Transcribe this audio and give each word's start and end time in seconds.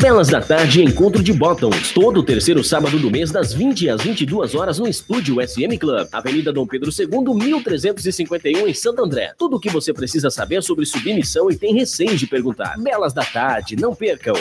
Belas 0.00 0.28
da 0.28 0.40
Tarde 0.40 0.82
Encontro 0.82 1.22
de 1.22 1.30
Bottoms, 1.30 1.92
todo 1.92 2.22
terceiro 2.22 2.64
sábado 2.64 2.98
do 2.98 3.10
mês, 3.10 3.30
das 3.30 3.52
20 3.52 3.90
às 3.90 4.00
22 4.00 4.54
horas, 4.54 4.78
no 4.78 4.88
estúdio 4.88 5.46
SM 5.46 5.76
Club, 5.78 6.08
Avenida 6.10 6.50
Dom 6.50 6.66
Pedro 6.66 6.90
II, 6.90 7.34
1351, 7.34 8.66
em 8.66 8.72
Santo 8.72 9.04
André. 9.04 9.34
Tudo 9.36 9.56
o 9.56 9.60
que 9.60 9.68
você 9.68 9.92
precisa 9.92 10.30
saber 10.30 10.62
sobre 10.62 10.86
submissão 10.86 11.50
e 11.50 11.56
tem 11.56 11.74
receio 11.74 12.16
de 12.16 12.26
perguntar. 12.26 12.78
Belas 12.78 13.12
da 13.12 13.24
Tarde, 13.24 13.76
não 13.76 13.94
percam! 13.94 14.34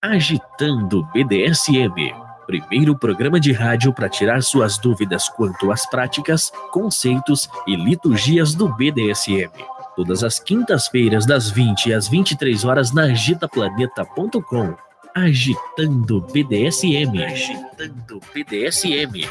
Agitando 0.00 1.06
BDSM. 1.12 2.14
Primeiro 2.46 2.98
programa 2.98 3.38
de 3.38 3.52
rádio 3.52 3.92
para 3.92 4.08
tirar 4.08 4.42
suas 4.42 4.78
dúvidas 4.78 5.28
quanto 5.28 5.70
às 5.70 5.84
práticas, 5.84 6.50
conceitos 6.70 7.46
e 7.66 7.76
liturgias 7.76 8.54
do 8.54 8.68
BDSM 8.68 9.52
todas 9.96 10.24
as 10.24 10.38
quintas-feiras, 10.38 11.26
das 11.26 11.50
20 11.50 11.92
às 11.92 12.08
23 12.08 12.64
horas, 12.64 12.92
na 12.92 13.04
agitaplaneta.com. 13.04 14.74
Agitando 15.14 16.20
BDSM. 16.32 17.22
Agitando 17.22 18.20
BDSM. 18.34 19.28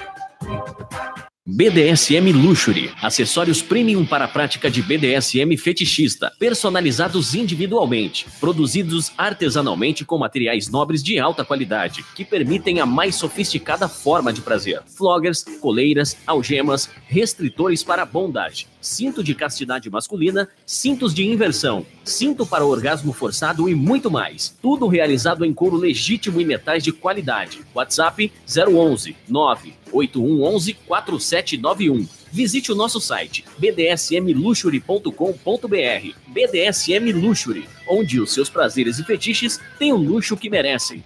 BDSM 1.44 2.32
Luxury, 2.32 2.92
acessórios 3.02 3.64
premium 3.64 4.06
para 4.06 4.26
a 4.26 4.28
prática 4.28 4.70
de 4.70 4.80
BDSM 4.84 5.58
fetichista, 5.58 6.32
personalizados 6.38 7.34
individualmente, 7.34 8.28
produzidos 8.40 9.12
artesanalmente 9.18 10.06
com 10.06 10.20
materiais 10.20 10.70
nobres 10.70 11.02
de 11.02 11.18
alta 11.18 11.44
qualidade, 11.44 12.06
que 12.16 12.24
permitem 12.24 12.80
a 12.80 12.86
mais 12.86 13.16
sofisticada 13.16 13.90
forma 13.90 14.32
de 14.32 14.40
prazer. 14.40 14.84
Floggers, 14.96 15.44
coleiras, 15.60 16.16
algemas, 16.28 16.88
restritores 17.08 17.84
para 17.84 18.06
bondade, 18.06 18.68
cinto 18.82 19.24
de 19.24 19.36
castidade 19.36 19.90
masculina, 19.90 20.50
cintos 20.66 21.14
de 21.14 21.26
inversão, 21.26 21.86
cinto 22.04 22.46
para 22.46 22.66
orgasmo 22.66 23.14
forçado 23.14 23.70
e 23.70 23.76
muito 23.76 24.12
mais. 24.12 24.54
Tudo 24.62 24.88
realizado 24.88 25.46
em 25.46 25.54
couro 25.54 25.78
legítimo 25.78 26.42
e 26.42 26.46
metais 26.46 26.84
de 26.84 26.92
qualidade. 26.92 27.62
WhatsApp 27.74 28.30
011 28.48 29.16
9 29.30 29.74
8111 29.94 30.74
4791. 30.74 32.08
Visite 32.32 32.72
o 32.72 32.76
nosso 32.76 33.02
site 33.02 33.44
bdsmluxury.com.br. 33.60 36.16
BDSM 36.28 37.12
Luxury, 37.12 37.68
onde 37.88 38.22
os 38.22 38.34
seus 38.34 38.50
prazeres 38.50 38.98
e 39.00 39.04
fetiches 39.04 39.60
têm 39.78 39.92
o 39.92 39.98
luxo 39.98 40.38
que 40.38 40.50
merecem. 40.50 41.04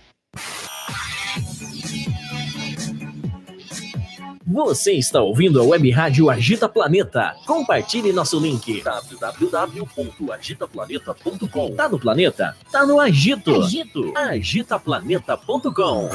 Você 4.55 4.93
está 4.93 5.21
ouvindo 5.21 5.59
a 5.59 5.65
Web 5.65 5.91
Rádio 5.91 6.29
Agita 6.29 6.69
Planeta. 6.69 7.35
Compartilhe 7.45 8.13
nosso 8.13 8.39
link 8.39 8.81
www.agitaplaneta.com. 8.81 11.75
Tá 11.75 11.89
no 11.89 11.99
planeta? 11.99 12.55
Tá 12.71 12.85
no 12.85 13.01
Agito. 13.01 13.61
Agito. 13.61 14.13
Agitaplaneta.com. 14.15 16.09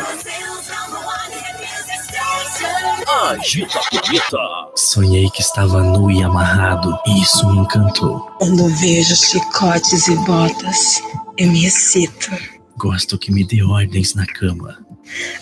Agita 3.29 3.79
Planeta. 3.91 4.39
Sonhei 4.75 5.29
que 5.29 5.43
estava 5.43 5.83
nu 5.83 6.11
e 6.11 6.23
amarrado, 6.23 6.99
e 7.07 7.21
isso 7.21 7.47
me 7.47 7.59
encantou. 7.59 8.21
Quando 8.39 8.75
vejo 8.77 9.15
chicotes 9.17 10.09
e 10.09 10.17
botas, 10.25 11.03
eu 11.37 11.53
me 11.53 11.67
excito. 11.67 12.31
Gosto 12.79 13.19
que 13.19 13.31
me 13.31 13.45
dê 13.45 13.63
ordens 13.63 14.15
na 14.15 14.25
cama. 14.25 14.79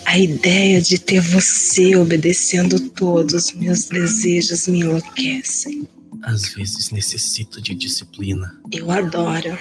A 0.05 0.17
ideia 0.17 0.81
de 0.81 0.97
ter 0.97 1.21
você 1.21 1.95
obedecendo 1.95 2.79
todos 2.91 3.33
os 3.33 3.53
meus 3.53 3.85
desejos 3.85 4.67
me 4.67 4.79
enlouquecem. 4.79 5.87
Às 6.23 6.53
vezes 6.53 6.91
necessito 6.91 7.61
de 7.61 7.73
disciplina. 7.73 8.59
Eu 8.71 8.91
adoro 8.91 9.57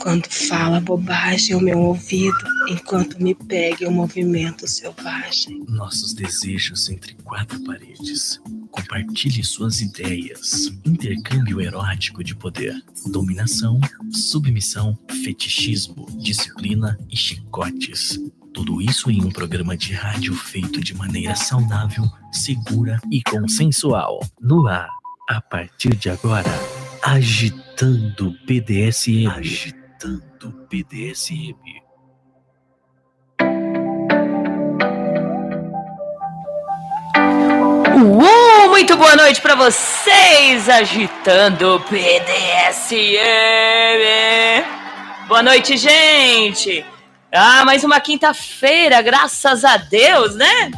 quando 0.00 0.26
fala 0.28 0.80
bobagem 0.80 1.54
ao 1.54 1.60
meu 1.60 1.78
ouvido, 1.78 2.36
enquanto 2.68 3.20
me 3.22 3.34
pega 3.34 3.84
em 3.84 3.88
um 3.88 3.92
movimento 3.92 4.66
selvagem. 4.68 5.64
Nossos 5.68 6.14
desejos 6.14 6.88
entre 6.88 7.14
quatro 7.24 7.60
paredes. 7.64 8.40
Compartilhe 8.70 9.42
suas 9.42 9.80
ideias. 9.80 10.72
Intercâmbio 10.84 11.60
erótico 11.60 12.22
de 12.22 12.34
poder. 12.34 12.80
Dominação, 13.06 13.80
submissão, 14.12 14.96
fetichismo, 15.24 16.06
disciplina 16.18 16.98
e 17.10 17.16
chicotes. 17.16 18.20
Tudo 18.52 18.80
isso 18.80 19.10
em 19.10 19.24
um 19.24 19.30
programa 19.30 19.76
de 19.76 19.92
rádio 19.92 20.34
feito 20.34 20.80
de 20.80 20.94
maneira 20.94 21.34
saudável, 21.34 22.04
segura 22.32 22.98
e 23.10 23.22
consensual. 23.22 24.20
No 24.40 24.66
ar, 24.66 24.88
a 25.28 25.40
partir 25.40 25.94
de 25.94 26.10
agora, 26.10 26.50
agitando 27.02 28.34
BDSM. 28.46 29.26
Agitando 29.28 30.66
BDSM. 30.70 31.56
Uh, 38.00 38.68
muito 38.70 38.96
boa 38.96 39.16
noite 39.16 39.40
para 39.40 39.54
vocês, 39.54 40.68
agitando 40.68 41.78
BDSM. 41.90 43.08
Boa 45.28 45.42
noite, 45.42 45.76
gente. 45.76 46.84
Ah, 47.30 47.62
mais 47.62 47.84
uma 47.84 48.00
quinta-feira, 48.00 49.02
graças 49.02 49.62
a 49.62 49.76
Deus, 49.76 50.34
né? 50.34 50.70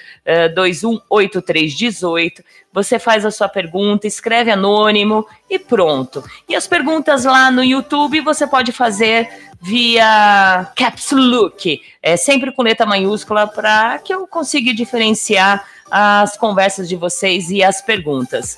218318. 0.54 2.44
Você 2.72 3.00
faz 3.00 3.26
a 3.26 3.32
sua 3.32 3.48
pergunta, 3.48 4.06
escreve 4.06 4.52
anônimo 4.52 5.26
e 5.50 5.58
pronto. 5.58 6.22
E 6.48 6.54
as 6.54 6.69
perguntas 6.69 7.25
lá 7.25 7.50
no 7.50 7.64
YouTube 7.64 8.20
você 8.20 8.46
pode 8.46 8.70
fazer 8.70 9.28
via 9.60 10.70
Caps 10.76 11.10
Look, 11.10 11.82
é 12.00 12.16
sempre 12.16 12.52
com 12.52 12.62
letra 12.62 12.86
maiúscula 12.86 13.48
para 13.48 13.98
que 13.98 14.14
eu 14.14 14.25
consiga 14.28 14.72
diferenciar 14.72 15.66
as 15.90 16.36
conversas 16.36 16.88
de 16.88 16.94
vocês 16.94 17.50
e 17.50 17.60
as 17.60 17.82
perguntas. 17.82 18.56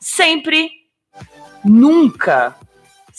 Sempre, 0.00 0.70
nunca 1.62 2.56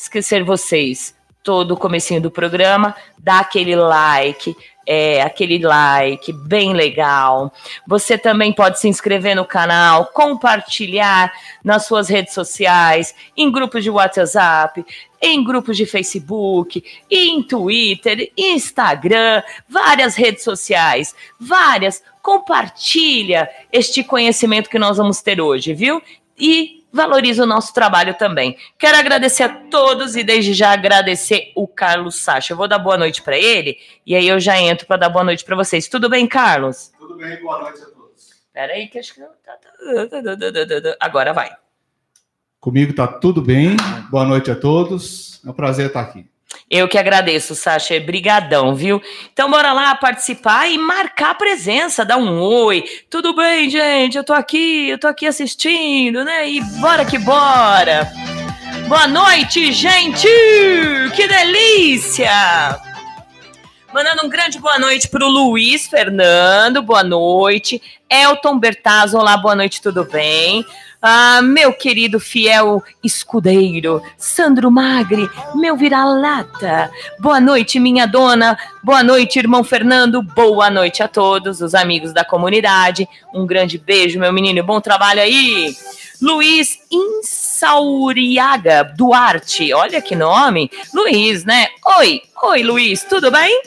esquecer 0.02 0.44
vocês, 0.44 1.14
todo 1.44 1.74
o 1.74 1.78
comecinho 1.78 2.22
do 2.22 2.32
programa, 2.32 2.96
dá 3.18 3.40
aquele 3.40 3.76
like, 3.76 4.56
é, 4.88 5.22
aquele 5.22 5.60
like 5.60 6.32
bem 6.32 6.74
legal. 6.74 7.52
Você 7.86 8.18
também 8.18 8.54
pode 8.54 8.80
se 8.80 8.88
inscrever 8.88 9.36
no 9.36 9.46
canal, 9.46 10.06
compartilhar 10.08 11.34
nas 11.64 11.86
suas 11.86 12.08
redes 12.08 12.34
sociais, 12.34 13.14
em 13.36 13.52
grupos 13.52 13.84
de 13.84 13.90
WhatsApp, 13.90 14.86
em 15.22 15.44
grupos 15.44 15.76
de 15.76 15.86
Facebook, 15.86 16.82
em 17.12 17.44
Twitter, 17.44 18.32
Instagram, 18.38 19.44
várias 19.68 20.16
redes 20.16 20.44
sociais, 20.44 21.14
várias. 21.38 22.02
Compartilha 22.22 23.50
este 23.72 24.02
conhecimento 24.02 24.70
que 24.70 24.80
nós 24.80 24.98
vamos 24.98 25.22
ter 25.22 25.42
hoje, 25.42 25.74
viu? 25.74 26.02
E 26.38 26.79
valoriza 26.92 27.44
o 27.44 27.48
nosso 27.48 27.74
trabalho 27.74 28.14
também. 28.16 28.58
Quero 28.78 28.98
agradecer 28.98 29.44
a 29.44 29.50
todos 29.50 30.16
e 30.16 30.24
desde 30.24 30.54
já 30.54 30.72
agradecer 30.72 31.52
o 31.56 31.68
Carlos 31.68 32.16
Sacha. 32.16 32.54
Eu 32.54 32.58
vou 32.58 32.68
dar 32.68 32.80
boa 32.80 32.98
noite 32.98 33.22
para 33.22 33.38
ele 33.38 33.78
e 34.06 34.16
aí 34.16 34.28
eu 34.28 34.40
já 34.40 34.60
entro 34.60 34.88
para 34.88 34.98
dar 34.98 35.10
boa 35.10 35.24
noite 35.24 35.46
para 35.46 35.56
vocês. 35.56 35.88
Tudo 35.88 36.10
bem, 36.10 36.28
Carlos? 36.28 36.92
Tudo 37.00 37.16
bem, 37.16 37.40
boa 37.42 37.60
noite 37.62 37.82
a 37.82 37.86
todos. 37.86 38.30
Espera 38.30 38.74
aí 38.74 38.88
que 38.88 39.00
acho 39.00 39.14
que 39.14 39.22
tá... 39.22 40.98
agora 41.00 41.34
vai. 41.34 41.52
Comigo 42.60 42.94
tá 42.94 43.08
tudo 43.08 43.42
bem. 43.42 43.78
Boa 44.10 44.26
noite 44.26 44.52
a 44.52 44.56
todos. 44.56 45.42
É 45.46 45.50
um 45.50 45.54
prazer 45.54 45.88
estar 45.88 46.02
aqui. 46.02 46.30
Eu 46.70 46.88
que 46.88 46.98
agradeço, 46.98 47.56
Sasha. 47.56 48.00
Brigadão, 48.00 48.76
viu? 48.76 49.02
Então 49.34 49.50
bora 49.50 49.74
lá 49.74 49.96
participar 49.96 50.68
e 50.68 50.78
marcar 50.78 51.36
presença, 51.36 52.06
dar 52.06 52.18
um 52.18 52.40
oi. 52.40 52.84
Tudo 53.10 53.36
bem, 53.36 53.70
gente? 53.70 54.18
Eu 54.18 54.24
tô 54.24 54.34
aqui, 54.34 54.90
eu 54.90 55.00
tô 55.00 55.08
aqui 55.08 55.26
assistindo, 55.26 56.24
né? 56.24 56.48
E 56.48 56.62
bora 56.80 57.06
que 57.06 57.18
bora. 57.18 58.12
Boa 58.88 59.08
noite, 59.08 59.72
gente! 59.72 60.28
Que 61.16 61.28
delícia! 61.28 62.80
Mandando 63.94 64.26
um 64.26 64.30
grande 64.30 64.60
boa 64.60 64.78
noite 64.78 65.08
para 65.08 65.26
o 65.26 65.30
Luiz 65.30 65.88
Fernando, 65.88 66.82
boa 66.84 67.04
noite. 67.04 67.82
Elton 68.08 68.60
Bertazzo, 68.60 69.18
olá, 69.18 69.36
boa 69.38 69.56
noite, 69.56 69.82
tudo 69.82 70.04
bem? 70.06 70.64
Ah, 71.02 71.42
meu 71.42 71.72
querido 71.72 72.20
fiel 72.20 72.84
escudeiro, 73.02 74.04
Sandro 74.18 74.70
Magri, 74.70 75.30
meu 75.56 75.78
vira-lata. 75.78 76.92
Boa 77.20 77.40
noite, 77.40 77.80
minha 77.80 78.06
dona. 78.06 78.58
Boa 78.84 79.02
noite, 79.02 79.40
irmão 79.40 79.64
Fernando. 79.64 80.22
Boa 80.22 80.70
noite 80.70 81.02
a 81.02 81.08
todos 81.08 81.62
os 81.62 81.74
amigos 81.74 82.12
da 82.12 82.26
comunidade. 82.26 83.08
Um 83.34 83.48
grande 83.48 83.78
beijo, 83.78 84.20
meu 84.20 84.34
menino. 84.34 84.62
Bom 84.62 84.82
trabalho 84.82 85.22
aí. 85.22 85.74
Luiz 86.22 86.78
Insauriaga 86.92 88.84
Duarte. 88.84 89.72
Olha 89.72 90.02
que 90.02 90.18
nome. 90.18 90.70
Luiz, 90.94 91.46
né? 91.46 91.70
Oi, 91.98 92.22
oi, 92.44 92.62
Luiz, 92.62 93.06
tudo 93.06 93.32
bem? 93.32 93.62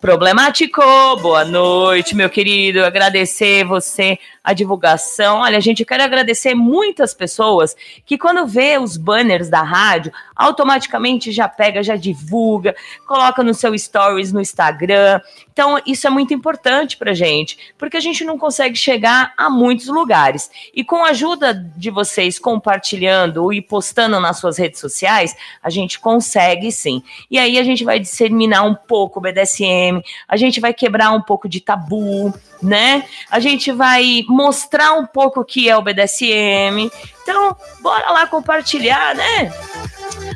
Problemático, 0.00 0.80
boa 1.20 1.44
noite, 1.44 2.14
meu 2.14 2.30
querido. 2.30 2.84
Agradecer 2.84 3.64
você 3.64 4.16
a 4.48 4.54
divulgação. 4.54 5.40
Olha, 5.40 5.60
gente, 5.60 5.80
eu 5.80 5.86
quero 5.86 6.02
agradecer 6.02 6.54
muitas 6.54 7.12
pessoas 7.12 7.76
que, 8.06 8.16
quando 8.16 8.46
vê 8.46 8.78
os 8.78 8.96
banners 8.96 9.50
da 9.50 9.62
rádio, 9.62 10.12
automaticamente 10.34 11.30
já 11.30 11.48
pega, 11.48 11.82
já 11.82 11.96
divulga, 11.96 12.74
coloca 13.06 13.42
no 13.42 13.52
seu 13.52 13.76
stories 13.78 14.32
no 14.32 14.40
Instagram. 14.40 15.20
Então, 15.52 15.78
isso 15.84 16.06
é 16.06 16.10
muito 16.10 16.32
importante 16.32 16.96
pra 16.96 17.12
gente, 17.12 17.58
porque 17.76 17.96
a 17.96 18.00
gente 18.00 18.24
não 18.24 18.38
consegue 18.38 18.76
chegar 18.76 19.34
a 19.36 19.50
muitos 19.50 19.88
lugares. 19.88 20.50
E 20.72 20.82
com 20.82 21.04
a 21.04 21.10
ajuda 21.10 21.52
de 21.76 21.90
vocês 21.90 22.38
compartilhando 22.38 23.52
e 23.52 23.60
postando 23.60 24.18
nas 24.20 24.38
suas 24.38 24.56
redes 24.56 24.80
sociais, 24.80 25.36
a 25.62 25.68
gente 25.68 25.98
consegue 25.98 26.72
sim. 26.72 27.02
E 27.30 27.38
aí 27.38 27.58
a 27.58 27.64
gente 27.64 27.84
vai 27.84 27.98
disseminar 27.98 28.64
um 28.64 28.74
pouco 28.74 29.18
o 29.18 29.22
BDSM 29.22 29.98
a 30.26 30.36
gente 30.36 30.60
vai 30.60 30.72
quebrar 30.72 31.12
um 31.12 31.20
pouco 31.20 31.48
de 31.48 31.60
tabu, 31.60 32.32
né? 32.62 33.04
A 33.30 33.40
gente 33.40 33.72
vai 33.72 34.24
mostrar 34.38 34.92
um 34.92 35.04
pouco 35.04 35.40
o 35.40 35.44
que 35.44 35.68
é 35.68 35.76
o 35.76 35.82
BDSM. 35.82 36.88
Então, 37.22 37.56
bora 37.80 38.08
lá 38.12 38.24
compartilhar, 38.28 39.16
né? 39.16 39.52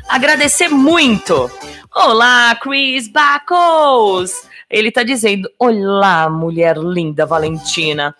Agradecer 0.09 0.67
muito. 0.67 1.49
Olá, 1.95 2.53
Chris 2.61 3.07
Bacos. 3.07 4.43
Ele 4.69 4.91
tá 4.91 5.03
dizendo: 5.03 5.49
Olá, 5.57 6.29
mulher 6.29 6.75
linda, 6.77 7.25
Valentina. 7.25 8.13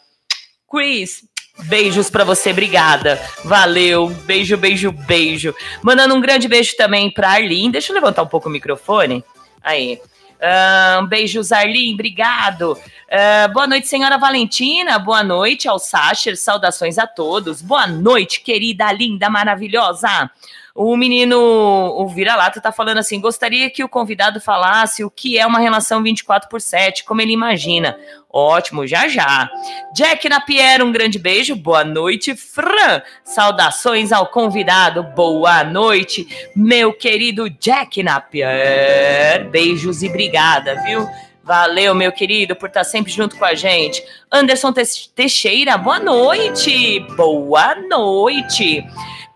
Chris, 0.71 1.25
Beijos 1.65 2.09
para 2.09 2.23
você, 2.23 2.51
obrigada. 2.51 3.21
Valeu. 3.43 4.09
Beijo, 4.25 4.55
beijo, 4.55 4.91
beijo. 4.91 5.53
Mandando 5.83 6.15
um 6.15 6.21
grande 6.21 6.47
beijo 6.47 6.77
também 6.77 7.11
para 7.11 7.29
Arlene. 7.29 7.73
Deixa 7.73 7.91
eu 7.91 7.95
levantar 7.95 8.23
um 8.23 8.27
pouco 8.27 8.47
o 8.47 8.51
microfone. 8.51 9.23
Aí. 9.61 9.99
Um 10.43 11.07
beijos, 11.07 11.53
Arlin, 11.53 11.93
obrigado. 11.93 12.71
Uh, 12.73 13.53
boa 13.53 13.65
noite, 13.65 13.87
senhora 13.87 14.17
Valentina. 14.17 14.99
Boa 14.99 15.23
noite 15.23 15.69
ao 15.69 15.79
Sacher. 15.79 16.35
Saudações 16.35 16.97
a 16.97 17.07
todos. 17.07 17.61
Boa 17.61 17.87
noite, 17.87 18.41
querida, 18.41 18.91
linda, 18.91 19.29
maravilhosa. 19.29 20.29
O 20.75 20.97
menino, 20.97 21.37
o 21.37 22.07
vira-lata, 22.07 22.59
tá 22.59 22.71
falando 22.71 22.97
assim: 22.97 23.21
gostaria 23.21 23.69
que 23.69 23.83
o 23.83 23.89
convidado 23.89 24.41
falasse 24.41 25.03
o 25.03 25.09
que 25.09 25.37
é 25.37 25.45
uma 25.45 25.59
relação 25.59 26.01
24 26.01 26.49
por 26.49 26.59
7, 26.59 27.03
como 27.03 27.21
ele 27.21 27.31
imagina. 27.31 27.95
Ótimo, 28.27 28.87
já 28.87 29.07
já. 29.07 29.47
Jack 29.93 30.27
Napier, 30.27 30.83
um 30.83 30.91
grande 30.91 31.19
beijo. 31.19 31.55
Boa 31.55 31.83
noite, 31.83 32.35
Fran. 32.35 33.03
Saudações 33.23 34.11
ao 34.11 34.25
convidado. 34.25 35.03
Boa 35.03 35.63
noite, 35.63 36.27
meu 36.55 36.91
querido 36.91 37.47
Jack 37.51 38.01
Napier. 38.01 39.47
Beijos 39.51 40.01
e 40.01 40.09
obrigada, 40.09 40.81
viu? 40.81 41.07
Valeu, 41.43 41.93
meu 41.93 42.11
querido, 42.11 42.55
por 42.55 42.69
estar 42.69 42.85
sempre 42.85 43.11
junto 43.11 43.35
com 43.35 43.45
a 43.45 43.53
gente. 43.53 44.03
Anderson 44.31 44.73
Teixeira, 45.13 45.77
boa 45.77 45.99
noite. 45.99 47.01
Boa 47.15 47.75
noite. 47.75 48.83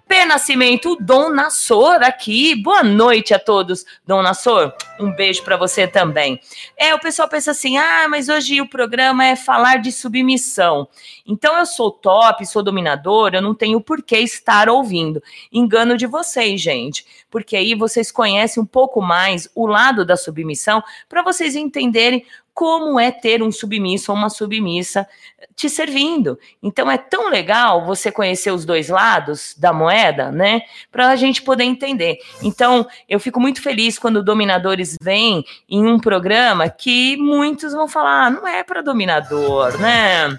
P 0.08 0.26
Nascimento, 0.26 0.96
Dom 1.02 1.30
Nassor 1.32 2.02
aqui. 2.02 2.56
Boa 2.56 2.82
noite 2.82 3.34
a 3.34 3.40
todos, 3.40 3.86
Dom 4.06 4.22
Nassor. 4.22 4.74
Um 4.98 5.14
beijo 5.14 5.44
para 5.44 5.58
você 5.58 5.86
também. 5.86 6.40
É, 6.78 6.96
o 6.96 7.00
pessoal 7.00 7.28
pensa 7.28 7.52
assim: 7.52 7.78
"Ah, 7.78 8.08
mas 8.10 8.30
hoje 8.30 8.62
o 8.62 8.70
programa 8.70 9.26
é 9.26 9.36
falar 9.36 9.82
de 9.82 9.92
submissão". 9.92 10.88
Então 11.26 11.58
eu 11.58 11.66
sou 11.66 11.92
top, 11.92 12.46
sou 12.46 12.64
dominador, 12.64 13.32
eu 13.34 13.42
não 13.42 13.54
tenho 13.54 13.82
por 13.82 14.02
que 14.02 14.18
estar 14.18 14.70
ouvindo. 14.70 15.22
Engano 15.52 15.98
de 15.98 16.08
vocês, 16.08 16.62
gente, 16.62 17.06
porque 17.30 17.58
aí 17.58 17.76
vocês 17.76 18.10
conhecem 18.10 18.64
um 18.64 18.66
pouco 18.66 19.02
mais 19.02 19.50
o 19.54 19.68
lado 19.68 20.06
da 20.06 20.16
submissão 20.16 20.82
para 21.10 21.22
vocês 21.22 21.54
entenderem 21.54 22.26
como 22.58 23.00
é 23.00 23.12
ter 23.12 23.44
um 23.44 23.52
submisso 23.52 24.12
ou 24.12 24.18
uma 24.18 24.32
submissa 24.32 25.08
te 25.56 25.70
servindo. 25.70 26.40
Então 26.64 26.90
é 26.90 26.98
tão 26.98 27.30
legal 27.30 27.86
você 27.86 28.12
conhecer 28.12 28.50
os 28.50 28.66
dois 28.66 28.90
lados 28.90 29.54
da 29.56 29.72
moeda, 29.72 30.32
né? 30.32 30.64
Para 30.92 31.10
a 31.10 31.16
gente 31.16 31.44
poder 31.44 31.66
entender. 31.66 32.18
Então 32.42 32.88
eu 33.08 33.20
fico 33.20 33.40
muito 33.40 33.62
feliz 33.62 34.00
quando 34.00 34.24
dominadores 34.24 34.96
vêm 35.00 35.46
em 35.70 35.86
um 35.86 36.00
programa 36.00 36.68
que 36.68 37.16
muitos 37.18 37.74
vão 37.74 37.88
falar, 37.88 38.26
ah, 38.26 38.30
não 38.32 38.48
é 38.48 38.64
para 38.64 38.82
dominador, 38.82 39.78
né? 39.78 40.36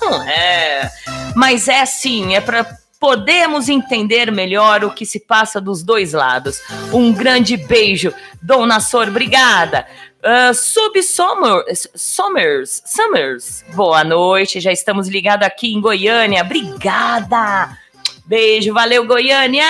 Não 0.00 0.22
é. 0.22 0.88
Mas 1.34 1.66
é 1.66 1.84
sim, 1.84 2.36
é 2.36 2.40
para 2.40 2.78
podemos 3.00 3.68
entender 3.68 4.30
melhor 4.32 4.84
o 4.84 4.90
que 4.90 5.06
se 5.06 5.20
passa 5.20 5.60
dos 5.60 5.82
dois 5.82 6.12
lados. 6.12 6.60
Um 6.92 7.12
grande 7.12 7.56
beijo, 7.56 8.12
Dona 8.42 8.80
Sor, 8.80 9.08
obrigada. 9.08 9.86
Uh, 10.20 10.52
Sub 10.52 11.00
Summers, 11.00 11.86
Summers, 11.94 12.82
Summers, 12.84 13.64
boa 13.72 14.02
noite, 14.02 14.58
já 14.58 14.72
estamos 14.72 15.06
ligados 15.06 15.46
aqui 15.46 15.72
em 15.72 15.80
Goiânia, 15.80 16.42
obrigada. 16.42 17.78
Beijo, 18.26 18.74
valeu 18.74 19.06
Goiânia. 19.06 19.64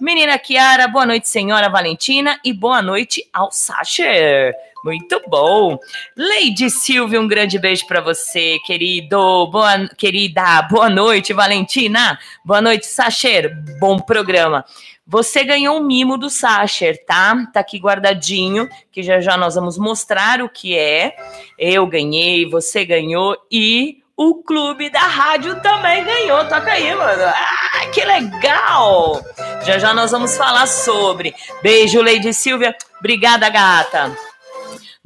Menina 0.00 0.38
Kiara, 0.38 0.86
boa 0.86 1.04
noite, 1.04 1.28
senhora 1.28 1.68
Valentina, 1.68 2.38
e 2.44 2.52
boa 2.52 2.80
noite 2.80 3.28
ao 3.32 3.50
Sacher. 3.50 4.54
Muito 4.84 5.18
bom. 5.28 5.78
Lady 6.14 6.68
Silvia, 6.68 7.18
um 7.18 7.26
grande 7.26 7.58
beijo 7.58 7.86
para 7.86 8.02
você, 8.02 8.58
querido. 8.66 9.46
Boa, 9.46 9.88
querida, 9.96 10.60
boa 10.70 10.90
noite, 10.90 11.32
Valentina. 11.32 12.18
Boa 12.44 12.60
noite, 12.60 12.84
Sacher. 12.84 13.50
Bom 13.80 13.98
programa. 13.98 14.62
Você 15.06 15.42
ganhou 15.42 15.78
um 15.78 15.82
mimo 15.82 16.18
do 16.18 16.28
Sacher, 16.28 17.02
tá? 17.06 17.46
Tá 17.50 17.60
aqui 17.60 17.78
guardadinho, 17.78 18.68
que 18.92 19.02
já 19.02 19.22
já 19.22 19.38
nós 19.38 19.54
vamos 19.54 19.78
mostrar 19.78 20.42
o 20.42 20.50
que 20.50 20.76
é. 20.76 21.16
Eu 21.58 21.86
ganhei, 21.86 22.44
você 22.44 22.84
ganhou 22.84 23.38
e 23.50 24.02
o 24.14 24.42
clube 24.42 24.90
da 24.90 25.00
rádio 25.00 25.62
também 25.62 26.04
ganhou. 26.04 26.44
Toca 26.44 26.70
aí, 26.70 26.94
mano. 26.94 27.24
Ah, 27.24 27.86
que 27.86 28.04
legal! 28.04 29.22
Já 29.64 29.78
já 29.78 29.94
nós 29.94 30.10
vamos 30.10 30.36
falar 30.36 30.66
sobre. 30.66 31.34
Beijo, 31.62 32.02
Lady 32.02 32.34
Silvia. 32.34 32.76
Obrigada, 32.98 33.48
gata. 33.48 34.33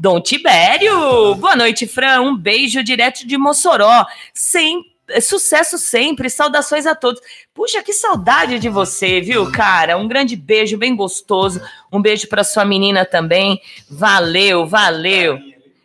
Dom 0.00 0.20
Tibério, 0.20 1.34
boa 1.34 1.56
noite, 1.56 1.84
Fran. 1.84 2.20
Um 2.20 2.36
beijo 2.36 2.84
direto 2.84 3.26
de 3.26 3.36
Mossoró. 3.36 4.06
Sem, 4.32 4.84
sucesso 5.20 5.76
sempre, 5.76 6.30
saudações 6.30 6.86
a 6.86 6.94
todos. 6.94 7.20
Puxa, 7.52 7.82
que 7.82 7.92
saudade 7.92 8.60
de 8.60 8.68
você, 8.68 9.20
viu, 9.20 9.50
cara? 9.50 9.98
Um 9.98 10.06
grande 10.06 10.36
beijo, 10.36 10.78
bem 10.78 10.94
gostoso. 10.94 11.60
Um 11.90 12.00
beijo 12.00 12.28
para 12.28 12.44
sua 12.44 12.64
menina 12.64 13.04
também. 13.04 13.60
Valeu, 13.90 14.68
valeu. 14.68 15.36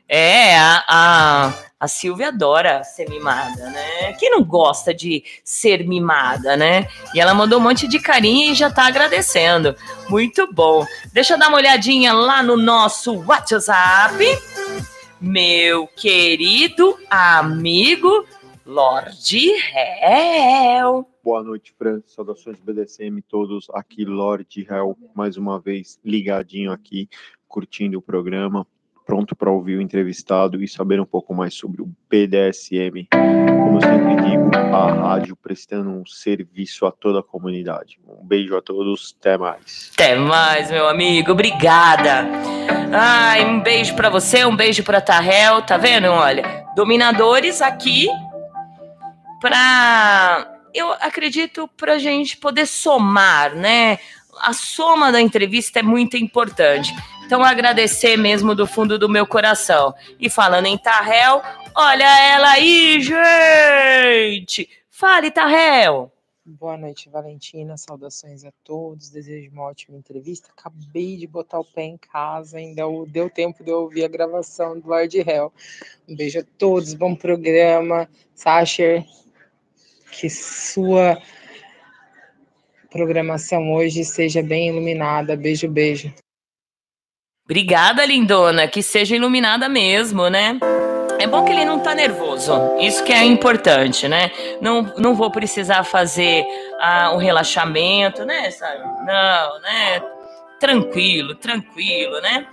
É, 0.07 0.55
a, 0.57 0.85
a, 0.87 1.53
a 1.83 1.87
Silvia 1.89 2.29
adora 2.29 2.81
ser 2.81 3.09
mimada, 3.09 3.69
né? 3.69 4.13
Quem 4.13 4.31
não 4.31 4.41
gosta 4.41 4.93
de 4.93 5.21
ser 5.43 5.85
mimada, 5.85 6.55
né? 6.55 6.87
E 7.13 7.19
ela 7.19 7.33
mandou 7.33 7.59
um 7.59 7.61
monte 7.61 7.89
de 7.89 7.99
carinho 7.99 8.53
e 8.53 8.55
já 8.55 8.71
tá 8.71 8.87
agradecendo. 8.87 9.75
Muito 10.07 10.49
bom. 10.53 10.85
Deixa 11.11 11.33
eu 11.33 11.37
dar 11.37 11.49
uma 11.49 11.57
olhadinha 11.57 12.13
lá 12.13 12.41
no 12.41 12.55
nosso 12.55 13.21
WhatsApp. 13.25 14.15
Meu 15.19 15.85
querido 15.87 16.97
amigo 17.09 18.25
Lorde 18.65 19.49
Hell. 19.49 21.05
Boa 21.21 21.43
noite, 21.43 21.75
Fran. 21.77 22.01
Saudações 22.05 22.61
BDSM 22.61 23.21
todos. 23.27 23.67
Aqui, 23.73 24.05
Lorde 24.05 24.65
Hell, 24.69 24.97
mais 25.13 25.35
uma 25.35 25.59
vez 25.59 25.99
ligadinho 26.01 26.71
aqui, 26.71 27.09
curtindo 27.45 27.99
o 27.99 28.01
programa 28.01 28.65
pronto 29.05 29.35
para 29.35 29.51
ouvir 29.51 29.77
o 29.77 29.81
entrevistado 29.81 30.63
e 30.63 30.67
saber 30.67 30.99
um 30.99 31.05
pouco 31.05 31.33
mais 31.33 31.53
sobre 31.53 31.81
o 31.81 31.89
BDSM. 32.09 33.07
Como 33.11 33.77
eu 33.77 33.81
sempre 33.81 34.15
digo, 34.29 34.55
a 34.55 34.91
rádio 34.91 35.35
prestando 35.35 35.89
um 35.89 36.05
serviço 36.05 36.85
a 36.85 36.91
toda 36.91 37.19
a 37.19 37.23
comunidade. 37.23 37.99
Um 38.07 38.25
beijo 38.25 38.55
a 38.55 38.61
todos, 38.61 39.15
até 39.19 39.37
mais. 39.37 39.91
Até 39.93 40.15
mais, 40.15 40.71
meu 40.71 40.87
amigo, 40.87 41.31
obrigada. 41.31 42.27
Ai, 42.91 43.45
um 43.45 43.61
beijo 43.61 43.95
para 43.95 44.09
você, 44.09 44.45
um 44.45 44.55
beijo 44.55 44.83
para 44.83 45.01
Tarrel, 45.01 45.61
tá 45.61 45.77
vendo? 45.77 46.07
Olha, 46.07 46.65
dominadores 46.75 47.61
aqui 47.61 48.07
para 49.41 50.49
eu 50.73 50.91
acredito 50.93 51.69
para 51.77 51.93
a 51.93 51.99
gente 51.99 52.37
poder 52.37 52.65
somar, 52.65 53.53
né? 53.55 53.99
A 54.39 54.53
soma 54.53 55.11
da 55.11 55.21
entrevista 55.21 55.79
é 55.79 55.83
muito 55.83 56.17
importante. 56.17 56.93
Então, 57.25 57.43
agradecer 57.43 58.17
mesmo 58.17 58.53
do 58.53 58.67
fundo 58.67 58.99
do 58.99 59.09
meu 59.09 59.25
coração. 59.25 59.93
E 60.19 60.29
falando 60.29 60.65
em 60.65 60.77
Tarrel, 60.77 61.41
olha 61.75 62.19
ela 62.19 62.51
aí, 62.51 63.01
gente! 63.01 64.69
Fale, 64.89 65.31
Tarrel! 65.31 66.11
Boa 66.45 66.77
noite, 66.77 67.09
Valentina. 67.09 67.77
Saudações 67.77 68.43
a 68.43 68.51
todos. 68.65 69.09
Desejo 69.09 69.49
uma 69.51 69.63
ótima 69.63 69.97
entrevista. 69.97 70.49
Acabei 70.51 71.15
de 71.15 71.25
botar 71.25 71.59
o 71.59 71.63
pé 71.63 71.83
em 71.83 71.97
casa, 71.97 72.57
ainda 72.57 72.83
deu 73.07 73.29
tempo 73.29 73.63
de 73.63 73.71
eu 73.71 73.79
ouvir 73.83 74.03
a 74.03 74.09
gravação 74.09 74.77
do 74.77 74.89
Lord 74.89 75.17
Hell. 75.17 75.53
Um 76.07 76.15
beijo 76.17 76.41
a 76.41 76.43
todos, 76.57 76.93
bom 76.93 77.15
programa. 77.15 78.09
Sacher, 78.35 79.05
que 80.11 80.29
sua 80.29 81.17
programação 82.91 83.71
hoje 83.71 84.03
seja 84.03 84.43
bem 84.43 84.67
iluminada. 84.67 85.37
Beijo, 85.37 85.69
beijo. 85.69 86.13
Obrigada, 87.45 88.05
lindona, 88.05 88.67
que 88.69 88.81
seja 88.81 89.17
iluminada 89.17 89.67
mesmo, 89.67 90.29
né? 90.29 90.57
É 91.19 91.27
bom 91.27 91.43
que 91.43 91.51
ele 91.51 91.65
não 91.65 91.79
tá 91.79 91.93
nervoso. 91.93 92.53
Isso 92.79 93.03
que 93.03 93.11
é 93.11 93.23
importante, 93.23 94.07
né? 94.07 94.31
Não, 94.61 94.93
não 94.97 95.13
vou 95.13 95.29
precisar 95.29 95.83
fazer 95.83 96.45
ah, 96.79 97.11
um 97.13 97.17
relaxamento, 97.17 98.23
né? 98.23 98.49
Sabe? 98.49 98.79
Não, 99.05 99.59
né? 99.59 100.01
Tranquilo, 100.57 101.35
tranquilo, 101.35 102.21
né? 102.21 102.47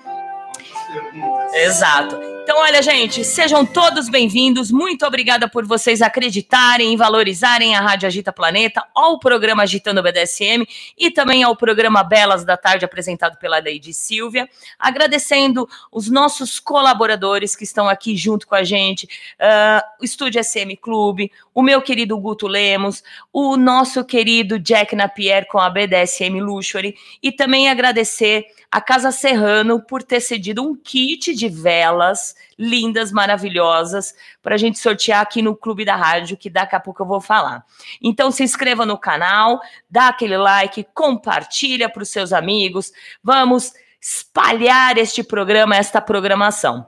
Exato. 1.54 2.20
Então, 2.42 2.58
olha, 2.58 2.82
gente, 2.82 3.22
sejam 3.22 3.66
todos 3.66 4.08
bem-vindos. 4.08 4.70
Muito 4.70 5.06
obrigada 5.06 5.48
por 5.48 5.66
vocês 5.66 6.00
acreditarem 6.00 6.92
e 6.92 6.96
valorizarem 6.96 7.76
a 7.76 7.80
Rádio 7.80 8.06
Agita 8.06 8.32
Planeta, 8.32 8.82
ao 8.94 9.18
programa 9.18 9.62
Agitando 9.62 10.00
o 10.00 10.02
BDSM 10.02 10.66
e 10.98 11.10
também 11.10 11.42
ao 11.42 11.54
programa 11.54 12.02
Belas 12.02 12.44
da 12.44 12.56
Tarde, 12.56 12.84
apresentado 12.84 13.38
pela 13.38 13.58
Lady 13.58 13.92
Silvia. 13.92 14.48
Agradecendo 14.78 15.68
os 15.92 16.10
nossos 16.10 16.58
colaboradores 16.58 17.54
que 17.54 17.64
estão 17.64 17.88
aqui 17.88 18.16
junto 18.16 18.46
com 18.46 18.54
a 18.54 18.64
gente, 18.64 19.04
uh, 19.04 19.82
o 20.00 20.04
Estúdio 20.04 20.42
SM 20.42 20.74
Clube, 20.80 21.30
o 21.54 21.62
meu 21.62 21.82
querido 21.82 22.18
Guto 22.18 22.48
Lemos, 22.48 23.04
o 23.32 23.56
nosso 23.56 24.04
querido 24.04 24.58
Jack 24.58 24.96
Napier 24.96 25.46
com 25.46 25.58
a 25.58 25.68
BDSM 25.68 26.40
Luxury 26.40 26.96
e 27.22 27.30
também 27.30 27.68
agradecer 27.68 28.46
a 28.70 28.80
Casa 28.80 29.10
Serrano 29.10 29.80
por 29.80 30.02
ter 30.02 30.20
cedido 30.20 30.62
um 30.62 30.76
kit 30.76 31.34
de 31.34 31.48
velas 31.48 32.29
lindas, 32.58 33.12
maravilhosas, 33.12 34.14
para 34.42 34.54
a 34.54 34.58
gente 34.58 34.78
sortear 34.78 35.20
aqui 35.20 35.42
no 35.42 35.56
Clube 35.56 35.84
da 35.84 35.96
Rádio, 35.96 36.36
que 36.36 36.50
daqui 36.50 36.74
a 36.76 36.80
pouco 36.80 37.02
eu 37.02 37.06
vou 37.06 37.20
falar. 37.20 37.64
Então 38.02 38.30
se 38.30 38.42
inscreva 38.42 38.84
no 38.84 38.98
canal, 38.98 39.60
dá 39.88 40.08
aquele 40.08 40.36
like, 40.36 40.86
compartilha 40.94 41.88
para 41.88 42.02
os 42.02 42.08
seus 42.08 42.32
amigos, 42.32 42.92
vamos 43.22 43.72
espalhar 44.00 44.96
este 44.96 45.22
programa, 45.22 45.76
esta 45.76 46.00
programação. 46.00 46.86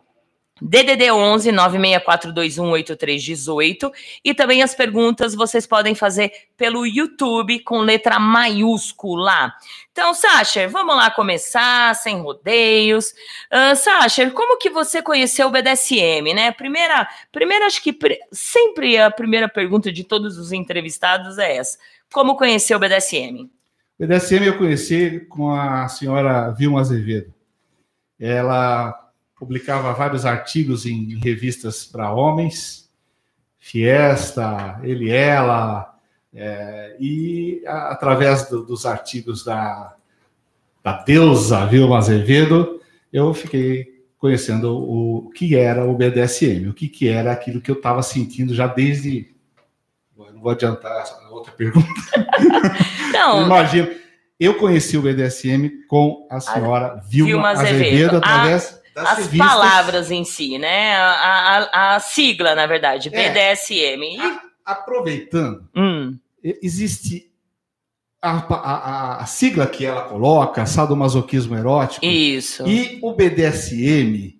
DDD 0.64 1.10
11 1.10 1.50
964218318 1.50 3.92
e 4.24 4.32
também 4.32 4.62
as 4.62 4.72
perguntas 4.74 5.34
vocês 5.34 5.66
podem 5.66 5.94
fazer 5.94 6.32
pelo 6.56 6.86
YouTube 6.86 7.58
com 7.60 7.80
letra 7.80 8.18
maiúscula. 8.20 9.52
Então, 9.90 10.14
Sacher, 10.14 10.70
vamos 10.70 10.94
lá 10.94 11.10
começar, 11.10 11.94
sem 11.96 12.20
rodeios. 12.20 13.12
Uh, 13.52 13.74
Sacher, 13.74 14.30
como 14.32 14.58
que 14.58 14.70
você 14.70 15.02
conheceu 15.02 15.48
o 15.48 15.50
BDSM, 15.50 16.32
né? 16.32 16.52
Primeira, 16.52 17.08
primeira 17.32 17.66
acho 17.66 17.82
que 17.82 17.98
sempre 18.30 18.96
a 18.96 19.10
primeira 19.10 19.48
pergunta 19.48 19.90
de 19.90 20.04
todos 20.04 20.38
os 20.38 20.52
entrevistados 20.52 21.38
é 21.38 21.56
essa. 21.56 21.76
Como 22.12 22.36
conheceu 22.36 22.76
o 22.76 22.80
BDSM? 22.80 23.50
BDSM 23.98 24.46
eu 24.46 24.56
conheci 24.56 25.26
com 25.28 25.52
a 25.52 25.88
senhora 25.88 26.50
Vilma 26.50 26.80
Azevedo. 26.80 27.34
Ela 28.18 29.01
publicava 29.42 29.92
vários 29.92 30.24
artigos 30.24 30.86
em, 30.86 31.18
revistas 31.18 31.84
para 31.84 32.12
homens, 32.12 32.88
Fiesta, 33.58 34.78
Ele 34.84 35.10
Ela, 35.10 35.92
é, 36.32 36.96
e 37.00 37.60
a, 37.66 37.90
através 37.90 38.48
do, 38.48 38.64
dos 38.64 38.86
artigos 38.86 39.44
da, 39.44 39.96
da 40.80 41.02
deusa 41.02 41.66
Vilma 41.66 41.98
Azevedo, 41.98 42.80
eu 43.12 43.34
fiquei 43.34 44.04
conhecendo 44.16 44.78
o, 44.78 45.26
o 45.26 45.30
que 45.30 45.56
era 45.56 45.84
o 45.84 45.96
BDSM, 45.96 46.68
o 46.68 46.72
que, 46.72 46.88
que 46.88 47.08
era 47.08 47.32
aquilo 47.32 47.60
que 47.60 47.70
eu 47.70 47.74
estava 47.74 48.00
sentindo 48.00 48.54
já 48.54 48.68
desde. 48.68 49.28
Não 50.16 50.40
vou 50.40 50.52
adiantar 50.52 50.92
a 50.92 51.30
outra 51.30 51.50
pergunta. 51.52 51.88
Não. 53.12 53.44
Imagina. 53.44 53.90
Eu 54.38 54.54
conheci 54.54 54.96
o 54.96 55.02
BDSM 55.02 55.84
com 55.88 56.26
a 56.30 56.40
senhora 56.40 57.02
Vilma, 57.08 57.26
Vilma 57.26 57.50
Azevedo, 57.50 57.82
Azevedo 57.82 58.16
através. 58.18 58.74
Ah 58.78 58.81
das 58.81 58.81
as 58.96 59.18
revistas. 59.18 59.38
palavras 59.38 60.10
em 60.10 60.24
si, 60.24 60.58
né? 60.58 60.94
A, 60.96 61.68
a- 61.70 61.94
a 61.96 62.00
sigla, 62.00 62.54
na 62.54 62.66
verdade, 62.66 63.08
É. 63.12 63.28
BDSM. 63.30 64.16
E- 64.16 64.20
A- 64.20 64.40
aproveitando, 64.64 65.68
Hum, 65.74 66.16
existe 66.42 67.30
a, 68.20 68.38
a- 68.38 68.56
a- 68.56 69.16
a 69.22 69.26
sigla 69.26 69.66
que 69.66 69.84
ela 69.84 70.02
coloca, 70.02 70.64
sadomasoquismo 70.66 71.56
erótico, 71.56 72.04
isso. 72.06 72.66
e 72.68 72.98
o 73.02 73.12
BDSM, 73.14 74.38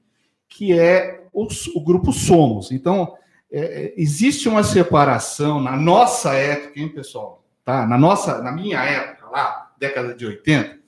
que 0.48 0.78
é 0.78 1.24
o, 1.32 1.46
o 1.74 1.80
grupo 1.80 2.12
Somos. 2.12 2.70
Então, 2.70 3.16
é, 3.50 3.60
é, 3.60 3.94
existe 3.96 4.48
uma 4.48 4.62
separação 4.62 5.60
na 5.60 5.76
nossa 5.76 6.34
época, 6.34 6.78
hein, 6.78 6.88
pessoal? 6.88 7.42
Tá? 7.64 7.86
Na 7.86 7.98
nossa, 7.98 8.40
na 8.42 8.52
minha 8.52 8.78
época, 8.82 9.26
lá, 9.30 9.70
década 9.78 10.14
de 10.14 10.26
80. 10.26 10.78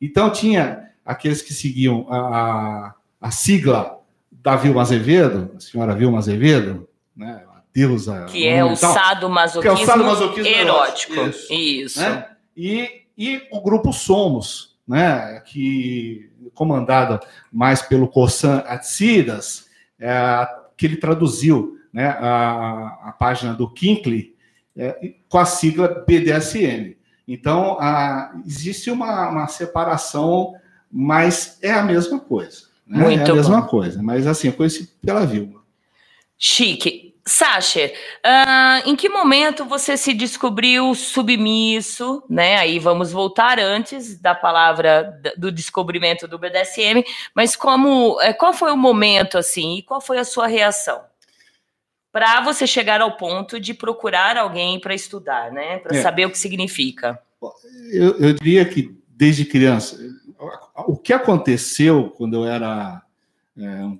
Então, 0.00 0.30
tinha 0.30 0.88
aqueles 1.04 1.42
que 1.42 1.52
seguiam 1.52 2.06
a, 2.10 2.18
a, 2.18 2.94
a 3.20 3.30
sigla 3.30 3.98
da 4.30 4.56
Vilma 4.56 4.80
Azevedo, 4.82 5.50
a 5.56 5.60
senhora 5.60 5.94
Vilma 5.94 6.18
Azevedo, 6.18 6.88
né? 7.16 7.42
A 7.54 7.60
deusa. 7.74 8.24
Que 8.26 8.46
é 8.48 8.64
o 8.64 8.74
sadomasoquismo, 8.76 9.62
que 9.62 9.68
é 9.68 9.84
o 9.84 9.86
sadomasoquismo 9.86 10.46
erótico. 10.52 11.12
erótico. 11.14 11.28
Isso. 11.52 11.52
Isso. 11.52 12.00
né? 12.00 12.26
E, 12.56 13.02
e 13.16 13.42
o 13.52 13.60
grupo 13.60 13.92
Somos, 13.92 14.78
né? 14.88 15.40
que 15.46 16.30
comandado 16.54 17.20
mais 17.52 17.82
pelo 17.82 18.08
Kossan 18.08 18.58
Atsidas, 18.66 19.66
é, 19.98 20.48
que 20.76 20.86
ele 20.86 20.96
traduziu 20.96 21.76
né? 21.92 22.08
a, 22.08 22.98
a 23.08 23.12
página 23.18 23.52
do 23.54 23.70
Kinkley 23.70 24.34
é, 24.76 25.12
com 25.28 25.38
a 25.38 25.44
sigla 25.44 26.04
BDSM. 26.08 26.96
Então, 27.28 27.76
a- 27.78 28.32
existe 28.46 28.90
uma, 28.90 29.28
uma 29.28 29.46
separação, 29.46 30.54
mas 30.90 31.58
é 31.62 31.70
a 31.72 31.82
mesma 31.82 32.18
coisa. 32.18 32.69
Né? 32.90 33.04
Muito 33.04 33.28
é 33.28 33.30
a 33.30 33.34
mesma 33.34 33.60
bom. 33.62 33.68
coisa, 33.68 34.02
mas 34.02 34.26
assim, 34.26 34.48
eu 34.48 34.52
conheci 34.54 34.86
pela 35.04 35.24
Vilma. 35.24 35.60
Chique. 36.36 37.08
Sacher, 37.26 37.92
ah, 38.24 38.82
em 38.86 38.96
que 38.96 39.08
momento 39.08 39.64
você 39.64 39.96
se 39.96 40.12
descobriu 40.14 40.94
submisso, 40.94 42.24
né? 42.28 42.56
Aí 42.56 42.78
vamos 42.78 43.12
voltar 43.12 43.60
antes 43.60 44.18
da 44.20 44.34
palavra 44.34 45.20
do 45.36 45.52
descobrimento 45.52 46.26
do 46.26 46.38
BDSM, 46.38 47.04
mas 47.34 47.54
como, 47.54 48.18
eh, 48.22 48.32
qual 48.32 48.52
foi 48.52 48.72
o 48.72 48.76
momento 48.76 49.38
assim 49.38 49.76
e 49.76 49.82
qual 49.82 50.00
foi 50.00 50.18
a 50.18 50.24
sua 50.24 50.46
reação 50.48 51.02
para 52.10 52.40
você 52.40 52.66
chegar 52.66 53.00
ao 53.00 53.16
ponto 53.16 53.60
de 53.60 53.74
procurar 53.74 54.36
alguém 54.36 54.80
para 54.80 54.94
estudar, 54.94 55.52
né? 55.52 55.78
Para 55.78 55.98
É. 55.98 56.02
saber 56.02 56.26
o 56.26 56.30
que 56.30 56.38
significa. 56.38 57.20
eu, 57.92 58.18
eu 58.18 58.32
diria 58.32 58.64
que 58.64 58.90
desde 59.08 59.44
criança, 59.44 59.96
o 60.86 60.96
que 60.96 61.12
aconteceu 61.12 62.10
quando 62.10 62.36
eu 62.36 62.44
era 62.46 63.02
é, 63.56 63.84
um 63.84 63.98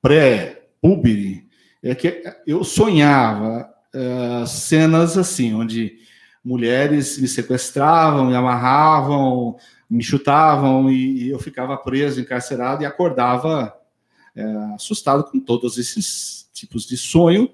pré-púbere 0.00 1.46
é 1.82 1.94
que 1.94 2.22
eu 2.46 2.64
sonhava 2.64 3.68
é, 3.94 4.46
cenas 4.46 5.16
assim, 5.16 5.54
onde 5.54 5.98
mulheres 6.44 7.18
me 7.18 7.28
sequestravam, 7.28 8.26
me 8.26 8.34
amarravam, 8.34 9.56
me 9.88 10.02
chutavam 10.02 10.90
e, 10.90 11.24
e 11.24 11.28
eu 11.28 11.38
ficava 11.38 11.76
preso, 11.76 12.20
encarcerado 12.20 12.82
e 12.82 12.86
acordava 12.86 13.74
é, 14.34 14.42
assustado 14.74 15.24
com 15.24 15.40
todos 15.40 15.78
esses 15.78 16.48
tipos 16.52 16.86
de 16.86 16.96
sonho. 16.96 17.50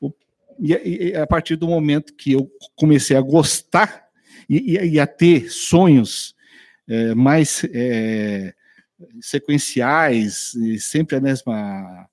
O- 0.00 0.12
E, 0.58 0.72
e- 0.72 1.08
e 1.10 1.16
a 1.16 1.26
partir 1.26 1.56
do 1.56 1.66
momento 1.68 2.14
que 2.14 2.32
eu 2.32 2.50
comecei 2.74 3.16
a 3.16 3.20
gostar 3.20 4.06
e, 4.48 4.76
e- 4.76 4.90
e 4.94 5.00
a 5.00 5.06
ter 5.06 5.50
sonhos 5.50 6.34
é, 6.88 7.14
mais 7.14 7.62
é, 7.72 8.54
sequenciais, 9.20 10.54
sempre 10.80 11.16
a 11.16 11.20
mesma, 11.20 12.08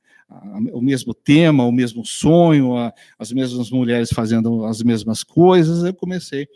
o 0.72 0.82
mesmo 0.82 1.14
tema, 1.14 1.66
o 1.66 1.72
mesmo 1.72 2.06
sonho, 2.06 2.74
as 3.18 3.32
mesmas 3.32 3.70
mulheres 3.70 4.10
fazendo 4.12 4.66
as 4.66 4.82
mesmas 4.82 5.24
coisas, 5.24 5.84
eu 5.84 5.94
comecei 5.94 6.48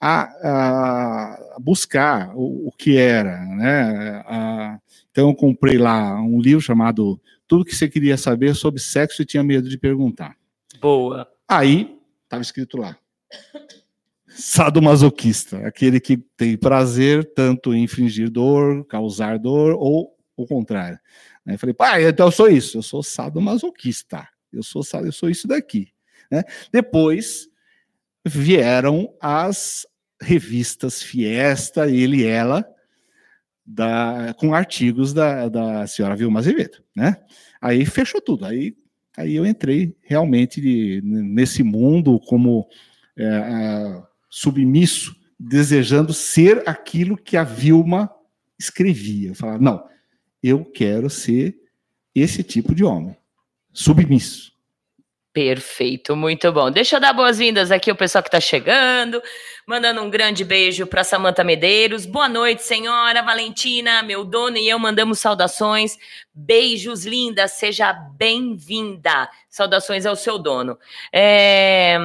a, 0.00 0.22
a 0.22 1.56
buscar 1.60 2.34
o, 2.34 2.68
o 2.68 2.72
que 2.72 2.96
era, 2.96 3.44
né? 3.44 4.22
A- 4.26 4.78
então 5.10 5.28
eu 5.28 5.34
comprei 5.34 5.76
lá 5.76 6.20
um 6.20 6.40
livro 6.40 6.60
chamado 6.62 7.20
Tudo 7.46 7.64
que 7.64 7.74
você 7.74 7.88
queria 7.88 8.16
saber 8.16 8.54
sobre 8.54 8.80
sexo 8.80 9.22
e 9.22 9.26
tinha 9.26 9.42
medo 9.42 9.68
de 9.68 9.76
perguntar. 9.76 10.36
Boa. 10.80 11.28
Aí 11.48 11.98
estava 12.24 12.42
escrito 12.42 12.78
lá. 12.78 12.96
Sadomasoquista, 14.30 15.58
aquele 15.66 16.00
que 16.00 16.16
tem 16.36 16.56
prazer 16.56 17.32
tanto 17.34 17.74
em 17.74 17.82
infligir 17.82 18.30
dor, 18.30 18.84
causar 18.86 19.38
dor 19.38 19.74
ou 19.78 20.16
o 20.36 20.46
contrário. 20.46 20.98
Aí 21.46 21.54
eu 21.54 21.58
falei, 21.58 21.74
pai, 21.74 22.06
então 22.08 22.26
eu 22.26 22.32
sou 22.32 22.48
isso, 22.48 22.78
eu 22.78 22.82
sou 22.82 23.02
sadomasoquista, 23.02 24.26
eu 24.52 24.62
sou 24.62 24.82
eu 25.04 25.12
sou 25.12 25.28
isso 25.28 25.48
daqui. 25.48 25.88
né? 26.30 26.44
Depois 26.72 27.48
vieram 28.24 29.12
as 29.20 29.86
revistas 30.22 31.02
Fiesta, 31.02 31.88
ele 31.90 32.18
e 32.18 32.26
ela, 32.26 32.64
da, 33.64 34.34
com 34.38 34.54
artigos 34.54 35.12
da, 35.12 35.48
da 35.48 35.86
senhora 35.86 36.16
Vilma 36.16 36.40
Azevedo, 36.40 36.82
né? 36.94 37.16
Aí 37.60 37.84
fechou 37.86 38.20
tudo, 38.20 38.44
aí 38.44 38.74
aí 39.16 39.34
eu 39.34 39.44
entrei 39.44 39.94
realmente 40.02 40.60
de- 40.60 41.00
nesse 41.04 41.62
mundo 41.62 42.18
como 42.20 42.66
é, 43.18 44.02
submisso, 44.30 45.14
desejando 45.38 46.14
ser 46.14 46.62
aquilo 46.66 47.16
que 47.16 47.36
a 47.36 47.42
Vilma 47.44 48.08
escrevia. 48.58 49.30
Eu 49.30 49.34
falava, 49.34 49.58
não, 49.58 49.84
eu 50.42 50.64
quero 50.64 51.10
ser 51.10 51.58
esse 52.14 52.42
tipo 52.42 52.74
de 52.74 52.84
homem, 52.84 53.16
submisso. 53.72 54.50
Perfeito, 55.32 56.16
muito 56.16 56.50
bom. 56.50 56.72
Deixa 56.72 56.96
eu 56.96 57.00
dar 57.00 57.12
boas-vindas 57.12 57.70
aqui 57.70 57.88
ao 57.88 57.96
pessoal 57.96 58.20
que 58.20 58.26
está 58.26 58.40
chegando, 58.40 59.22
mandando 59.64 60.02
um 60.02 60.10
grande 60.10 60.44
beijo 60.44 60.88
para 60.88 61.04
Samanta 61.04 61.44
Medeiros. 61.44 62.04
Boa 62.04 62.28
noite, 62.28 62.64
senhora 62.64 63.22
Valentina, 63.22 64.02
meu 64.02 64.24
dono 64.24 64.56
e 64.56 64.68
eu 64.68 64.76
mandamos 64.76 65.20
saudações. 65.20 65.96
Beijos, 66.34 67.06
linda, 67.06 67.46
seja 67.46 67.92
bem-vinda. 67.92 69.30
Saudações 69.48 70.04
ao 70.04 70.16
seu 70.16 70.36
dono. 70.36 70.76
É... 71.12 71.96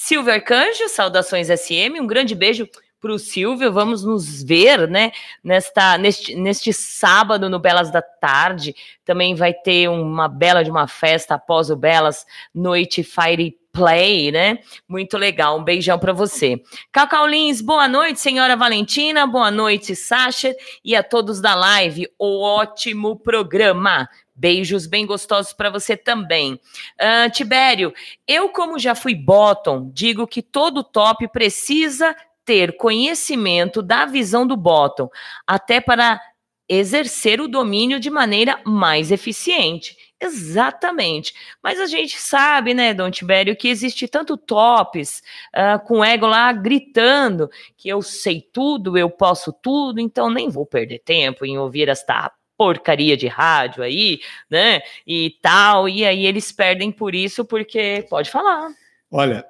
Silvio 0.00 0.32
Arcanjo, 0.32 0.88
saudações 0.88 1.48
SM, 1.48 2.00
um 2.00 2.06
grande 2.06 2.32
beijo 2.32 2.68
para 3.00 3.12
o 3.12 3.18
Silvio. 3.18 3.72
Vamos 3.72 4.04
nos 4.04 4.44
ver, 4.44 4.88
né? 4.88 5.10
Nesta, 5.42 5.98
neste, 5.98 6.36
neste 6.36 6.72
sábado 6.72 7.50
no 7.50 7.58
Belas 7.58 7.90
da 7.90 8.00
Tarde. 8.00 8.76
Também 9.04 9.34
vai 9.34 9.52
ter 9.52 9.88
uma 9.88 10.28
bela 10.28 10.62
de 10.62 10.70
uma 10.70 10.86
festa 10.86 11.34
após 11.34 11.68
o 11.68 11.76
Belas 11.76 12.24
Noite 12.54 13.02
Fire 13.02 13.58
Play, 13.72 14.30
né? 14.30 14.60
Muito 14.88 15.18
legal. 15.18 15.58
Um 15.58 15.64
beijão 15.64 15.98
para 15.98 16.12
você. 16.12 16.62
Cacau 16.92 17.26
Lins, 17.26 17.60
boa 17.60 17.88
noite, 17.88 18.20
senhora 18.20 18.56
Valentina. 18.56 19.26
Boa 19.26 19.50
noite, 19.50 19.96
Sasha. 19.96 20.54
E 20.84 20.94
a 20.94 21.02
todos 21.02 21.40
da 21.40 21.56
live. 21.56 22.08
O 22.16 22.40
ótimo 22.40 23.16
programa. 23.16 24.08
Beijos 24.38 24.86
bem 24.86 25.04
gostosos 25.04 25.52
para 25.52 25.68
você 25.68 25.96
também. 25.96 26.60
Ah, 26.96 27.28
Tibério, 27.28 27.92
eu, 28.26 28.48
como 28.50 28.78
já 28.78 28.94
fui 28.94 29.12
bottom, 29.12 29.90
digo 29.92 30.28
que 30.28 30.40
todo 30.40 30.84
top 30.84 31.26
precisa 31.26 32.14
ter 32.44 32.76
conhecimento 32.76 33.82
da 33.82 34.06
visão 34.06 34.46
do 34.46 34.56
bottom, 34.56 35.10
até 35.44 35.80
para 35.80 36.20
exercer 36.68 37.40
o 37.40 37.48
domínio 37.48 37.98
de 37.98 38.10
maneira 38.10 38.60
mais 38.64 39.10
eficiente. 39.10 39.96
Exatamente. 40.20 41.34
Mas 41.62 41.80
a 41.80 41.86
gente 41.86 42.16
sabe, 42.16 42.74
né, 42.74 42.94
Dom 42.94 43.10
Tibério, 43.10 43.56
que 43.56 43.68
existe 43.68 44.06
tanto 44.06 44.36
tops 44.36 45.20
ah, 45.52 45.78
com 45.80 46.04
ego 46.04 46.26
lá 46.26 46.52
gritando 46.52 47.50
que 47.76 47.88
eu 47.88 48.02
sei 48.02 48.40
tudo, 48.40 48.96
eu 48.96 49.10
posso 49.10 49.52
tudo, 49.52 50.00
então 50.00 50.30
nem 50.30 50.48
vou 50.48 50.64
perder 50.64 51.00
tempo 51.00 51.44
em 51.44 51.58
ouvir 51.58 51.88
esta 51.88 52.30
porcaria 52.58 53.16
de 53.16 53.28
rádio 53.28 53.82
aí, 53.84 54.18
né, 54.50 54.80
e 55.06 55.30
tal, 55.40 55.88
e 55.88 56.04
aí 56.04 56.26
eles 56.26 56.50
perdem 56.52 56.90
por 56.92 57.14
isso, 57.14 57.44
porque 57.44 58.04
pode 58.10 58.28
falar. 58.30 58.68
Olha, 59.10 59.46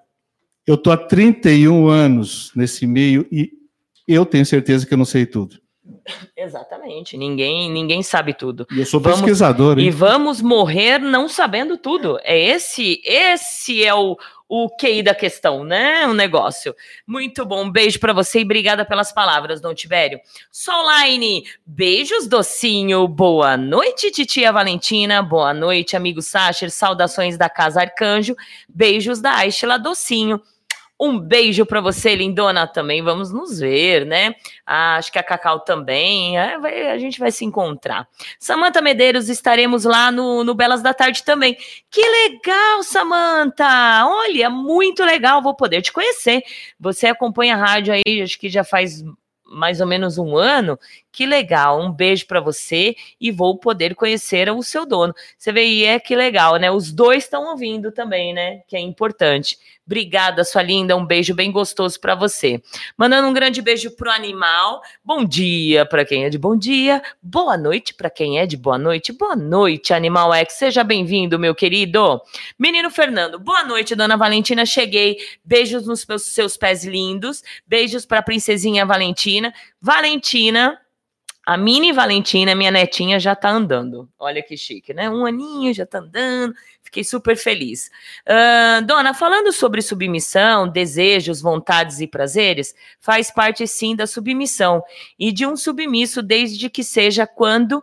eu 0.66 0.76
tô 0.76 0.90
há 0.90 0.96
31 0.96 1.88
anos 1.88 2.52
nesse 2.54 2.86
meio 2.86 3.26
e 3.32 3.50
eu 4.06 4.26
tenho 4.26 4.44
certeza 4.44 4.86
que 4.86 4.92
eu 4.92 4.98
não 4.98 5.06
sei 5.06 5.24
tudo. 5.24 5.58
Exatamente, 6.36 7.16
ninguém, 7.16 7.70
ninguém 7.70 8.02
sabe 8.02 8.32
tudo. 8.32 8.66
E 8.72 8.80
eu 8.80 8.86
sou 8.86 9.00
Vamos- 9.00 9.20
pesquisador, 9.20 9.78
E 9.78 9.84
hein? 9.84 9.90
vamos 9.90 10.40
morrer 10.40 10.98
não 10.98 11.28
sabendo 11.28 11.76
tudo. 11.76 12.18
É 12.22 12.38
esse, 12.38 13.00
esse 13.04 13.84
é 13.84 13.94
o, 13.94 14.16
o 14.48 14.68
QI 14.70 15.02
da 15.02 15.14
questão, 15.14 15.62
né? 15.62 16.06
O 16.06 16.14
negócio. 16.14 16.74
Muito 17.06 17.44
bom, 17.44 17.70
beijo 17.70 18.00
pra 18.00 18.12
você 18.12 18.40
e 18.40 18.44
obrigada 18.44 18.84
pelas 18.84 19.12
palavras, 19.12 19.60
Dom 19.60 19.74
Tibério. 19.74 20.18
Solline, 20.50 21.44
beijos, 21.66 22.26
docinho. 22.26 23.06
Boa 23.06 23.56
noite, 23.56 24.10
titia 24.10 24.50
Valentina. 24.50 25.22
Boa 25.22 25.52
noite, 25.52 25.96
amigo 25.96 26.22
Sacher. 26.22 26.70
Saudações 26.70 27.36
da 27.36 27.50
Casa 27.50 27.82
Arcanjo. 27.82 28.34
Beijos 28.68 29.20
da 29.20 29.34
Aishla 29.36 29.78
Docinho. 29.78 30.40
Um 31.00 31.18
beijo 31.18 31.64
para 31.64 31.80
você, 31.80 32.14
lindona. 32.14 32.66
Também 32.66 33.02
vamos 33.02 33.32
nos 33.32 33.60
ver, 33.60 34.04
né? 34.04 34.34
Ah, 34.66 34.96
acho 34.96 35.12
que 35.12 35.18
a 35.18 35.22
Cacau 35.22 35.60
também. 35.60 36.38
É, 36.38 36.58
vai, 36.58 36.88
a 36.90 36.98
gente 36.98 37.20
vai 37.20 37.30
se 37.30 37.44
encontrar. 37.44 38.08
Samanta 38.38 38.82
Medeiros, 38.82 39.28
estaremos 39.28 39.84
lá 39.84 40.10
no, 40.10 40.42
no 40.42 40.54
Belas 40.54 40.82
da 40.82 40.92
Tarde 40.92 41.22
também. 41.22 41.56
Que 41.90 42.02
legal, 42.02 42.82
Samanta! 42.82 44.06
Olha, 44.06 44.50
muito 44.50 45.04
legal. 45.04 45.40
Vou 45.40 45.54
poder 45.54 45.82
te 45.82 45.92
conhecer. 45.92 46.42
Você 46.80 47.06
acompanha 47.06 47.54
a 47.54 47.58
rádio 47.58 47.94
aí, 47.94 48.22
acho 48.22 48.38
que 48.38 48.48
já 48.48 48.64
faz 48.64 49.04
mais 49.48 49.80
ou 49.80 49.86
menos 49.86 50.18
um 50.18 50.36
ano. 50.36 50.78
Que 51.18 51.26
legal, 51.26 51.80
um 51.80 51.90
beijo 51.90 52.28
para 52.28 52.38
você 52.38 52.94
e 53.20 53.32
vou 53.32 53.58
poder 53.58 53.96
conhecer 53.96 54.48
o 54.52 54.62
seu 54.62 54.86
dono. 54.86 55.12
Você 55.36 55.50
vê 55.50 55.62
aí, 55.62 55.84
é 55.84 55.98
que 55.98 56.14
legal, 56.14 56.54
né? 56.58 56.70
Os 56.70 56.92
dois 56.92 57.24
estão 57.24 57.50
ouvindo 57.50 57.90
também, 57.90 58.32
né? 58.32 58.62
Que 58.68 58.76
é 58.76 58.78
importante. 58.78 59.58
Obrigada, 59.84 60.44
sua 60.44 60.62
linda. 60.62 60.96
Um 60.96 61.04
beijo 61.04 61.34
bem 61.34 61.50
gostoso 61.50 61.98
para 61.98 62.14
você. 62.14 62.62
Mandando 62.96 63.26
um 63.26 63.32
grande 63.32 63.60
beijo 63.60 63.90
pro 63.96 64.12
animal. 64.12 64.80
Bom 65.02 65.24
dia 65.24 65.84
para 65.84 66.04
quem 66.04 66.24
é 66.24 66.30
de 66.30 66.38
bom 66.38 66.56
dia. 66.56 67.02
Boa 67.20 67.56
noite 67.56 67.94
para 67.94 68.08
quem 68.08 68.38
é 68.38 68.46
de 68.46 68.56
boa 68.56 68.78
noite. 68.78 69.12
Boa 69.12 69.34
noite, 69.34 69.92
Animal 69.92 70.32
X. 70.34 70.52
Seja 70.52 70.84
bem-vindo, 70.84 71.36
meu 71.36 71.52
querido. 71.52 72.22
Menino 72.56 72.92
Fernando, 72.92 73.40
boa 73.40 73.64
noite, 73.64 73.96
dona 73.96 74.16
Valentina. 74.16 74.64
Cheguei. 74.64 75.16
Beijos 75.44 75.84
nos 75.84 76.06
seus 76.20 76.56
pés 76.56 76.84
lindos. 76.84 77.42
Beijos 77.66 78.06
para 78.06 78.22
princesinha 78.22 78.86
Valentina. 78.86 79.52
Valentina, 79.80 80.78
a 81.48 81.56
mini 81.56 81.92
Valentina, 81.92 82.54
minha 82.54 82.70
netinha, 82.70 83.18
já 83.18 83.34
tá 83.34 83.48
andando. 83.48 84.06
Olha 84.18 84.42
que 84.42 84.54
chique, 84.54 84.92
né? 84.92 85.08
Um 85.08 85.24
aninho 85.24 85.72
já 85.72 85.86
tá 85.86 86.00
andando. 86.00 86.54
Fiquei 86.82 87.02
super 87.02 87.38
feliz. 87.38 87.90
Uh, 88.26 88.84
dona, 88.84 89.14
falando 89.14 89.50
sobre 89.50 89.80
submissão, 89.80 90.68
desejos, 90.68 91.40
vontades 91.40 92.02
e 92.02 92.06
prazeres, 92.06 92.74
faz 93.00 93.30
parte 93.30 93.66
sim 93.66 93.96
da 93.96 94.06
submissão 94.06 94.84
e 95.18 95.32
de 95.32 95.46
um 95.46 95.56
submisso, 95.56 96.22
desde 96.22 96.68
que 96.68 96.84
seja 96.84 97.26
quando 97.26 97.82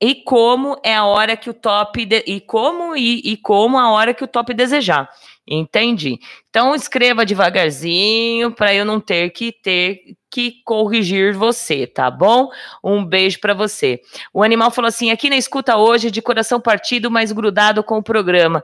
e 0.00 0.14
como 0.14 0.80
é 0.82 0.94
a 0.96 1.04
hora 1.04 1.36
que 1.36 1.50
o 1.50 1.54
top 1.54 2.06
de, 2.06 2.24
e 2.26 2.40
como 2.40 2.96
e, 2.96 3.20
e 3.32 3.36
como 3.36 3.78
a 3.78 3.90
hora 3.90 4.14
que 4.14 4.24
o 4.24 4.28
top 4.28 4.54
desejar. 4.54 5.10
Entendi. 5.48 6.18
Então 6.50 6.74
escreva 6.74 7.24
devagarzinho 7.24 8.50
para 8.50 8.74
eu 8.74 8.84
não 8.84 9.00
ter 9.00 9.30
que 9.30 9.52
ter 9.52 10.16
que 10.28 10.60
corrigir 10.64 11.34
você, 11.34 11.86
tá 11.86 12.10
bom? 12.10 12.50
Um 12.82 13.04
beijo 13.04 13.38
para 13.38 13.54
você. 13.54 14.00
O 14.32 14.42
animal 14.42 14.72
falou 14.72 14.88
assim: 14.88 15.12
aqui 15.12 15.30
na 15.30 15.36
escuta 15.36 15.76
hoje, 15.76 16.10
de 16.10 16.20
coração 16.20 16.60
partido, 16.60 17.10
mas 17.10 17.30
grudado 17.30 17.84
com 17.84 17.98
o 17.98 18.02
programa. 18.02 18.62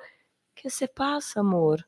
Que 0.56 0.68
se 0.68 0.88
passa, 0.88 1.40
amor? 1.40 1.84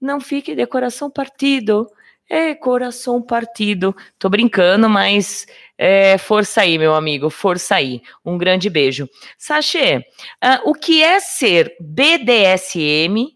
Não 0.00 0.20
fique 0.20 0.54
de 0.54 0.66
coração 0.66 1.10
partido. 1.10 1.86
É, 2.28 2.54
coração 2.54 3.20
partido. 3.20 3.94
Tô 4.18 4.30
brincando, 4.30 4.88
mas 4.88 5.46
é, 5.76 6.16
força 6.16 6.62
aí, 6.62 6.78
meu 6.78 6.94
amigo, 6.94 7.28
força 7.28 7.74
aí. 7.74 8.00
Um 8.24 8.38
grande 8.38 8.70
beijo. 8.70 9.06
Sachê, 9.36 9.98
uh, 10.42 10.70
o 10.70 10.72
que 10.72 11.02
é 11.02 11.20
ser 11.20 11.76
BDSM 11.78 13.33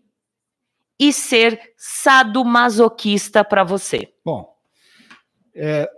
e 0.98 1.12
ser 1.12 1.60
sadomasoquista 1.76 3.44
para 3.44 3.62
você? 3.62 4.08
Bom, 4.24 4.52
é, 5.54 5.88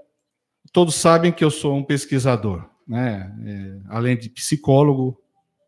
todos 0.72 0.94
sabem 0.94 1.32
que 1.32 1.44
eu 1.44 1.50
sou 1.50 1.76
um 1.76 1.84
pesquisador, 1.84 2.68
né? 2.86 3.34
É, 3.44 3.78
além 3.88 4.16
de 4.16 4.28
psicólogo, 4.28 5.18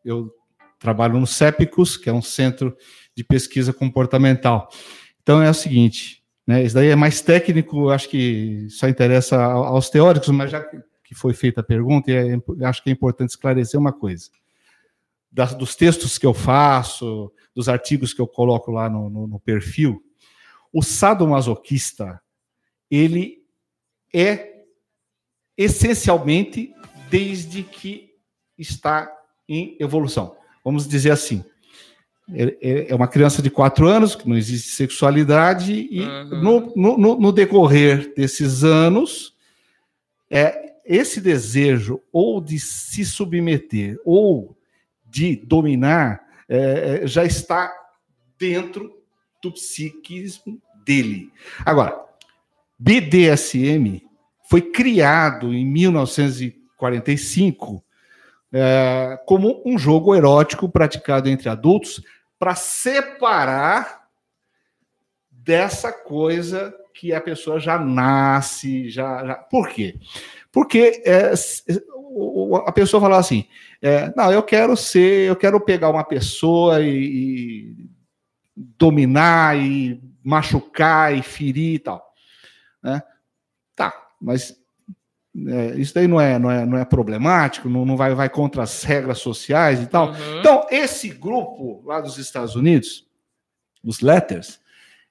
eu 0.05 0.31
trabalho 0.79 1.19
no 1.19 1.27
CEPICUS, 1.27 1.97
que 1.97 2.11
é 2.11 2.13
um 2.13 2.23
centro 2.23 2.77
de 3.17 3.23
pesquisa 3.23 3.73
comportamental. 3.73 4.69
Então 5.23 5.43
é 5.43 5.49
o 5.49 5.55
seguinte, 5.55 6.23
né? 6.47 6.63
Isso 6.63 6.75
daí 6.75 6.89
é 6.89 6.97
mais 6.97 7.21
técnico, 7.21 7.91
acho 7.91 8.09
que 8.09 8.67
só 8.69 8.89
interessa 8.89 9.41
aos 9.41 9.89
teóricos, 9.89 10.29
mas 10.29 10.51
já 10.51 10.61
que 11.05 11.15
foi 11.15 11.35
feita 11.35 11.61
a 11.61 11.65
pergunta, 11.65 12.11
é, 12.11 12.37
acho 12.65 12.83
que 12.83 12.91
é 12.91 12.93
importante 12.93 13.31
esclarecer 13.31 13.79
uma 13.79 13.93
coisa. 13.93 14.31
Das, 15.33 15.55
dos 15.55 15.75
textos 15.75 16.19
que 16.19 16.27
eu 16.27 16.35
faço, 16.35 17.33
dos 17.55 17.69
artigos 17.69 18.13
que 18.13 18.21
eu 18.21 18.27
coloco 18.27 18.71
lá 18.71 18.89
no, 18.89 19.09
no, 19.09 19.27
no 19.27 19.41
perfil, 19.41 20.03
o 20.71 20.83
sadomasoquista, 20.83 22.21
ele 22.91 23.43
é 24.15 24.65
essencialmente 25.57 26.75
desde 27.11 27.63
que 27.63 28.11
está 28.59 29.11
em 29.49 29.77
evolução. 29.81 30.37
Vamos 30.65 30.87
dizer 30.87 31.11
assim. 31.11 31.45
É, 32.35 32.95
uma 32.95 33.09
criança 33.09 33.43
de 33.43 33.51
quatro 33.51 33.87
anos, 33.87 34.15
que 34.15 34.29
não 34.29 34.37
existe 34.37 34.71
sexualidade, 34.71 35.89
e 35.91 36.01
uhum. 36.01 36.73
no, 36.75 36.97
no, 36.97 37.21
no, 37.21 37.33
decorrer 37.33 38.15
desses 38.15 38.63
anos, 38.63 39.35
é, 40.31 40.77
esse 40.85 41.21
desejo 41.21 42.01
ou 42.13 42.41
de 42.41 42.59
se 42.59 43.05
submeter 43.05 43.99
ou 44.05 44.57
de 45.13 45.37
dominar 45.37 46.27
é, 46.49 47.03
é, 47.03 47.07
já 47.07 47.23
está 47.23 47.71
dentro 48.39 48.99
do 49.43 49.53
psiquismo 49.53 50.59
dele. 50.87 51.31
Agora, 51.67 52.03
BDSM 52.79 54.03
foi 54.49 54.63
criado 54.63 55.53
em 55.53 55.67
1945 55.67 57.85
é, 58.55 59.19
como 59.27 59.63
um 59.67 59.77
jogo 59.79 60.15
erótico 60.15 60.67
praticado 60.69 61.29
entre 61.29 61.51
adultos 61.51 62.03
para 62.39 62.55
separar 62.55 64.09
dessa 65.31 65.93
coisa 65.93 66.75
que 66.95 67.13
a 67.13 67.21
pessoa 67.21 67.61
já 67.61 67.79
nasce, 67.79 68.89
já, 68.89 69.27
já... 69.27 69.35
por 69.35 69.69
quê? 69.69 69.99
Porque 70.51 71.03
é, 71.05 71.35
a 72.67 72.73
pessoa 72.73 73.01
fala 73.01 73.19
assim, 73.19 73.47
é, 73.81 74.13
não, 74.17 74.33
eu 74.33 74.43
quero 74.43 74.77
ser, 74.77 75.29
eu 75.29 75.37
quero 75.37 75.61
pegar 75.61 75.91
uma 75.91 76.05
pessoa 76.05 76.81
e, 76.81 76.89
e 76.89 77.77
dominar 78.57 79.57
e 79.57 80.03
machucar 80.23 81.17
e 81.17 81.23
ferir 81.23 81.75
e 81.75 81.79
tal. 81.79 82.05
Né? 82.83 83.03
Tá, 83.75 83.93
mas 84.21 84.57
é, 85.49 85.79
isso 85.79 85.95
daí 85.95 86.07
não 86.07 86.21
é, 86.21 86.39
não 86.39 86.51
é, 86.51 86.67
não 86.67 86.79
é 86.79 86.85
problemático, 86.85 87.69
não, 87.69 87.85
não 87.85 87.97
vai, 87.97 88.15
vai 88.15 88.29
contra 88.29 88.63
as 88.63 88.83
regras 88.83 89.19
sociais 89.19 89.81
e 89.81 89.87
tal. 89.87 90.11
Uhum. 90.11 90.41
Então, 90.41 90.67
esse 90.71 91.09
grupo 91.09 91.83
lá 91.87 92.01
dos 92.01 92.19
Estados 92.19 92.55
Unidos, 92.55 93.07
os 93.83 94.01
Letters, 94.01 94.61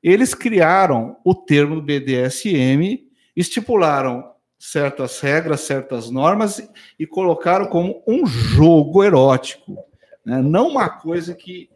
eles 0.02 0.34
criaram 0.34 1.18
o 1.24 1.34
termo 1.34 1.82
BDSM, 1.82 3.08
estipularam 3.36 4.32
certas 4.62 5.20
regras, 5.20 5.62
certas 5.62 6.12
normas 6.12 6.62
e 7.00 7.08
colocaram 7.08 7.66
como 7.66 8.04
um 8.08 8.28
jogo 8.28 9.04
erótico, 9.04 9.76
né? 10.24 10.40
não 10.40 10.68
uma 10.68 10.88
coisa 10.88 11.34
que, 11.34 11.68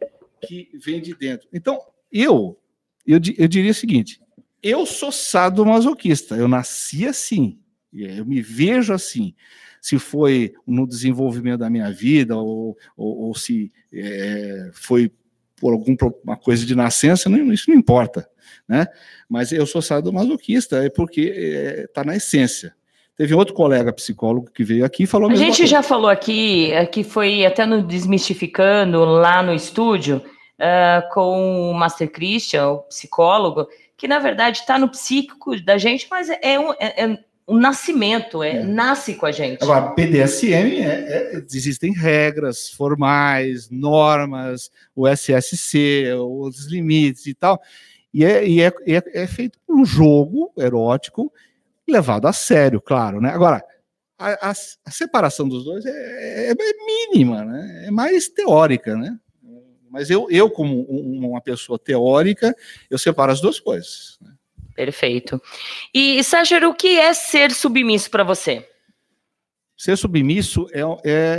que 0.46 0.70
vem 0.72 1.02
de 1.02 1.12
dentro. 1.12 1.48
Então, 1.52 1.80
eu, 2.12 2.56
eu, 3.04 3.18
eu 3.36 3.48
diria 3.48 3.72
o 3.72 3.74
seguinte: 3.74 4.22
eu 4.62 4.86
sou 4.86 5.10
sadomasoquista, 5.10 6.36
eu 6.36 6.46
nasci 6.46 7.08
assim, 7.08 7.58
eu 7.92 8.24
me 8.24 8.40
vejo 8.40 8.94
assim. 8.94 9.34
Se 9.82 9.98
foi 9.98 10.54
no 10.64 10.86
desenvolvimento 10.86 11.60
da 11.60 11.70
minha 11.70 11.90
vida 11.90 12.36
ou, 12.36 12.78
ou, 12.96 13.18
ou 13.18 13.34
se 13.34 13.72
é, 13.92 14.70
foi 14.72 15.10
por 15.56 15.72
alguma 15.72 16.36
coisa 16.36 16.64
de 16.64 16.74
nascença, 16.74 17.28
não, 17.28 17.52
isso 17.52 17.70
não 17.70 17.76
importa, 17.76 18.28
né? 18.68 18.86
Mas 19.28 19.52
eu 19.52 19.66
sou 19.66 19.80
sadomasoquista, 19.82 20.84
é 20.84 20.90
porque 20.90 21.20
está 21.88 22.02
é, 22.02 22.04
na 22.04 22.16
essência. 22.16 22.74
Teve 23.16 23.34
outro 23.34 23.54
colega 23.54 23.92
psicólogo 23.92 24.50
que 24.50 24.62
veio 24.62 24.84
aqui 24.84 25.04
e 25.04 25.06
falou 25.06 25.30
a, 25.30 25.32
a 25.32 25.36
gente 25.36 25.58
coisa. 25.58 25.66
já 25.66 25.82
falou 25.82 26.10
aqui, 26.10 26.70
é, 26.72 26.84
que 26.84 27.02
foi 27.02 27.46
até 27.46 27.64
no 27.64 27.82
Desmistificando, 27.82 29.04
lá 29.04 29.42
no 29.42 29.54
estúdio, 29.54 30.22
uh, 30.58 31.12
com 31.14 31.70
o 31.70 31.74
Master 31.74 32.10
Christian, 32.10 32.68
o 32.68 32.78
psicólogo, 32.82 33.66
que 33.96 34.06
na 34.06 34.18
verdade 34.18 34.58
está 34.58 34.78
no 34.78 34.88
psíquico 34.88 35.58
da 35.62 35.78
gente, 35.78 36.06
mas 36.10 36.28
é 36.28 36.60
um, 36.60 36.72
é, 36.72 37.04
é 37.04 37.18
um 37.48 37.58
nascimento, 37.58 38.42
é, 38.42 38.56
é, 38.56 38.62
nasce 38.64 39.14
com 39.14 39.26
a 39.26 39.32
gente. 39.32 39.62
Agora, 39.62 39.90
PDSM, 39.90 40.80
é, 40.80 41.34
é, 41.34 41.44
existem 41.52 41.92
regras 41.92 42.70
formais, 42.70 43.70
normas, 43.70 44.70
o 44.94 45.06
SSC, 45.06 46.12
os 46.18 46.66
limites 46.66 47.26
e 47.26 47.34
tal, 47.34 47.60
e 48.12 48.24
é, 48.24 48.46
e 48.46 48.60
é, 48.60 48.72
é, 48.86 49.22
é 49.22 49.26
feito 49.26 49.58
um 49.68 49.84
jogo 49.84 50.52
erótico 50.56 51.32
levado 51.88 52.26
a 52.26 52.32
sério, 52.32 52.80
claro, 52.80 53.20
né? 53.20 53.30
Agora, 53.30 53.62
a, 54.18 54.50
a, 54.50 54.50
a 54.50 54.90
separação 54.90 55.48
dos 55.48 55.64
dois 55.64 55.84
é, 55.86 56.50
é, 56.50 56.50
é, 56.50 56.54
mínima, 57.12 57.44
né? 57.44 57.84
É 57.86 57.90
mais 57.90 58.28
teórica, 58.28 58.96
né? 58.96 59.16
Mas 59.88 60.10
eu, 60.10 60.26
eu 60.30 60.50
como 60.50 60.82
uma 60.82 61.40
pessoa 61.40 61.78
teórica, 61.78 62.54
eu 62.90 62.98
separo 62.98 63.32
as 63.32 63.40
duas 63.40 63.60
coisas. 63.60 64.18
Né? 64.20 64.32
Perfeito. 64.76 65.40
E, 65.92 66.22
Sérgio, 66.22 66.68
o 66.68 66.74
que 66.74 66.98
é 66.98 67.14
ser 67.14 67.50
submisso 67.50 68.10
para 68.10 68.22
você? 68.22 68.68
Ser 69.74 69.96
submisso 69.96 70.66
é, 70.72 70.82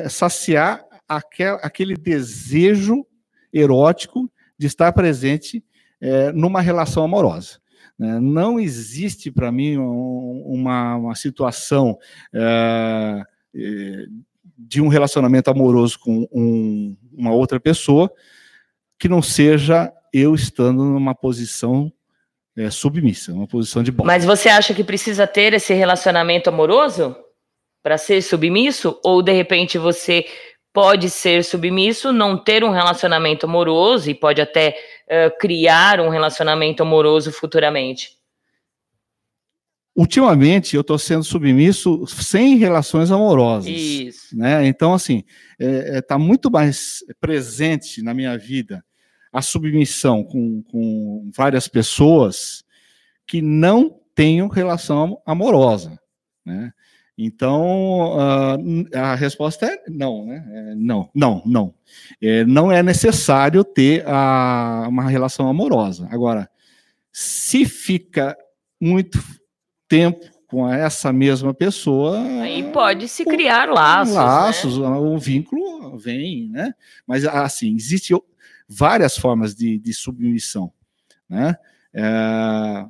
é 0.03 0.09
saciar 0.09 0.83
aquel, 1.07 1.59
aquele 1.61 1.95
desejo 1.95 3.05
erótico 3.53 4.29
de 4.57 4.65
estar 4.65 4.91
presente 4.91 5.63
é, 6.01 6.31
numa 6.31 6.61
relação 6.61 7.03
amorosa. 7.03 7.59
Né? 7.97 8.19
Não 8.19 8.59
existe 8.59 9.31
para 9.31 9.51
mim 9.51 9.77
uma, 9.77 10.95
uma 10.95 11.15
situação 11.15 11.97
é, 12.33 13.23
é, 13.55 14.05
de 14.57 14.81
um 14.81 14.87
relacionamento 14.87 15.51
amoroso 15.51 15.99
com 15.99 16.27
um, 16.31 16.97
uma 17.13 17.31
outra 17.31 17.59
pessoa 17.59 18.11
que 18.97 19.07
não 19.07 19.21
seja 19.21 19.93
eu 20.11 20.33
estando 20.33 20.83
numa 20.83 21.13
posição 21.13 21.91
é, 22.57 22.71
submissa, 22.71 23.31
uma 23.31 23.47
posição 23.47 23.83
de 23.83 23.91
bola. 23.91 24.07
Mas 24.07 24.25
você 24.25 24.49
acha 24.49 24.73
que 24.73 24.83
precisa 24.83 25.27
ter 25.27 25.53
esse 25.53 25.73
relacionamento 25.73 26.49
amoroso 26.49 27.15
para 27.83 27.97
ser 27.97 28.21
submisso? 28.21 28.99
Ou 29.03 29.21
de 29.21 29.31
repente 29.31 29.77
você 29.77 30.25
pode 30.73 31.09
ser 31.09 31.43
submisso, 31.43 32.11
não 32.11 32.37
ter 32.37 32.63
um 32.63 32.71
relacionamento 32.71 33.45
amoroso 33.45 34.09
e 34.09 34.15
pode 34.15 34.41
até 34.41 34.75
uh, 35.05 35.37
criar 35.39 35.99
um 35.99 36.09
relacionamento 36.09 36.81
amoroso 36.81 37.31
futuramente? 37.31 38.17
Ultimamente 39.95 40.75
eu 40.75 40.81
estou 40.81 40.99
sendo 40.99 41.23
submisso 41.23 42.05
sem 42.07 42.57
relações 42.57 43.09
amorosas. 43.09 43.67
Isso. 43.67 44.37
Né? 44.37 44.67
Então, 44.67 44.93
assim, 44.93 45.23
está 45.59 45.65
é, 45.65 45.97
é, 45.97 46.01
tá 46.01 46.19
muito 46.19 46.51
mais 46.51 46.99
presente 47.19 48.03
na 48.03 48.13
minha 48.13 48.37
vida 48.37 48.83
a 49.37 49.41
submissão 49.41 50.23
com, 50.23 50.63
com 50.63 51.29
várias 51.35 51.67
pessoas 51.67 52.65
que 53.25 53.39
não 53.39 53.99
tenham 54.15 54.47
relação 54.47 55.21
amorosa, 55.25 55.99
né? 56.43 56.73
Então, 57.15 58.15
uh, 58.15 58.97
a 58.97 59.15
resposta 59.15 59.65
é 59.65 59.83
não, 59.89 60.25
né? 60.25 60.43
É 60.51 60.75
não, 60.75 61.09
não, 61.13 61.43
não. 61.45 61.73
É, 62.21 62.45
não 62.45 62.71
é 62.71 62.81
necessário 62.81 63.63
ter 63.63 64.03
a, 64.07 64.85
uma 64.87 65.09
relação 65.09 65.47
amorosa. 65.47 66.07
Agora, 66.11 66.49
se 67.11 67.65
fica 67.65 68.35
muito 68.79 69.19
tempo 69.87 70.25
com 70.47 70.67
essa 70.67 71.11
mesma 71.11 71.53
pessoa. 71.53 72.19
Aí 72.41 72.63
pode 72.71 73.07
se 73.07 73.25
criar 73.25 73.67
laços. 73.69 74.15
Laços, 74.15 74.77
né? 74.77 74.87
o 74.87 75.17
vínculo 75.17 75.97
vem, 75.97 76.49
né? 76.49 76.73
Mas, 77.05 77.25
assim, 77.25 77.75
existe 77.75 78.13
várias 78.67 79.17
formas 79.17 79.55
de, 79.55 79.79
de 79.79 79.93
submissão, 79.93 80.71
né? 81.29 81.55
É, 81.93 82.85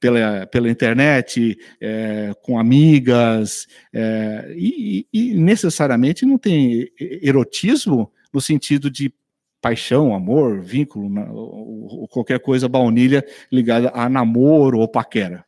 pela, 0.00 0.46
pela 0.46 0.70
internet, 0.70 1.58
é, 1.80 2.32
com 2.42 2.58
amigas, 2.58 3.66
é, 3.92 4.52
e, 4.54 5.06
e, 5.12 5.34
necessariamente 5.34 6.26
não 6.26 6.36
tem 6.36 6.90
erotismo 6.98 8.12
no 8.32 8.40
sentido 8.40 8.90
de 8.90 9.14
paixão, 9.62 10.14
amor, 10.14 10.60
vínculo, 10.60 11.08
ou, 11.32 12.00
ou 12.00 12.08
qualquer 12.08 12.38
coisa 12.38 12.68
baunilha 12.68 13.24
ligada 13.50 13.90
a 13.94 14.06
namoro 14.08 14.78
ou 14.78 14.86
paquera. 14.86 15.42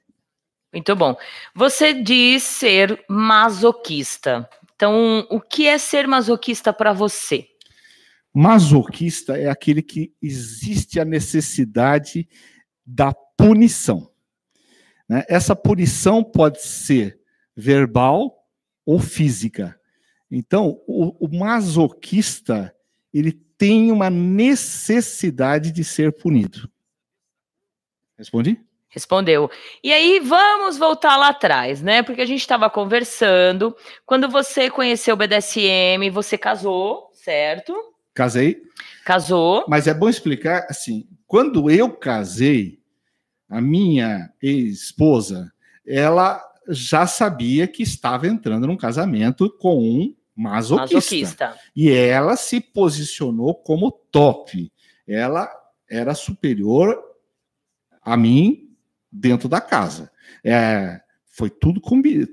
Muito 0.73 0.97
bom. 0.97 1.15
Você 1.55 1.93
diz 1.93 2.43
ser 2.43 3.03
masoquista. 3.09 4.49
Então, 4.75 5.27
o 5.31 5.41
que 5.41 5.67
é 5.67 5.77
ser 5.77 6.07
masoquista 6.07 6.73
para 6.73 6.93
você? 6.93 7.47
Masoquista 8.39 9.39
é 9.39 9.49
aquele 9.49 9.81
que 9.81 10.13
existe 10.21 11.01
a 11.01 11.07
necessidade 11.07 12.29
da 12.85 13.15
punição. 13.35 14.11
Né? 15.09 15.25
Essa 15.27 15.57
punição 15.57 16.23
pode 16.23 16.61
ser 16.61 17.19
verbal 17.57 18.47
ou 18.85 18.99
física. 18.99 19.81
Então, 20.31 20.83
o, 20.87 21.27
o 21.27 21.35
masoquista 21.35 22.77
ele 23.11 23.33
tem 23.33 23.91
uma 23.91 24.11
necessidade 24.11 25.73
de 25.73 25.83
ser 25.83 26.13
punido. 26.13 26.71
Respondi? 28.19 28.61
Respondeu. 28.91 29.51
E 29.83 29.91
aí 29.95 30.21
vamos 30.21 30.77
voltar 30.77 31.17
lá 31.17 31.29
atrás, 31.29 31.81
né? 31.81 32.03
Porque 32.03 32.21
a 32.21 32.27
gente 32.27 32.41
estava 32.43 32.69
conversando. 32.69 33.75
Quando 34.05 34.29
você 34.29 34.69
conheceu 34.69 35.15
o 35.15 35.17
BDSM, 35.17 36.11
você 36.13 36.37
casou, 36.37 37.11
certo? 37.15 37.96
Casei. 38.17 38.63
Casou. 39.05 39.67
Mas 39.69 39.87
é 39.87 39.93
bom 39.93 40.09
explicar 40.09 40.67
assim: 40.71 41.07
quando 41.27 41.71
eu 41.71 41.91
casei, 41.91 42.81
a 43.49 43.61
minha 43.61 44.33
ex-esposa, 44.43 45.53
ela 45.87 46.43
já 46.69 47.07
sabia 47.07 47.69
que 47.69 47.83
estava 47.83 48.27
entrando 48.27 48.67
num 48.67 48.77
casamento 48.77 49.49
com 49.59 49.79
um 49.79 50.15
masoquista. 50.35 50.97
masoquista. 50.97 51.61
E 51.77 51.91
ela 51.91 52.37
se 52.37 52.59
posicionou 52.59 53.55
como 53.55 53.93
top. 53.93 54.73
Ela 55.07 55.49
era 55.89 56.15
superior 56.15 56.99
a 58.03 58.17
mim 58.17 58.71
dentro 59.13 59.47
da 59.47 59.61
casa. 59.61 60.11
É, 60.43 61.01
foi 61.29 61.51
tudo 61.51 61.83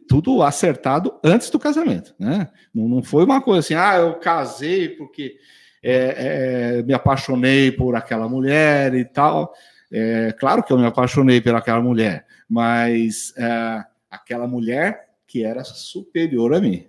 tudo 0.08 0.42
acertado 0.42 1.20
antes 1.22 1.50
do 1.50 1.60
casamento, 1.60 2.16
né? 2.18 2.50
Não, 2.74 2.88
não 2.88 3.04
foi 3.04 3.26
uma 3.26 3.42
coisa 3.42 3.60
assim, 3.60 3.74
ah, 3.74 3.98
eu 3.98 4.16
casei 4.16 4.90
porque 4.90 5.36
é, 5.84 6.78
é, 6.78 6.84
me 6.84 6.94
apaixonei 6.94 7.72
por 7.72 7.96
aquela 7.96 8.30
mulher 8.30 8.94
e 8.96 9.04
tal. 9.04 9.54
É, 9.92 10.34
claro 10.40 10.64
que 10.64 10.72
eu 10.72 10.78
me 10.78 10.86
apaixonei 10.86 11.42
por 11.42 11.54
aquela 11.54 11.82
mulher, 11.82 12.26
mas 12.50 13.34
é, 13.38 13.84
aquela 14.10 14.48
mulher 14.48 15.10
que 15.28 15.44
era 15.44 15.64
superior 15.64 16.54
a 16.54 16.62
mim. 16.62 16.88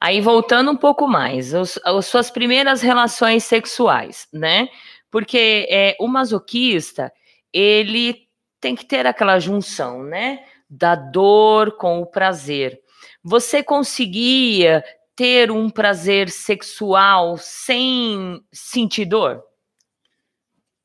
Aí 0.00 0.20
voltando 0.20 0.70
um 0.70 0.76
pouco 0.76 1.06
mais, 1.06 1.52
os, 1.54 1.78
as 1.84 2.06
suas 2.06 2.30
primeiras 2.30 2.82
relações 2.82 3.44
sexuais, 3.44 4.26
né? 4.32 4.68
Porque 5.10 5.66
é, 5.70 5.96
o 6.00 6.08
masoquista 6.08 7.12
ele 7.52 8.24
tem 8.60 8.74
que 8.74 8.84
ter 8.84 9.06
aquela 9.06 9.38
junção, 9.38 10.02
né? 10.02 10.40
Da 10.68 10.94
dor 10.94 11.76
com 11.76 12.00
o 12.00 12.06
prazer. 12.06 12.80
Você 13.22 13.62
conseguia 13.62 14.82
ter 15.16 15.50
um 15.50 15.70
prazer 15.70 16.30
sexual 16.30 17.36
sem 17.38 18.40
sentir 18.52 19.04
dor? 19.04 19.42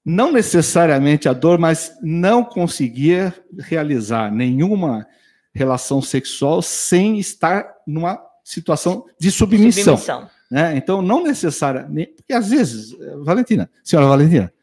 Não 0.06 0.32
necessariamente 0.32 1.28
a 1.28 1.34
dor, 1.34 1.60
mas 1.60 1.94
não 2.02 2.44
conseguia 2.44 3.34
realizar 3.60 4.32
nenhuma 4.32 5.06
relação 5.54 6.02
sexual 6.02 6.62
sem 6.62 7.20
estar 7.20 7.76
numa 7.86 8.20
situação 8.44 9.06
de 9.20 9.32
submissão. 9.32 9.98
submissão. 9.98 10.30
Né? 10.50 10.76
Então, 10.78 11.02
não 11.02 11.24
necessariamente. 11.24 12.14
Porque 12.14 12.34
às 12.34 12.50
vezes, 12.50 12.96
Valentina, 13.24 13.70
senhora 13.84 14.08
Valentina, 14.08 14.54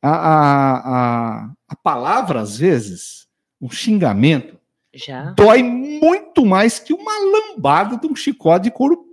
a, 0.00 0.10
a, 0.10 0.76
a, 0.76 1.50
a 1.68 1.76
palavra, 1.76 2.40
às 2.40 2.56
vezes, 2.56 3.26
um 3.60 3.70
xingamento, 3.70 4.58
Já. 4.94 5.32
dói 5.32 5.62
muito 5.62 6.46
mais 6.46 6.78
que 6.78 6.94
uma 6.94 7.12
lambada 7.18 7.98
de 7.98 8.06
um 8.06 8.14
chicote 8.14 8.64
de 8.64 8.70
couro 8.70 9.03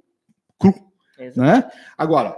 Né? 1.36 1.70
Agora, 1.98 2.36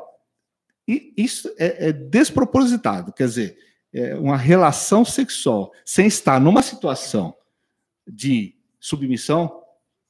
isso 0.87 1.53
é, 1.57 1.89
é, 1.89 1.91
despropositado, 1.93 3.13
quer 3.13 3.27
dizer, 3.27 3.57
é 3.93 4.15
uma 4.15 4.37
relação 4.37 5.05
sexual 5.05 5.71
sem 5.85 6.07
estar 6.07 6.39
numa 6.39 6.61
situação 6.61 7.35
de 8.07 8.55
submissão 8.79 9.61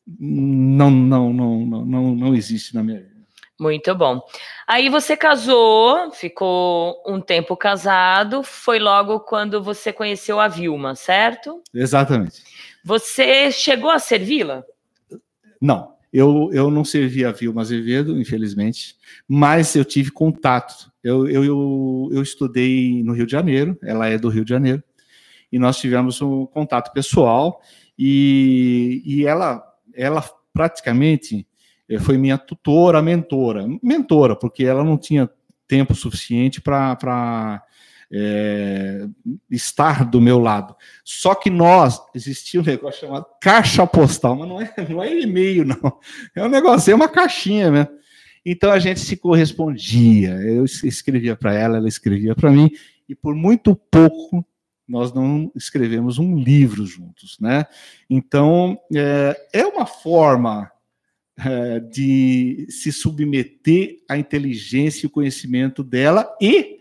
não, 0.05 0.91
não, 0.91 1.31
não, 1.31 1.65
não, 1.65 1.85
não, 1.85 2.15
não 2.15 2.35
existe 2.35 2.75
na 2.75 2.83
minha 2.83 2.99
vida. 2.99 3.13
Muito 3.59 3.93
bom. 3.95 4.19
Aí 4.67 4.89
você 4.89 5.15
casou, 5.15 6.11
ficou 6.11 7.01
um 7.07 7.21
tempo 7.21 7.55
casado, 7.55 8.43
foi 8.43 8.79
logo 8.79 9.19
quando 9.21 9.63
você 9.63 9.93
conheceu 9.93 10.39
a 10.39 10.47
Vilma, 10.47 10.95
certo? 10.95 11.61
Exatamente. 11.73 12.43
Você 12.83 13.51
chegou 13.51 13.89
a 13.89 13.99
servi-la? 13.99 14.63
Não. 15.61 15.93
Eu, 16.13 16.51
eu 16.53 16.69
não 16.69 16.85
servi 16.85 17.25
a 17.25 17.31
Vilma 17.31 17.61
Azevedo, 17.61 18.21
infelizmente, 18.21 18.95
mas 19.27 19.75
eu 19.75 19.83
tive 19.83 20.11
contato. 20.11 20.91
Eu, 21.03 21.27
eu, 21.27 22.09
eu, 22.13 22.21
estudei 22.21 23.03
no 23.03 23.13
Rio 23.13 23.25
de 23.25 23.31
Janeiro, 23.31 23.75
ela 23.81 24.07
é 24.07 24.17
do 24.17 24.29
Rio 24.29 24.45
de 24.45 24.49
Janeiro, 24.51 24.83
e 25.51 25.57
nós 25.57 25.77
tivemos 25.77 26.21
um 26.21 26.45
contato 26.45 26.93
pessoal, 26.93 27.59
e, 27.97 29.01
e 29.03 29.25
ela, 29.25 29.63
ela 29.95 30.23
praticamente 30.53 31.47
eh, 31.89 31.99
foi 31.99 32.17
minha 32.17 32.37
tutora, 32.37 33.01
mentora. 33.01 33.65
Mentora, 33.81 34.35
porque 34.35 34.63
ela 34.63 34.83
não 34.83 34.97
tinha 34.97 35.27
tempo 35.67 35.95
suficiente 35.95 36.61
para 36.61 37.63
é, 38.13 39.07
estar 39.49 40.05
do 40.05 40.21
meu 40.21 40.37
lado. 40.37 40.75
Só 41.03 41.33
que 41.33 41.49
nós, 41.49 41.99
existia 42.13 42.61
um 42.61 42.63
negócio 42.63 43.01
chamado 43.01 43.25
caixa 43.41 43.87
postal, 43.87 44.35
mas 44.35 44.47
não 44.47 44.61
é, 44.61 44.73
não 44.87 45.01
é 45.01 45.19
e-mail, 45.19 45.65
não. 45.65 45.99
É 46.35 46.43
um 46.43 46.49
negócio, 46.49 46.91
é 46.91 46.95
uma 46.95 47.09
caixinha 47.09 47.71
mesmo. 47.71 47.89
Então 48.45 48.71
a 48.71 48.77
gente 48.77 48.99
se 48.99 49.17
correspondia. 49.17 50.31
Eu 50.31 50.65
escrevia 50.65 51.35
para 51.35 51.53
ela, 51.53 51.77
ela 51.77 51.87
escrevia 51.87 52.35
para 52.35 52.51
mim, 52.51 52.69
e 53.09 53.15
por 53.15 53.33
muito 53.33 53.75
pouco 53.75 54.45
nós 54.87 55.13
não 55.13 55.51
escrevemos 55.55 56.19
um 56.19 56.35
livro 56.37 56.85
juntos, 56.85 57.37
né? 57.39 57.65
Então 58.09 58.77
é, 58.93 59.47
é 59.53 59.65
uma 59.65 59.85
forma 59.85 60.69
é, 61.37 61.79
de 61.79 62.67
se 62.69 62.91
submeter 62.91 63.99
à 64.07 64.17
inteligência 64.17 65.05
e 65.05 65.07
o 65.07 65.09
conhecimento 65.09 65.83
dela 65.83 66.29
e 66.39 66.72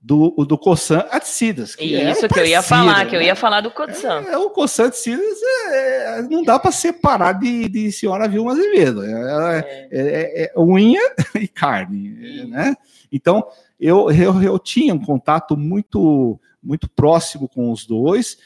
do, 0.00 0.30
do 0.46 0.56
Cossan 0.56 1.04
Aticidas. 1.10 1.74
Que 1.76 1.84
Isso 1.84 2.26
que 2.26 2.40
eu 2.40 2.46
ia 2.46 2.62
falar, 2.62 3.06
que 3.06 3.14
eu 3.14 3.20
ia 3.20 3.36
falar 3.36 3.60
do 3.60 3.70
Cossan. 3.70 4.22
É, 4.22 4.36
o 4.38 4.48
Cossan 4.48 4.86
Aticidas 4.86 5.36
é, 5.68 6.22
não 6.22 6.42
dá 6.42 6.58
para 6.58 6.72
separar 6.72 7.34
de, 7.34 7.68
de 7.68 7.92
Senhora 7.92 8.26
Vilma 8.26 8.52
Azevedo. 8.52 9.04
É, 9.04 9.58
é, 9.60 9.86
é, 9.90 10.44
é 10.44 10.60
unha 10.60 11.02
e 11.38 11.46
carne, 11.46 12.46
né? 12.48 12.74
Então, 13.12 13.46
eu, 13.78 14.10
eu, 14.10 14.42
eu 14.42 14.58
tinha 14.58 14.94
um 14.94 15.04
contato 15.04 15.56
muito, 15.56 16.40
muito 16.62 16.88
próximo 16.88 17.46
com 17.48 17.70
os 17.70 17.84
dois 17.84 18.38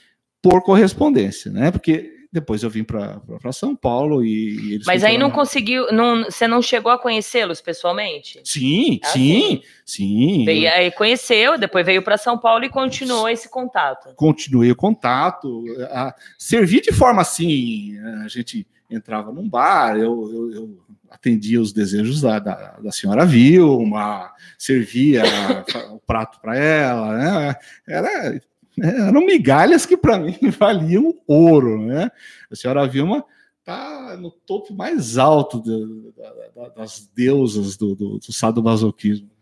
por 0.43 0.63
correspondência, 0.63 1.53
né? 1.53 1.71
Porque 1.71 2.11
depois 2.35 2.65
eu 2.65 2.69
vim 2.69 2.83
para 2.83 3.53
São 3.53 3.77
Paulo 3.77 4.25
e, 4.25 4.57
e 4.57 4.75
eles. 4.75 4.87
Mas 4.87 5.05
aí 5.05 5.17
não 5.17 5.31
conseguiu, 5.31 5.93
não, 5.93 6.25
você 6.25 6.49
não 6.49 6.61
chegou 6.61 6.91
a 6.91 6.99
conhecê-los 6.99 7.61
pessoalmente? 7.61 8.41
Sim, 8.43 8.99
ah, 9.05 9.07
sim, 9.07 9.63
sim. 9.87 10.45
Veio, 10.45 10.69
aí 10.69 10.91
conheceu, 10.91 11.57
depois 11.57 11.87
veio 11.87 12.03
para 12.03 12.19
São 12.19 12.37
Paulo 12.37 12.65
e 12.65 12.69
continuou 12.69 13.29
esse 13.29 13.49
contato. 13.49 14.13
Continuei 14.17 14.73
o 14.73 14.77
contato. 14.77 15.65
A, 15.93 16.13
servi 16.37 16.81
de 16.81 16.91
forma 16.91 17.23
assim, 17.23 17.97
a 18.25 18.27
gente 18.27 18.67
entrava 18.91 19.31
num 19.31 19.49
bar, 19.49 19.97
eu, 19.97 20.29
eu, 20.33 20.51
eu 20.55 20.79
atendia 21.09 21.61
os 21.61 21.73
desejos 21.73 22.21
da, 22.21 22.41
da, 22.41 22.79
da 22.83 22.91
senhora 22.91 23.25
Vilma, 23.25 24.33
servia 24.59 25.23
o 25.93 26.01
prato 26.01 26.41
para 26.41 26.57
ela, 26.57 27.17
né? 27.17 27.55
Era 27.87 28.41
né? 28.77 29.09
Eram 29.09 29.25
migalhas 29.25 29.87
que 29.87 29.97
para 29.97 30.19
mim 30.19 30.37
valiam 30.59 31.15
ouro, 31.27 31.81
né? 31.87 32.11
A 32.51 32.57
senhora 32.57 32.87
Vilma 32.87 33.25
está 33.61 34.17
no 34.19 34.31
topo 34.31 34.75
mais 34.75 35.17
alto 35.17 35.63
de, 35.63 35.71
de, 35.71 36.75
das 36.77 37.11
deusas 37.15 37.77
do, 37.77 37.95
do, 37.95 38.19
do 38.19 38.33
sadomasoquismo. 38.33 39.35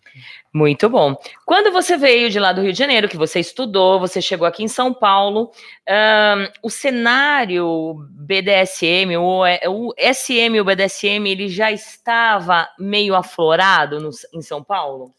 Muito 0.53 0.89
bom. 0.89 1.17
Quando 1.47 1.73
você 1.73 1.97
veio 1.97 2.29
de 2.29 2.39
lá 2.39 2.53
do 2.53 2.61
Rio 2.61 2.73
de 2.73 2.79
Janeiro, 2.79 3.09
que 3.09 3.17
você 3.17 3.41
estudou, 3.41 3.99
você 3.99 4.21
chegou 4.21 4.47
aqui 4.47 4.63
em 4.63 4.69
São 4.69 4.93
Paulo, 4.93 5.51
um, 5.89 6.67
o 6.67 6.71
cenário 6.71 8.07
BDSM, 8.11 9.17
o, 9.17 9.43
o 9.69 9.95
SM 9.97 10.55
e 10.55 10.61
o 10.61 10.65
BDSM, 10.65 11.27
ele 11.27 11.49
já 11.49 11.73
estava 11.73 12.69
meio 12.79 13.15
aflorado 13.15 13.99
no, 13.99 14.11
em 14.35 14.43
São 14.43 14.63
Paulo? 14.63 15.11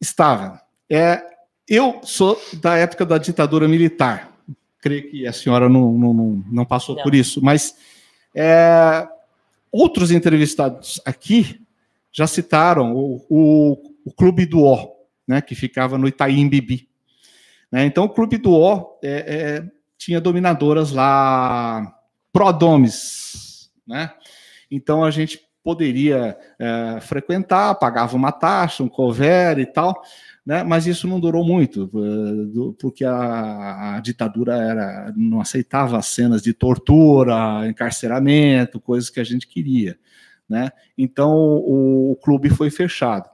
Estava. 0.00 0.60
É, 0.90 1.22
eu 1.68 2.00
sou 2.02 2.40
da 2.54 2.76
época 2.76 3.04
da 3.04 3.18
ditadura 3.18 3.68
militar. 3.68 4.32
Creio 4.80 5.10
que 5.10 5.26
a 5.26 5.32
senhora 5.32 5.68
não, 5.68 5.92
não, 5.92 6.44
não 6.50 6.64
passou 6.64 6.96
não. 6.96 7.02
por 7.02 7.14
isso, 7.14 7.42
mas 7.42 7.76
é, 8.34 9.06
outros 9.70 10.10
entrevistados 10.10 11.00
aqui 11.04 11.60
já 12.12 12.26
citaram 12.26 12.94
o, 12.94 13.24
o, 13.28 13.94
o, 14.04 14.12
Clube 14.12 14.46
do 14.46 14.62
O, 14.62 14.96
né, 15.26 15.40
que 15.40 15.54
ficava 15.54 15.98
no 15.98 16.08
Itaim 16.08 16.48
Bibi. 16.48 16.88
Né, 17.70 17.84
então, 17.84 18.04
o 18.04 18.08
Clube 18.08 18.38
do 18.38 18.52
O 18.52 18.98
é, 19.02 19.10
é, 19.10 19.70
tinha 19.96 20.20
dominadoras 20.20 20.92
lá, 20.92 21.94
prodomes, 22.32 23.70
né? 23.86 24.12
Então, 24.70 25.02
a 25.02 25.10
gente 25.10 25.40
poderia 25.62 26.38
é, 26.58 27.00
frequentar, 27.00 27.74
pagava 27.74 28.16
uma 28.16 28.32
taxa, 28.32 28.82
um 28.82 28.88
cover 28.88 29.58
e 29.58 29.66
tal, 29.66 30.02
né? 30.48 30.62
mas 30.62 30.86
isso 30.86 31.06
não 31.06 31.20
durou 31.20 31.44
muito, 31.44 31.90
eh, 31.94 32.74
porque 32.80 33.04
a, 33.04 33.96
a, 33.96 34.00
ditadura 34.00 34.56
era, 34.56 35.12
não 35.14 35.42
aceitava 35.42 36.00
cenas 36.00 36.40
de 36.40 36.54
tortura, 36.54 37.68
encarceramento, 37.68 38.80
coisas 38.80 39.10
que 39.10 39.20
a 39.20 39.24
gente 39.24 39.46
queria. 39.46 39.98
Né? 40.48 40.70
Então 40.96 41.36
o, 41.36 42.12
o 42.12 42.16
clube 42.16 42.48
foi 42.48 42.70
fechado. 42.70 43.28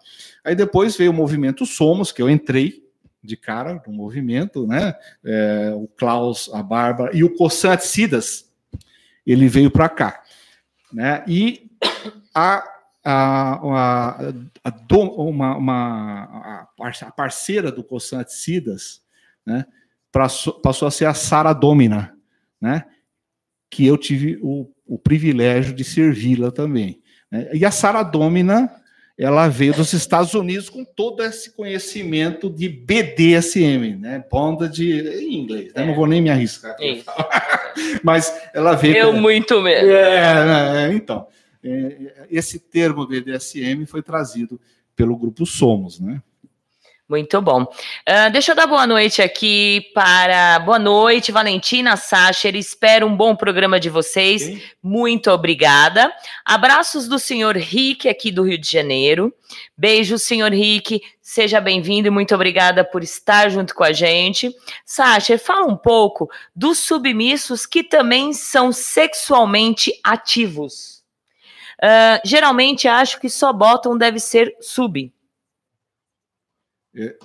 Aí 0.45 0.57
depois 0.57 0.97
veio 0.97 1.13
o 1.13 1.15
movimento 1.15 1.65
Somos, 1.65 2.11
que 2.11 2.21
eu 2.21 2.29
entrei 2.29 2.83
de 3.23 3.37
cara 3.37 3.81
no 3.87 3.93
movimento, 3.93 4.67
né? 4.67 4.97
É, 5.25 5.73
o 5.73 5.87
Klaus, 5.87 6.51
a 6.53 6.65
Bárbara 6.65 7.17
e 7.17 7.23
o 7.23 7.33
Cossan 7.37 7.79
Cidas, 7.79 8.53
ele 9.25 9.47
veio 9.47 9.71
para 9.71 9.89
cá. 9.89 10.21
Né? 10.93 11.23
E 11.29 11.71
a 12.35 12.74
a, 13.05 13.61
a, 13.63 14.33
a, 14.65 14.73
uma, 15.19 15.57
uma, 15.57 16.69
a 16.79 17.13
parceira 17.13 17.71
do 17.71 17.85
Cossante 17.85 18.33
Cidas, 18.33 19.03
né, 19.45 19.67
passou, 20.11 20.55
passou 20.55 20.89
a 20.89 20.91
ser 20.91 21.05
a 21.05 21.13
Sara 21.13 21.53
Domina, 21.53 22.17
né, 22.59 22.85
que 23.71 23.87
eu 23.87 23.99
tive 23.99 24.39
o, 24.43 24.71
o 24.87 24.99
privilégio 24.99 25.75
de 25.75 25.85
servi-la 25.85 26.51
também. 26.51 27.03
Né. 27.31 27.51
E 27.53 27.65
a 27.67 27.71
Sara 27.71 28.03
Domina, 28.03 28.73
ela 29.19 29.49
veio 29.49 29.75
dos 29.75 29.93
Estados 29.93 30.33
Unidos 30.33 30.71
com 30.71 30.83
todo 30.83 31.23
esse 31.23 31.55
conhecimento 31.55 32.49
de 32.49 32.71
BDSM, 32.71 33.99
né, 33.99 34.25
de 34.73 35.09
em 35.21 35.43
inglês, 35.43 35.75
né, 35.75 35.85
não 35.85 35.95
vou 35.95 36.07
nem 36.07 36.23
me 36.23 36.31
arriscar. 36.31 36.75
Mas 38.03 38.35
ela 38.55 38.75
veio... 38.75 38.97
Eu 38.97 39.13
com... 39.13 39.21
muito 39.21 39.61
mesmo. 39.61 39.91
É, 39.91 40.45
né, 40.47 40.95
então... 40.95 41.27
É, 41.65 42.27
esse 42.31 42.59
termo 42.59 43.07
BDSM 43.07 43.87
foi 43.87 44.03
trazido 44.03 44.61
pelo 44.95 45.17
grupo 45.17 45.47
Somos, 45.47 45.99
né? 45.99 46.23
Muito 47.07 47.41
bom. 47.43 47.65
Uh, 47.65 48.33
deixa 48.33 48.53
eu 48.53 48.57
dar 48.57 48.67
boa 48.67 48.87
noite 48.87 49.21
aqui 49.21 49.91
para. 49.95 50.59
Boa 50.61 50.79
noite, 50.79 51.31
Valentina 51.31 51.99
Sacher. 51.99 52.57
Espero 52.57 53.07
um 53.07 53.15
bom 53.15 53.37
programa 53.37 53.79
de 53.79 53.91
vocês. 53.91 54.41
Sim. 54.41 54.63
Muito 54.83 55.31
obrigada. 55.31 56.11
Abraços 56.47 57.07
do 57.07 57.19
senhor 57.19 57.57
Rick, 57.59 58.09
aqui 58.09 58.33
do 58.33 58.43
Rio 58.43 58.57
de 58.57 58.71
Janeiro. 58.71 59.35
Beijo, 59.77 60.19
senhor 60.19 60.51
Rick. 60.51 61.03
Seja 61.21 61.61
bem-vindo 61.61 62.09
e 62.09 62.11
muito 62.11 62.35
obrigada 62.35 62.83
por 62.83 63.03
estar 63.03 63.51
junto 63.51 63.75
com 63.75 63.85
a 63.85 63.93
gente. 63.93 64.55
Sacher, 64.87 65.39
fala 65.39 65.67
um 65.67 65.77
pouco 65.77 66.31
dos 66.57 66.79
submissos 66.79 67.67
que 67.67 67.83
também 67.83 68.33
são 68.33 68.73
sexualmente 68.73 69.93
ativos. 70.03 70.94
Uh, 71.83 72.21
geralmente 72.25 72.87
acho 72.89 73.21
que 73.21 73.29
só 73.29 73.53
bottom 73.53 73.97
deve 73.97 74.21
ser 74.21 74.55
sub. 74.61 75.13
É. 76.97 77.17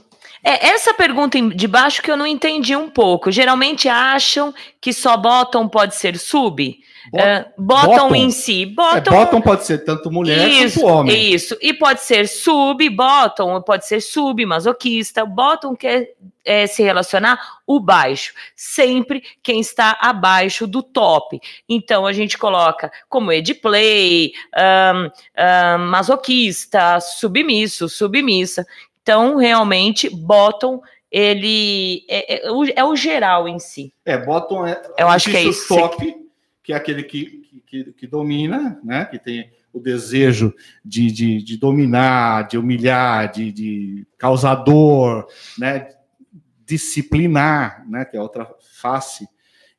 é. 0.43 0.67
essa 0.69 0.93
pergunta 0.93 1.39
de 1.41 1.67
baixo 1.67 2.01
que 2.01 2.09
eu 2.09 2.17
não 2.17 2.25
entendi 2.25 2.75
um 2.75 2.89
pouco. 2.89 3.31
Geralmente 3.31 3.87
acham 3.87 4.53
que 4.81 4.91
só 4.91 5.15
bottom 5.15 5.67
pode 5.67 5.95
ser 5.95 6.17
sub. 6.17 6.79
Bot 7.11 7.23
uh, 7.23 7.45
bottom, 7.57 7.87
bottom, 7.87 8.15
em 8.15 8.31
si. 8.31 8.65
Bottom, 8.65 8.97
é, 8.97 9.01
bottom 9.01 9.41
pode 9.41 9.65
ser 9.65 9.83
tanto 9.83 10.11
mulher 10.11 10.47
isso, 10.47 10.81
quanto 10.81 10.93
homem. 10.93 11.33
Isso. 11.33 11.57
E 11.61 11.73
pode 11.73 12.01
ser 12.01 12.27
sub, 12.27 12.87
bottom, 12.89 13.61
pode 13.61 13.87
ser 13.87 14.01
sub, 14.01 14.45
masoquista. 14.45 15.25
Bottom 15.25 15.75
quer 15.75 16.13
é, 16.45 16.67
se 16.67 16.83
relacionar 16.83 17.39
o 17.65 17.79
baixo. 17.79 18.33
Sempre 18.55 19.23
quem 19.41 19.59
está 19.59 19.97
abaixo 19.99 20.67
do 20.67 20.83
top. 20.83 21.39
Então 21.67 22.05
a 22.05 22.13
gente 22.13 22.37
coloca 22.37 22.91
como 23.07 23.31
edplay, 23.31 24.31
um, 24.55 25.05
um, 25.05 25.85
masoquista, 25.87 26.99
submisso, 26.99 27.89
submissa. 27.89 28.65
Então, 29.01 29.37
realmente, 29.37 30.09
bottom 30.09 30.81
ele 31.11 32.05
é, 32.07 32.35
é, 32.35 32.73
é, 32.75 32.83
o 32.83 32.95
geral 32.95 33.47
em 33.47 33.57
si. 33.57 33.91
É, 34.05 34.17
bottom 34.17 34.65
é. 34.67 34.79
Eu 34.97 35.07
acho 35.07 35.29
que 35.29 35.37
é 35.37 35.43
isso. 35.43 35.75
Top, 35.75 36.18
que 36.69 36.73
é 36.73 36.75
aquele 36.75 37.01
que, 37.01 37.63
que, 37.65 37.93
que, 37.93 38.05
domina, 38.05 38.79
né? 38.83 39.03
Que 39.05 39.17
tem 39.17 39.49
o 39.73 39.79
desejo 39.79 40.53
de, 40.85 41.11
de, 41.11 41.41
de 41.41 41.57
dominar, 41.57 42.47
de 42.47 42.59
humilhar, 42.59 43.31
de, 43.31 43.51
de 43.51 44.07
causador, 44.19 45.25
né? 45.57 45.89
Disciplinar, 46.63 47.83
né? 47.89 48.05
Que 48.05 48.17
é 48.17 48.21
outra 48.21 48.47
face. 48.79 49.27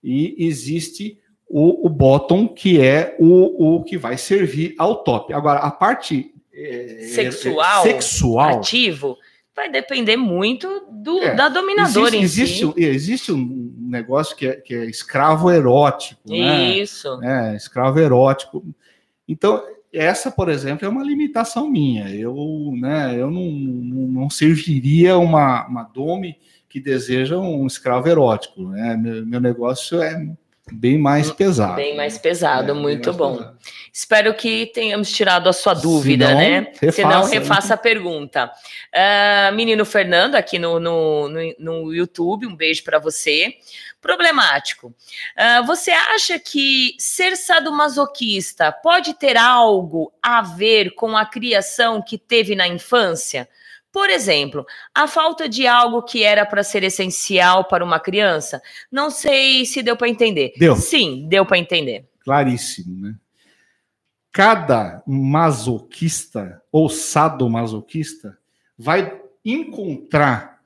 E 0.03 0.35
existe 0.45 1.17
o, 1.49 1.87
o 1.87 1.89
bottom, 1.89 2.49
que 2.49 2.81
é 2.81 3.15
o, 3.21 3.77
o 3.77 3.85
que 3.85 3.97
vai 3.97 4.19
servir 4.19 4.75
ao 4.77 5.05
top. 5.05 5.33
Agora, 5.33 5.61
a 5.61 5.71
parte 5.71 6.35
é, 6.53 7.07
sexual, 7.15 7.87
é, 7.87 7.93
sexual 7.93 8.59
ativo 8.59 9.17
vai 9.55 9.71
depender 9.71 10.17
muito 10.17 10.89
do, 10.91 11.21
é, 11.21 11.37
da 11.37 11.49
dominadora 11.49 12.17
existe, 12.17 12.65
em 12.65 12.73
si. 12.73 12.81
Existe, 12.83 13.31
um 13.31 13.71
negócio 13.91 14.37
que 14.37 14.47
é, 14.47 14.57
que 14.57 14.75
é 14.75 14.85
escravo 14.87 15.51
erótico. 15.51 16.21
Né? 16.27 16.77
Isso. 16.79 17.17
Né? 17.19 17.53
É, 17.53 17.57
escravo 17.57 17.99
erótico. 17.99 18.65
Então, 19.29 19.63
essa, 19.93 20.31
por 20.31 20.49
exemplo, 20.49 20.87
é 20.87 20.89
uma 20.89 21.03
limitação 21.03 21.69
minha. 21.69 22.09
Eu, 22.15 22.73
né, 22.81 23.15
eu 23.19 23.31
não, 23.31 23.51
não 23.51 24.31
serviria 24.31 25.19
uma, 25.19 25.67
uma 25.67 25.83
dome 25.83 26.39
que 26.69 26.81
deseja 26.81 27.37
um 27.37 27.67
escravo 27.67 28.09
erótico. 28.09 28.63
Né? 28.69 28.97
Meu, 28.97 29.27
meu 29.27 29.41
negócio 29.41 30.01
é 30.01 30.17
bem 30.73 30.99
mais 30.99 31.31
pesado. 31.31 31.77
Bem 31.77 31.97
mais 31.97 32.19
pesado, 32.19 32.71
é, 32.71 32.75
muito 32.75 33.07
mais 33.07 33.17
bom. 33.17 33.37
Pesado. 33.37 33.59
Espero 33.93 34.33
que 34.35 34.67
tenhamos 34.67 35.11
tirado 35.11 35.49
a 35.49 35.53
sua 35.53 35.75
dúvida, 35.75 36.27
Se 36.27 36.33
não, 36.33 36.41
né? 36.41 36.73
Refaça, 36.81 36.93
Se 36.93 37.05
não, 37.05 37.25
refaça 37.25 37.75
a 37.75 37.77
pergunta. 37.77 38.53
Uh, 38.95 39.55
menino 39.55 39.85
Fernando, 39.85 40.37
aqui 40.37 40.59
no, 40.59 40.79
no, 40.79 41.29
no, 41.29 41.55
no 41.59 41.95
YouTube, 41.95 42.47
um 42.47 42.55
beijo 42.55 42.85
para 42.85 42.99
você. 42.99 43.55
Problemático. 44.01 44.89
Uh, 44.89 45.67
você 45.67 45.91
acha 45.91 46.39
que 46.39 46.95
ser 46.99 47.37
sadomasoquista 47.37 48.73
pode 48.73 49.13
ter 49.15 49.37
algo 49.37 50.13
a 50.23 50.41
ver 50.41 50.95
com 50.95 51.17
a 51.17 51.27
criação 51.27 52.01
que 52.01 52.17
teve 52.17 52.55
na 52.55 52.67
infância? 52.67 53.49
Por 53.93 54.09
exemplo, 54.09 54.65
a 54.95 55.09
falta 55.09 55.49
de 55.49 55.67
algo 55.67 56.03
que 56.03 56.23
era 56.23 56.47
para 56.47 56.63
ser 56.63 56.85
essencial 56.85 57.65
para 57.65 57.85
uma 57.85 57.99
criança. 57.99 58.63
Não 58.91 59.11
sei 59.11 59.67
se 59.67 59.83
deu 59.83 59.97
para 59.97 60.09
entender. 60.09 60.53
Deu. 60.57 60.77
Sim, 60.77 61.27
deu 61.29 61.45
para 61.45 61.59
entender. 61.59 62.09
Claríssimo, 62.21 63.01
né? 63.01 63.15
Cada 64.33 65.03
masoquista 65.05 66.63
ou 66.71 66.89
sadomasoquista 66.89 68.39
vai 68.79 69.21
encontrar 69.45 70.61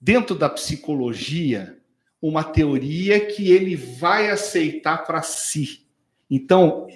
dentro 0.00 0.34
da 0.34 0.48
psicologia 0.48 1.78
uma 2.20 2.42
teoria 2.42 3.24
que 3.26 3.52
ele 3.52 3.76
vai 3.76 4.28
aceitar 4.28 5.04
para 5.04 5.22
si. 5.22 5.86
Então, 6.28 6.88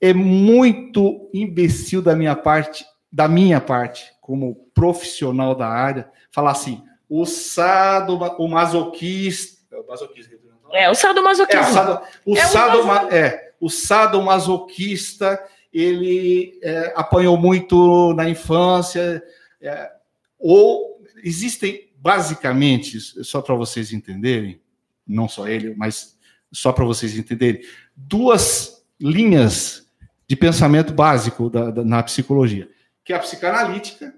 é 0.00 0.14
muito 0.14 1.28
imbecil 1.34 2.00
da 2.00 2.14
minha 2.14 2.36
parte, 2.36 2.84
da 3.10 3.26
minha 3.26 3.60
parte, 3.60 4.12
como 4.20 4.65
profissional 4.76 5.54
da 5.54 5.66
área, 5.66 6.08
falar 6.30 6.52
assim: 6.52 6.84
o 7.08 7.24
sado, 7.24 8.14
o 8.14 8.46
masoquista. 8.46 9.56
O 9.72 9.88
masoquista 9.88 10.36
é, 10.72 10.90
o 10.90 10.94
sadomasoquismo. 10.94 11.62
É, 11.62 11.70
o, 11.70 11.72
sado, 11.72 12.02
o, 12.24 12.36
é, 12.36 12.44
sado, 12.46 13.14
é, 13.14 13.52
o 13.60 13.70
sadomasoquista, 13.70 15.42
ele 15.72 16.58
é, 16.62 16.92
apanhou 16.94 17.36
muito 17.36 18.12
na 18.14 18.28
infância, 18.28 19.22
é, 19.60 19.90
ou 20.38 21.02
existem, 21.24 21.90
basicamente, 21.96 23.00
só 23.24 23.40
para 23.40 23.54
vocês 23.54 23.92
entenderem, 23.92 24.60
não 25.06 25.28
só 25.28 25.48
ele, 25.48 25.74
mas 25.74 26.16
só 26.52 26.72
para 26.72 26.84
vocês 26.84 27.16
entenderem, 27.16 27.62
duas 27.94 28.84
linhas 29.00 29.86
de 30.28 30.36
pensamento 30.36 30.92
básico 30.92 31.48
da, 31.48 31.70
da, 31.70 31.84
na 31.84 32.02
psicologia, 32.02 32.68
que 33.04 33.12
é 33.12 33.16
a 33.16 33.20
psicanalítica, 33.20 34.14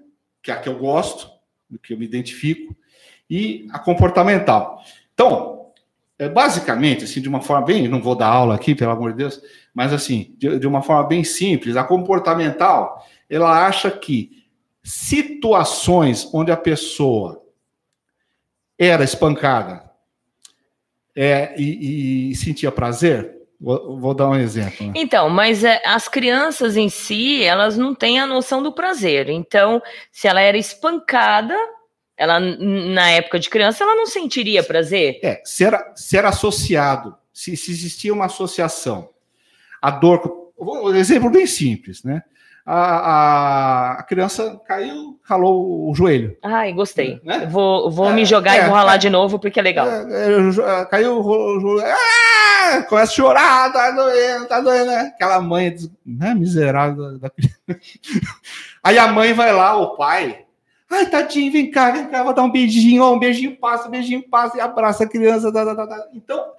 que 0.49 0.51
é 0.51 0.55
a 0.55 0.59
que 0.59 0.69
eu 0.69 0.77
gosto, 0.79 1.29
que 1.83 1.93
eu 1.93 1.97
me 1.97 2.05
identifico, 2.05 2.75
e 3.29 3.67
a 3.71 3.77
comportamental. 3.77 4.83
Então, 5.13 5.71
é, 6.17 6.27
basicamente, 6.27 7.03
assim, 7.03 7.21
de 7.21 7.29
uma 7.29 7.41
forma 7.41 7.65
bem, 7.65 7.87
não 7.87 8.01
vou 8.01 8.15
dar 8.15 8.27
aula 8.27 8.55
aqui, 8.55 8.73
pelo 8.73 8.91
amor 8.91 9.11
de 9.11 9.19
Deus, 9.19 9.41
mas 9.73 9.93
assim, 9.93 10.35
de, 10.37 10.57
de 10.57 10.67
uma 10.67 10.81
forma 10.81 11.07
bem 11.07 11.23
simples, 11.23 11.77
a 11.77 11.83
comportamental, 11.83 13.05
ela 13.29 13.67
acha 13.67 13.91
que 13.91 14.43
situações 14.83 16.27
onde 16.33 16.51
a 16.51 16.57
pessoa 16.57 17.43
era 18.77 19.03
espancada 19.03 19.87
é, 21.15 21.53
e, 21.61 22.31
e 22.31 22.35
sentia 22.35 22.71
prazer, 22.71 23.38
Vou, 23.59 23.99
vou, 23.99 24.13
dar 24.13 24.29
um 24.29 24.35
exemplo. 24.35 24.87
Né? 24.87 24.93
Então, 24.95 25.29
mas 25.29 25.63
é, 25.63 25.81
as 25.85 26.07
crianças 26.07 26.77
em 26.77 26.87
si, 26.87 27.43
elas 27.43 27.77
não 27.77 27.93
têm 27.93 28.19
a 28.19 28.25
noção 28.25 28.63
do 28.63 28.71
prazer. 28.71 29.29
Então, 29.29 29.81
se 30.11 30.27
ela 30.27 30.39
era 30.39 30.57
espancada, 30.57 31.55
ela 32.15 32.39
na 32.39 33.09
época 33.11 33.37
de 33.37 33.49
criança, 33.49 33.83
ela 33.83 33.95
não 33.95 34.05
sentiria 34.05 34.63
prazer. 34.63 35.19
É, 35.21 35.41
se 35.43 35.65
era, 35.65 35.91
se 35.93 36.17
era 36.17 36.29
associado, 36.29 37.15
se, 37.33 37.57
se 37.57 37.71
existia 37.71 38.13
uma 38.13 38.25
associação, 38.25 39.09
a 39.81 39.91
dor. 39.91 40.39
Um 40.57 40.93
exemplo 40.93 41.29
bem 41.29 41.47
simples, 41.47 42.03
né? 42.03 42.21
a, 42.71 43.99
a, 43.99 44.03
criança 44.03 44.61
caiu, 44.67 45.19
ralou 45.23 45.89
o 45.89 45.95
joelho. 45.95 46.37
Ai, 46.43 46.71
gostei. 46.71 47.19
Né? 47.23 47.47
Vou, 47.49 47.89
vou 47.89 48.11
é, 48.11 48.13
me 48.13 48.25
jogar 48.25 48.55
é, 48.55 48.59
e 48.59 48.65
vou 48.65 48.75
ralar 48.75 48.95
é, 48.95 48.97
de 48.99 49.09
novo, 49.09 49.39
porque 49.39 49.59
é 49.59 49.63
legal. 49.63 49.87
É, 49.87 50.81
é, 50.81 50.85
caiu 50.85 51.19
o 51.19 51.59
joelho. 51.59 51.87
Ah, 51.87 52.38
começa 52.83 53.11
a 53.11 53.15
chorar, 53.15 53.73
tá 53.73 53.91
doendo, 53.91 54.47
tá 54.47 54.61
doendo, 54.61 54.85
né? 54.85 55.11
Aquela 55.13 55.41
mãe 55.41 55.75
né, 56.05 56.33
miserável 56.33 57.17
da, 57.19 57.29
criança. 57.29 57.55
Aí 58.83 58.97
a 58.97 59.07
mãe 59.07 59.33
vai 59.33 59.51
lá, 59.53 59.77
o 59.77 59.95
pai. 59.95 60.45
Ai, 60.89 61.05
tadinho, 61.07 61.51
vem 61.51 61.69
cá, 61.69 61.91
vem 61.91 62.07
cá, 62.07 62.23
vou 62.23 62.33
dar 62.33 62.43
um 62.43 62.51
beijinho, 62.51 63.03
ó, 63.03 63.13
um 63.13 63.19
beijinho 63.19 63.55
passa, 63.57 63.87
um 63.87 63.91
beijinho 63.91 64.27
passa 64.27 64.57
e 64.57 64.61
abraça 64.61 65.03
a 65.03 65.09
criança. 65.09 65.51
Tá, 65.51 65.63
tá, 65.63 65.87
tá, 65.87 66.07
então, 66.13 66.51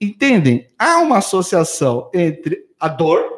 entendem? 0.00 0.68
Há 0.78 0.98
uma 0.98 1.18
associação 1.18 2.10
entre 2.12 2.66
a 2.78 2.88
dor 2.88 3.37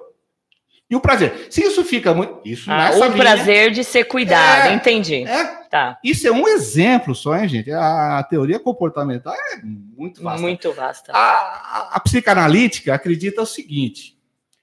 e 0.91 0.97
o 0.97 1.01
prazer. 1.01 1.47
Se 1.49 1.63
isso 1.63 1.85
fica 1.85 2.13
muito. 2.13 2.41
Isso 2.45 2.69
ah, 2.69 2.91
o 2.91 3.05
linha, 3.05 3.13
prazer 3.13 3.71
de 3.71 3.85
ser 3.85 4.05
cuidado, 4.05 4.71
é, 4.71 4.75
entendi. 4.75 5.23
É, 5.23 5.45
tá. 5.71 5.97
Isso 6.03 6.27
é 6.27 6.33
um 6.33 6.49
exemplo 6.49 7.15
só, 7.15 7.37
hein, 7.37 7.49
gente? 7.49 7.71
A, 7.71 8.27
teoria 8.29 8.59
comportamental 8.59 9.33
é 9.33 9.61
muito 9.63 10.21
vasta. 10.21 10.43
Muito 10.43 10.73
vasta. 10.73 11.13
A, 11.15 11.91
a, 11.93 12.01
psicanalítica 12.01 12.93
acredita 12.93 13.41
o 13.41 13.47
seguinte: 13.47 14.19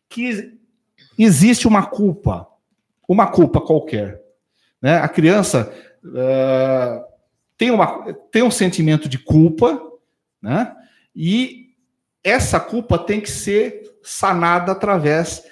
que 0.09 0.53
existe 1.17 1.65
uma 1.65 1.85
culpa, 1.85 2.45
uma 3.07 3.27
culpa 3.27 3.61
qualquer. 3.61 4.21
Né? 4.81 4.97
A 4.97 5.07
criança 5.07 5.73
uh, 6.03 7.05
tem, 7.57 7.71
uma, 7.71 8.13
tem 8.29 8.43
um 8.43 8.51
sentimento 8.51 9.07
de 9.07 9.17
culpa, 9.17 9.81
né? 10.41 10.75
E 11.15 11.67
essa 12.21 12.59
culpa 12.59 12.99
tem 12.99 13.21
que 13.21 13.31
ser 13.31 13.97
sanada 14.03 14.73
através 14.73 15.43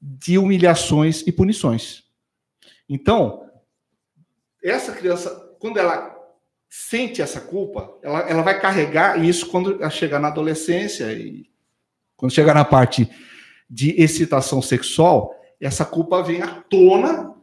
de 0.00 0.38
humilhações 0.38 1.22
e 1.26 1.32
punições. 1.32 2.04
Então, 2.88 3.46
essa 4.62 4.92
criança, 4.92 5.30
quando 5.58 5.78
ela 5.78 6.16
sente 6.68 7.20
essa 7.20 7.40
culpa, 7.40 7.92
ela, 8.02 8.20
ela 8.20 8.42
vai 8.42 8.60
carregar 8.60 9.22
isso 9.22 9.46
quando 9.46 9.74
ela 9.80 9.90
chegar 9.90 10.18
na 10.18 10.28
adolescência 10.28 11.12
e 11.12 11.48
quando 12.16 12.32
chegar 12.32 12.54
na 12.54 12.64
parte 12.64 13.10
de 13.68 13.90
excitação 14.00 14.60
sexual, 14.60 15.34
essa 15.60 15.84
culpa 15.84 16.22
vem 16.22 16.42
à 16.42 16.48
tona 16.48 17.34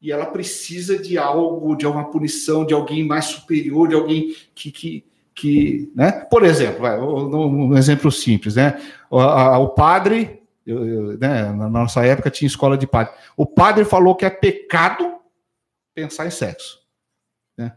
e 0.00 0.12
ela 0.12 0.26
precisa 0.26 0.98
de 0.98 1.18
algo, 1.18 1.74
de 1.74 1.86
uma 1.86 2.10
punição, 2.10 2.64
de 2.64 2.74
alguém 2.74 3.04
mais 3.04 3.26
superior, 3.26 3.88
de 3.88 3.94
alguém 3.94 4.34
que, 4.54 4.70
que, 4.70 5.04
que 5.34 5.92
né? 5.94 6.12
Por 6.12 6.44
exemplo, 6.44 6.86
um 6.86 7.76
exemplo 7.76 8.10
simples, 8.12 8.56
né? 8.56 8.80
O, 9.10 9.18
a, 9.18 9.58
o 9.58 9.70
padre 9.70 10.42
eu, 10.66 10.86
eu, 10.86 11.18
né, 11.18 11.52
na 11.52 11.68
nossa 11.68 12.04
época 12.04 12.30
tinha 12.30 12.46
escola 12.46 12.76
de 12.76 12.86
padre. 12.86 13.14
O 13.36 13.46
padre 13.46 13.84
falou 13.84 14.16
que 14.16 14.24
é 14.24 14.30
pecado 14.30 15.16
pensar 15.94 16.26
em 16.26 16.30
sexo. 16.30 16.80
Né? 17.56 17.72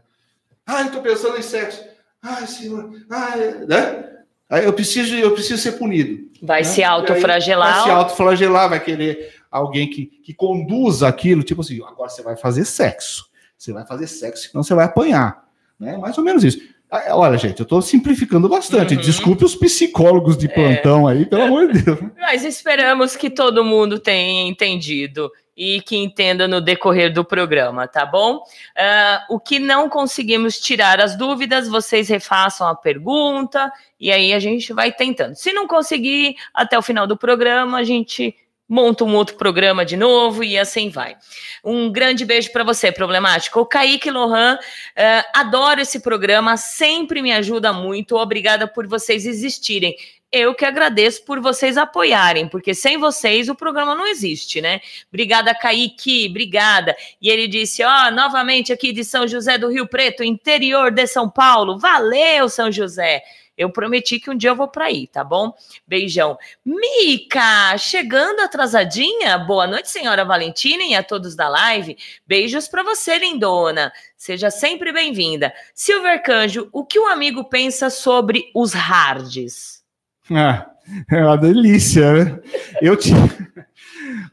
Ah, 0.66 0.82
estou 0.82 1.00
pensando 1.00 1.38
em 1.38 1.42
sexo. 1.42 1.84
Ai, 2.20 2.46
senhor. 2.46 2.92
Ai, 3.08 3.66
né? 3.66 4.10
Aí 4.50 4.64
eu 4.64 4.72
preciso, 4.72 5.14
eu 5.14 5.32
preciso 5.32 5.62
ser 5.62 5.72
punido. 5.72 6.28
Vai 6.42 6.62
né? 6.62 6.64
se 6.64 6.82
autoflagelar. 6.82 7.74
Vai 7.74 7.84
se 7.84 7.90
autoflagelar, 7.90 8.68
vai 8.68 8.80
querer 8.80 9.34
alguém 9.48 9.88
que, 9.88 10.06
que 10.06 10.34
conduza 10.34 11.06
aquilo, 11.06 11.44
tipo 11.44 11.60
assim, 11.60 11.80
agora 11.84 12.08
você 12.08 12.22
vai 12.22 12.36
fazer 12.36 12.64
sexo. 12.64 13.30
Você 13.56 13.72
vai 13.72 13.86
fazer 13.86 14.08
sexo, 14.08 14.50
senão 14.50 14.64
você 14.64 14.74
vai 14.74 14.86
apanhar. 14.86 15.48
Né? 15.78 15.96
Mais 15.96 16.18
ou 16.18 16.24
menos 16.24 16.42
isso. 16.42 16.60
Ah, 16.90 17.16
olha, 17.16 17.38
gente, 17.38 17.60
eu 17.60 17.64
estou 17.64 17.80
simplificando 17.80 18.48
bastante. 18.48 18.96
Uhum. 18.96 19.00
Desculpe 19.00 19.44
os 19.44 19.54
psicólogos 19.54 20.36
de 20.36 20.46
é. 20.46 20.48
plantão 20.48 21.08
é. 21.08 21.12
aí, 21.12 21.26
pelo 21.26 21.42
amor 21.42 21.72
de 21.72 21.82
Deus. 21.82 21.98
Mas 22.18 22.44
esperamos 22.44 23.14
que 23.14 23.30
todo 23.30 23.64
mundo 23.64 23.98
tenha 23.98 24.48
entendido 24.48 25.30
e 25.56 25.80
que 25.82 25.96
entenda 25.96 26.48
no 26.48 26.60
decorrer 26.60 27.12
do 27.12 27.24
programa, 27.24 27.86
tá 27.86 28.06
bom? 28.06 28.36
Uh, 28.36 29.34
o 29.34 29.38
que 29.38 29.58
não 29.58 29.88
conseguimos 29.88 30.58
tirar 30.58 31.00
as 31.00 31.16
dúvidas, 31.16 31.68
vocês 31.68 32.08
refaçam 32.08 32.66
a 32.66 32.74
pergunta 32.74 33.70
e 34.00 34.10
aí 34.10 34.32
a 34.32 34.38
gente 34.38 34.72
vai 34.72 34.90
tentando. 34.90 35.34
Se 35.34 35.52
não 35.52 35.68
conseguir, 35.68 36.34
até 36.54 36.78
o 36.78 36.82
final 36.82 37.06
do 37.06 37.16
programa, 37.16 37.78
a 37.78 37.84
gente 37.84 38.34
monta 38.70 39.04
um 39.04 39.16
outro 39.16 39.34
programa 39.34 39.84
de 39.84 39.96
novo 39.96 40.44
e 40.44 40.56
assim 40.56 40.88
vai. 40.88 41.16
Um 41.64 41.90
grande 41.90 42.24
beijo 42.24 42.52
para 42.52 42.62
você, 42.62 42.92
problemático. 42.92 43.58
O 43.58 43.66
Kaique 43.66 44.12
Lohan, 44.12 44.54
uh, 44.56 45.28
adoro 45.34 45.80
esse 45.80 45.98
programa, 45.98 46.56
sempre 46.56 47.20
me 47.20 47.32
ajuda 47.32 47.72
muito. 47.72 48.16
Obrigada 48.16 48.68
por 48.68 48.86
vocês 48.86 49.26
existirem. 49.26 49.96
Eu 50.32 50.54
que 50.54 50.64
agradeço 50.64 51.24
por 51.24 51.40
vocês 51.40 51.76
apoiarem, 51.76 52.48
porque 52.48 52.72
sem 52.72 52.96
vocês 52.96 53.48
o 53.48 53.54
programa 53.56 53.96
não 53.96 54.06
existe, 54.06 54.60
né? 54.60 54.80
Obrigada, 55.08 55.52
Kaique, 55.52 56.28
obrigada. 56.30 56.96
E 57.20 57.28
ele 57.28 57.48
disse: 57.48 57.82
Ó, 57.82 57.88
oh, 58.06 58.10
novamente 58.12 58.72
aqui 58.72 58.92
de 58.92 59.04
São 59.04 59.26
José 59.26 59.58
do 59.58 59.68
Rio 59.68 59.88
Preto, 59.88 60.22
interior 60.22 60.92
de 60.92 61.04
São 61.08 61.28
Paulo. 61.28 61.76
Valeu, 61.76 62.48
São 62.48 62.70
José. 62.70 63.24
Eu 63.60 63.68
prometi 63.68 64.18
que 64.18 64.30
um 64.30 64.34
dia 64.34 64.48
eu 64.48 64.56
vou 64.56 64.68
para 64.68 64.86
aí, 64.86 65.06
tá 65.06 65.22
bom? 65.22 65.52
Beijão. 65.86 66.38
Mica, 66.64 67.76
chegando 67.76 68.40
atrasadinha? 68.40 69.36
Boa 69.36 69.66
noite, 69.66 69.90
senhora 69.90 70.24
Valentina 70.24 70.82
e 70.82 70.94
a 70.94 71.02
todos 71.02 71.36
da 71.36 71.46
live. 71.46 71.94
Beijos 72.26 72.68
para 72.68 72.82
você, 72.82 73.18
lindona. 73.18 73.92
Seja 74.16 74.50
sempre 74.50 74.94
bem-vinda. 74.94 75.52
Silver 75.74 76.22
Canjo, 76.22 76.70
o 76.72 76.86
que 76.86 76.98
o 76.98 77.06
amigo 77.06 77.44
pensa 77.50 77.90
sobre 77.90 78.50
os 78.54 78.72
hards? 78.72 79.84
Ah, 80.30 80.70
é 81.12 81.22
uma 81.22 81.36
delícia, 81.36 82.14
né? 82.14 82.40
Eu 82.80 82.96
te. 82.96 83.10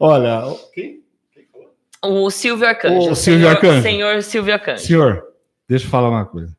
Olha, 0.00 0.56
quem? 0.72 1.02
O 2.02 2.30
Silvio 2.30 2.66
Arcanjo. 2.66 3.10
O 3.10 3.14
Silvio 3.14 3.46
Arcanjo. 3.50 3.82
Senhor 3.82 4.22
Silvio 4.22 4.54
Arcanjo. 4.54 4.82
Senhor, 4.86 5.22
deixa 5.68 5.84
eu 5.84 5.90
falar 5.90 6.08
uma 6.08 6.24
coisa. 6.24 6.56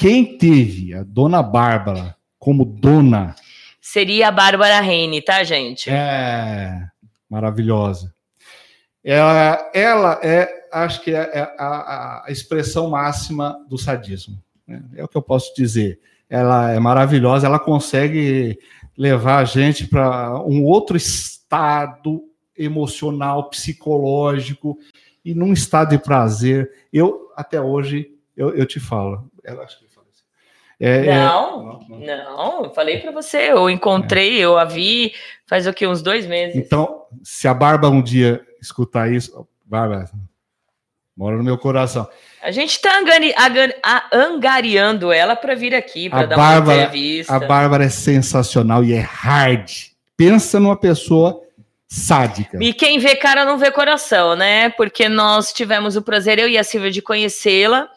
Quem 0.00 0.38
teve 0.38 0.94
a 0.94 1.02
dona 1.02 1.42
Bárbara 1.42 2.16
como 2.38 2.64
dona. 2.64 3.34
Seria 3.82 4.28
a 4.28 4.32
Bárbara 4.32 4.80
Reine, 4.80 5.20
tá, 5.20 5.44
gente? 5.44 5.90
É, 5.90 6.88
maravilhosa. 7.28 8.10
Ela, 9.04 9.70
ela 9.74 10.18
é 10.22 10.68
acho 10.72 11.02
que 11.02 11.10
é, 11.10 11.20
é 11.34 11.54
a, 11.58 12.24
a, 12.24 12.32
expressão 12.32 12.88
máxima 12.88 13.62
do 13.68 13.76
sadismo. 13.76 14.42
Né? 14.66 14.82
É 14.96 15.04
o 15.04 15.08
que 15.08 15.18
eu 15.18 15.22
posso 15.22 15.54
dizer. 15.54 16.00
Ela 16.30 16.70
é 16.70 16.78
maravilhosa, 16.78 17.46
ela 17.46 17.58
consegue 17.58 18.58
levar 18.96 19.40
a 19.40 19.44
gente 19.44 19.86
para 19.86 20.42
um 20.46 20.64
outro 20.64 20.96
estado 20.96 22.22
emocional, 22.56 23.50
psicológico 23.50 24.78
e 25.22 25.34
num 25.34 25.52
estado 25.52 25.90
de 25.90 25.98
prazer. 25.98 26.70
Eu, 26.90 27.30
até 27.36 27.60
hoje, 27.60 28.10
eu, 28.34 28.54
eu 28.54 28.64
te 28.64 28.80
falo, 28.80 29.30
ela 29.44 29.64
acho 29.64 29.78
que 29.78 29.89
é, 30.80 31.06
é, 31.06 31.14
não, 31.14 31.80
é... 31.90 32.24
não, 32.24 32.64
eu 32.64 32.70
falei 32.70 32.98
para 32.98 33.12
você, 33.12 33.52
eu 33.52 33.68
encontrei, 33.68 34.38
eu 34.38 34.56
a 34.56 34.64
vi 34.64 35.12
faz 35.46 35.66
o 35.66 35.74
que, 35.74 35.86
uns 35.86 36.00
dois 36.00 36.26
meses. 36.26 36.56
Então, 36.56 37.02
se 37.22 37.46
a 37.46 37.52
Barba 37.52 37.90
um 37.90 38.00
dia 38.00 38.40
escutar 38.62 39.12
isso, 39.12 39.46
Barba, 39.64 40.08
mora 41.14 41.36
no 41.36 41.44
meu 41.44 41.58
coração. 41.58 42.08
A 42.42 42.50
gente 42.50 42.70
está 42.70 42.98
angari, 42.98 43.34
angariando 44.10 45.12
ela 45.12 45.36
para 45.36 45.54
vir 45.54 45.74
aqui, 45.74 46.08
para 46.08 46.26
dar 46.26 46.36
Bárbara, 46.36 46.78
uma 46.78 46.84
entrevista. 46.84 47.36
A 47.36 47.40
Bárbara 47.40 47.84
é 47.84 47.90
sensacional 47.90 48.82
e 48.82 48.94
é 48.94 49.00
hard. 49.00 49.70
Pensa 50.16 50.58
numa 50.58 50.76
pessoa 50.76 51.42
sádica. 51.86 52.56
E 52.58 52.72
quem 52.72 52.98
vê 52.98 53.16
cara 53.16 53.44
não 53.44 53.58
vê 53.58 53.70
coração, 53.70 54.34
né? 54.34 54.70
Porque 54.70 55.08
nós 55.08 55.52
tivemos 55.52 55.96
o 55.96 56.02
prazer, 56.02 56.38
eu 56.38 56.48
e 56.48 56.56
a 56.56 56.64
Silvia, 56.64 56.90
de 56.90 57.02
conhecê-la. 57.02 57.90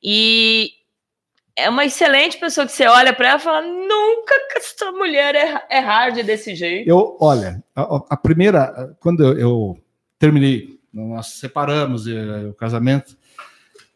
E 0.00 0.77
é 1.58 1.68
uma 1.68 1.84
excelente 1.84 2.38
pessoa 2.38 2.64
que 2.64 2.72
você 2.72 2.86
olha 2.86 3.12
para 3.12 3.30
ela 3.30 3.38
e 3.38 3.42
fala: 3.42 3.62
nunca 3.62 4.34
que 4.48 4.58
essa 4.58 4.92
mulher 4.92 5.34
é, 5.34 5.66
é 5.68 5.80
hard 5.80 6.22
desse 6.24 6.54
jeito. 6.54 6.88
Eu, 6.88 7.16
olha, 7.20 7.62
a, 7.74 8.02
a 8.10 8.16
primeira, 8.16 8.96
quando 9.00 9.24
eu, 9.24 9.38
eu, 9.38 9.78
terminei, 10.18 10.78
nós 10.92 11.26
separamos 11.26 12.06
o 12.06 12.54
casamento, 12.54 13.16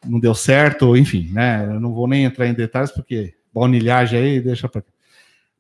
não 0.05 0.19
deu 0.19 0.35
certo, 0.35 0.97
enfim, 0.97 1.31
né? 1.33 1.65
Eu 1.65 1.81
não 1.81 1.95
vou 1.95 2.09
nem 2.09 2.25
entrar 2.25 2.49
em 2.49 2.55
detalhes 2.55 2.91
porque 2.91 3.35
baunilhagem 3.55 4.19
aí 4.19 4.41
deixa 4.41 4.69
para. 4.69 4.83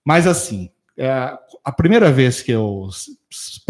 Mas 0.04 0.26
assim, 0.26 0.70
é, 0.96 1.38
a 1.64 1.70
primeira 1.70 2.10
vez 2.10 2.42
que 2.42 2.50
eu 2.50 2.88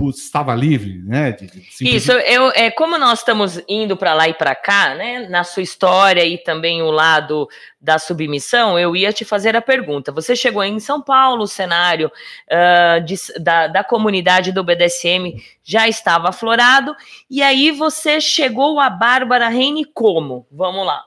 estava 0.09 0.55
livre, 0.55 1.03
né? 1.05 1.33
De, 1.33 1.47
de 1.47 1.97
Isso, 1.97 2.11
eu, 2.11 2.51
é, 2.55 2.71
como 2.71 2.97
nós 2.97 3.19
estamos 3.19 3.63
indo 3.69 3.99
para 3.99 4.15
lá 4.15 4.27
e 4.29 4.33
para 4.35 4.55
cá, 4.55 4.95
né? 4.95 5.29
Na 5.29 5.45
sua 5.45 5.63
história 5.63 6.25
e 6.25 6.39
também 6.39 6.83
o 6.83 6.91
lado 6.91 7.47
da 7.79 7.99
submissão, 7.99 8.79
eu 8.79 8.97
ia 8.97 9.13
te 9.13 9.27
fazer 9.27 9.55
a 9.55 9.61
pergunta. 9.61 10.11
Você 10.11 10.35
chegou 10.35 10.65
em 10.65 10.81
São 10.81 11.03
Paulo, 11.03 11.43
o 11.43 11.47
cenário 11.47 12.11
uh, 12.51 13.05
de, 13.05 13.17
da, 13.39 13.67
da 13.67 13.85
comunidade 13.85 14.53
do 14.53 14.65
BDSM 14.65 15.37
já 15.63 15.87
estava 15.87 16.31
aflorado, 16.31 16.97
e 17.29 17.43
aí 17.43 17.71
você 17.73 18.23
chegou 18.23 18.81
a 18.81 18.89
Bárbara 18.89 19.49
Reine 19.49 19.85
como? 19.85 20.47
Vamos 20.51 20.87
lá. 20.87 21.05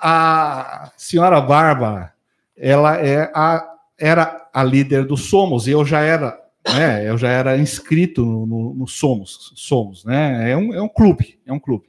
A 0.00 0.92
senhora 0.96 1.40
Bárbara, 1.40 2.14
ela 2.56 2.96
é 2.98 3.30
a 3.34 3.66
era 3.98 4.39
a 4.52 4.62
líder 4.62 5.04
do 5.04 5.16
Somos, 5.16 5.66
e 5.66 5.70
eu 5.70 5.84
já 5.84 6.00
era, 6.00 6.38
né, 6.66 7.08
eu 7.08 7.16
já 7.16 7.30
era 7.30 7.56
inscrito 7.56 8.24
no, 8.24 8.46
no, 8.46 8.74
no 8.74 8.86
Somos, 8.86 9.52
Somos, 9.56 10.04
né, 10.04 10.50
é 10.50 10.56
um, 10.56 10.74
é 10.74 10.82
um 10.82 10.88
clube, 10.88 11.38
é 11.46 11.52
um 11.52 11.60
clube. 11.60 11.86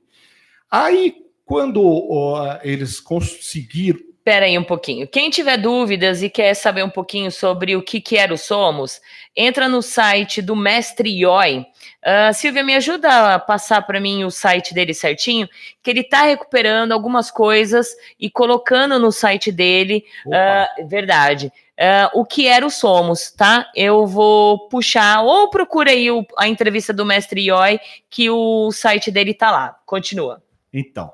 Aí, 0.70 1.16
quando 1.46 1.82
ó, 1.84 2.60
eles 2.64 3.00
conseguiram 3.00 4.12
Espera 4.22 4.46
aí 4.46 4.56
um 4.56 4.64
pouquinho. 4.64 5.08
Quem 5.08 5.32
tiver 5.32 5.58
dúvidas 5.58 6.22
e 6.22 6.30
quer 6.30 6.54
saber 6.54 6.84
um 6.84 6.90
pouquinho 6.92 7.32
sobre 7.32 7.76
o 7.76 7.82
que, 7.82 8.00
que 8.00 8.18
era 8.18 8.32
o 8.32 8.38
Somos, 8.38 9.02
entra 9.36 9.68
no 9.68 9.82
site 9.82 10.44
do 10.44 10.56
Mestre 10.56 11.10
Ioi. 11.10 11.66
Uh, 12.06 12.32
Silvia, 12.32 12.64
me 12.64 12.76
ajuda 12.76 13.34
a 13.34 13.40
passar 13.40 13.82
para 13.82 14.00
mim 14.00 14.24
o 14.24 14.30
site 14.30 14.76
dele 14.76 14.94
certinho, 14.94 15.50
que 15.82 15.90
ele 15.90 16.02
está 16.02 16.22
recuperando 16.22 16.92
algumas 16.92 17.32
coisas 17.32 17.88
e 18.20 18.30
colocando 18.30 19.00
no 19.00 19.12
site 19.12 19.52
dele. 19.52 20.06
Uh, 20.28 20.88
verdade. 20.88 21.52
Uh, 21.82 22.20
o 22.20 22.24
que 22.24 22.48
era 22.48 22.64
o 22.64 22.70
Somos, 22.70 23.32
tá? 23.32 23.68
Eu 23.76 24.06
vou 24.06 24.70
puxar, 24.70 25.24
ou 25.24 25.50
procura 25.50 25.90
aí 25.90 26.12
o, 26.12 26.24
a 26.38 26.48
entrevista 26.48 26.94
do 26.94 27.04
Mestre 27.04 27.42
Ioi, 27.42 27.80
que 28.08 28.30
o 28.30 28.72
site 28.72 29.10
dele 29.10 29.34
tá 29.34 29.50
lá. 29.50 29.76
Continua. 29.84 30.44
Então, 30.72 31.12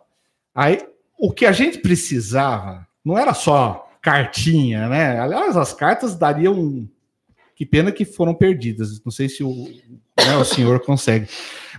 aí 0.54 0.86
o 1.18 1.32
que 1.32 1.46
a 1.46 1.54
gente 1.54 1.78
precisava 1.78 2.86
não 3.04 3.18
era 3.18 3.34
só 3.34 3.90
cartinha, 4.02 4.90
né? 4.90 5.18
Aliás, 5.18 5.56
as 5.56 5.72
cartas 5.72 6.16
dariam. 6.16 6.86
Que 7.56 7.66
pena 7.66 7.90
que 7.90 8.04
foram 8.04 8.36
perdidas. 8.36 9.02
Não 9.06 9.12
sei 9.12 9.30
se 9.30 9.46
o, 9.46 9.70
né, 10.20 10.36
o 10.38 10.44
senhor 10.44 10.82
consegue. 10.82 11.30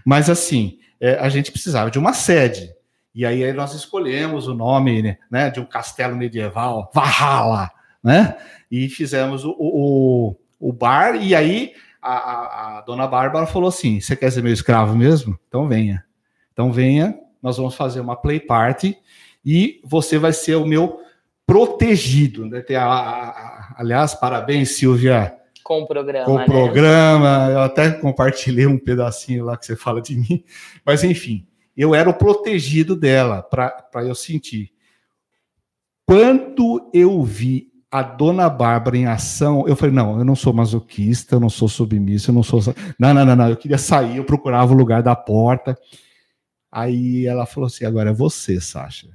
Mas 0.03 0.31
assim, 0.31 0.79
é, 0.99 1.15
a 1.17 1.29
gente 1.29 1.53
precisava 1.53 1.91
de 1.91 1.99
uma 1.99 2.15
sede. 2.15 2.73
E 3.15 3.27
aí, 3.27 3.45
aí 3.45 3.53
nós 3.53 3.75
escolhemos 3.75 4.49
o 4.49 4.55
nome 4.55 5.19
né, 5.31 5.51
de 5.51 5.61
um 5.61 5.67
castelo 5.67 6.17
medieval, 6.17 6.91
Valhalla, 6.95 7.71
né? 8.03 8.37
E 8.71 8.89
fizemos 8.89 9.45
o, 9.45 9.55
o, 9.59 10.37
o 10.59 10.73
bar, 10.73 11.17
e 11.17 11.35
aí 11.35 11.73
a, 12.01 12.13
a, 12.13 12.79
a, 12.79 12.81
dona 12.83 13.07
Bárbara 13.07 13.47
falou 13.47 13.69
assim: 13.69 14.01
você 14.01 14.17
quer 14.17 14.31
ser 14.31 14.43
meu 14.43 14.53
escravo 14.53 14.97
mesmo? 14.97 15.39
Então 15.49 15.69
venha. 15.69 16.05
Então 16.53 16.73
venha, 16.73 17.19
nós 17.43 17.57
vamos 17.57 17.75
fazer 17.75 18.01
uma 18.01 18.17
play 18.17 18.41
party 18.41 18.97
e 19.45 19.81
você 19.85 20.19
vai 20.19 20.33
ser 20.33 20.57
o 20.57 20.67
meu 20.67 21.01
protegido. 21.47 22.47
Né? 22.47 22.61
Tem 22.61 22.77
a, 22.77 22.85
a, 22.85 23.75
aliás, 23.79 24.15
parabéns, 24.15 24.77
Silvia. 24.77 25.35
Com 25.63 25.83
o 25.83 25.87
programa. 25.87 26.25
Com 26.25 26.35
o 26.35 26.39
né? 26.39 26.45
programa. 26.45 27.49
Eu 27.51 27.61
até 27.61 27.91
compartilhei 27.91 28.67
um 28.67 28.79
pedacinho 28.79 29.45
lá 29.45 29.57
que 29.57 29.67
você 29.67 29.77
fala 29.77 30.01
de 30.01 30.17
mim. 30.17 30.45
Mas, 30.85 31.05
enfim, 31.05 31.47
eu 31.77 31.95
era 31.95 32.09
o 32.09 32.15
protegido 32.15 32.97
dela, 32.97 33.43
para 33.43 34.05
eu 34.05 34.15
sentir. 34.15 34.73
Quando 36.05 36.91
eu 36.93 37.23
vi 37.23 37.68
a 37.91 38.03
dona 38.03 38.49
Bárbara 38.51 38.97
em 38.97 39.07
ação, 39.07 39.67
eu 39.67 39.77
falei: 39.77 39.95
não, 39.95 40.19
eu 40.19 40.25
não 40.25 40.37
sou 40.37 40.53
masoquista, 40.53 41.37
eu 41.37 41.41
não 41.41 41.49
sou 41.49 41.69
submisso, 41.69 42.31
eu 42.31 42.35
não 42.35 42.43
sou. 42.43 42.61
Não, 42.99 43.15
não, 43.15 43.25
não, 43.25 43.37
não. 43.37 43.49
Eu 43.49 43.57
queria 43.57 43.79
sair, 43.79 44.17
eu 44.17 44.25
procurava 44.25 44.73
o 44.73 44.77
lugar 44.77 45.03
da 45.03 45.17
porta. 45.17 45.79
Aí 46.71 47.27
ela 47.27 47.47
falou 47.47 47.67
assim: 47.67 47.85
agora 47.85 48.11
é 48.11 48.15
você, 48.15 48.61
Sasha. 48.61 49.09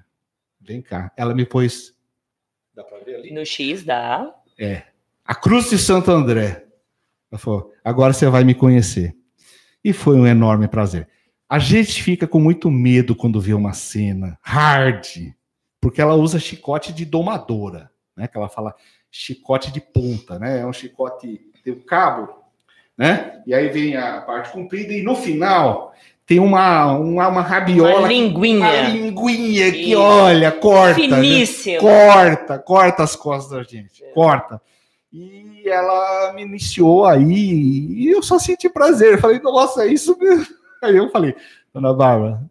Vem 0.60 0.82
cá. 0.82 1.12
Ela 1.18 1.36
me 1.36 1.46
pôs 1.46 1.94
Dá 2.76 2.84
para 2.84 3.00
ver 3.00 3.16
ali? 3.16 3.32
No 3.32 3.46
X 3.46 3.84
dá. 3.84 4.34
É. 4.58 4.84
A 5.24 5.36
Cruz 5.36 5.70
de 5.70 5.78
Santo 5.78 6.10
André. 6.12 6.66
Ela 7.32 7.40
falou: 7.40 7.72
agora 7.84 8.14
você 8.14 8.28
vai 8.28 8.44
me 8.44 8.56
conhecer. 8.56 9.16
E 9.84 9.94
foi 9.94 10.16
um 10.16 10.26
enorme 10.26 10.68
prazer. 10.68 11.08
A 11.48 11.60
gente 11.60 12.02
fica 12.02 12.28
com 12.28 12.40
muito 12.40 12.72
medo 12.72 13.16
quando 13.16 13.40
vê 13.40 13.54
uma 13.54 13.74
cena 13.74 14.40
hard, 14.42 15.34
porque 15.80 16.02
ela 16.02 16.16
usa 16.16 16.40
chicote 16.40 16.92
de 16.92 17.06
domadora, 17.06 17.92
né? 18.16 18.28
Que 18.28 18.38
ela 18.38 18.50
fala 18.50 18.76
chicote 19.12 19.72
de 19.72 19.80
ponta, 19.80 20.40
né? 20.40 20.62
É 20.62 20.66
um 20.66 20.74
chicote, 20.74 21.42
tem 21.64 21.74
o 21.74 21.78
um 21.78 21.82
cabo, 21.82 22.30
né? 22.98 23.42
E 23.46 23.54
aí 23.54 23.70
vem 23.70 23.96
a 23.96 24.22
parte 24.22 24.52
comprida 24.52 24.94
e 24.94 25.02
no 25.02 25.16
final 25.16 25.94
tem 26.26 26.40
uma, 26.40 26.98
uma, 26.98 27.28
uma 27.28 27.42
rabiola. 27.42 28.00
Uma 28.00 28.08
linguinha. 28.08 28.66
Uma 28.66 28.82
linguinha 28.90 29.72
que, 29.72 29.96
olha, 29.96 30.52
corta. 30.52 30.96
Finíssima. 30.96 31.80
Corta, 31.80 32.60
corta 32.60 33.04
as 33.04 33.16
costas 33.16 33.58
da 33.58 33.64
gente. 33.64 34.04
É. 34.04 34.10
Corta. 34.12 34.62
E 35.12 35.64
ela 35.68 36.34
me 36.34 36.42
iniciou 36.42 37.06
aí 37.06 37.24
e 37.24 38.10
eu 38.10 38.24
só 38.24 38.40
senti 38.40 38.70
prazer. 38.70 39.14
Eu 39.14 39.20
falei, 39.20 39.40
nossa, 39.40 39.86
é 39.86 39.88
isso 39.88 40.18
mesmo. 40.18 40.48
Aí 40.82 40.98
eu 40.98 41.10
falei, 41.12 41.34
dona 41.74 41.94
Bárbara, 41.94 42.42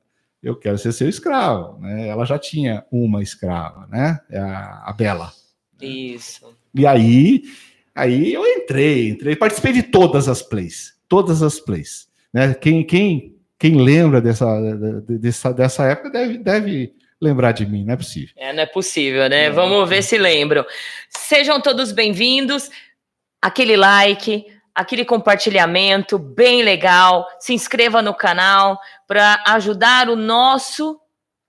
eu 0.42 0.56
quero 0.56 0.78
ser 0.78 0.92
seu 0.92 1.06
escravo. 1.06 1.78
Né? 1.80 2.08
Ela 2.08 2.24
já 2.24 2.38
tinha 2.38 2.82
uma 2.90 3.22
escrava, 3.22 3.86
né? 3.90 4.18
É 4.30 4.38
a, 4.38 4.84
a 4.86 4.92
Bela. 4.94 5.30
Isso. 5.86 6.56
E 6.74 6.86
aí, 6.86 7.42
aí 7.94 8.32
eu 8.32 8.46
entrei, 8.46 9.10
entrei, 9.10 9.36
participei 9.36 9.72
de 9.72 9.82
todas 9.82 10.28
as 10.28 10.42
plays. 10.42 10.94
Todas 11.08 11.42
as 11.42 11.60
plays. 11.60 12.08
Né? 12.32 12.54
Quem, 12.54 12.84
quem 12.84 13.32
quem 13.62 13.76
lembra 13.80 14.20
dessa, 14.20 14.44
dessa, 15.08 15.52
dessa 15.52 15.84
época 15.84 16.10
deve, 16.10 16.38
deve 16.38 16.92
lembrar 17.20 17.52
de 17.52 17.64
mim, 17.64 17.84
não 17.84 17.94
é 17.94 17.96
possível. 17.96 18.34
É, 18.36 18.52
não 18.52 18.60
é 18.60 18.66
possível, 18.66 19.28
né? 19.28 19.50
Vamos 19.50 19.88
ver 19.88 20.02
se 20.02 20.18
lembram. 20.18 20.66
Sejam 21.08 21.60
todos 21.60 21.92
bem-vindos. 21.92 22.68
Aquele 23.40 23.76
like, 23.76 24.46
aquele 24.74 25.04
compartilhamento 25.04 26.18
bem 26.18 26.64
legal. 26.64 27.24
Se 27.38 27.54
inscreva 27.54 28.02
no 28.02 28.12
canal 28.12 28.80
para 29.06 29.40
ajudar 29.46 30.08
o 30.08 30.16
nosso 30.16 31.00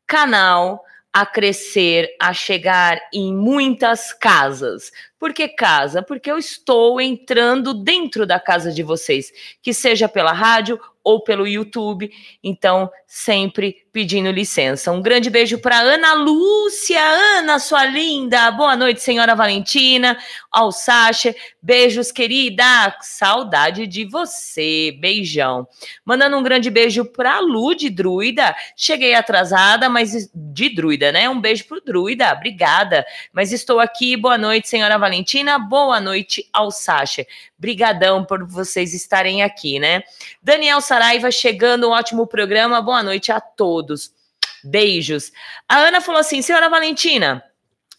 canal 0.05 0.82
a 1.14 1.28
crescer, 1.28 2.16
a 2.20 2.34
chegar 2.34 2.99
em 3.14 3.34
muitas 3.34 4.11
casas. 4.11 4.91
Por 5.20 5.32
que 5.32 5.47
casa? 5.47 6.01
Porque 6.01 6.32
eu 6.32 6.39
estou 6.39 6.99
entrando 6.99 7.74
dentro 7.74 8.26
da 8.26 8.39
casa 8.39 8.72
de 8.72 8.82
vocês, 8.82 9.32
que 9.61 9.74
seja 9.74 10.09
pela 10.09 10.34
rádio 10.34 10.80
ou 11.04 11.24
pelo 11.24 11.47
YouTube. 11.47 12.10
Então, 12.43 12.89
sempre 13.08 13.84
pedindo 13.93 14.32
licença. 14.32 14.91
Um 14.91 15.01
grande 15.01 15.30
beijo 15.30 15.60
para 15.60 15.80
Ana 15.80 16.14
Lúcia. 16.16 16.99
Ana 16.99 17.60
sua 17.60 17.86
linda. 17.86 18.49
Boa 18.49 18.76
noite, 18.76 19.01
senhora 19.01 19.36
Valentina. 19.36 20.18
Ao 20.51 20.72
Sacha. 20.72 21.36
Beijos, 21.62 22.12
querida. 22.12 22.64
Saudade 23.01 23.86
de 23.86 24.06
você. 24.06 24.97
Beijão. 24.99 25.68
Mandando 26.04 26.38
um 26.38 26.43
grande 26.43 26.72
beijo 26.72 27.06
pra 27.06 27.39
Lu 27.39 27.76
de 27.76 27.91
Druida. 27.91 28.56
Cheguei 28.76 29.14
atrasada, 29.14 29.88
mas 29.89 30.30
de 30.34 30.70
Druida, 30.70 31.12
né? 31.12 31.30
Um 31.30 31.39
beijo 31.39 31.66
pro 31.66 31.80
Druida. 31.80 32.34
Obrigada. 32.34 33.06
Mas 33.32 33.51
estou 33.51 33.80
aqui. 33.80 34.18
Boa 34.18 34.39
noite, 34.39 34.68
senhora 34.70 34.97
Valentina. 34.97 35.60
Boa 35.60 35.99
noite 35.99 36.49
ao 36.51 36.72
Sacha. 36.72 37.28
Brigadão 37.60 38.26
por 38.26 38.45
vocês 38.45 38.93
estarem 38.93 39.43
aqui, 39.43 39.80
né? 39.80 40.04
Daniel 40.41 40.82
Saraiva 40.93 41.31
chegando, 41.31 41.89
um 41.89 41.91
ótimo 41.91 42.27
programa. 42.27 42.79
Boa 42.79 43.01
noite 43.01 43.31
a 43.31 43.41
todos. 43.41 44.11
Beijos. 44.63 45.31
A 45.67 45.79
Ana 45.79 45.99
falou 45.99 46.21
assim: 46.21 46.39
senhora 46.39 46.69
Valentina, 46.69 47.43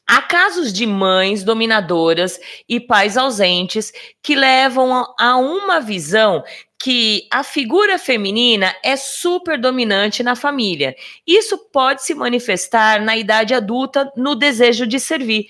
há 0.07 0.23
casos 0.23 0.73
de 0.73 0.87
mães 0.87 1.43
dominadoras 1.43 2.39
e 2.69 2.79
pais 2.79 3.17
ausentes 3.17 3.93
que 4.23 4.37
levam 4.37 5.13
a 5.19 5.37
uma 5.37 5.81
visão 5.81 6.45
que 6.79 7.27
a 7.33 7.43
figura 7.43 7.99
feminina 7.99 8.73
é 8.81 8.95
super 8.95 9.59
dominante 9.59 10.23
na 10.23 10.37
família. 10.37 10.95
Isso 11.27 11.59
pode 11.73 12.05
se 12.05 12.15
manifestar 12.15 13.01
na 13.01 13.17
idade 13.17 13.55
adulta 13.55 14.13
no 14.17 14.37
desejo 14.37 14.87
de 14.87 15.01
servir. 15.01 15.49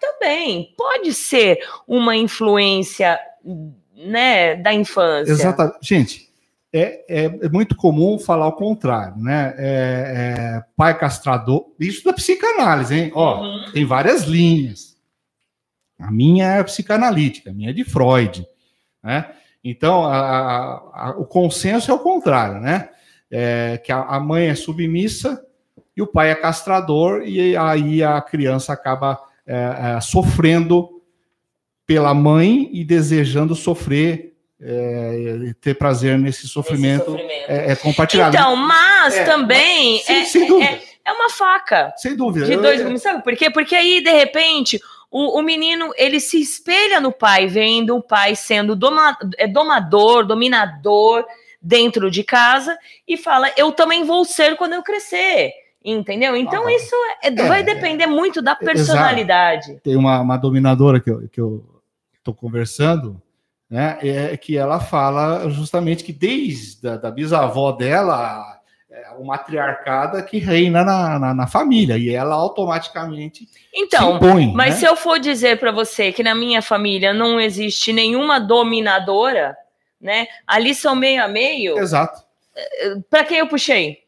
Também 0.00 0.74
pode 0.76 1.14
ser 1.14 1.60
uma 1.86 2.16
influência 2.16 3.16
né, 3.94 4.56
da 4.56 4.74
infância. 4.74 5.30
Exatamente. 5.30 5.78
Gente, 5.82 6.29
é, 6.72 7.04
é, 7.08 7.24
é, 7.24 7.48
muito 7.48 7.74
comum 7.74 8.18
falar 8.18 8.46
o 8.46 8.52
contrário, 8.52 9.16
né? 9.16 9.54
É, 9.58 9.64
é, 9.66 10.64
pai 10.76 10.96
castrador, 10.96 11.66
isso 11.80 12.04
da 12.04 12.12
psicanálise, 12.12 12.94
hein? 12.94 13.12
Ó, 13.14 13.42
uhum. 13.42 13.72
tem 13.72 13.84
várias 13.84 14.22
linhas. 14.22 14.96
A 15.98 16.10
minha 16.10 16.46
é 16.46 16.62
psicanalítica, 16.62 17.50
a 17.50 17.52
minha 17.52 17.70
é 17.70 17.72
de 17.72 17.84
Freud, 17.84 18.46
né? 19.02 19.32
Então, 19.62 20.04
a, 20.06 20.18
a, 20.18 21.08
a, 21.08 21.10
o 21.18 21.26
consenso 21.26 21.90
é 21.90 21.94
o 21.94 21.98
contrário, 21.98 22.60
né? 22.60 22.88
É, 23.30 23.80
que 23.84 23.92
a, 23.92 24.18
mãe 24.18 24.46
é 24.46 24.54
submissa 24.54 25.44
e 25.96 26.02
o 26.02 26.06
pai 26.06 26.30
é 26.30 26.34
castrador, 26.34 27.22
e 27.24 27.56
aí 27.56 28.02
a 28.02 28.20
criança 28.20 28.72
acaba 28.72 29.20
é, 29.46 30.00
sofrendo 30.00 31.02
pela 31.86 32.14
mãe 32.14 32.70
e 32.72 32.84
desejando 32.84 33.54
sofrer 33.54 34.29
é, 34.62 35.54
ter 35.60 35.74
prazer 35.74 36.18
nesse 36.18 36.46
sofrimento, 36.46 37.06
sofrimento. 37.06 37.50
É, 37.50 37.72
é, 37.72 37.76
compartilhado. 37.76 38.36
Então, 38.36 38.54
mas 38.56 39.16
é, 39.16 39.24
também 39.24 39.98
sim, 40.00 40.12
é, 40.12 40.24
sem 40.24 40.46
dúvida. 40.46 40.70
É, 40.70 40.82
é, 41.06 41.12
uma 41.12 41.30
faca. 41.30 41.92
Sem 41.96 42.14
dúvida. 42.14 42.46
De 42.46 42.56
dois 42.56 42.82
gumes, 42.82 43.02
sabe 43.02 43.22
por 43.22 43.34
quê? 43.36 43.50
Porque 43.50 43.74
aí, 43.74 44.02
de 44.02 44.10
repente, 44.10 44.80
o, 45.10 45.38
o, 45.38 45.42
menino 45.42 45.90
ele 45.96 46.20
se 46.20 46.38
espelha 46.40 47.00
no 47.00 47.10
pai, 47.10 47.46
vendo 47.46 47.96
o 47.96 48.02
pai 48.02 48.36
sendo 48.36 48.76
doma, 48.76 49.16
é, 49.38 49.46
domador, 49.46 50.26
dominador 50.26 51.24
dentro 51.60 52.10
de 52.10 52.22
casa 52.22 52.76
e 53.08 53.16
fala: 53.16 53.50
Eu 53.56 53.72
também 53.72 54.04
vou 54.04 54.24
ser 54.24 54.56
quando 54.56 54.74
eu 54.74 54.82
crescer. 54.82 55.52
Entendeu? 55.82 56.36
Então, 56.36 56.66
ah, 56.66 56.72
isso 56.74 56.94
é, 57.22 57.30
vai 57.30 57.62
depender 57.62 58.06
muito 58.06 58.42
da 58.42 58.54
personalidade. 58.54 59.70
Exato. 59.70 59.80
Tem 59.82 59.96
uma, 59.96 60.20
uma 60.20 60.36
dominadora 60.36 61.00
que 61.00 61.10
eu, 61.10 61.26
que 61.26 61.40
eu 61.40 61.64
tô 62.22 62.34
conversando 62.34 63.18
né, 63.70 63.98
é 64.02 64.36
que 64.36 64.56
ela 64.56 64.80
fala 64.80 65.48
justamente 65.48 66.02
que 66.02 66.12
desde 66.12 66.88
a 66.88 66.96
da 66.96 67.10
bisavó 67.10 67.70
dela, 67.70 68.60
é 68.90 69.10
o 69.16 69.24
matriarcado 69.24 70.22
que 70.24 70.38
reina 70.38 70.82
na, 70.82 71.18
na, 71.18 71.34
na, 71.34 71.46
família, 71.46 71.96
e 71.96 72.10
ela 72.10 72.34
automaticamente 72.34 73.48
então, 73.72 74.16
impõe, 74.16 74.52
Mas 74.52 74.74
né? 74.74 74.80
se 74.80 74.86
eu 74.86 74.96
for 74.96 75.20
dizer 75.20 75.60
para 75.60 75.70
você 75.70 76.10
que 76.10 76.24
na 76.24 76.34
minha 76.34 76.60
família 76.60 77.14
não 77.14 77.40
existe 77.40 77.92
nenhuma 77.92 78.40
dominadora, 78.40 79.56
né? 80.00 80.26
Ali 80.44 80.74
são 80.74 80.96
meio 80.96 81.22
a 81.22 81.28
meio. 81.28 81.78
Exato. 81.78 82.24
É, 82.56 82.96
para 83.08 83.22
quem 83.22 83.38
eu 83.38 83.46
puxei? 83.46 84.02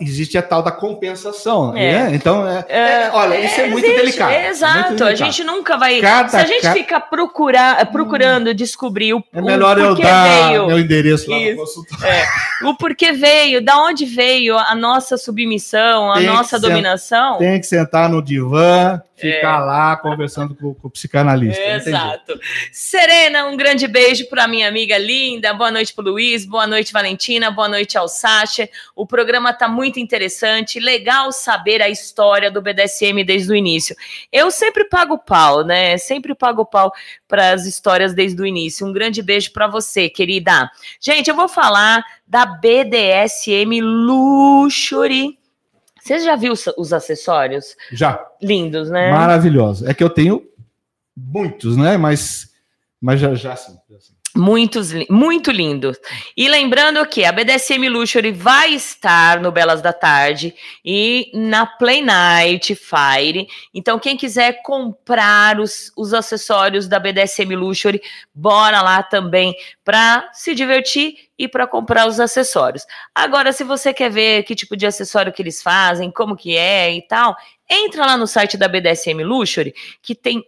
Existe 0.00 0.36
a 0.36 0.42
tal 0.42 0.62
da 0.62 0.70
compensação. 0.70 1.76
É. 1.76 1.92
Né? 1.92 2.14
Então, 2.14 2.46
é, 2.48 2.64
é, 2.68 3.10
olha, 3.12 3.40
isso 3.40 3.60
é 3.60 3.66
muito 3.68 3.86
delicado. 3.86 4.32
Exato, 4.32 4.74
muito 4.88 5.04
delicado. 5.04 5.10
a 5.10 5.14
gente 5.14 5.44
nunca 5.44 5.76
vai. 5.76 6.00
Cada, 6.00 6.28
se 6.28 6.36
a 6.36 6.46
gente 6.46 6.62
cada... 6.62 6.74
fica 6.74 7.00
procurar, 7.00 7.86
procurando 7.90 8.50
hum. 8.50 8.54
descobrir 8.54 9.14
o, 9.14 9.24
é 9.32 9.40
melhor 9.40 9.78
eu 9.78 9.94
dar 9.94 10.48
veio. 10.48 10.66
meu 10.66 10.78
endereço 10.78 11.30
lá 11.30 11.38
isso, 11.38 11.84
é. 12.04 12.66
O 12.66 12.76
porquê 12.76 13.12
veio, 13.12 13.62
da 13.62 13.78
onde 13.78 14.04
veio 14.04 14.56
a 14.58 14.74
nossa 14.74 15.16
submissão, 15.16 16.10
a 16.10 16.16
tem 16.16 16.26
nossa 16.26 16.58
dominação. 16.58 17.38
Tem 17.38 17.60
que 17.60 17.66
sentar 17.66 18.08
no 18.08 18.22
divã, 18.22 19.00
ficar 19.18 19.62
é. 19.62 19.64
lá 19.64 19.96
conversando 19.96 20.54
com, 20.54 20.74
com 20.74 20.88
o 20.88 20.90
psicanalista. 20.90 21.62
Exato. 21.62 22.38
Serena, 22.72 23.46
um 23.46 23.56
grande 23.56 23.86
beijo 23.86 24.28
para 24.28 24.46
minha 24.46 24.68
amiga 24.68 24.96
linda. 24.96 25.52
Boa 25.52 25.70
noite 25.70 25.92
para 25.92 26.04
Luiz, 26.04 26.44
boa 26.44 26.66
noite, 26.66 26.92
Valentina, 26.92 27.50
boa 27.50 27.68
noite 27.68 27.98
ao 27.98 28.08
Sacha. 28.08 28.68
O 28.94 29.06
programa 29.06 29.52
tá 29.52 29.68
muito 29.68 29.98
interessante, 29.98 30.78
legal 30.80 31.32
saber 31.32 31.82
a 31.82 31.88
história 31.88 32.50
do 32.50 32.62
BDSM 32.62 33.24
desde 33.24 33.52
o 33.52 33.56
início. 33.56 33.96
Eu 34.32 34.50
sempre 34.50 34.84
pago 34.84 35.18
pau, 35.18 35.64
né? 35.64 35.98
Sempre 35.98 36.34
pago 36.34 36.64
pau 36.64 36.92
para 37.26 37.52
as 37.52 37.66
histórias 37.66 38.14
desde 38.14 38.40
o 38.40 38.46
início. 38.46 38.86
Um 38.86 38.92
grande 38.92 39.22
beijo 39.22 39.52
para 39.52 39.66
você, 39.66 40.08
querida. 40.08 40.70
Gente, 41.00 41.28
eu 41.28 41.36
vou 41.36 41.48
falar 41.48 42.04
da 42.26 42.44
BDSM 42.44 43.80
Luxury. 43.80 45.37
Você 46.00 46.18
já 46.20 46.36
viu 46.36 46.52
os 46.76 46.92
acessórios? 46.92 47.76
Já. 47.92 48.24
Lindos, 48.42 48.90
né? 48.90 49.10
Maravilhoso. 49.10 49.86
É 49.88 49.94
que 49.94 50.02
eu 50.02 50.10
tenho 50.10 50.46
muitos, 51.16 51.76
né? 51.76 51.96
Mas, 51.96 52.50
mas 53.00 53.20
já, 53.20 53.34
já 53.34 53.56
sim. 53.56 53.76
Já 53.90 54.00
sim. 54.00 54.17
Muitos, 54.38 54.92
muito 55.10 55.50
lindo. 55.50 55.92
E 56.36 56.48
lembrando 56.48 57.04
que 57.06 57.24
a 57.24 57.32
BDSM 57.32 57.88
Luxury 57.88 58.30
vai 58.30 58.72
estar 58.72 59.40
no 59.40 59.50
Belas 59.50 59.82
da 59.82 59.92
Tarde 59.92 60.54
e 60.84 61.28
na 61.34 61.66
Play 61.66 62.02
Night 62.02 62.72
Fire. 62.76 63.48
Então, 63.74 63.98
quem 63.98 64.16
quiser 64.16 64.62
comprar 64.62 65.58
os, 65.58 65.90
os 65.96 66.14
acessórios 66.14 66.86
da 66.86 67.00
BDSM 67.00 67.56
Luxury, 67.56 68.00
bora 68.32 68.80
lá 68.80 69.02
também 69.02 69.56
para 69.84 70.30
se 70.32 70.54
divertir 70.54 71.16
e 71.36 71.48
para 71.48 71.66
comprar 71.66 72.06
os 72.06 72.20
acessórios. 72.20 72.86
Agora, 73.12 73.52
se 73.52 73.64
você 73.64 73.92
quer 73.92 74.08
ver 74.08 74.44
que 74.44 74.54
tipo 74.54 74.76
de 74.76 74.86
acessório 74.86 75.32
que 75.32 75.42
eles 75.42 75.60
fazem, 75.60 76.12
como 76.12 76.36
que 76.36 76.56
é 76.56 76.94
e 76.94 77.02
tal, 77.02 77.36
entra 77.68 78.06
lá 78.06 78.16
no 78.16 78.28
site 78.28 78.56
da 78.56 78.68
BDSM 78.68 79.20
Luxury, 79.24 79.74
que 80.00 80.14
tem 80.14 80.44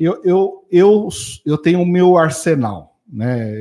eu, 0.00 0.18
eu, 0.24 0.66
eu, 0.72 1.08
eu 1.44 1.58
tenho 1.58 1.82
o 1.82 1.86
meu 1.86 2.16
arsenal. 2.16 2.96
Né? 3.06 3.52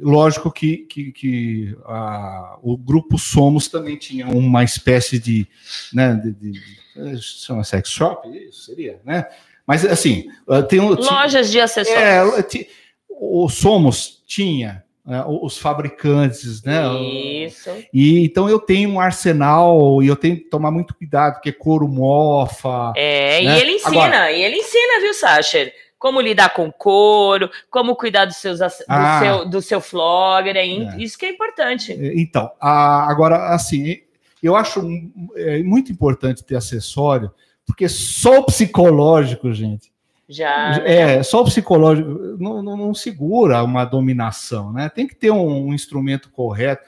Lógico 0.00 0.50
que, 0.50 0.78
que, 0.78 1.12
que 1.12 1.76
a, 1.84 2.58
o 2.60 2.76
grupo 2.76 3.16
Somos 3.16 3.68
também 3.68 3.96
tinha 3.96 4.26
uma 4.26 4.64
espécie 4.64 5.18
de, 5.18 5.46
né, 5.92 6.14
de, 6.14 6.32
de, 6.32 6.50
de 6.52 7.22
chama 7.22 7.62
sex 7.62 7.88
shop, 7.88 8.28
isso 8.28 8.64
seria, 8.64 9.00
né? 9.04 9.26
Mas 9.66 9.86
assim, 9.86 10.26
tem 10.68 10.80
lojas 10.80 11.50
de 11.50 11.58
acessórios. 11.58 12.02
É, 12.02 12.66
o 13.08 13.48
Somos 13.48 14.22
tinha 14.26 14.83
os 15.42 15.58
fabricantes, 15.58 16.62
né? 16.62 16.82
Isso. 17.46 17.70
E 17.92 18.24
então 18.24 18.48
eu 18.48 18.58
tenho 18.58 18.88
um 18.88 19.00
arsenal 19.00 20.02
e 20.02 20.06
eu 20.06 20.16
tenho 20.16 20.36
que 20.36 20.44
tomar 20.44 20.70
muito 20.70 20.94
cuidado, 20.94 21.34
porque 21.34 21.52
couro 21.52 21.86
mofa. 21.86 22.92
É, 22.96 23.42
né? 23.42 23.58
e 23.58 23.60
ele 23.60 23.72
ensina, 23.72 23.90
Agora, 23.90 24.32
e 24.32 24.42
ele 24.42 24.56
ensina, 24.56 25.00
viu, 25.00 25.12
Sacher? 25.12 25.74
Como 25.98 26.20
lidar 26.20 26.54
com 26.54 26.72
couro, 26.72 27.50
como 27.70 27.96
cuidar 27.96 28.24
dos 28.24 28.36
seus, 28.36 28.58
do, 28.58 28.66
ah, 28.88 29.20
seu, 29.22 29.44
do 29.48 29.62
seu 29.62 29.80
flogger, 29.80 30.56
é, 30.56 30.66
é. 30.66 30.96
isso 30.98 31.18
que 31.18 31.26
é 31.26 31.30
importante. 31.30 31.92
Então, 32.14 32.50
a, 32.60 33.10
agora, 33.10 33.54
assim, 33.54 33.98
eu 34.42 34.56
acho 34.56 34.82
é, 35.36 35.62
muito 35.62 35.92
importante 35.92 36.44
ter 36.44 36.56
acessório, 36.56 37.30
porque 37.66 37.88
só 37.88 38.40
o 38.40 38.44
psicológico, 38.44 39.52
gente, 39.52 39.93
Já. 40.28 40.80
É, 40.84 41.22
só 41.22 41.42
o 41.42 41.44
psicológico 41.44 42.08
não, 42.38 42.62
não, 42.62 42.76
não 42.76 42.94
segura 42.94 43.62
uma 43.62 43.84
dominação, 43.84 44.72
né? 44.72 44.88
Tem 44.88 45.06
que 45.06 45.14
ter 45.14 45.30
um, 45.30 45.68
um 45.68 45.74
instrumento 45.74 46.30
correto. 46.30 46.82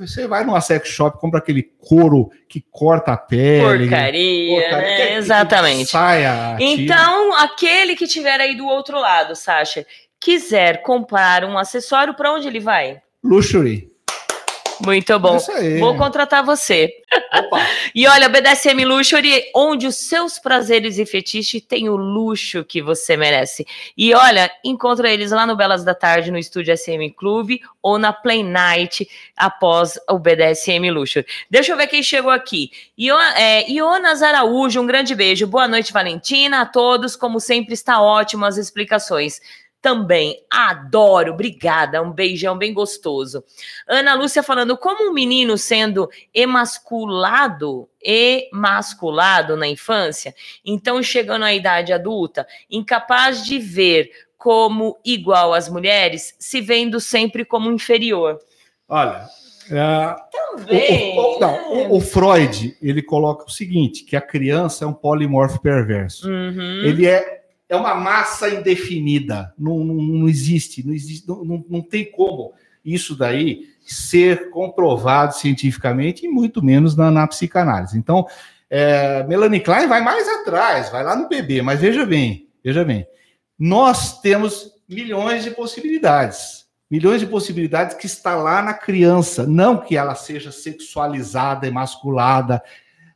Você 0.00 0.26
vai 0.26 0.44
numa 0.44 0.60
sex 0.60 0.88
shop, 0.88 1.18
compra 1.20 1.38
aquele 1.38 1.62
couro 1.62 2.30
que 2.48 2.64
corta 2.70 3.12
a 3.12 3.16
pele. 3.16 3.84
Porcaria, 3.88 4.60
porcaria, 4.60 4.80
né? 4.80 4.96
que- 4.96 5.06
que 5.06 5.12
Exatamente. 5.14 5.90
Saia. 5.90 6.54
ativa. 6.54 6.70
Então, 6.70 7.34
aquele 7.36 7.94
que 7.94 8.06
tiver 8.06 8.40
aí 8.40 8.56
do 8.56 8.66
outro 8.66 8.98
lado, 8.98 9.36
Sasha, 9.36 9.86
quiser 10.18 10.82
comprar 10.82 11.44
um 11.44 11.56
acessório, 11.58 12.14
para 12.14 12.32
onde 12.32 12.48
ele 12.48 12.60
vai? 12.60 13.00
Luxury. 13.22 13.91
Muito 14.84 15.18
bom. 15.18 15.38
É. 15.56 15.78
Vou 15.78 15.96
contratar 15.96 16.44
você. 16.44 16.92
E 17.94 18.06
olha, 18.06 18.26
BDSM 18.26 18.86
Luxury, 18.86 19.50
onde 19.54 19.86
os 19.86 19.96
seus 19.96 20.38
prazeres 20.38 20.98
e 20.98 21.04
fetiches 21.04 21.60
têm 21.60 21.90
o 21.90 21.96
luxo 21.96 22.64
que 22.64 22.80
você 22.80 23.18
merece. 23.18 23.66
E 23.96 24.14
olha, 24.14 24.50
encontra 24.64 25.10
eles 25.10 25.30
lá 25.30 25.46
no 25.46 25.54
Belas 25.54 25.84
da 25.84 25.94
Tarde, 25.94 26.30
no 26.30 26.38
estúdio 26.38 26.74
SM 26.74 27.10
Clube, 27.14 27.60
ou 27.82 27.98
na 27.98 28.10
Play 28.10 28.42
Night, 28.42 29.06
após 29.36 29.98
o 30.08 30.18
BDSM 30.18 30.90
Luxury. 30.90 31.26
Deixa 31.50 31.72
eu 31.72 31.76
ver 31.76 31.86
quem 31.86 32.02
chegou 32.02 32.30
aqui. 32.30 32.70
Io, 32.96 33.14
é, 33.36 33.70
Ionas 33.70 34.22
Araújo, 34.22 34.80
um 34.80 34.86
grande 34.86 35.14
beijo. 35.14 35.46
Boa 35.46 35.68
noite, 35.68 35.92
Valentina, 35.92 36.62
a 36.62 36.66
todos. 36.66 37.14
Como 37.14 37.40
sempre, 37.40 37.74
está 37.74 38.00
ótimo 38.00 38.46
as 38.46 38.56
explicações. 38.56 39.38
Também 39.82 40.40
adoro, 40.48 41.32
obrigada. 41.32 42.00
Um 42.00 42.12
beijão 42.12 42.56
bem 42.56 42.72
gostoso. 42.72 43.42
Ana 43.86 44.14
Lúcia 44.14 44.40
falando, 44.42 44.76
como 44.78 45.10
um 45.10 45.12
menino 45.12 45.58
sendo 45.58 46.08
emasculado, 46.32 47.88
emasculado 48.00 49.56
na 49.56 49.66
infância, 49.68 50.34
então 50.64 51.02
chegando 51.02 51.44
à 51.44 51.52
idade 51.52 51.92
adulta, 51.92 52.46
incapaz 52.70 53.44
de 53.44 53.58
ver 53.58 54.10
como 54.38 54.98
igual 55.04 55.52
às 55.54 55.68
mulheres, 55.68 56.34
se 56.38 56.60
vendo 56.60 57.00
sempre 57.00 57.44
como 57.44 57.70
inferior. 57.70 58.38
Olha, 58.88 59.26
é, 59.70 60.16
Também. 60.56 61.18
o, 61.18 61.36
o- 61.36 61.40
não, 61.40 61.72
o- 61.92 61.96
o 61.96 62.00
Freud 62.00 62.76
ele 62.82 63.02
coloca 63.02 63.46
o 63.46 63.50
seguinte: 63.50 64.04
que 64.04 64.16
a 64.16 64.20
criança 64.20 64.84
é 64.84 64.88
um 64.88 64.92
polimorfo 64.92 65.60
perverso. 65.60 66.28
Uhum. 66.28 66.82
Ele 66.84 67.06
é, 67.06 67.41
é 67.72 67.76
uma 67.76 67.94
massa 67.94 68.50
indefinida. 68.50 69.54
Não, 69.58 69.78
não, 69.82 69.94
não 69.94 70.28
existe, 70.28 70.86
não 70.86 70.92
existe, 70.92 71.26
não, 71.26 71.64
não, 71.66 71.80
tem 71.80 72.04
como 72.04 72.52
isso 72.84 73.16
daí 73.16 73.70
ser 73.80 74.50
comprovado 74.50 75.34
cientificamente 75.34 76.26
e 76.26 76.28
muito 76.28 76.62
menos 76.62 76.94
na, 76.94 77.10
na 77.10 77.26
psicanálise. 77.26 77.96
Então, 77.96 78.26
é, 78.68 79.24
Melanie 79.24 79.60
Klein 79.60 79.86
vai 79.86 80.02
mais 80.02 80.28
atrás, 80.28 80.90
vai 80.90 81.02
lá 81.02 81.16
no 81.16 81.30
bebê, 81.30 81.62
mas 81.62 81.80
veja 81.80 82.04
bem, 82.04 82.46
veja 82.62 82.84
bem, 82.84 83.06
nós 83.58 84.20
temos 84.20 84.72
milhões 84.86 85.42
de 85.42 85.50
possibilidades. 85.52 86.66
Milhões 86.90 87.20
de 87.20 87.26
possibilidades 87.26 87.96
que 87.96 88.04
está 88.04 88.36
lá 88.36 88.60
na 88.60 88.74
criança, 88.74 89.46
não 89.46 89.78
que 89.78 89.96
ela 89.96 90.14
seja 90.14 90.52
sexualizada, 90.52 91.66
emasculada, 91.66 92.62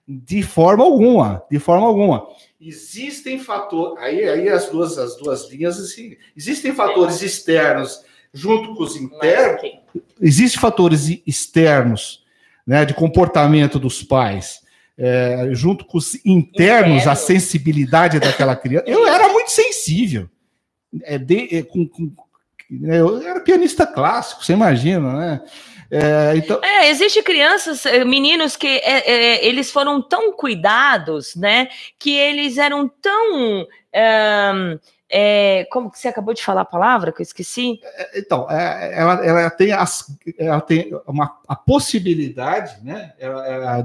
de 0.09 0.43
forma 0.43 0.83
alguma, 0.83 1.43
de 1.51 1.59
forma 1.59 1.87
alguma. 1.87 2.27
Existem 2.61 3.39
fatores, 3.39 4.03
aí, 4.03 4.27
aí 4.29 4.49
as 4.49 4.69
duas 4.71 4.97
as 4.99 5.17
duas 5.17 5.51
linhas 5.51 5.79
assim, 5.79 6.17
existem 6.37 6.73
fatores 6.75 7.21
externos 7.23 8.03
junto 8.33 8.75
com 8.75 8.83
os 8.83 8.97
internos, 8.97 9.63
existem 10.21 10.61
fatores 10.61 11.07
externos, 11.27 12.25
né, 12.67 12.85
de 12.85 12.95
comportamento 12.95 13.79
dos 13.79 14.03
pais, 14.03 14.61
é, 14.99 15.49
junto 15.53 15.85
com 15.85 15.99
os 15.99 16.15
internos, 16.25 16.99
a 17.07 17.13
Interno. 17.13 17.17
sensibilidade 17.17 18.19
daquela 18.19 18.57
criança. 18.57 18.87
Eu 18.89 19.07
era 19.07 19.29
muito 19.31 19.51
sensível. 19.51 20.29
É, 21.03 21.19
de- 21.19 21.55
é, 21.57 21.63
com- 21.63 21.87
com- 21.87 22.11
né, 22.71 22.99
eu 23.01 23.21
era 23.23 23.41
pianista 23.41 23.87
clássico, 23.87 24.45
você 24.45 24.55
imagina, 24.55 25.13
né? 25.15 25.41
É, 25.91 26.37
então, 26.37 26.61
É, 26.62 26.89
existe 26.91 27.22
crianças, 27.22 27.87
eh, 27.87 28.05
meninos 28.05 28.57
que 28.57 28.66
é, 28.66 29.11
é, 29.11 29.47
eles 29.47 29.70
foram 29.70 30.03
tão 30.03 30.32
cuidados, 30.32 31.34
né? 31.37 31.68
Que 31.99 32.16
eles 32.16 32.59
eram 32.59 32.89
tão. 32.89 33.66
é, 35.09 35.66
como 35.70 35.91
que 35.91 35.99
você 35.99 36.09
acabou 36.09 36.34
de 36.34 36.43
falar 36.43 36.62
a 36.62 36.64
palavra 36.64 37.12
que 37.12 37.22
eu 37.22 37.24
esqueci? 37.24 37.80
Então, 38.14 38.51
é, 38.51 38.99
ela, 38.99 39.24
ela 39.24 39.51
tem, 39.51 39.72
as, 39.72 40.07
ela 40.37 40.61
tem 40.61 40.91
uma, 41.07 41.39
a 41.47 41.55
possibilidade 41.55 42.82
né, 42.82 43.12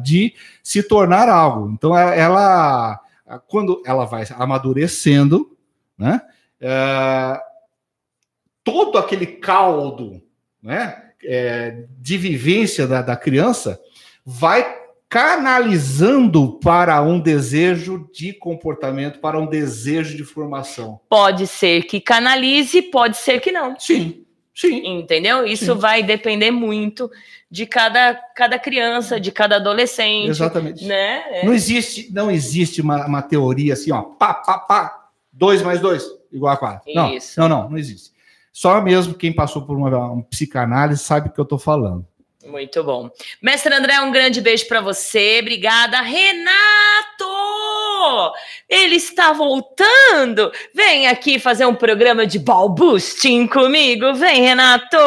de 0.02 0.34
se 0.64 0.82
tornar 0.82 1.30
algo. 1.30 1.70
Então, 1.70 1.96
ela, 1.96 3.00
quando 3.48 3.84
ela 3.86 4.06
vai 4.06 4.26
amadurecendo, 4.36 5.56
né, 5.96 6.22
é, 6.60 7.40
todo 8.64 8.98
aquele 8.98 9.28
caldo 9.28 10.22
né, 10.62 11.11
é, 11.26 11.86
de 12.00 12.18
vivência 12.18 12.88
da, 12.88 13.02
da 13.02 13.16
criança 13.16 13.80
vai 14.26 14.82
canalizando 15.12 16.54
para 16.64 17.02
um 17.02 17.20
desejo 17.20 18.10
de 18.14 18.32
comportamento, 18.32 19.20
para 19.20 19.38
um 19.38 19.46
desejo 19.46 20.16
de 20.16 20.24
formação. 20.24 21.02
Pode 21.10 21.48
ser 21.48 21.84
que 21.84 22.00
canalize, 22.00 22.82
pode 22.84 23.18
ser 23.18 23.42
que 23.42 23.52
não. 23.52 23.78
Sim, 23.78 24.24
sim. 24.56 25.00
Entendeu? 25.00 25.46
Isso 25.46 25.74
Sim. 25.74 25.80
vai 25.80 26.02
depender 26.02 26.50
muito 26.50 27.12
de 27.50 27.66
cada, 27.66 28.14
cada 28.34 28.58
criança, 28.58 29.20
de 29.20 29.34
cada 29.34 29.58
adolescente. 29.58 30.30
Exatamente. 30.30 30.86
Né? 30.86 31.42
É. 31.42 31.46
Não 31.46 31.54
existe, 31.54 32.10
não 32.14 32.32
existe 32.32 32.80
uma, 32.82 33.06
uma 33.06 33.22
teoria 33.22 33.74
assim, 33.74 33.92
ó, 33.92 34.04
pá, 34.04 34.34
pá, 34.34 34.60
pá, 34.60 35.10
dois 35.34 35.62
mais 35.62 35.82
dois 35.82 36.08
igual 36.32 36.54
a 36.54 36.58
quatro. 36.58 36.90
Não, 36.94 37.12
não, 37.38 37.50
não, 37.50 37.70
não 37.72 37.78
existe. 37.78 38.11
Só 38.52 38.82
mesmo 38.82 39.14
quem 39.14 39.34
passou 39.34 39.62
por 39.62 39.78
uma, 39.78 40.12
um 40.12 40.22
psicanálise 40.22 41.04
sabe 41.04 41.30
o 41.30 41.32
que 41.32 41.40
eu 41.40 41.46
tô 41.46 41.58
falando. 41.58 42.06
Muito 42.46 42.84
bom. 42.84 43.10
Mestre 43.42 43.74
André, 43.74 44.00
um 44.02 44.12
grande 44.12 44.42
beijo 44.42 44.68
para 44.68 44.82
você. 44.82 45.40
Obrigada. 45.42 46.02
Renato! 46.02 46.52
Ele 48.68 48.96
está 48.96 49.32
voltando. 49.32 50.52
Vem 50.74 51.08
aqui 51.08 51.38
fazer 51.38 51.66
um 51.66 51.76
programa 51.76 52.26
de 52.26 52.40
balboosting 52.40 53.48
comigo. 53.48 54.14
Vem, 54.16 54.42
Renato! 54.42 54.98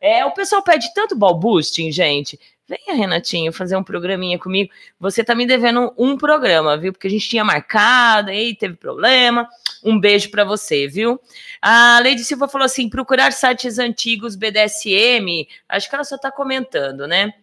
É, 0.00 0.24
o 0.24 0.32
pessoal 0.32 0.62
pede 0.62 0.92
tanto 0.92 1.16
balboosting, 1.16 1.92
gente. 1.92 2.38
Venha, 2.66 2.96
Renatinho, 2.96 3.52
fazer 3.52 3.76
um 3.76 3.84
programinha 3.84 4.38
comigo. 4.38 4.70
Você 4.98 5.22
tá 5.22 5.34
me 5.34 5.46
devendo 5.46 5.92
um 5.98 6.16
programa, 6.16 6.78
viu? 6.78 6.92
Porque 6.92 7.06
a 7.06 7.10
gente 7.10 7.28
tinha 7.28 7.44
marcado, 7.44 8.30
aí 8.30 8.54
teve 8.56 8.74
problema. 8.74 9.46
Um 9.84 10.00
beijo 10.00 10.30
para 10.30 10.44
você, 10.44 10.88
viu? 10.88 11.20
A 11.60 12.00
Lady 12.02 12.24
Silva 12.24 12.48
falou 12.48 12.64
assim: 12.64 12.88
procurar 12.88 13.32
sites 13.32 13.78
antigos 13.78 14.34
BDSM. 14.34 15.46
Acho 15.68 15.88
que 15.90 15.94
ela 15.94 16.04
só 16.04 16.16
tá 16.16 16.32
comentando, 16.32 17.06
né? 17.06 17.34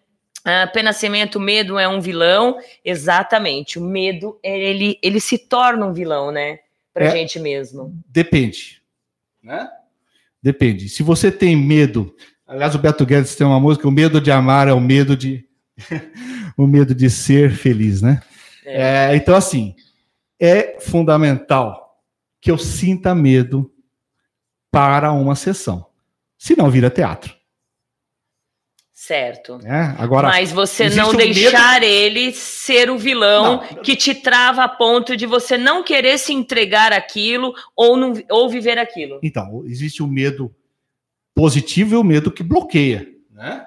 Ah, 0.44 0.66
Penascimento, 0.66 1.40
medo 1.40 1.78
é 1.78 1.88
um 1.88 2.02
vilão. 2.02 2.58
Exatamente. 2.84 3.78
O 3.78 3.84
medo, 3.84 4.40
ele, 4.42 4.98
ele 5.04 5.20
se 5.20 5.38
torna 5.38 5.86
um 5.86 5.94
vilão, 5.94 6.32
né? 6.32 6.60
Pra 6.92 7.06
É. 7.06 7.12
gente 7.12 7.40
mesmo. 7.40 7.96
Depende, 8.08 8.82
né? 9.44 9.70
Depende. 10.42 10.90
Se 10.90 11.04
você 11.04 11.32
tem 11.32 11.56
medo, 11.56 12.16
aliás, 12.52 12.76
o 12.76 12.80
Beto 12.80 13.06
Guedes 13.06 13.36
tem 13.36 13.48
uma 13.48 13.60
música, 13.60 13.88
o 13.88 13.92
medo 13.92 14.20
de 14.20 14.32
amar 14.32 14.68
é 14.68 14.74
o 14.74 14.80
medo 14.80 15.16
de 15.16 15.46
o 16.58 16.68
medo 16.68 16.94
de 16.94 17.10
ser 17.10 17.52
feliz, 17.52 18.02
né? 18.02 18.22
É, 18.66 19.16
então, 19.16 19.36
assim, 19.36 19.76
é 20.40 20.78
fundamental 20.80 21.98
que 22.40 22.52
eu 22.52 22.58
sinta 22.58 23.16
medo 23.16 23.72
para 24.70 25.12
uma 25.12 25.36
sessão. 25.36 25.86
Se 26.38 26.56
não 26.56 26.70
vira 26.70 26.90
teatro. 26.90 27.36
Certo. 28.92 29.58
Né? 29.58 29.96
Agora, 29.98 30.28
Mas 30.28 30.52
você 30.52 30.90
não 30.90 31.10
um 31.10 31.14
medo- 31.14 31.34
deixar 31.34 31.82
ele 31.82 32.32
ser 32.34 32.90
o 32.90 32.98
vilão 32.98 33.58
Não. 33.58 33.82
que 33.82 33.96
te 33.96 34.14
trava 34.14 34.64
a 34.64 34.70
ponto 34.70 35.18
de 35.18 35.26
você 35.26 35.58
não 35.58 35.84
querer 35.84 36.20
se 36.20 36.32
entregar 36.32 36.94
aquilo 36.94 37.54
ou, 37.76 37.98
não, 37.98 38.14
ou 38.30 38.48
viver 38.48 38.78
aquilo. 38.78 39.20
Então, 39.24 39.64
existe 39.66 40.04
o 40.04 40.08
medo 40.08 40.54
positivo 41.34 41.96
e 41.96 41.98
o 41.98 42.04
medo 42.04 42.32
que 42.32 42.44
bloqueia, 42.44 43.08
né? 43.32 43.66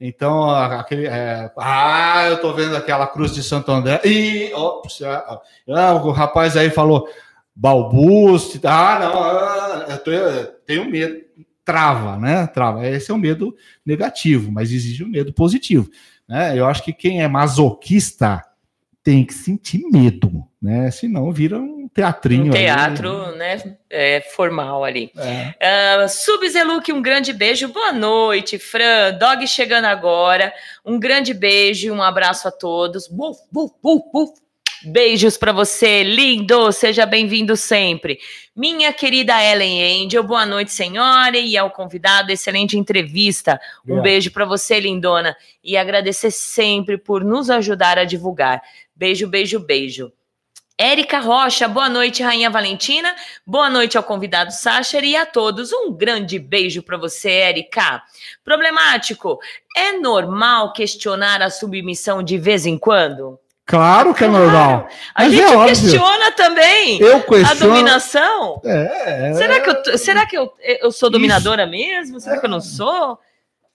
Então, 0.00 0.48
aquele. 0.50 1.06
é, 1.06 1.50
ah, 1.58 2.26
eu 2.28 2.40
tô 2.40 2.54
vendo 2.54 2.74
aquela 2.74 3.06
cruz 3.06 3.34
de 3.34 3.42
Santo 3.42 3.70
André. 3.70 4.00
E. 4.04 4.50
ops, 4.54 5.02
ah, 5.02 5.40
ah, 5.68 5.92
o 5.94 6.10
rapaz 6.10 6.56
aí 6.56 6.70
falou 6.70 7.06
balbuste. 7.54 8.58
Ah, 8.64 8.98
não, 8.98 9.22
ah, 9.22 9.86
eu, 9.90 9.98
tô- 9.98 10.52
tenho 10.64 10.90
medo. 10.90 11.20
Trava, 11.62 12.16
né? 12.16 12.46
Trava. 12.46 12.86
Esse 12.86 13.10
é 13.10 13.14
o 13.14 13.18
medo 13.18 13.54
negativo, 13.84 14.50
mas 14.50 14.72
existe 14.72 15.04
o 15.04 15.08
medo 15.08 15.32
positivo. 15.34 15.90
Né? 16.26 16.58
Eu 16.58 16.66
acho 16.66 16.82
que 16.82 16.92
quem 16.92 17.22
é 17.22 17.28
masoquista 17.28 18.42
tem 19.04 19.24
que 19.24 19.34
sentir 19.34 19.84
medo, 19.90 20.44
né? 20.60 20.90
Senão 20.90 21.32
vira 21.32 21.58
um 21.58 21.88
teatrinho. 21.88 22.52
Um 22.52 22.54
ali. 22.54 22.64
teatro, 22.64 23.36
né? 23.36 23.76
É, 23.88 24.20
formal 24.20 24.84
ali. 24.84 25.10
É. 25.16 26.04
Uh, 26.04 26.92
um 26.92 27.02
grande 27.02 27.32
beijo. 27.32 27.68
Boa 27.68 27.92
noite, 27.92 28.58
Fran. 28.58 29.12
Dog 29.18 29.46
chegando 29.46 29.86
agora. 29.86 30.52
Um 30.84 30.98
grande 31.00 31.32
beijo 31.32 31.88
e 31.88 31.90
um 31.90 32.02
abraço 32.02 32.46
a 32.46 32.50
todos. 32.50 33.08
Buf, 33.08 33.40
buf, 33.50 33.74
buf, 33.82 34.04
buf. 34.12 34.32
Beijos 34.82 35.36
para 35.36 35.52
você, 35.52 36.02
lindo. 36.02 36.72
Seja 36.72 37.04
bem-vindo 37.04 37.54
sempre. 37.56 38.18
Minha 38.56 38.92
querida 38.92 39.42
Ellen 39.42 40.04
Angel, 40.04 40.22
boa 40.22 40.44
noite, 40.46 40.72
senhora, 40.72 41.36
e 41.36 41.56
ao 41.56 41.70
convidado, 41.70 42.32
excelente 42.32 42.78
entrevista. 42.78 43.60
Um 43.86 44.00
beijo 44.00 44.30
para 44.30 44.44
você, 44.44 44.80
lindona, 44.80 45.36
e 45.62 45.76
agradecer 45.76 46.30
sempre 46.30 46.96
por 46.98 47.24
nos 47.24 47.50
ajudar 47.50 47.98
a 47.98 48.04
divulgar. 48.04 48.62
Beijo, 48.96 49.26
beijo, 49.28 49.60
beijo. 49.60 50.12
Érica 50.84 51.20
Rocha, 51.20 51.68
boa 51.68 51.90
noite, 51.90 52.22
Rainha 52.22 52.48
Valentina. 52.48 53.14
Boa 53.46 53.68
noite 53.68 53.98
ao 53.98 54.02
convidado 54.02 54.50
Sacher 54.50 55.04
e 55.04 55.14
a 55.14 55.26
todos. 55.26 55.70
Um 55.74 55.92
grande 55.92 56.38
beijo 56.38 56.82
para 56.82 56.96
você, 56.96 57.28
Érica. 57.30 58.02
Problemático, 58.42 59.38
é 59.76 59.92
normal 59.98 60.72
questionar 60.72 61.42
a 61.42 61.50
submissão 61.50 62.22
de 62.22 62.38
vez 62.38 62.64
em 62.64 62.78
quando? 62.78 63.38
Claro 63.66 64.14
que 64.14 64.24
é 64.24 64.26
normal. 64.28 64.88
A 65.14 65.24
Mas 65.24 65.32
gente 65.34 65.42
é 65.42 65.48
óbvio. 65.54 65.68
questiona 65.68 66.32
também 66.32 66.98
Eu 66.98 67.18
a 67.18 67.22
questiono. 67.24 67.60
dominação. 67.60 68.62
É, 68.64 69.28
é, 69.28 69.34
Será 69.34 69.60
que, 69.60 69.68
eu, 69.68 69.82
tô- 69.82 69.98
será 69.98 70.24
que 70.26 70.38
eu, 70.38 70.50
eu 70.62 70.90
sou 70.90 71.08
Isso. 71.08 71.10
dominadora 71.10 71.66
mesmo? 71.66 72.18
Será 72.18 72.40
que 72.40 72.46
eu 72.46 72.50
não 72.50 72.60
sou? 72.62 73.18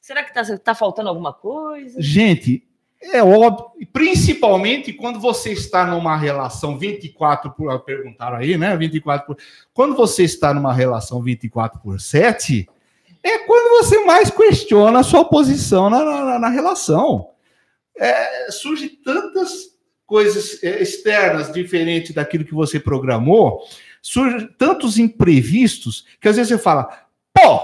Será 0.01 0.23
que 0.23 0.33
tá, 0.33 0.41
tá 0.57 0.73
faltando 0.73 1.09
alguma 1.09 1.31
coisa? 1.33 2.01
Gente, 2.01 2.63
é 3.01 3.23
óbvio, 3.23 3.87
principalmente 3.93 4.91
quando 4.93 5.19
você 5.19 5.51
está 5.51 5.85
numa 5.85 6.17
relação 6.17 6.77
24 6.77 7.51
por. 7.51 7.79
Perguntaram 7.81 8.37
aí, 8.37 8.57
né? 8.57 8.75
24 8.75 9.27
por. 9.27 9.37
Quando 9.73 9.95
você 9.95 10.23
está 10.23 10.53
numa 10.53 10.73
relação 10.73 11.21
24 11.21 11.79
por 11.79 11.99
7, 11.99 12.67
é 13.21 13.39
quando 13.39 13.83
você 13.83 14.03
mais 14.05 14.29
questiona 14.29 14.99
a 14.99 15.03
sua 15.03 15.25
posição 15.25 15.89
na, 15.89 16.03
na- 16.03 16.39
na 16.39 16.49
relação. 16.49 17.29
É, 17.97 18.51
surge 18.51 18.89
tantas 18.89 19.73
coisas 20.05 20.61
é, 20.63 20.81
externas 20.81 21.51
diferentes 21.51 22.13
daquilo 22.13 22.43
que 22.45 22.53
você 22.53 22.79
programou, 22.79 23.61
surge 24.01 24.47
tantos 24.57 24.99
imprevistos 24.99 26.05
que 26.19 26.27
às 26.27 26.35
vezes 26.35 26.49
você 26.49 26.57
fala, 26.57 27.05
pô, 27.33 27.61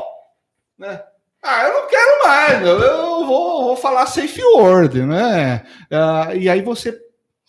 né? 0.78 1.04
Ah, 1.44 1.64
eu 1.64 1.74
não 1.74 1.88
quero 1.88 2.24
mais, 2.28 2.62
eu 2.68 3.26
vou, 3.26 3.64
vou 3.66 3.76
falar 3.76 4.06
safe 4.06 4.44
word, 4.44 5.02
né? 5.04 5.64
Ah, 5.90 6.36
e 6.36 6.48
aí 6.48 6.62
você 6.62 7.00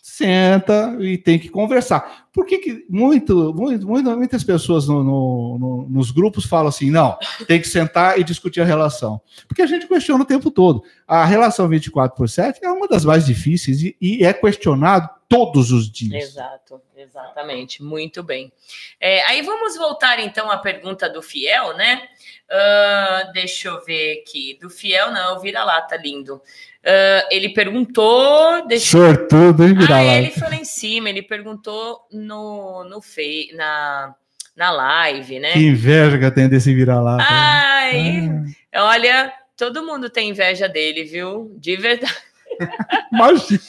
senta 0.01 0.95
e 0.99 1.17
tem 1.17 1.39
que 1.39 1.47
conversar. 1.49 2.27
Por 2.33 2.45
que, 2.45 2.57
que 2.57 2.85
muito, 2.89 3.53
muito- 3.53 3.87
muitas 3.87 4.43
pessoas 4.43 4.87
no- 4.87 5.03
no- 5.03 5.57
no- 5.59 5.89
nos 5.89 6.11
grupos 6.11 6.45
falam 6.45 6.67
assim, 6.67 6.91
não, 6.91 7.17
tem 7.47 7.61
que 7.61 7.67
sentar 7.67 8.19
e 8.19 8.23
discutir 8.23 8.61
a 8.61 8.65
relação? 8.65 9.21
Porque 9.47 9.61
a 9.61 9.65
gente 9.67 9.87
questiona 9.87 10.23
o 10.23 10.27
tempo 10.27 10.51
todo. 10.51 10.83
A 11.07 11.23
relação 11.25 11.67
24 11.69 12.15
por 12.17 12.27
7 12.27 12.59
é 12.63 12.71
uma 12.71 12.87
das 12.87 13.05
mais 13.05 13.25
difíceis 13.25 13.81
e, 13.81 13.95
e 14.01 14.25
é 14.25 14.33
questionado 14.33 15.09
todos 15.29 15.71
os 15.71 15.89
dias. 15.91 16.25
Exato, 16.25 16.81
exatamente. 16.95 17.81
Muito 17.81 18.21
bem. 18.21 18.51
É, 18.99 19.23
aí 19.27 19.41
vamos 19.41 19.75
voltar 19.77 20.19
então 20.19 20.51
à 20.51 20.57
pergunta 20.57 21.09
do 21.09 21.21
Fiel, 21.21 21.75
né? 21.77 22.03
Ah, 22.51 23.29
deixa 23.33 23.69
eu 23.69 23.83
ver 23.83 24.21
aqui. 24.21 24.57
Do 24.61 24.69
Fiel, 24.69 25.11
não, 25.11 25.39
vira-lata, 25.39 25.95
lindo. 25.97 26.41
Ah, 26.85 27.27
ele 27.31 27.49
perguntou. 27.49 28.65
Deixa... 28.67 28.85
Sortudo, 28.97 29.63
hein, 29.65 29.73
Ah, 29.77 29.81
Vira-Lata? 29.81 30.17
ele 30.17 30.31
foi 30.31 30.49
lá 30.49 30.55
em 30.55 30.65
cima, 30.65 31.09
ele 31.09 31.21
perguntou 31.21 32.07
no, 32.11 32.83
no 32.83 33.01
fe... 33.01 33.51
na, 33.55 34.13
na 34.55 34.71
live, 34.71 35.39
né? 35.39 35.53
Que 35.53 35.59
inveja 35.59 36.17
que 36.17 36.25
eu 36.25 36.33
tenho 36.33 36.49
desse 36.49 36.73
vira-lata. 36.73 37.25
Ai, 37.27 38.29
Ah, 38.73 38.85
olha, 38.85 39.33
todo 39.57 39.85
mundo 39.85 40.09
tem 40.09 40.29
inveja 40.29 40.67
dele, 40.69 41.03
viu? 41.05 41.55
De 41.57 41.75
verdade. 41.77 42.13
imagina. 43.11 43.59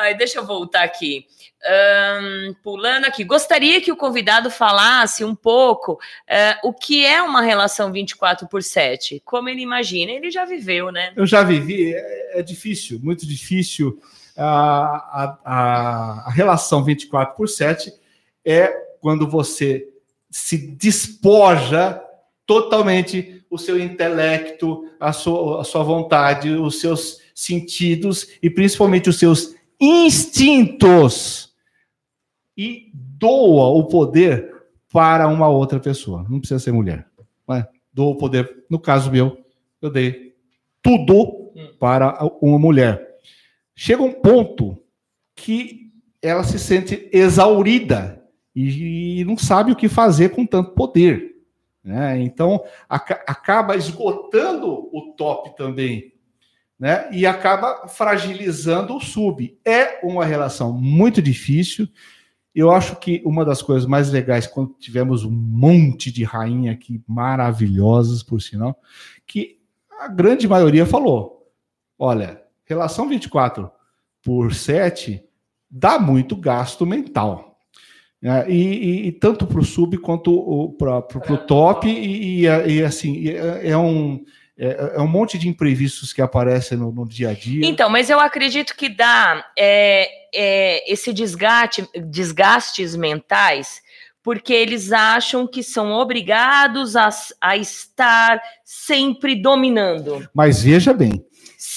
Ai, 0.00 0.14
deixa 0.16 0.38
eu 0.38 0.44
voltar 0.46 0.82
aqui. 0.82 1.26
Ahn, 1.64 2.54
pulando 2.62 3.04
aqui, 3.06 3.24
gostaria 3.24 3.80
que 3.80 3.90
o 3.90 3.96
convidado 3.96 4.50
falasse 4.50 5.24
um 5.24 5.34
pouco 5.34 5.98
eh, 6.26 6.56
o 6.62 6.72
que 6.72 7.04
é 7.04 7.20
uma 7.20 7.42
relação 7.42 7.90
24 7.90 8.46
por 8.46 8.62
7, 8.62 9.20
como 9.24 9.48
ele 9.48 9.60
imagina. 9.60 10.12
Ele 10.12 10.30
já 10.30 10.44
viveu, 10.44 10.92
né? 10.92 11.12
Eu 11.16 11.26
já 11.26 11.42
vivi, 11.42 11.92
é, 11.92 12.40
é 12.40 12.42
difícil, 12.42 13.00
muito 13.02 13.26
difícil. 13.26 14.00
A, 14.36 14.44
a, 14.44 15.38
a, 15.44 16.28
a 16.28 16.30
relação 16.30 16.84
24 16.84 17.34
por 17.34 17.48
7 17.48 17.92
é 18.44 18.68
quando 19.00 19.28
você 19.28 19.88
se 20.30 20.56
despoja 20.56 22.00
totalmente 22.46 23.42
o 23.50 23.58
seu 23.58 23.78
intelecto, 23.78 24.88
a 25.00 25.12
sua, 25.12 25.60
a 25.60 25.64
sua 25.64 25.82
vontade, 25.82 26.50
os 26.50 26.80
seus 26.80 27.20
sentidos 27.34 28.28
e 28.42 28.48
principalmente 28.48 29.08
os 29.08 29.18
seus 29.18 29.54
instintos 29.80 31.47
e 32.58 32.90
doa 32.92 33.68
o 33.68 33.84
poder 33.84 34.52
para 34.92 35.28
uma 35.28 35.48
outra 35.48 35.78
pessoa. 35.78 36.26
Não 36.28 36.40
precisa 36.40 36.58
ser 36.58 36.72
mulher. 36.72 37.06
Mas 37.46 37.64
doa 37.92 38.10
o 38.10 38.16
poder. 38.16 38.64
No 38.68 38.80
caso 38.80 39.10
meu, 39.12 39.38
eu 39.80 39.88
dei 39.88 40.34
tudo 40.82 41.52
para 41.78 42.18
uma 42.42 42.58
mulher. 42.58 43.16
Chega 43.76 44.02
um 44.02 44.12
ponto 44.12 44.76
que 45.36 45.92
ela 46.20 46.42
se 46.42 46.58
sente 46.58 47.08
exaurida 47.12 48.20
e, 48.54 49.24
não 49.24 49.38
sabe 49.38 49.70
o 49.70 49.76
que 49.76 49.88
fazer 49.88 50.30
com 50.30 50.44
tanto 50.44 50.72
poder. 50.72 51.36
né? 51.84 52.20
Então, 52.20 52.60
aca- 52.88 53.22
acaba 53.26 53.76
esgotando 53.76 54.88
o 54.92 55.14
top 55.16 55.56
também. 55.56 56.12
Né? 56.78 57.08
E 57.12 57.24
acaba 57.24 57.86
fragilizando 57.88 58.96
o 58.96 59.00
sub. 59.00 59.56
É 59.64 60.04
uma 60.04 60.24
relação 60.24 60.72
muito 60.72 61.22
difícil. 61.22 61.88
Eu 62.58 62.70
acho 62.72 62.96
que 62.96 63.22
uma 63.24 63.44
das 63.44 63.62
coisas 63.62 63.86
mais 63.86 64.10
legais, 64.10 64.46
quando 64.46 64.74
tivemos 64.78 65.24
um 65.24 65.30
monte 65.30 66.10
de 66.10 66.24
rainha 66.24 66.72
aqui, 66.72 67.00
maravilhosas, 67.06 68.22
por 68.22 68.40
sinal, 68.42 68.80
que 69.26 69.58
a 70.00 70.08
grande 70.08 70.48
maioria 70.48 70.84
falou: 70.86 71.50
olha, 71.98 72.42
relação 72.64 73.08
24 73.08 73.70
por 74.22 74.52
7 74.54 75.22
dá 75.70 75.98
muito 75.98 76.34
gasto 76.36 76.84
mental. 76.86 77.58
né? 78.20 78.50
e, 78.50 78.56
e- 78.56 79.06
e 79.08 79.12
tanto 79.12 79.46
para 79.46 79.60
o 79.60 79.64
sub 79.64 79.96
quanto 79.98 80.74
para 80.78 81.32
o 81.34 81.38
top, 81.38 81.88
e, 81.88 82.40
e, 82.40 82.46
e, 82.46 82.82
assim, 82.82 83.28
é, 83.28 83.68
é 83.70 83.76
um, 83.78 84.24
é, 84.58 84.94
é 84.96 85.00
um 85.00 85.06
monte 85.06 85.38
de 85.38 85.48
imprevistos 85.48 86.12
que 86.12 86.20
aparecem 86.20 86.76
no, 86.76 86.90
no 86.90 87.06
dia 87.06 87.30
a 87.30 87.32
dia. 87.32 87.64
Então, 87.64 87.88
mas 87.88 88.10
eu 88.10 88.18
acredito 88.18 88.74
que 88.76 88.88
dá 88.88 89.44
é, 89.56 90.08
é, 90.34 90.92
esse 90.92 91.12
desgaste, 91.12 91.88
desgastes 92.10 92.96
mentais, 92.96 93.80
porque 94.22 94.52
eles 94.52 94.92
acham 94.92 95.46
que 95.46 95.62
são 95.62 95.92
obrigados 95.92 96.96
a, 96.96 97.08
a 97.40 97.56
estar 97.56 98.42
sempre 98.64 99.40
dominando. 99.40 100.28
Mas 100.34 100.62
veja 100.62 100.92
bem, 100.92 101.24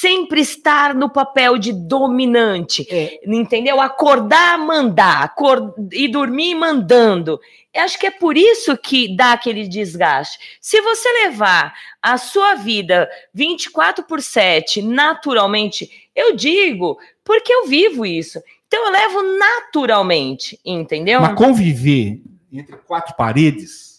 sempre 0.01 0.41
estar 0.41 0.95
no 0.95 1.07
papel 1.09 1.59
de 1.59 1.71
dominante, 1.71 2.87
É. 2.89 3.19
entendeu? 3.25 3.79
Acordar, 3.79 4.57
mandar, 4.57 5.23
acor- 5.23 5.75
e 5.91 6.07
dormir 6.07 6.55
mandando. 6.55 7.39
Eu 7.71 7.83
acho 7.83 7.99
que 7.99 8.07
é 8.07 8.11
por 8.11 8.35
isso 8.35 8.75
que 8.75 9.15
dá 9.15 9.33
aquele 9.33 9.67
desgaste. 9.67 10.39
Se 10.59 10.81
você 10.81 11.07
levar 11.25 11.73
a 12.01 12.17
sua 12.17 12.55
vida 12.55 13.07
24 13.33 14.03
por 14.03 14.21
7 14.21 14.81
naturalmente, 14.81 16.09
eu 16.15 16.35
digo, 16.35 16.97
porque 17.23 17.53
eu 17.53 17.67
vivo 17.67 18.03
isso. 18.05 18.41
Então 18.67 18.85
eu 18.87 18.91
levo 18.91 19.37
naturalmente, 19.37 20.59
entendeu? 20.65 21.21
mas 21.21 21.35
conviver 21.35 22.21
entre 22.51 22.75
quatro 22.87 23.15
paredes. 23.15 23.90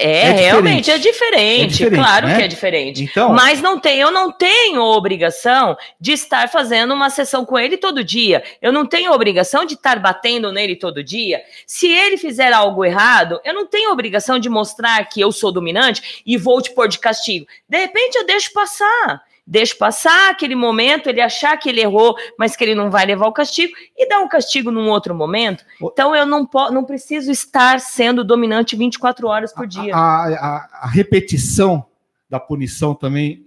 É, 0.00 0.28
é 0.28 0.32
realmente 0.32 0.92
é 0.92 0.96
diferente. 0.96 1.64
É 1.64 1.66
diferente, 1.66 1.96
claro 1.96 2.28
né? 2.28 2.36
que 2.36 2.42
é 2.42 2.46
diferente. 2.46 3.02
Então, 3.02 3.32
Mas 3.32 3.60
não 3.60 3.80
tem, 3.80 3.98
eu 3.98 4.12
não 4.12 4.30
tenho 4.30 4.80
obrigação 4.80 5.76
de 6.00 6.12
estar 6.12 6.48
fazendo 6.48 6.94
uma 6.94 7.10
sessão 7.10 7.44
com 7.44 7.58
ele 7.58 7.76
todo 7.76 8.04
dia. 8.04 8.44
Eu 8.62 8.72
não 8.72 8.86
tenho 8.86 9.12
obrigação 9.12 9.64
de 9.64 9.74
estar 9.74 9.98
batendo 9.98 10.52
nele 10.52 10.76
todo 10.76 11.02
dia. 11.02 11.42
Se 11.66 11.88
ele 11.88 12.16
fizer 12.16 12.52
algo 12.52 12.84
errado, 12.84 13.40
eu 13.44 13.52
não 13.52 13.66
tenho 13.66 13.90
obrigação 13.90 14.38
de 14.38 14.48
mostrar 14.48 15.04
que 15.08 15.20
eu 15.20 15.32
sou 15.32 15.50
dominante 15.50 16.22
e 16.24 16.36
vou 16.36 16.62
te 16.62 16.70
pôr 16.70 16.86
de 16.86 17.00
castigo. 17.00 17.46
De 17.68 17.78
repente 17.78 18.16
eu 18.16 18.24
deixo 18.24 18.52
passar. 18.52 19.27
Deixo 19.50 19.78
passar 19.78 20.30
aquele 20.30 20.54
momento, 20.54 21.08
ele 21.08 21.22
achar 21.22 21.56
que 21.56 21.70
ele 21.70 21.80
errou, 21.80 22.14
mas 22.38 22.54
que 22.54 22.62
ele 22.62 22.74
não 22.74 22.90
vai 22.90 23.06
levar 23.06 23.26
o 23.26 23.32
castigo 23.32 23.72
e 23.96 24.06
dar 24.06 24.20
um 24.20 24.28
castigo 24.28 24.70
num 24.70 24.90
outro 24.90 25.14
momento. 25.14 25.64
Então 25.82 26.14
eu 26.14 26.26
não, 26.26 26.46
não 26.70 26.84
preciso 26.84 27.30
estar 27.30 27.80
sendo 27.80 28.22
dominante 28.22 28.76
24 28.76 29.26
horas 29.26 29.50
por 29.52 29.66
dia. 29.66 29.96
a, 29.96 30.26
a- 30.26 30.68
a 30.82 30.86
repetição 30.88 31.86
da 32.28 32.38
punição 32.38 32.94
também 32.94 33.46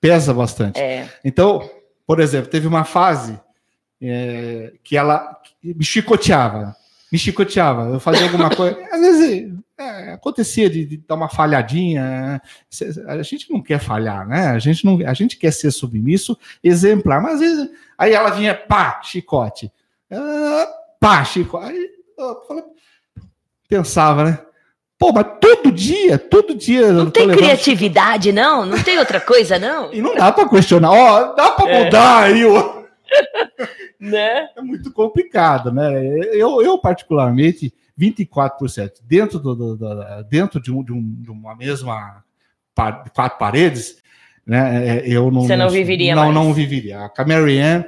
pesa 0.00 0.32
bastante. 0.32 0.80
É. 0.80 1.06
Então, 1.22 1.68
por 2.06 2.20
exemplo, 2.20 2.50
teve 2.50 2.66
uma 2.66 2.84
fase 2.84 3.38
é, 4.00 4.72
que 4.82 4.96
ela 4.96 5.38
me 5.62 5.84
chicoteava. 5.84 6.74
Me 7.12 7.18
chicoteava. 7.18 7.82
Eu 7.90 8.00
fazia 8.00 8.24
alguma 8.24 8.48
coisa. 8.50 8.78
Às 8.90 9.00
vezes 9.00 9.53
é, 9.78 10.12
acontecia 10.12 10.70
de, 10.70 10.84
de 10.84 10.96
dar 10.98 11.16
uma 11.16 11.28
falhadinha. 11.28 12.40
A 13.08 13.22
gente 13.22 13.50
não 13.50 13.60
quer 13.60 13.80
falhar, 13.80 14.26
né? 14.26 14.48
A 14.48 14.58
gente, 14.58 14.84
não, 14.84 14.98
a 15.06 15.14
gente 15.14 15.36
quer 15.36 15.52
ser 15.52 15.70
submisso, 15.70 16.38
exemplar. 16.62 17.20
Mas 17.20 17.34
às 17.34 17.40
vezes. 17.40 17.70
Aí 17.98 18.12
ela 18.12 18.30
vinha, 18.30 18.54
pá, 18.54 19.00
chicote. 19.02 19.72
Ah, 20.10 20.68
pá, 21.00 21.24
Chico. 21.24 21.58
Aí 21.58 21.90
falei, 22.46 22.64
pensava, 23.68 24.24
né? 24.24 24.38
Pô, 24.98 25.12
mas 25.12 25.26
todo 25.40 25.72
dia, 25.72 26.18
todo 26.18 26.54
dia. 26.54 26.92
Não 26.92 27.10
tem 27.10 27.28
criatividade, 27.28 28.32
não? 28.32 28.64
Não 28.64 28.80
tem 28.82 28.98
outra 28.98 29.20
coisa, 29.20 29.58
não? 29.58 29.92
E 29.92 30.00
não 30.00 30.14
dá 30.14 30.30
para 30.30 30.48
questionar. 30.48 30.92
Ó, 30.92 31.34
dá 31.34 31.50
para 31.50 31.70
é. 31.70 31.84
mudar 31.84 32.22
aí, 32.22 32.44
ó. 32.44 32.84
né? 34.00 34.48
É 34.56 34.62
muito 34.62 34.92
complicado, 34.92 35.72
né? 35.72 35.92
Eu, 36.32 36.62
eu 36.62 36.78
particularmente, 36.78 37.74
24%. 37.98 39.00
Dentro, 39.02 39.38
do, 39.38 39.54
do, 39.54 39.76
do 39.76 40.24
dentro 40.28 40.60
de, 40.60 40.72
um, 40.72 40.82
de, 40.82 40.92
um, 40.92 41.22
de, 41.22 41.30
uma 41.30 41.54
mesma 41.54 42.24
par, 42.74 43.04
quatro 43.14 43.38
paredes, 43.38 44.02
né? 44.46 44.98
É, 44.98 45.08
eu 45.08 45.30
não. 45.30 45.42
Você 45.42 45.56
não, 45.56 45.70
viveria 45.70 46.14
não, 46.14 46.22
mais. 46.24 46.34
Não 46.34 46.52
viveria. 46.52 47.10
A 47.16 47.24
Marianne, 47.24 47.86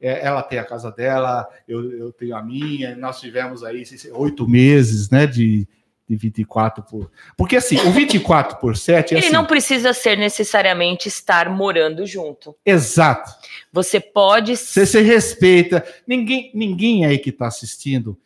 é, 0.00 0.24
ela 0.24 0.42
tem 0.42 0.58
a 0.58 0.64
casa 0.64 0.90
dela, 0.92 1.48
eu, 1.66 1.92
eu 1.98 2.12
tenho 2.12 2.36
a 2.36 2.42
minha, 2.42 2.94
nós 2.96 3.20
tivemos 3.20 3.64
aí 3.64 3.82
oito 4.12 4.48
meses, 4.48 5.10
né? 5.10 5.26
De, 5.26 5.66
de 6.08 6.16
24 6.16 6.84
por. 6.84 7.10
Porque 7.36 7.56
assim, 7.56 7.78
o 7.80 7.90
24 7.90 8.58
por 8.58 8.76
7 8.76 9.14
é 9.14 9.16
Ele 9.16 9.26
assim, 9.26 9.34
não 9.34 9.46
precisa 9.46 9.92
ser 9.92 10.16
necessariamente 10.16 11.08
estar 11.08 11.48
morando 11.48 12.06
junto. 12.06 12.54
Exato. 12.64 13.32
Você 13.72 13.98
pode. 13.98 14.56
Você 14.56 14.86
se 14.86 15.00
respeita. 15.00 15.84
Ninguém, 16.06 16.50
ninguém 16.54 17.04
aí 17.04 17.18
que 17.18 17.30
está 17.30 17.46
assistindo 17.46 18.16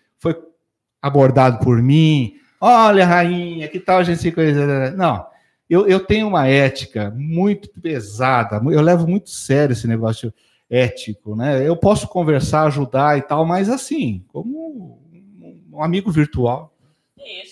abordado 1.01 1.59
por 1.65 1.81
mim. 1.83 2.35
Olha, 2.61 3.07
rainha, 3.07 3.69
que 3.69 3.81
tal 3.81 3.99
a 3.99 4.03
gente 4.03 4.21
se 4.21 4.33
conhecer? 4.33 4.93
Não. 4.97 5.27
Eu, 5.69 5.87
eu 5.87 6.01
tenho 6.01 6.27
uma 6.27 6.49
ética 6.49 7.11
muito 7.17 7.71
pesada, 7.81 8.61
eu 8.73 8.81
levo 8.81 9.07
muito 9.07 9.31
sério 9.31 9.73
esse 9.73 9.87
negócio 9.87 10.35
ético, 10.69 11.37
né? 11.37 11.67
Eu 11.67 11.77
posso 11.77 12.09
conversar, 12.09 12.65
ajudar 12.65 13.19
e 13.19 13.23
tal, 13.23 13.45
mas 13.45 13.69
assim, 13.69 14.25
como 14.29 15.01
um 15.73 15.83
amigo 15.83 16.11
virtual. 16.11 16.75
Isso. 17.17 17.50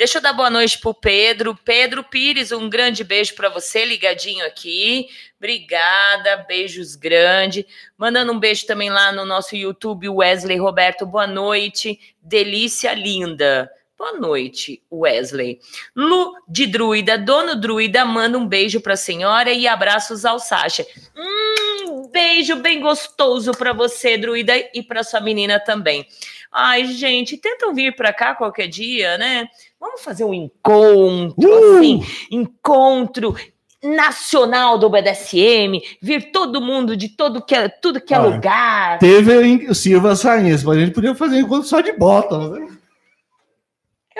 Deixa 0.00 0.16
eu 0.16 0.22
dar 0.22 0.32
boa 0.32 0.48
noite 0.48 0.78
pro 0.78 0.94
Pedro. 0.94 1.54
Pedro 1.62 2.02
Pires, 2.02 2.52
um 2.52 2.70
grande 2.70 3.04
beijo 3.04 3.34
para 3.34 3.50
você, 3.50 3.84
ligadinho 3.84 4.46
aqui. 4.46 5.10
Obrigada, 5.36 6.38
beijos 6.48 6.96
grande. 6.96 7.66
Mandando 7.98 8.32
um 8.32 8.40
beijo 8.40 8.66
também 8.66 8.88
lá 8.88 9.12
no 9.12 9.26
nosso 9.26 9.54
YouTube, 9.54 10.08
Wesley 10.08 10.56
Roberto, 10.56 11.04
boa 11.04 11.26
noite. 11.26 12.00
Delícia 12.22 12.94
linda. 12.94 13.70
Boa 13.98 14.14
noite, 14.14 14.82
Wesley. 14.90 15.60
Lu 15.94 16.32
de 16.48 16.66
Druida, 16.66 17.18
dono 17.18 17.54
Druida, 17.54 18.02
manda 18.02 18.38
um 18.38 18.46
beijo 18.48 18.80
para 18.80 18.94
a 18.94 18.96
senhora 18.96 19.52
e 19.52 19.68
abraços 19.68 20.24
ao 20.24 20.38
Sasha. 20.38 20.86
Hum, 21.14 21.29
beijo 22.10 22.56
bem 22.56 22.80
gostoso 22.80 23.52
para 23.52 23.72
você, 23.72 24.16
Druida, 24.16 24.52
e 24.74 24.82
para 24.82 25.04
sua 25.04 25.20
menina 25.20 25.60
também. 25.60 26.06
Ai, 26.52 26.86
gente, 26.86 27.36
tentam 27.36 27.72
vir 27.74 27.94
para 27.94 28.12
cá 28.12 28.34
qualquer 28.34 28.66
dia, 28.66 29.16
né? 29.18 29.48
Vamos 29.78 30.02
fazer 30.02 30.24
um 30.24 30.34
encontro, 30.34 31.48
uh! 31.48 31.78
assim, 31.78 32.04
encontro 32.30 33.36
nacional 33.82 34.76
do 34.78 34.90
BDSM, 34.90 35.80
vir 36.02 36.30
todo 36.32 36.60
mundo 36.60 36.96
de 36.96 37.08
todo 37.08 37.40
que 37.40 37.54
é, 37.54 37.68
tudo 37.68 38.00
que 38.00 38.12
é 38.12 38.16
ah, 38.16 38.22
lugar. 38.22 38.98
Teve 38.98 39.68
o 39.68 39.74
Silva 39.74 40.14
Sainz, 40.14 40.62
mas 40.62 40.76
a 40.76 40.80
gente 40.80 40.92
podia 40.92 41.14
fazer 41.14 41.36
um 41.36 41.46
encontro 41.46 41.68
só 41.68 41.80
de 41.80 41.92
bota, 41.92 42.36
né? 42.50 42.68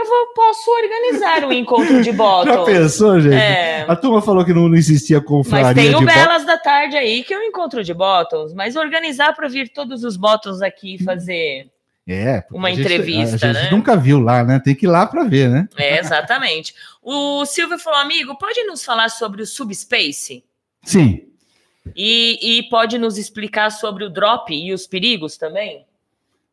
Eu 0.01 0.07
vou, 0.07 0.27
posso 0.35 0.71
organizar 0.71 1.45
um 1.45 1.53
encontro 1.53 2.03
de 2.03 2.11
bottom. 2.13 2.51
Já 2.51 2.65
pensou, 2.65 3.21
gente? 3.21 3.35
É. 3.35 3.85
A 3.87 3.95
turma 3.95 4.23
falou 4.23 4.45
que 4.45 4.55
não, 4.55 4.67
não 4.67 4.77
existia 4.77 5.21
confraria 5.21 5.67
Mas 5.67 5.77
tem 5.77 5.95
o 5.95 6.01
Belas 6.01 6.47
da 6.47 6.57
Tarde 6.57 6.97
aí, 6.97 7.23
que 7.23 7.35
é 7.35 7.39
um 7.39 7.43
encontro 7.43 7.85
de 7.85 7.93
bottoms. 7.93 8.55
Mas 8.55 8.77
organizar 8.77 9.35
para 9.35 9.47
vir 9.47 9.69
todos 9.69 10.03
os 10.03 10.17
bottoms 10.17 10.63
aqui 10.63 11.03
fazer 11.05 11.69
é, 12.09 12.43
uma 12.51 12.71
entrevista, 12.71 13.37
a 13.37 13.39
gente 13.39 13.65
né? 13.65 13.71
nunca 13.71 13.95
viu 13.95 14.21
lá, 14.21 14.43
né? 14.43 14.59
Tem 14.59 14.75
que 14.75 14.87
ir 14.87 14.89
lá 14.89 15.07
para 15.07 15.25
ver, 15.25 15.51
né? 15.51 15.69
É, 15.77 15.99
exatamente. 15.99 16.75
o 17.03 17.45
Silvio 17.45 17.79
falou, 17.79 18.01
amigo, 18.01 18.37
pode 18.39 18.65
nos 18.65 18.83
falar 18.83 19.11
sobre 19.11 19.43
o 19.43 19.47
Subspace? 19.47 20.43
Sim. 20.83 21.27
E, 21.95 22.59
e 22.59 22.63
pode 22.71 22.97
nos 22.99 23.19
explicar 23.19 23.71
sobre 23.71 24.05
o 24.05 24.11
drop 24.11 24.53
e 24.53 24.73
os 24.73 24.87
perigos 24.87 25.37
também? 25.37 25.85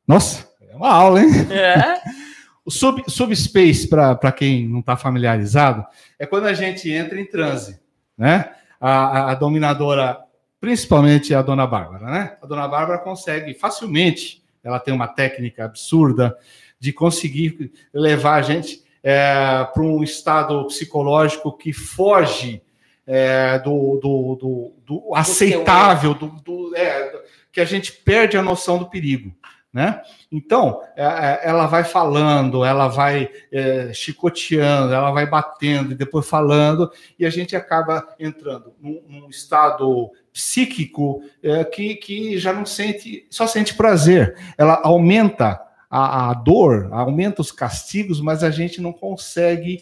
Nossa, 0.05 0.47
é 0.69 0.75
uma 0.75 0.91
aula, 0.91 1.21
hein? 1.21 1.29
É. 1.49 2.26
o 2.67 2.71
sub, 2.71 3.01
subspace, 3.07 3.87
para 3.87 4.31
quem 4.33 4.67
não 4.67 4.81
está 4.81 4.97
familiarizado, 4.97 5.85
é 6.19 6.25
quando 6.25 6.47
a 6.47 6.53
gente 6.53 6.91
entra 6.91 7.17
em 7.17 7.25
transe, 7.25 7.79
né? 8.17 8.51
A, 8.79 8.89
a, 8.89 9.31
a 9.31 9.35
dominadora, 9.35 10.19
principalmente 10.59 11.33
a 11.33 11.41
dona 11.41 11.65
Bárbara, 11.65 12.05
né? 12.07 12.37
A 12.41 12.45
dona 12.45 12.67
Bárbara 12.67 12.99
consegue 12.99 13.53
facilmente 13.53 14.45
ela 14.67 14.79
tem 14.79 14.93
uma 14.93 15.07
técnica 15.07 15.63
absurda 15.63 16.37
de 16.77 16.91
conseguir 16.91 17.71
levar 17.93 18.35
a 18.35 18.41
gente 18.41 18.83
é, 19.01 19.63
para 19.73 19.81
um 19.81 20.03
estado 20.03 20.65
psicológico 20.67 21.57
que 21.57 21.71
foge 21.71 22.61
é, 23.05 23.57
do, 23.59 23.97
do, 24.01 24.35
do, 24.35 24.73
do, 24.85 25.15
aceitável, 25.15 26.13
do, 26.13 26.27
do 26.43 26.75
é, 26.75 27.13
que 27.49 27.61
a 27.61 27.65
gente 27.65 27.93
perde 27.93 28.35
a 28.35 28.43
noção 28.43 28.77
do 28.77 28.89
perigo. 28.89 29.33
Né? 29.77 30.01
Então, 30.31 30.81
é, 30.95 31.03
é, 31.03 31.41
ela 31.43 31.67
vai 31.67 31.83
falando, 31.83 32.65
ela 32.65 32.87
vai 32.87 33.29
é, 33.51 33.93
chicoteando, 33.93 34.91
ela 34.91 35.11
vai 35.11 35.27
batendo 35.27 35.91
e 35.91 35.95
depois 35.95 36.27
falando, 36.27 36.91
e 37.19 37.27
a 37.27 37.29
gente 37.29 37.55
acaba 37.55 38.03
entrando 38.19 38.73
num, 38.81 39.03
num 39.07 39.29
estado 39.29 40.09
psíquico 40.33 41.21
é, 41.43 41.63
que, 41.63 41.93
que 41.93 42.39
já 42.39 42.51
não 42.51 42.65
sente, 42.65 43.27
só 43.29 43.45
sente 43.45 43.75
prazer. 43.75 44.35
Ela 44.57 44.81
aumenta 44.83 45.61
a, 45.89 46.31
a, 46.31 46.33
dor, 46.33 46.89
aumenta 46.91 47.41
os 47.41 47.51
castigos, 47.51 48.19
mas 48.19 48.43
a 48.43 48.51
gente 48.51 48.81
não 48.81 48.91
consegue 48.91 49.81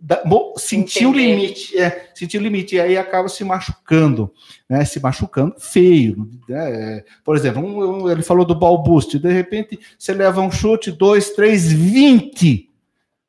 da, 0.00 0.22
sentir 0.56 1.06
o 1.06 1.12
limite, 1.12 1.78
é, 1.78 2.10
sentir 2.14 2.38
o 2.38 2.42
limite, 2.42 2.76
e 2.76 2.80
aí 2.80 2.96
acaba 2.96 3.28
se 3.28 3.44
machucando, 3.44 4.32
né? 4.68 4.84
Se 4.84 4.98
machucando 4.98 5.54
feio. 5.58 6.28
Né? 6.48 7.04
Por 7.22 7.36
exemplo, 7.36 7.62
um, 7.62 8.04
um, 8.04 8.10
ele 8.10 8.22
falou 8.22 8.46
do 8.46 8.54
ball 8.54 8.82
boost, 8.82 9.18
de 9.18 9.30
repente 9.30 9.78
você 9.98 10.14
leva 10.14 10.40
um 10.40 10.50
chute, 10.50 10.90
dois, 10.90 11.30
três, 11.30 11.70
vinte. 11.70 12.70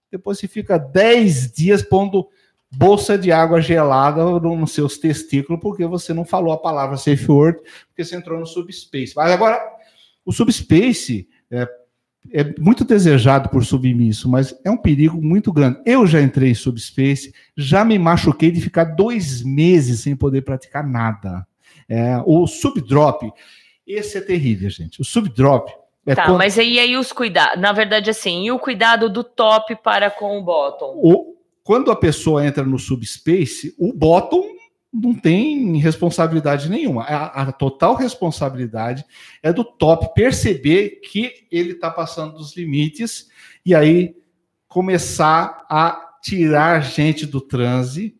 Depois 0.10 0.40
você 0.40 0.48
fica 0.48 0.78
dez 0.78 1.52
dias 1.52 1.82
pondo 1.82 2.30
bolsa 2.72 3.18
de 3.18 3.32
água 3.32 3.62
gelada 3.62 4.24
nos 4.40 4.72
seus 4.72 4.98
testículos, 4.98 5.62
porque 5.62 5.86
você 5.86 6.14
não 6.14 6.26
falou 6.26 6.54
a 6.54 6.58
palavra 6.58 6.98
safe 6.98 7.30
word, 7.30 7.60
porque 7.88 8.04
você 8.04 8.16
entrou 8.16 8.40
no 8.40 8.46
subspace. 8.46 9.14
Mas 9.16 9.32
agora, 9.32 9.62
o 10.26 10.32
subspace 10.32 11.28
é, 11.52 11.68
é 12.32 12.54
muito 12.60 12.84
desejado 12.84 13.50
por 13.50 13.64
submisso, 13.66 14.30
mas 14.30 14.56
é 14.64 14.72
um 14.72 14.78
perigo 14.78 15.22
muito 15.22 15.52
grande. 15.52 15.80
Eu 15.86 16.08
já 16.08 16.22
entrei 16.22 16.52
em 16.52 16.56
subspace, 16.56 17.34
já 17.56 17.84
me 17.84 18.00
machuquei 18.00 18.52
de 18.52 18.62
ficar 18.62 18.86
dois 18.86 19.44
meses 19.44 20.02
sem 20.02 20.16
poder 20.16 20.42
praticar 20.42 20.88
nada. 20.88 21.46
É, 21.88 22.22
o 22.26 22.48
subdrop, 22.48 23.32
esse 23.86 24.18
é 24.18 24.22
terrível, 24.22 24.70
gente. 24.70 25.02
O 25.02 25.06
subdrop 25.06 25.70
é 26.06 26.16
tá, 26.16 26.26
quando... 26.26 26.38
mas 26.38 26.58
aí, 26.58 26.80
aí 26.80 26.98
os 26.98 27.12
cuidados, 27.12 27.62
na 27.62 27.72
verdade, 27.72 28.10
assim, 28.10 28.46
e 28.46 28.52
o 28.52 28.60
cuidado 28.60 29.10
do 29.10 29.24
top 29.24 29.76
para 29.84 30.10
com 30.10 30.38
o 30.38 30.44
bottom? 30.44 31.00
O, 31.02 31.36
quando 31.64 31.92
a 31.92 31.96
pessoa 31.96 32.46
entra 32.46 32.64
no 32.64 32.80
subspace, 32.80 33.74
o 33.78 33.94
bottom 33.94 34.44
não 34.94 35.16
tem 35.16 35.78
responsabilidade 35.78 36.70
nenhuma. 36.70 37.04
A, 37.04 37.44
a, 37.44 37.52
total 37.52 37.96
responsabilidade 37.96 39.04
é 39.42 39.52
do 39.52 39.64
top 39.64 40.14
perceber 40.14 41.02
que 41.02 41.48
ele 41.52 41.72
está 41.72 41.90
passando 41.90 42.38
dos 42.38 42.56
limites 42.56 43.28
e 43.66 43.74
aí 43.74 44.16
começar 44.68 45.66
a 45.68 46.18
tirar 46.22 46.82
gente 46.82 47.26
do 47.26 47.42
transe, 47.42 48.16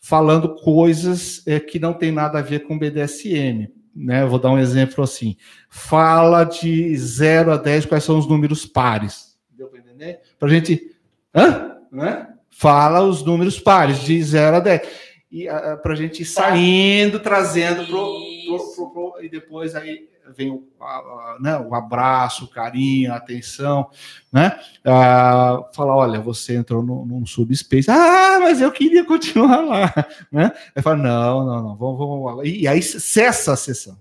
falando 0.00 0.56
coisas 0.56 1.46
é, 1.46 1.60
que 1.60 1.78
não 1.78 1.92
tem 1.92 2.10
nada 2.10 2.40
a 2.40 2.42
ver 2.42 2.64
com 2.64 2.78
BDSM. 2.78 3.68
Né? 3.94 4.24
vou 4.24 4.38
dar 4.38 4.50
um 4.50 4.58
exemplo 4.58 5.04
assim. 5.04 5.36
Fala 5.68 6.44
de 6.44 6.96
0 6.96 7.52
a 7.52 7.56
10, 7.56 7.86
quais 7.86 8.02
são 8.02 8.18
os 8.18 8.26
números 8.26 8.66
pares. 8.66 9.38
Deu 9.50 9.68
para 9.68 9.78
entender? 9.78 10.20
Para 10.38 10.48
a 10.48 10.52
gente. 10.52 10.96
Hã? 11.34 11.76
Né? 11.92 12.26
fala 12.60 13.00
os 13.00 13.24
números 13.24 13.58
pares, 13.58 14.00
de 14.00 14.22
0 14.22 14.56
a 14.56 14.60
10. 14.60 14.82
E 15.30 15.46
para 15.82 15.92
a 15.92 15.96
gente 15.96 16.22
ir 16.22 16.26
saindo, 16.26 17.20
trazendo 17.20 17.86
pro, 17.86 18.74
pro, 18.74 18.90
pro, 18.90 19.14
e 19.22 19.28
depois 19.28 19.76
aí 19.76 20.10
vem 20.36 20.50
o, 20.50 20.66
a, 20.80 21.36
né, 21.40 21.58
o 21.58 21.74
abraço, 21.74 22.44
o 22.44 22.48
carinho, 22.48 23.12
a 23.12 23.16
atenção, 23.16 23.90
né? 24.32 24.58
Uh, 24.80 25.74
fala, 25.74 25.94
olha, 25.94 26.20
você 26.20 26.56
entrou 26.56 26.82
no, 26.82 27.04
num 27.04 27.26
subspace. 27.26 27.90
Ah, 27.90 28.38
mas 28.40 28.60
eu 28.60 28.70
queria 28.72 29.04
continuar 29.04 29.60
lá, 29.60 29.94
né? 30.30 30.52
Aí 30.74 30.82
fala, 30.82 30.96
não, 30.96 31.46
não, 31.46 31.62
não, 31.62 31.76
vamos, 31.76 31.98
vamos. 31.98 32.48
E 32.48 32.66
aí 32.66 32.82
cessa 32.82 33.52
a 33.52 33.56
sessão. 33.56 34.00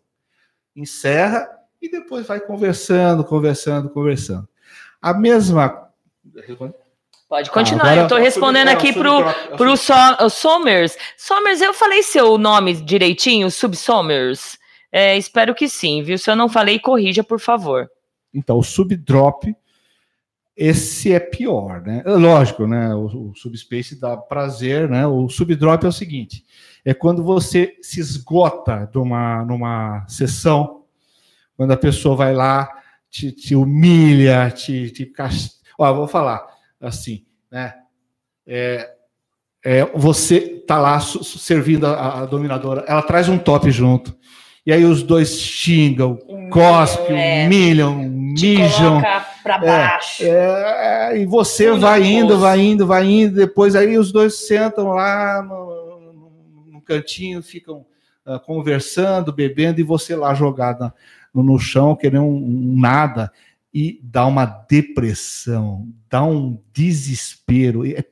Encerra 0.76 1.48
e 1.82 1.90
depois 1.90 2.28
vai 2.28 2.40
conversando, 2.40 3.24
conversando, 3.24 3.90
conversando. 3.90 4.48
A 5.02 5.14
mesma. 5.14 5.90
Pode 7.30 7.52
continuar, 7.52 7.90
ah, 7.90 7.96
eu 7.96 8.04
estou 8.04 8.18
respondendo 8.18 8.70
aqui 8.70 8.92
pro, 8.92 9.20
pro 9.56 9.78
so, 9.78 9.94
Somers. 10.32 10.98
Somers, 11.16 11.62
eu 11.62 11.76
falei 11.76 12.02
seu 12.02 12.40
nome 12.40 12.74
direitinho, 12.74 13.52
Subsomers? 13.52 14.58
É, 14.92 15.16
espero 15.16 15.54
que 15.54 15.70
sim, 15.70 16.02
viu? 16.02 16.18
Se 16.18 16.32
eu 16.32 16.36
não 16.36 16.50
falei, 16.50 16.80
corrija, 16.80 17.24
por 17.24 17.40
favor. 17.40 17.88
Então, 18.34 18.58
o 18.58 18.64
subdrop, 18.64 19.44
esse 20.58 21.14
é 21.14 21.20
pior, 21.20 21.84
né? 21.84 22.02
Lógico, 22.04 22.66
né? 22.66 22.96
O, 22.96 23.30
o 23.30 23.36
subspace 23.36 24.00
dá 24.00 24.18
prazer, 24.18 24.90
né? 24.90 25.06
O 25.06 25.30
subdrop 25.30 25.84
é 25.84 25.88
o 25.88 25.92
seguinte: 25.92 26.44
é 26.84 26.96
quando 26.96 27.24
você 27.24 27.78
se 27.80 28.00
esgota 28.00 28.90
numa, 28.92 29.46
numa 29.46 30.04
sessão, 30.08 30.84
quando 31.56 31.74
a 31.74 31.78
pessoa 31.78 32.16
vai 32.16 32.34
lá, 32.34 32.68
te, 33.08 33.32
te 33.32 33.56
humilha, 33.56 34.50
te, 34.50 34.90
te 34.90 35.06
cast... 35.06 35.60
Ó, 35.78 35.94
vou 35.94 36.08
falar 36.08 36.59
assim, 36.80 37.26
né? 37.52 37.74
É, 38.46 38.92
é, 39.64 39.86
você 39.94 40.40
tá 40.66 40.80
lá 40.80 41.00
servindo 41.00 41.86
a, 41.86 42.22
a, 42.22 42.26
dominadora, 42.26 42.86
ela 42.88 43.02
traz 43.02 43.28
um 43.28 43.38
top 43.38 43.70
junto. 43.72 44.16
E 44.66 44.72
aí 44.72 44.86
os 44.86 45.04
dois 45.04 45.40
xingam, 45.40 46.18
cospem, 46.52 47.18
é, 47.18 47.46
humilham, 47.46 47.96
mijam. 47.96 49.02
para 49.44 49.56
é, 49.56 49.60
baixo. 49.60 50.24
É, 50.24 51.18
e 51.18 51.26
você 51.26 51.72
vai 51.72 52.04
indo, 52.04 52.38
vai 52.38 52.60
indo, 52.60 52.86
vai 52.86 53.06
indo. 53.06 53.36
Depois 53.36 53.76
aí 53.76 53.98
os 53.98 54.12
dois 54.12 54.48
sentam 54.48 54.90
lá 54.90 55.42
no, 55.42 56.72
no 56.72 56.82
cantinho, 56.82 57.42
ficam 57.42 57.86
uh, 58.26 58.40
conversando, 58.40 59.34
bebendo, 59.34 59.80
e 59.80 59.84
você 59.84 60.16
lá 60.16 60.34
jogado 60.34 60.92
no, 61.34 61.42
no 61.42 61.58
chão, 61.58 61.96
querendo 61.96 62.24
um, 62.24 62.36
um 62.36 62.80
nada. 62.80 63.32
E 63.74 64.00
dá 64.04 64.26
uma 64.26 64.46
depressão, 64.46 65.88
dá 66.10 66.24
um 66.24 66.60
desespero. 66.74 67.86
É, 67.86 68.04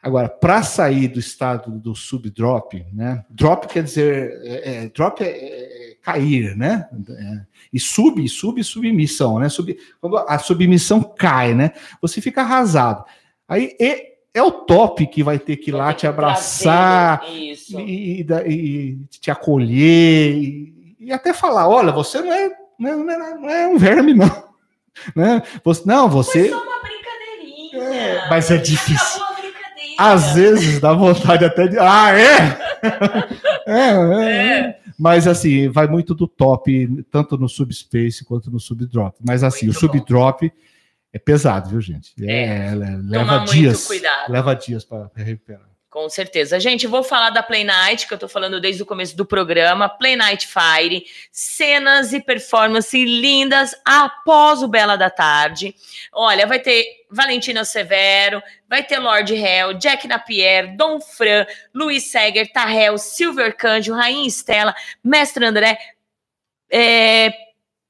Agora, 0.00 0.28
para 0.28 0.62
sair 0.62 1.08
do 1.08 1.18
estado 1.18 1.72
do 1.72 1.94
subdrop, 1.94 2.74
né? 2.92 3.24
Drop 3.28 3.66
quer 3.66 3.82
dizer, 3.82 4.40
é, 4.44 4.84
é, 4.84 4.88
drop 4.88 5.22
é, 5.22 5.28
é, 5.28 5.96
cair, 6.00 6.56
né? 6.56 6.88
É, 7.10 7.40
e 7.72 7.80
sub, 7.80 8.26
sub, 8.28 8.62
submissão, 8.62 9.38
né? 9.40 9.48
Sub, 9.48 9.76
quando 10.00 10.16
a 10.18 10.38
submissão 10.38 11.02
cai, 11.02 11.52
né? 11.52 11.72
Você 12.00 12.20
fica 12.20 12.42
arrasado. 12.42 13.04
Aí 13.48 13.76
é 14.32 14.42
o 14.42 14.52
top 14.52 15.04
que 15.08 15.22
vai 15.22 15.38
ter 15.38 15.56
que 15.56 15.70
ir 15.70 15.74
lá 15.74 15.92
te 15.92 16.06
abraçar 16.06 17.24
e, 17.28 17.54
e, 17.70 18.26
e, 18.46 18.96
te 19.20 19.30
acolher 19.30 20.32
e, 20.36 20.96
e, 21.00 21.12
até 21.12 21.32
falar, 21.32 21.68
olha, 21.68 21.90
você 21.90 22.20
não 22.20 22.32
é, 22.32 22.50
não 22.78 23.10
é, 23.10 23.34
não 23.34 23.50
é 23.50 23.68
um 23.68 23.76
verme, 23.76 24.14
não. 24.14 24.47
Né? 25.14 25.42
Você, 25.64 25.82
não, 25.86 26.08
você. 26.08 26.48
Foi 26.48 26.50
só 26.50 26.62
uma 26.62 26.80
brincadeirinha. 26.80 27.84
É, 27.84 28.30
mas 28.30 28.50
é 28.50 28.56
difícil. 28.56 29.22
Às 29.98 30.34
vezes 30.34 30.80
dá 30.80 30.92
vontade 30.92 31.44
até 31.44 31.66
de. 31.66 31.78
Ah, 31.78 32.12
é? 32.16 32.58
é, 33.66 33.90
é, 33.90 34.58
é? 34.60 34.80
Mas 34.98 35.26
assim, 35.26 35.68
vai 35.68 35.86
muito 35.86 36.14
do 36.14 36.26
top, 36.26 37.04
tanto 37.10 37.36
no 37.36 37.48
subspace 37.48 38.24
quanto 38.24 38.50
no 38.50 38.58
subdrop. 38.58 39.16
Mas 39.24 39.42
assim, 39.44 39.66
muito 39.66 39.76
o 39.76 39.80
subdrop 39.80 40.52
é 41.12 41.18
pesado, 41.18 41.70
viu, 41.70 41.80
gente? 41.80 42.12
É, 42.20 42.68
é 42.68 42.74
leva 42.74 43.38
dias. 43.44 43.88
Leva 44.28 44.54
dias 44.54 44.84
para 44.84 45.10
recuperar. 45.14 45.68
Com 45.90 46.06
certeza. 46.10 46.60
Gente, 46.60 46.86
vou 46.86 47.02
falar 47.02 47.30
da 47.30 47.42
Play 47.42 47.64
Night, 47.64 48.06
que 48.06 48.12
eu 48.12 48.18
tô 48.18 48.28
falando 48.28 48.60
desde 48.60 48.82
o 48.82 48.86
começo 48.86 49.16
do 49.16 49.24
programa. 49.24 49.88
Play 49.88 50.16
Night 50.16 50.46
Fire, 50.46 51.06
cenas 51.32 52.12
e 52.12 52.20
performances 52.20 53.08
lindas 53.08 53.74
após 53.86 54.62
o 54.62 54.68
Bela 54.68 54.96
da 54.96 55.08
Tarde. 55.08 55.74
Olha, 56.12 56.46
vai 56.46 56.58
ter 56.58 56.84
Valentina 57.10 57.64
Severo, 57.64 58.42
vai 58.68 58.82
ter 58.82 58.98
Lord 58.98 59.34
Hell, 59.34 59.74
Jack 59.78 60.06
Napier, 60.06 60.76
Dom 60.76 61.00
Fran, 61.00 61.46
Luiz 61.74 62.04
Seger, 62.04 62.52
Tarrell, 62.52 62.98
Silver 62.98 63.56
Canjo, 63.56 63.94
Rainha 63.94 64.28
Estela, 64.28 64.74
Mestre 65.02 65.46
André, 65.46 65.78
é, 66.70 67.32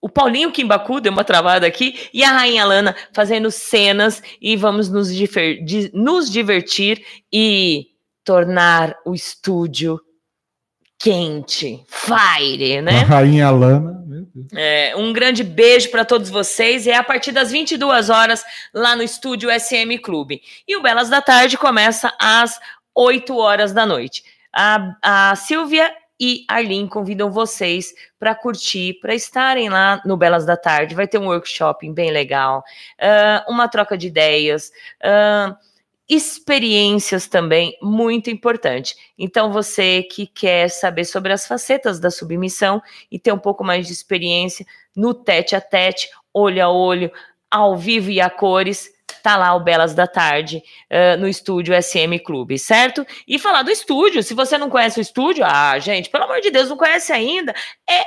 o 0.00 0.08
Paulinho 0.08 0.52
Kimbaku 0.52 1.00
deu 1.00 1.12
uma 1.12 1.24
travada 1.24 1.66
aqui 1.66 2.08
e 2.12 2.22
a 2.22 2.30
Rainha 2.30 2.64
Lana 2.64 2.94
fazendo 3.12 3.50
cenas 3.50 4.22
e 4.40 4.56
vamos 4.56 4.88
nos, 4.88 5.14
di 5.14 5.90
nos 5.92 6.30
divertir 6.30 7.04
e 7.32 7.88
tornar 8.24 8.96
o 9.04 9.14
estúdio 9.14 10.00
quente, 10.98 11.84
fire, 11.88 12.80
né? 12.80 13.00
A 13.00 13.04
Rainha 13.04 13.50
Lana. 13.50 13.98
É, 14.54 14.94
um 14.96 15.12
grande 15.12 15.42
beijo 15.42 15.90
para 15.90 16.04
todos 16.04 16.28
vocês. 16.30 16.86
E 16.86 16.90
é 16.90 16.96
a 16.96 17.02
partir 17.02 17.32
das 17.32 17.50
22 17.50 18.10
horas 18.10 18.44
lá 18.72 18.94
no 18.94 19.02
estúdio 19.02 19.50
SM 19.50 19.98
Clube. 20.02 20.42
E 20.66 20.76
o 20.76 20.82
Belas 20.82 21.08
da 21.08 21.20
Tarde 21.20 21.56
começa 21.56 22.12
às 22.20 22.58
8 22.94 23.36
horas 23.36 23.72
da 23.72 23.86
noite. 23.86 24.22
A, 24.52 25.30
a 25.30 25.36
Silvia 25.36 25.92
e 26.20 26.44
Arlene 26.48 26.88
convidam 26.88 27.30
vocês 27.30 27.94
para 28.18 28.34
curtir, 28.34 28.98
para 29.00 29.14
estarem 29.14 29.68
lá 29.68 30.02
no 30.04 30.16
Belas 30.16 30.44
da 30.44 30.56
Tarde. 30.56 30.94
Vai 30.94 31.06
ter 31.06 31.18
um 31.18 31.28
workshop 31.28 31.90
bem 31.92 32.10
legal, 32.10 32.64
uh, 33.00 33.52
uma 33.52 33.68
troca 33.68 33.96
de 33.96 34.08
ideias. 34.08 34.70
Uh, 35.02 35.56
experiências 36.08 37.28
também 37.28 37.76
muito 37.82 38.30
importante. 38.30 38.96
Então 39.18 39.52
você 39.52 40.02
que 40.02 40.26
quer 40.26 40.70
saber 40.70 41.04
sobre 41.04 41.32
as 41.32 41.46
facetas 41.46 42.00
da 42.00 42.10
submissão 42.10 42.80
e 43.12 43.18
ter 43.18 43.30
um 43.30 43.38
pouco 43.38 43.62
mais 43.62 43.86
de 43.86 43.92
experiência 43.92 44.64
no 44.96 45.12
tete 45.12 45.54
a 45.54 45.60
tete, 45.60 46.08
olho 46.32 46.64
a 46.64 46.70
olho, 46.70 47.12
ao 47.50 47.76
vivo 47.76 48.10
e 48.10 48.20
a 48.20 48.30
cores, 48.30 48.90
tá 49.22 49.36
lá 49.36 49.54
o 49.54 49.60
Belas 49.60 49.94
da 49.94 50.06
Tarde 50.06 50.62
uh, 50.90 51.18
no 51.18 51.28
estúdio 51.28 51.74
SM 51.80 52.18
Clube, 52.24 52.58
certo? 52.58 53.06
E 53.26 53.38
falar 53.38 53.62
do 53.62 53.70
estúdio, 53.70 54.22
se 54.22 54.34
você 54.34 54.56
não 54.58 54.70
conhece 54.70 54.98
o 54.98 55.02
estúdio, 55.02 55.44
ah, 55.44 55.78
gente, 55.78 56.10
pelo 56.10 56.24
amor 56.24 56.40
de 56.40 56.50
Deus, 56.50 56.68
não 56.68 56.76
conhece 56.76 57.12
ainda, 57.12 57.54
é 57.88 58.02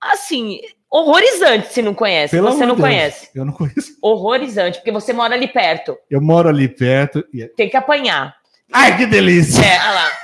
assim, 0.00 0.60
horrorizante 0.90 1.72
se 1.72 1.82
não 1.82 1.94
conhece. 1.94 2.36
Pelo 2.36 2.50
você 2.50 2.66
não 2.66 2.76
Deus, 2.76 2.88
conhece. 2.88 3.30
Eu 3.34 3.44
não 3.44 3.52
conheço. 3.52 3.96
Horrorizante, 4.02 4.78
porque 4.78 4.92
você 4.92 5.12
mora 5.12 5.34
ali 5.34 5.48
perto. 5.48 5.96
Eu 6.10 6.20
moro 6.20 6.48
ali 6.48 6.68
perto. 6.68 7.24
E... 7.32 7.46
Tem 7.48 7.68
que 7.68 7.76
apanhar. 7.76 8.34
Ai, 8.72 8.96
que 8.96 9.06
delícia! 9.06 9.64
É, 9.64 9.78
olha 9.78 9.90
lá. 9.92 10.23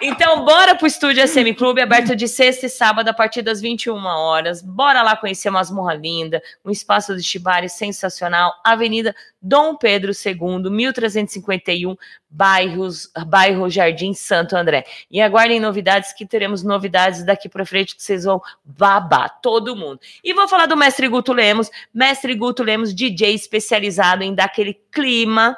Então, 0.00 0.44
bora 0.44 0.74
pro 0.74 0.86
estúdio 0.86 1.26
SM 1.26 1.54
Clube, 1.54 1.80
aberto 1.80 2.14
de 2.14 2.28
sexta 2.28 2.66
e 2.66 2.68
sábado 2.68 3.08
a 3.08 3.14
partir 3.14 3.40
das 3.40 3.60
21 3.62 3.96
horas. 4.04 4.60
Bora 4.60 5.02
lá 5.02 5.16
conhecer 5.16 5.48
uma 5.48 5.60
masmorra 5.60 5.94
linda, 5.94 6.42
um 6.62 6.70
espaço 6.70 7.16
de 7.16 7.22
shibari 7.22 7.68
sensacional, 7.68 8.52
Avenida 8.62 9.14
Dom 9.40 9.74
Pedro 9.74 10.12
II, 10.12 10.70
1351, 10.70 11.96
bairros, 12.28 13.10
bairro 13.26 13.70
Jardim 13.70 14.12
Santo 14.12 14.54
André. 14.54 14.84
E 15.10 15.20
aguardem 15.20 15.58
novidades, 15.58 16.12
que 16.12 16.26
teremos 16.26 16.62
novidades 16.62 17.24
daqui 17.24 17.48
para 17.48 17.64
frente 17.64 17.96
que 17.96 18.02
vocês 18.02 18.24
vão 18.24 18.42
babar, 18.64 19.40
todo 19.40 19.74
mundo. 19.74 19.98
E 20.22 20.34
vou 20.34 20.46
falar 20.46 20.66
do 20.66 20.76
Mestre 20.76 21.08
Guto 21.08 21.32
Lemos, 21.32 21.70
Mestre 21.92 22.34
Guto 22.34 22.62
Lemos, 22.62 22.94
DJ 22.94 23.34
especializado 23.34 24.22
em 24.22 24.34
dar 24.34 24.44
aquele 24.44 24.74
clima 24.92 25.56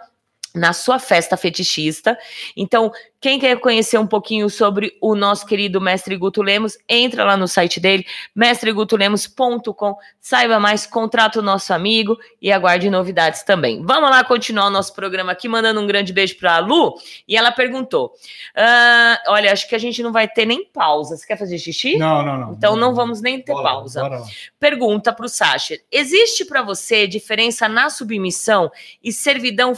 na 0.55 0.73
sua 0.73 0.99
festa 0.99 1.37
fetichista. 1.37 2.19
Então, 2.57 2.93
quem 3.21 3.39
quer 3.39 3.59
conhecer 3.59 3.99
um 3.99 4.07
pouquinho 4.07 4.49
sobre 4.49 4.97
o 5.01 5.15
nosso 5.17 5.45
querido 5.45 5.81
Mestre 5.81 6.17
Guto 6.17 6.41
Lemos, 6.41 6.79
entra 6.89 7.25
lá 7.25 7.37
no 7.37 7.49
site 7.49 7.81
dele, 7.81 8.07
mestregutolemos.com, 8.35 9.97
saiba 10.21 10.61
mais, 10.61 10.87
contrata 10.87 11.41
o 11.41 11.43
nosso 11.43 11.75
amigo 11.75 12.17
e 12.41 12.53
aguarde 12.53 12.89
novidades 12.89 13.43
também. 13.43 13.83
Vamos 13.85 14.11
lá 14.11 14.23
continuar 14.23 14.67
o 14.67 14.71
nosso 14.71 14.95
programa 14.95 15.33
aqui, 15.33 15.49
mandando 15.49 15.81
um 15.81 15.87
grande 15.87 16.13
beijo 16.13 16.39
para 16.39 16.57
a 16.57 16.59
Lu, 16.61 16.95
e 17.27 17.37
ela 17.37 17.51
perguntou, 17.51 18.13
uh, 18.57 19.33
olha, 19.33 19.53
acho 19.53 19.69
que 19.69 19.75
a 19.75 19.79
gente 19.79 20.01
não 20.01 20.13
vai 20.13 20.29
ter 20.29 20.47
nem 20.47 20.65
pausa, 20.65 21.17
você 21.17 21.27
quer 21.27 21.37
fazer 21.37 21.59
xixi? 21.59 21.97
Não, 21.97 22.23
não, 22.23 22.39
não. 22.39 22.53
Então 22.53 22.77
não, 22.77 22.89
não 22.89 22.95
vamos 22.95 23.21
nem 23.21 23.43
ter 23.43 23.53
bora, 23.53 23.69
pausa. 23.69 24.01
Bora 24.03 24.23
Pergunta 24.61 25.13
para 25.13 25.27
o 25.27 25.29
Sacher, 25.29 25.83
existe 25.91 26.45
para 26.45 26.63
você 26.63 27.07
diferença 27.07 27.69
na 27.69 27.91
submissão 27.91 28.71
e 29.03 29.13
servidão 29.13 29.73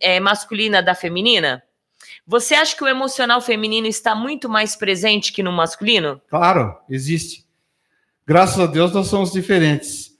é, 0.00 0.18
masculina 0.18 0.82
da 0.82 0.94
feminina? 0.94 1.62
Você 2.26 2.54
acha 2.54 2.76
que 2.76 2.84
o 2.84 2.88
emocional 2.88 3.40
feminino 3.40 3.86
está 3.86 4.14
muito 4.14 4.48
mais 4.48 4.76
presente 4.76 5.32
que 5.32 5.42
no 5.42 5.52
masculino? 5.52 6.20
Claro, 6.28 6.76
existe. 6.88 7.44
Graças 8.26 8.60
a 8.60 8.66
Deus 8.66 8.92
nós 8.92 9.08
somos 9.08 9.32
diferentes. 9.32 10.16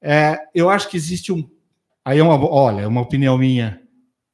É, 0.00 0.38
eu 0.54 0.68
acho 0.68 0.88
que 0.88 0.96
existe 0.96 1.32
um. 1.32 1.48
Aí 2.04 2.18
é 2.18 2.22
uma, 2.22 2.36
olha, 2.48 2.82
é 2.82 2.86
uma 2.86 3.00
opinião 3.00 3.38
minha, 3.38 3.80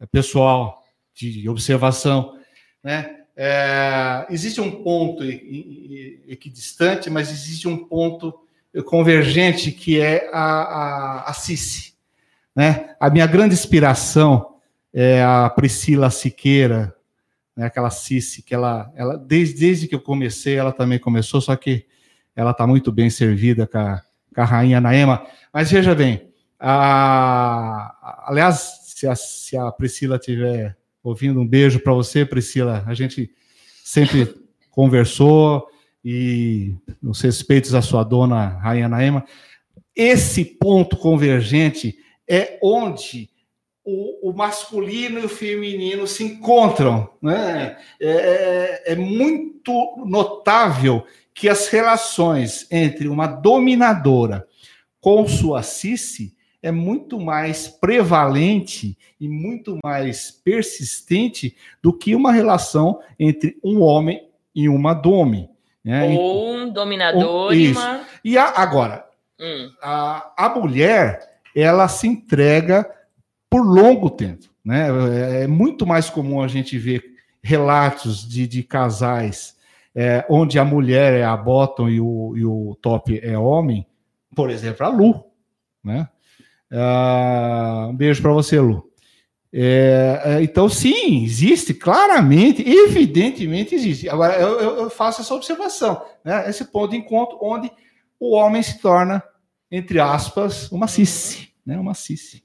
é 0.01 0.07
pessoal, 0.07 0.83
de 1.15 1.49
observação, 1.49 2.39
né? 2.83 3.19
É, 3.35 4.27
existe 4.29 4.61
um 4.61 4.83
ponto 4.83 5.25
equidistante, 5.25 7.09
mas 7.09 7.31
existe 7.31 7.67
um 7.67 7.87
ponto 7.87 8.39
convergente 8.85 9.73
que 9.73 10.01
é 10.01 10.29
a, 10.33 10.43
a, 10.43 11.31
a 11.31 11.33
Cici. 11.33 11.95
Né? 12.55 12.95
A 13.01 13.09
minha 13.09 13.27
grande 13.27 13.55
inspiração 13.55 14.57
é 14.93 15.23
a 15.23 15.49
Priscila 15.49 16.11
Siqueira, 16.11 16.95
né, 17.57 17.67
aquela 17.67 17.91
Cici, 17.91 18.43
que 18.43 18.55
ela, 18.55 18.93
ela 18.95 19.17
desde, 19.17 19.61
desde 19.61 19.89
que 19.89 19.95
eu 19.95 20.01
comecei, 20.01 20.57
ela 20.57 20.73
também 20.73 20.99
começou, 20.99 21.41
só 21.41 21.55
que 21.57 21.87
ela 22.35 22.53
está 22.53 22.67
muito 22.67 22.91
bem 22.91 23.11
servida 23.11 23.67
com 23.67 23.79
a, 23.79 24.03
com 24.35 24.41
a 24.41 24.45
rainha 24.45 24.81
Naema. 24.81 25.27
Mas 25.53 25.71
veja 25.71 25.95
bem, 25.95 26.29
a, 26.59 28.25
aliás, 28.27 28.81
se 28.85 29.07
a, 29.07 29.15
se 29.15 29.57
a 29.57 29.71
Priscila 29.71 30.17
estiver 30.17 30.77
ouvindo, 31.03 31.41
um 31.41 31.47
beijo 31.47 31.81
para 31.81 31.93
você, 31.93 32.25
Priscila. 32.25 32.85
A 32.87 32.95
gente 32.95 33.31
sempre 33.85 34.33
conversou 34.71 35.69
e 36.05 36.75
os 37.03 37.21
respeitos 37.21 37.75
à 37.75 37.83
sua 37.83 38.03
dona, 38.03 38.59
Rainha 38.59 38.89
Naema. 38.89 39.25
esse 39.95 40.45
ponto 40.45 40.97
convergente 40.97 41.97
é 42.29 42.59
onde 42.63 43.29
o, 43.85 44.31
o, 44.31 44.33
masculino 44.33 45.21
e 45.21 45.25
o 45.25 45.29
feminino 45.29 46.07
se 46.07 46.25
encontram. 46.25 47.09
Né? 47.21 47.77
É, 48.01 48.11
é, 48.11 48.93
é, 48.93 48.95
muito 48.95 49.73
notável 50.07 51.05
que 51.35 51.49
as 51.49 51.69
relações 51.69 52.67
entre 52.71 53.09
uma 53.09 53.27
dominadora 53.27 54.47
com 55.01 55.27
sua 55.27 55.63
cici 55.63 56.35
é 56.63 56.71
muito 56.71 57.19
mais 57.19 57.67
prevalente 57.67 58.97
e 59.21 59.29
muito 59.29 59.79
mais 59.83 60.31
persistente 60.31 61.57
do 61.83 61.93
que 61.93 62.15
uma 62.15 62.31
relação 62.31 63.01
entre 63.19 63.59
um 63.65 63.83
homem 63.83 64.29
e 64.55 64.69
uma 64.69 64.95
dome. 64.95 65.51
Né? 65.85 66.17
Ou 66.17 66.55
um 66.55 66.71
dominador 66.71 67.51
um, 67.51 67.53
e 67.53 67.73
uma. 67.73 68.07
E 68.25 68.39
a, 68.39 68.45
agora, 68.51 69.05
hum. 69.41 69.73
a, 69.83 70.33
a 70.37 70.49
mulher, 70.51 71.41
ela 71.57 71.89
se 71.89 72.07
entrega 72.07 72.89
por 73.53 73.67
longo 73.67 74.09
tempo. 74.09 74.47
Né? 74.65 74.89
É, 75.11 75.43
é 75.43 75.47
muito 75.47 75.87
mais 75.87 76.09
comum 76.09 76.41
a 76.41 76.49
gente 76.49 76.79
ver 76.79 77.05
relatos 77.43 78.27
de, 78.27 78.47
de 78.47 78.63
casais 78.63 79.55
é, 79.95 80.25
onde 80.31 80.59
a 80.59 80.65
mulher 80.65 81.13
é 81.13 81.23
a 81.23 81.37
bottom 81.37 81.87
e 81.87 82.01
o, 82.01 82.35
e 82.35 82.47
o 82.47 82.75
top 82.81 83.21
é 83.23 83.37
homem, 83.37 83.87
por 84.35 84.49
exemplo, 84.49 84.87
a 84.87 84.89
Lu. 84.89 85.23
Né? 85.85 86.09
Ah, 86.73 87.89
um 87.91 87.95
beijo 87.95 88.23
para 88.23 88.33
você, 88.33 88.59
Lu. 88.59 88.91
É, 89.53 90.23
é, 90.25 90.43
então, 90.43 90.67
sim, 90.67 91.23
existe, 91.23 91.75
claramente, 91.75 92.67
evidentemente 92.67 93.75
existe. 93.75 94.09
Agora, 94.09 94.41
eu, 94.41 94.61
eu 94.61 94.89
faço 94.89 95.21
essa 95.21 95.35
observação, 95.35 96.03
né? 96.25 96.49
esse 96.49 96.65
ponto 96.65 96.93
de 96.93 96.97
encontro 96.97 97.37
onde 97.43 97.71
o 98.19 98.35
homem 98.35 98.63
se 98.63 98.79
torna, 98.79 99.23
entre 99.71 100.01
aspas, 100.01 100.73
uma 100.73 100.87
cici, 100.87 101.51
né? 101.67 101.79
uma 101.79 101.93
cici. 101.93 102.43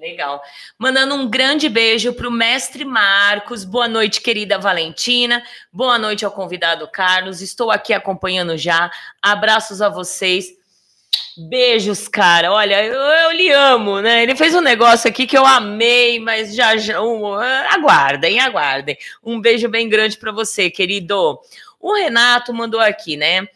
Legal. 0.00 0.42
Mandando 0.78 1.14
um 1.14 1.28
grande 1.28 1.68
beijo 1.68 2.14
para 2.14 2.26
o 2.26 2.30
mestre 2.30 2.86
Marcos. 2.86 3.64
Boa 3.64 3.86
noite, 3.86 4.22
querida 4.22 4.58
Valentina. 4.58 5.44
Boa 5.70 5.98
noite 5.98 6.24
ao 6.24 6.30
convidado 6.30 6.88
Carlos. 6.88 7.42
Estou 7.42 7.70
aqui 7.70 7.92
acompanhando 7.92 8.56
já. 8.56 8.90
Abraços 9.20 9.82
a 9.82 9.90
vocês. 9.90 10.54
Beijos, 11.36 12.08
cara. 12.08 12.50
Olha, 12.50 12.82
eu, 12.82 12.94
eu, 12.94 13.32
lhe 13.32 13.50
amo, 13.50 14.00
né? 14.00 14.22
Ele 14.22 14.34
fez 14.34 14.54
um 14.54 14.62
negócio 14.62 15.06
aqui 15.06 15.26
que 15.26 15.36
eu 15.36 15.44
amei, 15.44 16.18
mas 16.18 16.54
já, 16.54 16.78
já 16.78 17.02
um, 17.02 17.34
aguardem, 17.34 18.40
aguardem. 18.40 18.96
Um 19.22 19.38
beijo 19.38 19.68
bem 19.68 19.86
grande 19.86 20.16
para 20.16 20.32
você, 20.32 20.70
querido. 20.70 21.38
O 21.78 21.94
Renato 21.94 22.54
mandou 22.54 22.80
aqui, 22.80 23.18
né? 23.18 23.46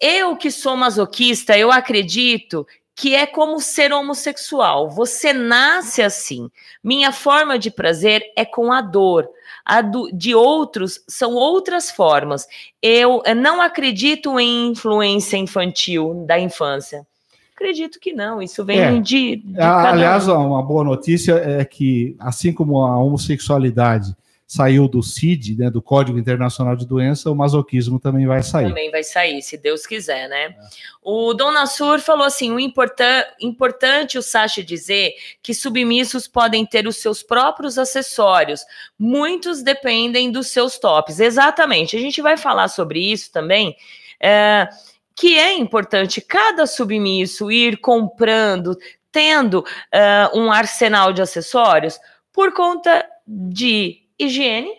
Eu 0.00 0.36
que 0.36 0.52
sou 0.52 0.76
masoquista, 0.76 1.58
eu 1.58 1.72
acredito 1.72 2.64
que 2.94 3.14
é 3.14 3.26
como 3.26 3.60
ser 3.60 3.92
homossexual. 3.92 4.88
Você 4.88 5.32
nasce 5.32 6.00
assim. 6.02 6.48
Minha 6.82 7.10
forma 7.10 7.58
de 7.58 7.70
prazer 7.70 8.22
é 8.36 8.44
com 8.44 8.72
a 8.72 8.80
dor. 8.80 9.28
A 9.64 9.80
do, 9.80 10.10
de 10.12 10.34
outros 10.34 11.02
são 11.08 11.34
outras 11.34 11.90
formas. 11.90 12.46
Eu 12.82 13.22
não 13.36 13.60
acredito 13.60 14.38
em 14.38 14.68
influência 14.68 15.36
infantil 15.36 16.24
da 16.26 16.38
infância. 16.38 17.06
Acredito 17.54 18.00
que 18.00 18.12
não, 18.12 18.42
isso 18.42 18.64
vem 18.64 18.80
é. 18.80 19.00
de, 19.00 19.36
de 19.36 19.60
Aliás, 19.60 20.28
um. 20.28 20.48
uma 20.48 20.62
boa 20.62 20.82
notícia 20.82 21.34
é 21.34 21.64
que, 21.64 22.16
assim 22.18 22.52
como 22.52 22.84
a 22.84 22.98
homossexualidade 22.98 24.14
saiu 24.54 24.86
do 24.86 25.02
CID, 25.02 25.56
né, 25.56 25.68
do 25.70 25.82
Código 25.82 26.16
Internacional 26.16 26.76
de 26.76 26.86
Doença, 26.86 27.30
o 27.30 27.34
masoquismo 27.34 27.98
também 27.98 28.24
vai 28.24 28.40
sair. 28.42 28.68
Também 28.68 28.90
vai 28.90 29.02
sair, 29.02 29.42
se 29.42 29.56
Deus 29.56 29.84
quiser, 29.84 30.28
né? 30.28 30.44
É. 30.44 30.56
O 31.02 31.34
Dom 31.34 31.50
Nassur 31.50 31.98
falou 32.00 32.24
assim: 32.24 32.52
o 32.52 32.60
importan 32.60 33.24
importante 33.40 34.16
o 34.16 34.22
Sacha 34.22 34.62
dizer 34.62 35.12
que 35.42 35.52
submissos 35.52 36.28
podem 36.28 36.64
ter 36.64 36.86
os 36.86 36.96
seus 36.98 37.22
próprios 37.22 37.78
acessórios, 37.78 38.64
muitos 38.96 39.62
dependem 39.62 40.30
dos 40.30 40.48
seus 40.48 40.78
tops. 40.78 41.18
Exatamente, 41.18 41.96
a 41.96 42.00
gente 42.00 42.22
vai 42.22 42.36
falar 42.36 42.68
sobre 42.68 43.00
isso 43.00 43.32
também. 43.32 43.76
É, 44.20 44.68
que 45.16 45.36
é 45.36 45.52
importante 45.54 46.20
cada 46.20 46.66
submisso 46.66 47.50
ir 47.50 47.78
comprando, 47.78 48.76
tendo 49.12 49.60
uh, 49.60 50.38
um 50.38 50.50
arsenal 50.50 51.12
de 51.12 51.22
acessórios 51.22 51.98
por 52.32 52.52
conta 52.52 53.06
de 53.26 54.03
higiene. 54.18 54.70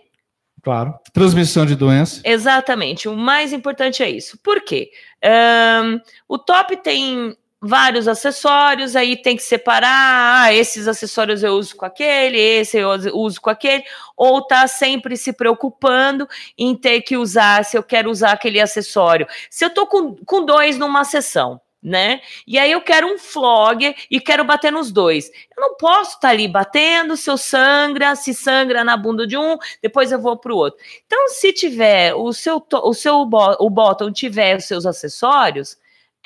Claro. 0.61 0.95
Transmissão 1.13 1.65
de 1.65 1.75
doença. 1.75 2.21
Exatamente. 2.23 3.07
O 3.07 3.15
mais 3.15 3.53
importante 3.53 4.01
é 4.01 4.09
isso. 4.09 4.37
Por 4.39 4.63
quê? 4.63 4.89
Um, 5.23 5.99
o 6.27 6.39
top 6.39 6.77
tem 6.77 7.37
vários 7.61 8.07
acessórios, 8.07 8.95
aí 8.95 9.15
tem 9.15 9.35
que 9.35 9.41
separar, 9.41 10.43
ah, 10.43 10.53
esses 10.53 10.87
acessórios 10.87 11.41
eu 11.41 11.53
uso 11.53 11.75
com 11.75 11.85
aquele, 11.85 12.37
esse 12.37 12.77
eu 12.77 12.89
uso 13.13 13.41
com 13.41 13.49
aquele, 13.49 13.83
ou 14.15 14.45
tá 14.45 14.67
sempre 14.67 15.17
se 15.17 15.33
preocupando 15.33 16.27
em 16.57 16.75
ter 16.75 17.01
que 17.01 17.17
usar, 17.17 17.65
se 17.65 17.75
eu 17.77 17.81
quero 17.81 18.09
usar 18.11 18.31
aquele 18.33 18.59
acessório. 18.59 19.27
Se 19.49 19.65
eu 19.65 19.69
tô 19.71 19.87
com, 19.87 20.15
com 20.15 20.45
dois 20.45 20.77
numa 20.77 21.03
sessão, 21.03 21.59
né? 21.85 22.19
E 22.47 22.57
aí 22.57 22.71
eu 22.71 22.81
quero 22.81 23.05
um 23.05 23.19
flogger 23.19 23.95
e 24.09 24.19
quero 24.19 24.43
bater 24.43 24.71
nos 24.71 24.91
dois. 24.91 25.29
Eu 25.55 25.61
não 25.61 25.77
posso 25.77 26.15
estar 26.15 26.19
tá 26.21 26.29
ali 26.29 26.47
batendo, 26.47 27.15
se 27.15 27.29
eu 27.29 27.37
sangra, 27.37 28.15
se 28.15 28.33
sangra 28.33 28.83
na 28.83 28.97
bunda 28.97 29.27
de 29.27 29.37
um, 29.37 29.55
depois 29.83 30.11
eu 30.11 30.19
vou 30.19 30.35
para 30.35 30.51
o 30.51 30.57
outro. 30.57 30.79
Então, 31.05 31.29
se 31.29 31.53
tiver 31.53 32.15
o 32.15 32.33
seu 32.33 32.65
o 32.83 32.93
seu 32.93 33.29
o 33.59 33.69
bottom 33.69 34.11
tiver 34.11 34.57
os 34.57 34.65
seus 34.65 34.83
acessórios, 34.87 35.77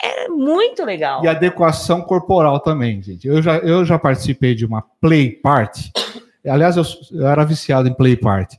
é 0.02 0.30
muito 0.30 0.86
legal. 0.86 1.26
E 1.26 1.28
adequação 1.28 2.02
corporal 2.02 2.62
também, 2.62 3.02
gente. 3.02 3.28
Eu 3.28 3.42
já, 3.42 3.58
eu 3.58 3.84
já 3.84 4.00
participei 4.00 4.56
de 4.56 4.66
uma 4.66 4.82
play 5.02 5.30
party. 5.30 5.92
Aliás, 6.48 6.78
eu, 6.78 6.84
eu 7.12 7.28
era 7.28 7.44
viciado 7.44 7.90
em 7.90 7.94
play 7.94 8.16
party. 8.16 8.58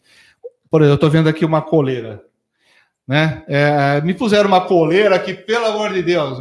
Por 0.71 0.83
exemplo, 0.83 0.93
eu 0.93 0.95
estou 0.97 1.11
vendo 1.11 1.31
aqui 1.31 1.47
uma 1.47 1.63
coleira. 1.63 2.23
Né? 3.09 3.43
É, 3.49 4.01
me 4.03 4.13
puseram 4.13 4.49
uma 4.49 4.61
coleira 4.61 5.19
que, 5.19 5.33
pelo 5.33 5.65
amor 5.65 5.95
de 5.95 6.03
Deus, 6.03 6.39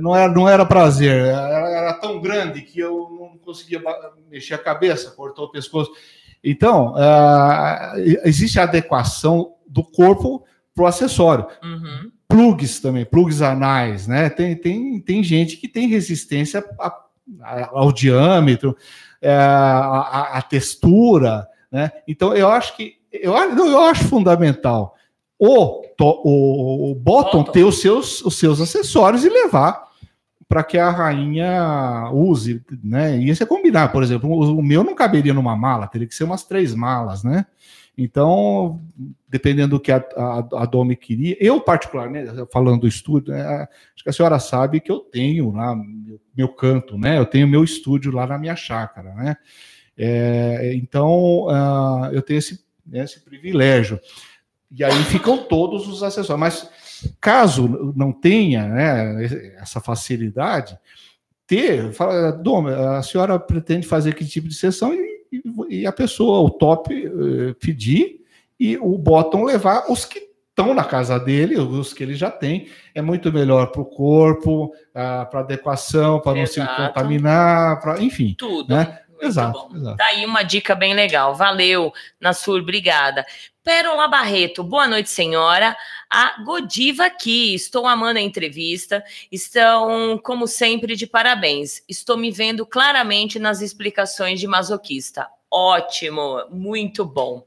não 0.00 0.16
era, 0.16 0.32
não 0.32 0.48
era 0.48 0.64
prazer, 0.64 1.26
era, 1.26 1.70
era, 1.70 1.94
tão 1.94 2.20
grande 2.20 2.62
que 2.62 2.80
eu 2.80 3.08
não 3.18 3.38
conseguia 3.38 3.82
mexer 4.30 4.54
a 4.54 4.58
cabeça, 4.58 5.10
cortou 5.10 5.46
o 5.46 5.50
pescoço. 5.50 5.90
Então, 6.42 6.94
uh, 6.94 7.96
existe 8.24 8.58
a 8.58 8.64
adequação 8.64 9.54
do 9.66 9.82
corpo 9.82 10.44
para 10.74 10.84
o 10.84 10.86
acessório. 10.86 11.46
Uhum. 11.62 12.10
Plugs 12.28 12.80
também, 12.80 13.04
plugs 13.04 13.42
anais, 13.42 14.06
né? 14.06 14.28
Tem, 14.28 14.56
tem, 14.56 15.00
tem 15.00 15.22
gente 15.22 15.56
que 15.56 15.68
tem 15.68 15.88
resistência 15.88 16.64
a, 16.80 16.94
a, 17.42 17.70
ao 17.72 17.92
diâmetro, 17.92 18.76
é, 19.20 19.34
a, 19.34 20.30
a, 20.34 20.42
textura, 20.42 21.46
né? 21.70 21.92
Então, 22.08 22.34
eu 22.34 22.48
acho 22.48 22.76
que 22.76 22.96
eu, 23.12 23.34
eu 23.34 23.80
acho 23.80 24.04
fundamental 24.04 24.94
o, 25.38 25.82
o, 26.00 26.90
o 26.92 26.94
bottom 26.94 27.44
ter 27.44 27.64
os 27.64 27.80
seus, 27.80 28.22
os 28.22 28.38
seus 28.38 28.60
acessórios 28.60 29.24
e 29.24 29.28
levar 29.28 29.84
para 30.48 30.62
que 30.62 30.78
a 30.78 30.90
rainha 30.90 32.10
use, 32.12 32.62
né? 32.82 33.18
E 33.18 33.28
isso 33.28 33.42
é 33.42 33.46
combinar, 33.46 33.90
por 33.90 34.02
exemplo, 34.02 34.30
o, 34.30 34.58
o, 34.58 34.62
meu 34.62 34.84
não 34.84 34.94
caberia 34.94 35.34
numa 35.34 35.56
mala, 35.56 35.86
teria 35.86 36.06
que 36.06 36.14
ser 36.14 36.24
umas 36.24 36.44
três 36.44 36.74
malas, 36.74 37.24
né? 37.24 37.46
Então, 37.96 38.80
dependendo 39.28 39.76
do 39.76 39.80
que 39.80 39.92
a, 39.92 40.04
a, 40.16 40.62
a 40.62 40.66
Domi 40.66 40.96
queria, 40.96 41.36
eu 41.40 41.60
particularmente, 41.60 42.30
falando 42.52 42.80
do 42.80 42.88
estúdio, 42.88 43.32
né, 43.32 43.68
acho 43.94 44.02
que 44.02 44.10
a 44.10 44.12
senhora 44.12 44.38
sabe 44.40 44.80
que 44.80 44.90
eu 44.90 44.98
tenho 44.98 45.52
lá 45.52 45.76
meu, 45.76 46.20
meu 46.36 46.48
canto, 46.48 46.98
né? 46.98 47.18
Eu 47.18 47.26
tenho 47.26 47.48
meu 47.48 47.62
estúdio 47.62 48.12
lá 48.12 48.26
na 48.26 48.38
minha 48.38 48.56
chácara, 48.56 49.14
né? 49.14 49.36
É, 49.96 50.72
então, 50.74 51.46
uh, 51.46 52.06
eu 52.12 52.20
tenho 52.20 52.38
esse, 52.38 52.64
esse 52.92 53.24
privilégio. 53.24 54.00
E 54.76 54.82
aí 54.82 55.04
ficam 55.04 55.38
todos 55.38 55.86
os 55.86 56.02
acessórios. 56.02 56.40
Mas 56.40 56.70
caso 57.20 57.92
não 57.96 58.12
tenha 58.12 58.66
né, 58.66 59.24
essa 59.60 59.80
facilidade, 59.80 60.78
ter, 61.46 61.92
fala, 61.92 62.32
Dom, 62.32 62.66
a 62.68 63.02
senhora 63.02 63.38
pretende 63.38 63.86
fazer 63.86 64.14
que 64.14 64.24
tipo 64.24 64.48
de 64.48 64.54
sessão 64.54 64.94
e, 64.94 65.42
e 65.68 65.86
a 65.86 65.92
pessoa, 65.92 66.40
o 66.40 66.50
top, 66.50 66.94
eh, 66.94 67.54
pedir 67.60 68.20
e 68.58 68.78
o 68.78 68.96
bottom 68.96 69.44
levar 69.44 69.90
os 69.90 70.04
que 70.04 70.30
estão 70.48 70.72
na 70.72 70.84
casa 70.84 71.18
dele, 71.18 71.56
os 71.56 71.92
que 71.92 72.02
ele 72.02 72.14
já 72.14 72.30
tem, 72.30 72.68
é 72.94 73.02
muito 73.02 73.32
melhor 73.32 73.72
para 73.72 73.82
o 73.82 73.84
corpo, 73.84 74.72
ah, 74.94 75.26
para 75.28 75.40
adequação, 75.40 76.20
para 76.20 76.38
não 76.38 76.46
se 76.46 76.64
contaminar, 76.64 77.80
para 77.80 78.00
enfim. 78.00 78.36
Tudo. 78.38 78.72
Né? 78.72 79.00
Exato, 79.20 79.68
exato. 79.74 79.96
Tá 79.96 80.06
aí 80.06 80.24
uma 80.24 80.42
dica 80.44 80.74
bem 80.74 80.94
legal. 80.94 81.34
Valeu, 81.34 81.92
Nassur, 82.20 82.60
obrigada. 82.60 83.26
Pérola 83.64 84.06
Barreto, 84.06 84.62
boa 84.62 84.86
noite, 84.86 85.08
senhora. 85.08 85.74
A 86.10 86.42
Godiva 86.44 87.06
aqui, 87.06 87.54
estou 87.54 87.86
amando 87.86 88.18
a 88.18 88.22
entrevista. 88.22 89.02
Estão, 89.32 90.20
como 90.22 90.46
sempre, 90.46 90.94
de 90.94 91.06
parabéns. 91.06 91.82
Estou 91.88 92.18
me 92.18 92.30
vendo 92.30 92.66
claramente 92.66 93.38
nas 93.38 93.62
explicações 93.62 94.38
de 94.38 94.46
masoquista. 94.46 95.26
Ótimo, 95.50 96.44
muito 96.50 97.06
bom. 97.06 97.42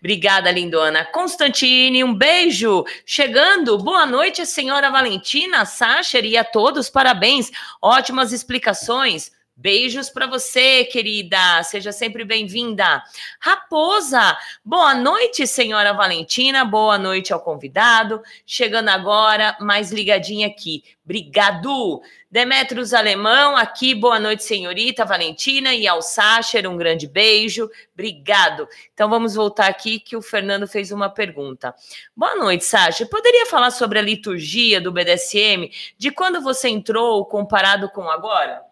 Obrigada, 0.00 0.50
lindona. 0.50 1.04
Constantine, 1.04 2.02
um 2.02 2.12
beijo. 2.12 2.84
Chegando, 3.06 3.78
boa 3.78 4.04
noite, 4.04 4.44
senhora 4.46 4.90
Valentina, 4.90 5.64
Sacher 5.64 6.24
e 6.24 6.36
a 6.36 6.42
todos, 6.42 6.90
parabéns. 6.90 7.48
Ótimas 7.80 8.32
explicações. 8.32 9.30
Beijos 9.60 10.08
para 10.08 10.26
você, 10.26 10.86
querida. 10.86 11.62
Seja 11.64 11.92
sempre 11.92 12.24
bem-vinda. 12.24 13.02
Raposa, 13.38 14.34
boa 14.64 14.94
noite, 14.94 15.46
senhora 15.46 15.92
Valentina. 15.92 16.64
Boa 16.64 16.96
noite 16.96 17.30
ao 17.30 17.40
convidado. 17.40 18.22
Chegando 18.46 18.88
agora, 18.88 19.54
mais 19.60 19.92
ligadinha 19.92 20.46
aqui. 20.46 20.82
Obrigado. 21.04 22.00
Demetrios 22.30 22.94
Alemão, 22.94 23.54
aqui, 23.54 23.94
boa 23.94 24.18
noite, 24.18 24.44
senhorita 24.44 25.04
Valentina. 25.04 25.74
E 25.74 25.86
ao 25.86 26.00
Sacher, 26.00 26.66
um 26.66 26.78
grande 26.78 27.06
beijo. 27.06 27.68
Obrigado. 27.92 28.66
Então 28.94 29.10
vamos 29.10 29.34
voltar 29.34 29.66
aqui 29.66 30.00
que 30.00 30.16
o 30.16 30.22
Fernando 30.22 30.66
fez 30.66 30.90
uma 30.90 31.10
pergunta. 31.10 31.74
Boa 32.16 32.34
noite, 32.34 32.64
Sacher. 32.64 33.10
Poderia 33.10 33.44
falar 33.44 33.72
sobre 33.72 33.98
a 33.98 34.02
liturgia 34.02 34.80
do 34.80 34.90
BDSM, 34.90 35.70
de 35.98 36.10
quando 36.10 36.40
você 36.40 36.70
entrou 36.70 37.26
comparado 37.26 37.90
com 37.90 38.08
agora? 38.08 38.69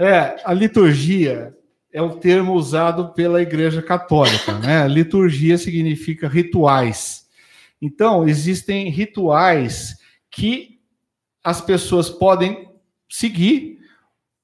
É, 0.00 0.36
a 0.44 0.52
liturgia 0.52 1.52
é 1.92 2.00
o 2.00 2.20
termo 2.20 2.52
usado 2.52 3.12
pela 3.14 3.42
Igreja 3.42 3.82
Católica, 3.82 4.56
né? 4.60 4.86
Liturgia 4.86 5.58
significa 5.58 6.28
rituais. 6.28 7.26
Então, 7.82 8.28
existem 8.28 8.90
rituais 8.90 9.96
que 10.30 10.78
as 11.42 11.60
pessoas 11.60 12.08
podem 12.08 12.70
seguir 13.08 13.80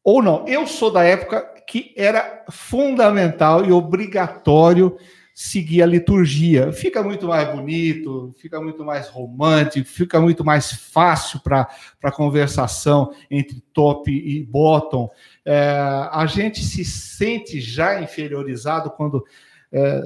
ou 0.03 0.21
não. 0.21 0.45
Eu 0.49 0.67
sou 0.67 0.91
da 0.91 1.05
época 1.05 1.41
que 1.69 1.95
era 1.97 2.45
fundamental 2.51 3.65
e 3.65 3.71
obrigatório 3.71 4.97
seguir 5.35 5.83
a 5.83 5.87
liturgia. 5.87 6.73
Fica 6.73 7.03
muito 7.03 7.27
mais 7.27 7.53
bonito, 7.53 8.33
fica 8.39 8.61
muito 8.61 8.85
mais 8.85 9.09
romântico, 9.09 9.89
fica 9.89 10.21
muito 10.21 10.45
mais 10.45 10.73
fácil 10.73 11.41
para 11.41 11.69
a 12.03 12.13
conversação 12.13 13.13
entre 13.29 13.61
top 13.73 14.13
e 14.13 14.45
bottom. 14.45 15.11
É, 15.45 16.09
a 16.11 16.27
gente 16.27 16.63
se 16.63 16.85
sente 16.85 17.61
já 17.61 18.01
inferiorizado 18.01 18.91
quando 18.91 19.25
é, 19.73 20.03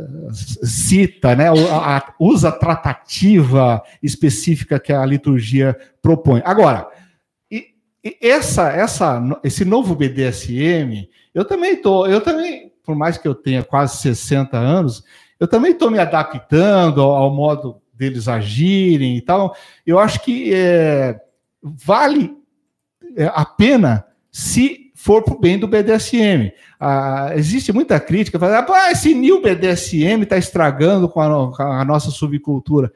cita, 0.64 1.36
né, 1.36 1.46
usa 2.18 2.48
a 2.48 2.52
tratativa 2.52 3.82
específica 4.02 4.80
que 4.80 4.92
a 4.92 5.04
liturgia 5.04 5.78
propõe. 6.02 6.42
Agora, 6.44 6.88
essa, 8.20 8.70
essa, 8.70 9.40
esse 9.44 9.64
novo 9.64 9.94
BDSM, 9.94 11.08
eu 11.34 11.44
também 11.44 11.80
tô, 11.80 12.06
eu 12.06 12.20
também 12.20 12.68
por 12.88 12.96
mais 12.96 13.18
que 13.18 13.28
eu 13.28 13.34
tenha 13.34 13.62
quase 13.62 13.98
60 13.98 14.56
anos, 14.56 15.04
eu 15.38 15.46
também 15.46 15.72
estou 15.72 15.90
me 15.90 15.98
adaptando 15.98 17.02
ao, 17.02 17.16
ao, 17.16 17.34
modo 17.34 17.82
deles 17.92 18.28
agirem 18.28 19.14
e 19.14 19.20
tal. 19.20 19.54
Eu 19.86 19.98
acho 19.98 20.24
que 20.24 20.54
é, 20.54 21.20
vale 21.62 22.34
é, 23.14 23.26
a 23.26 23.44
pena 23.44 24.06
se 24.32 24.87
for 24.98 25.22
para 25.22 25.34
o 25.34 25.38
bem 25.38 25.56
do 25.56 25.68
BDSM. 25.68 26.52
Ah, 26.78 27.30
existe 27.36 27.72
muita 27.72 28.00
crítica, 28.00 28.36
falando, 28.36 28.72
ah, 28.72 28.90
esse 28.90 29.14
new 29.14 29.40
BDSM 29.40 30.24
está 30.24 30.36
estragando 30.36 31.08
com 31.08 31.20
a, 31.20 31.56
com 31.56 31.62
a, 31.62 31.84
nossa 31.84 32.10
subcultura. 32.10 32.92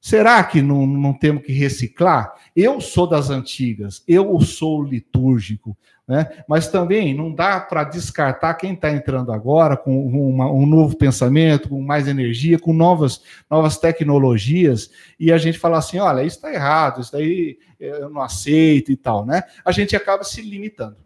Será 0.00 0.42
que 0.42 0.60
não, 0.60 0.84
não 0.84 1.14
temos 1.14 1.44
que 1.44 1.52
reciclar? 1.52 2.34
Eu 2.56 2.80
sou 2.80 3.06
das 3.06 3.30
antigas, 3.30 4.02
eu 4.08 4.40
sou 4.40 4.82
litúrgico. 4.82 5.76
Né? 6.08 6.28
Mas 6.48 6.66
também 6.66 7.14
não 7.14 7.32
dá 7.32 7.60
para 7.60 7.84
descartar 7.84 8.54
quem 8.54 8.74
está 8.74 8.90
entrando 8.90 9.30
agora 9.32 9.76
com 9.76 10.06
uma, 10.06 10.50
um 10.50 10.66
novo 10.66 10.96
pensamento, 10.96 11.68
com 11.68 11.80
mais 11.80 12.08
energia, 12.08 12.58
com 12.58 12.72
novas, 12.72 13.22
novas 13.48 13.78
tecnologias, 13.78 14.90
e 15.20 15.32
a 15.32 15.38
gente 15.38 15.58
falar 15.58 15.78
assim: 15.78 15.98
olha, 15.98 16.24
isso 16.24 16.36
está 16.36 16.52
errado, 16.52 17.00
isso 17.00 17.12
daí 17.12 17.56
eu 17.78 18.10
não 18.10 18.20
aceito 18.20 18.90
e 18.92 18.96
tal, 18.96 19.24
né? 19.24 19.44
A 19.64 19.72
gente 19.72 19.96
acaba 19.96 20.24
se 20.24 20.42
limitando. 20.42 21.03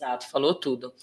Exato, 0.00 0.30
falou 0.30 0.54
tudo. 0.54 0.94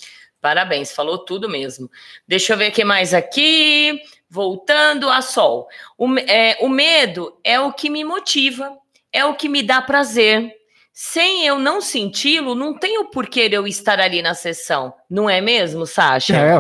Parabéns, 0.41 0.91
falou 0.91 1.19
tudo 1.19 1.47
mesmo. 1.47 1.87
Deixa 2.27 2.53
eu 2.53 2.57
ver 2.57 2.71
o 2.71 2.73
que 2.73 2.83
mais 2.83 3.13
aqui. 3.13 4.01
Voltando 4.27 5.07
a 5.07 5.21
Sol. 5.21 5.67
O, 5.95 6.17
é, 6.17 6.57
o 6.61 6.67
medo 6.67 7.37
é 7.43 7.59
o 7.59 7.71
que 7.71 7.91
me 7.91 8.03
motiva, 8.03 8.75
é 9.13 9.23
o 9.23 9.35
que 9.35 9.47
me 9.47 9.61
dá 9.61 9.83
prazer, 9.83 10.51
sem 10.91 11.45
eu 11.45 11.59
não 11.59 11.79
senti-lo, 11.79 12.55
não 12.55 12.73
tem 12.73 12.97
o 12.97 13.05
porquê 13.05 13.47
eu 13.51 13.67
estar 13.67 13.99
ali 13.99 14.21
na 14.21 14.33
sessão, 14.33 14.91
não 15.07 15.29
é 15.29 15.39
mesmo, 15.39 15.85
Sasha? 15.85 16.35
É, 16.35 16.55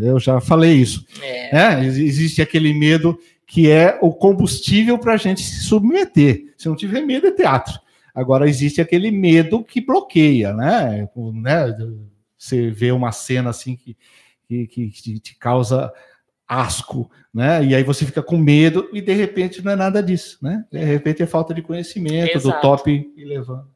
eu 0.00 0.18
já 0.20 0.40
falei 0.40 0.72
isso. 0.74 1.04
É. 1.20 1.74
É, 1.74 1.84
existe 1.84 2.40
aquele 2.40 2.72
medo 2.72 3.18
que 3.46 3.68
é 3.68 3.98
o 4.00 4.12
combustível 4.12 4.96
para 4.96 5.14
a 5.14 5.18
gente 5.18 5.42
se 5.42 5.64
submeter. 5.64 6.54
Se 6.56 6.68
não 6.68 6.76
tiver 6.76 7.02
medo, 7.02 7.26
é 7.26 7.32
teatro. 7.32 7.78
Agora, 8.14 8.48
existe 8.48 8.80
aquele 8.80 9.10
medo 9.10 9.64
que 9.64 9.80
bloqueia, 9.80 10.52
né? 10.52 11.08
né? 11.34 11.74
Você 12.36 12.70
vê 12.70 12.92
uma 12.92 13.12
cena 13.12 13.50
assim 13.50 13.76
que, 13.76 13.96
que, 14.48 14.66
que 14.66 15.20
te 15.20 15.36
causa 15.36 15.92
asco, 16.46 17.10
né? 17.32 17.64
E 17.64 17.74
aí 17.74 17.82
você 17.82 18.04
fica 18.04 18.22
com 18.22 18.36
medo 18.36 18.88
e 18.92 19.00
de 19.00 19.12
repente 19.12 19.64
não 19.64 19.72
é 19.72 19.76
nada 19.76 20.02
disso, 20.02 20.38
né? 20.42 20.64
De 20.70 20.78
repente 20.84 21.22
é 21.22 21.26
falta 21.26 21.54
de 21.54 21.62
conhecimento 21.62 22.36
exato. 22.36 22.56
do 22.56 22.60
top 22.60 23.12
e 23.16 23.24
levando. 23.24 23.66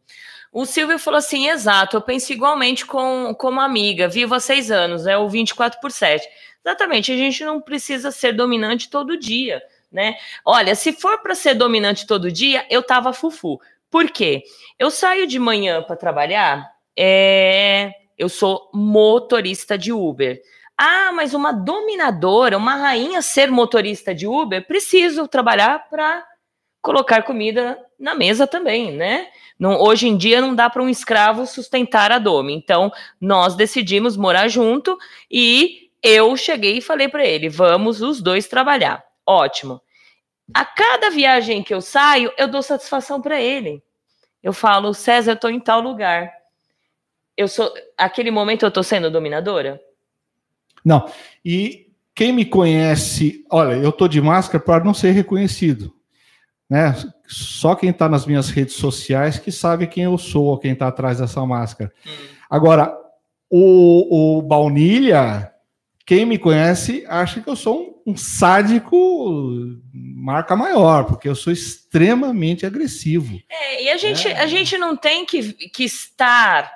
O 0.52 0.64
Silvio 0.66 0.98
falou 0.98 1.18
assim: 1.18 1.48
exato, 1.48 1.96
eu 1.96 2.02
penso 2.02 2.32
igualmente 2.32 2.84
com, 2.84 3.34
como 3.38 3.60
amiga, 3.60 4.08
vivo 4.08 4.34
há 4.34 4.40
seis 4.40 4.70
anos, 4.70 5.06
é 5.06 5.16
o 5.16 5.28
24 5.28 5.80
por 5.80 5.90
7. 5.90 6.26
Exatamente, 6.64 7.12
a 7.12 7.16
gente 7.16 7.44
não 7.44 7.60
precisa 7.60 8.10
ser 8.10 8.32
dominante 8.32 8.90
todo 8.90 9.18
dia, 9.18 9.62
né? 9.90 10.16
Olha, 10.44 10.74
se 10.74 10.92
for 10.92 11.18
para 11.22 11.34
ser 11.34 11.54
dominante 11.54 12.06
todo 12.06 12.32
dia, 12.32 12.66
eu 12.68 12.82
tava 12.82 13.12
fufu. 13.12 13.60
Por 13.96 14.10
quê? 14.10 14.42
Eu 14.78 14.90
saio 14.90 15.26
de 15.26 15.38
manhã 15.38 15.82
para 15.82 15.96
trabalhar, 15.96 16.70
é... 16.94 17.92
eu 18.18 18.28
sou 18.28 18.70
motorista 18.74 19.78
de 19.78 19.90
Uber. 19.90 20.38
Ah, 20.76 21.12
mas 21.14 21.32
uma 21.32 21.50
dominadora, 21.50 22.58
uma 22.58 22.74
rainha 22.74 23.22
ser 23.22 23.50
motorista 23.50 24.14
de 24.14 24.26
Uber, 24.26 24.66
preciso 24.66 25.26
trabalhar 25.26 25.88
para 25.88 26.22
colocar 26.82 27.22
comida 27.22 27.78
na 27.98 28.14
mesa 28.14 28.46
também, 28.46 28.92
né? 28.92 29.28
Não, 29.58 29.80
hoje 29.80 30.08
em 30.08 30.18
dia 30.18 30.42
não 30.42 30.54
dá 30.54 30.68
para 30.68 30.82
um 30.82 30.90
escravo 30.90 31.46
sustentar 31.46 32.12
a 32.12 32.18
Domi. 32.18 32.52
Então, 32.52 32.92
nós 33.18 33.56
decidimos 33.56 34.14
morar 34.14 34.48
junto 34.48 34.98
e 35.30 35.88
eu 36.02 36.36
cheguei 36.36 36.76
e 36.76 36.82
falei 36.82 37.08
para 37.08 37.24
ele: 37.24 37.48
vamos 37.48 38.02
os 38.02 38.20
dois 38.20 38.46
trabalhar. 38.46 39.02
Ótimo. 39.26 39.80
A 40.52 40.66
cada 40.66 41.08
viagem 41.08 41.62
que 41.62 41.72
eu 41.72 41.80
saio, 41.80 42.30
eu 42.36 42.46
dou 42.46 42.62
satisfação 42.62 43.22
para 43.22 43.40
ele. 43.40 43.82
Eu 44.42 44.52
falo, 44.52 44.94
César, 44.94 45.32
eu 45.32 45.34
estou 45.34 45.50
em 45.50 45.60
tal 45.60 45.80
lugar. 45.80 46.32
Eu 47.36 47.48
sou, 47.48 47.72
aquele 47.96 48.30
momento 48.30 48.64
eu 48.64 48.68
estou 48.68 48.82
sendo 48.82 49.10
dominadora? 49.10 49.80
Não. 50.84 51.10
E 51.44 51.92
quem 52.14 52.32
me 52.32 52.44
conhece, 52.44 53.44
olha, 53.50 53.74
eu 53.74 53.90
estou 53.90 54.08
de 54.08 54.20
máscara 54.20 54.62
para 54.62 54.84
não 54.84 54.94
ser 54.94 55.10
reconhecido. 55.10 55.94
Né? 56.68 56.94
Só 57.26 57.74
quem 57.74 57.90
está 57.90 58.08
nas 58.08 58.24
minhas 58.24 58.50
redes 58.50 58.74
sociais 58.74 59.38
que 59.38 59.52
sabe 59.52 59.86
quem 59.86 60.04
eu 60.04 60.16
sou, 60.16 60.58
quem 60.58 60.72
está 60.72 60.88
atrás 60.88 61.18
dessa 61.18 61.44
máscara. 61.44 61.92
Hum. 62.06 62.10
Agora, 62.48 62.96
o, 63.50 64.38
o 64.38 64.42
Baunilha, 64.42 65.52
quem 66.04 66.24
me 66.24 66.38
conhece 66.38 67.04
acha 67.08 67.40
que 67.40 67.48
eu 67.48 67.56
sou 67.56 67.80
um, 67.80 67.95
um, 68.06 68.16
sádico 68.16 68.96
marca 69.92 70.54
maior, 70.54 71.04
porque 71.04 71.28
eu 71.28 71.34
sou 71.34 71.52
extremamente 71.52 72.64
agressivo. 72.64 73.40
É, 73.48 73.84
e 73.84 73.90
a 73.90 73.96
gente, 73.96 74.28
é. 74.28 74.40
a 74.40 74.46
gente 74.46 74.78
não 74.78 74.96
tem 74.96 75.26
que, 75.26 75.52
que 75.52 75.84
estar 75.84 76.72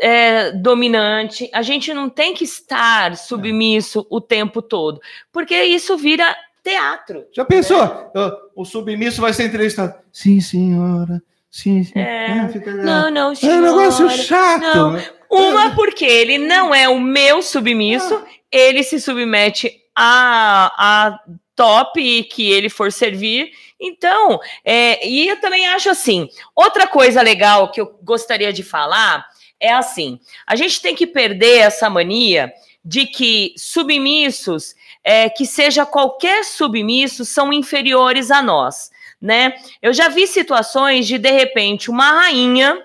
é, 0.00 0.52
dominante, 0.52 1.48
a 1.52 1.62
gente 1.62 1.94
não 1.94 2.08
tem 2.08 2.34
que 2.34 2.44
estar 2.44 3.16
submisso 3.16 4.06
o 4.10 4.20
tempo 4.20 4.60
todo, 4.60 5.00
porque 5.30 5.54
isso 5.62 5.96
vira 5.96 6.34
teatro. 6.62 7.26
Já 7.34 7.44
pensou? 7.44 8.10
O 8.54 8.64
submisso 8.64 9.20
vai 9.20 9.32
ser 9.32 9.44
entrevistado. 9.44 9.94
Sim, 10.12 10.40
senhora. 10.40 11.22
Sim, 11.50 11.84
sim. 11.84 11.98
É, 11.98 12.48
não, 12.82 13.10
não, 13.10 13.34
senhora. 13.34 13.58
É 13.58 13.60
um 13.60 13.76
negócio 13.76 14.10
chato. 14.10 14.62
Não. 14.62 14.92
Né? 14.92 15.06
Uma, 15.28 15.74
porque 15.74 16.04
ele 16.04 16.38
não 16.38 16.74
é 16.74 16.88
o 16.88 17.00
meu 17.00 17.42
submisso, 17.42 18.14
ah. 18.14 18.26
ele 18.50 18.82
se 18.82 19.00
submete 19.00 19.81
a, 19.94 20.72
a 20.76 21.20
top 21.54 22.24
que 22.24 22.50
ele 22.50 22.68
for 22.68 22.90
servir. 22.90 23.52
Então, 23.80 24.40
é, 24.64 25.06
e 25.06 25.28
eu 25.28 25.40
também 25.40 25.66
acho 25.68 25.90
assim, 25.90 26.28
outra 26.54 26.86
coisa 26.86 27.20
legal 27.22 27.70
que 27.70 27.80
eu 27.80 27.98
gostaria 28.02 28.52
de 28.52 28.62
falar 28.62 29.26
é 29.60 29.72
assim: 29.72 30.18
a 30.46 30.56
gente 30.56 30.80
tem 30.80 30.94
que 30.94 31.06
perder 31.06 31.58
essa 31.58 31.88
mania 31.88 32.52
de 32.84 33.06
que 33.06 33.54
submissos, 33.56 34.74
é, 35.04 35.28
que 35.28 35.46
seja 35.46 35.86
qualquer 35.86 36.44
submisso, 36.44 37.24
são 37.24 37.52
inferiores 37.52 38.30
a 38.30 38.42
nós, 38.42 38.90
né? 39.20 39.54
Eu 39.80 39.92
já 39.92 40.08
vi 40.08 40.26
situações 40.26 41.06
de, 41.06 41.16
de 41.16 41.30
repente, 41.30 41.90
uma 41.90 42.10
rainha 42.22 42.82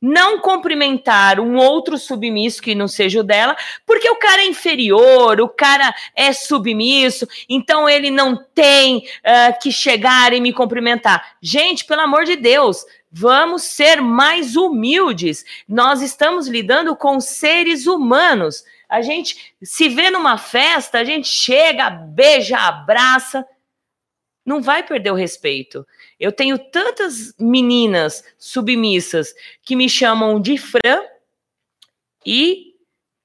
não 0.00 0.40
cumprimentar 0.40 1.40
um 1.40 1.56
outro 1.56 1.98
submisso 1.98 2.62
que 2.62 2.74
não 2.74 2.86
seja 2.86 3.20
o 3.20 3.24
dela, 3.24 3.56
porque 3.84 4.08
o 4.08 4.16
cara 4.16 4.42
é 4.42 4.46
inferior, 4.46 5.40
o 5.40 5.48
cara 5.48 5.94
é 6.14 6.32
submisso, 6.32 7.26
então 7.48 7.88
ele 7.88 8.10
não 8.10 8.36
tem 8.54 8.98
uh, 8.98 9.58
que 9.60 9.72
chegar 9.72 10.32
e 10.32 10.40
me 10.40 10.52
cumprimentar. 10.52 11.36
Gente, 11.42 11.84
pelo 11.84 12.02
amor 12.02 12.24
de 12.24 12.36
Deus, 12.36 12.84
vamos 13.10 13.62
ser 13.62 14.00
mais 14.00 14.56
humildes. 14.56 15.44
Nós 15.68 16.00
estamos 16.00 16.46
lidando 16.46 16.94
com 16.94 17.20
seres 17.20 17.86
humanos. 17.86 18.64
A 18.88 19.02
gente 19.02 19.54
se 19.62 19.88
vê 19.88 20.10
numa 20.10 20.38
festa, 20.38 20.98
a 20.98 21.04
gente 21.04 21.28
chega, 21.28 21.90
beija, 21.90 22.56
abraça, 22.56 23.44
não 24.46 24.62
vai 24.62 24.82
perder 24.82 25.10
o 25.10 25.16
respeito. 25.16 25.86
Eu 26.18 26.32
tenho 26.32 26.58
tantas 26.58 27.34
meninas 27.38 28.24
submissas 28.38 29.34
que 29.62 29.76
me 29.76 29.88
chamam 29.88 30.40
de 30.40 30.58
Fran 30.58 31.02
e 32.26 32.67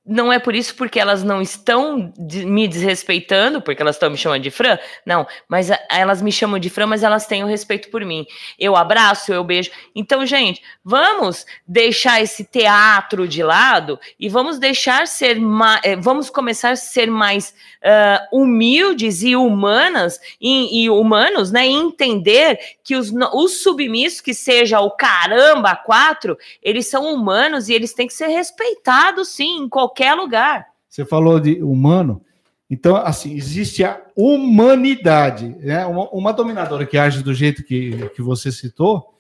não 0.05 0.34
é 0.34 0.38
por 0.38 0.53
isso 0.53 0.75
porque 0.75 0.99
elas 0.99 1.23
não 1.23 1.41
estão 1.41 2.13
me 2.17 2.67
desrespeitando, 2.67 3.61
porque 3.61 3.81
elas 3.81 3.95
estão 3.95 4.09
me 4.09 4.17
chamando 4.17 4.41
de 4.41 4.51
Fran, 4.51 4.77
não, 5.05 5.25
mas 5.47 5.69
elas 5.89 6.21
me 6.21 6.31
chamam 6.31 6.59
de 6.59 6.69
Fran, 6.69 6.88
mas 6.88 7.03
elas 7.03 7.25
têm 7.25 7.43
o 7.43 7.47
respeito 7.47 7.89
por 7.89 8.03
mim. 8.03 8.25
Eu 8.59 8.75
abraço, 8.75 9.31
eu 9.31 9.43
beijo. 9.43 9.71
Então, 9.95 10.25
gente, 10.25 10.61
vamos 10.84 11.45
deixar 11.65 12.21
esse 12.21 12.43
teatro 12.43 13.27
de 13.27 13.41
lado 13.41 13.97
e 14.19 14.27
vamos 14.27 14.59
deixar 14.59 15.07
ser 15.07 15.39
mais, 15.39 15.80
eh, 15.84 15.95
vamos 15.95 16.30
começar 16.30 16.71
a 16.71 16.75
ser 16.75 17.09
mais 17.09 17.53
uh, 17.84 18.38
humildes 18.38 19.23
e 19.23 19.35
humanas 19.35 20.19
e, 20.39 20.84
e, 20.84 20.89
humanos, 20.89 21.51
né? 21.51 21.67
E 21.67 21.71
entender 21.71 22.59
que 22.84 22.95
os, 22.95 23.11
os 23.34 23.63
submissos, 23.63 24.21
que 24.21 24.34
seja 24.34 24.81
o 24.81 24.91
caramba 24.91 25.75
quatro, 25.75 26.38
eles 26.61 26.88
são 26.88 27.13
humanos 27.13 27.69
e 27.69 27.73
eles 27.73 27.93
têm 27.93 28.07
que 28.07 28.13
ser 28.13 28.27
respeitados, 28.27 29.30
sim, 29.30 29.63
em 29.63 29.69
qualquer 29.69 29.93
qualquer 29.94 30.15
lugar. 30.15 30.68
Você 30.90 31.06
falou 31.06 31.40
de 31.40 31.61
humano. 31.61 32.22
Então, 32.70 32.95
assim, 32.95 33.36
existe 33.36 33.84
a 33.84 34.02
humanidade. 34.15 35.49
Né? 35.60 35.86
Uma, 35.86 36.10
uma 36.10 36.34
dominadora 36.34 36.86
que 36.86 36.98
age 36.98 37.24
do 37.24 37.34
jeito 37.34 37.64
que, 37.64 38.10
que 38.10 38.22
você 38.22 38.52
citou 38.52 39.14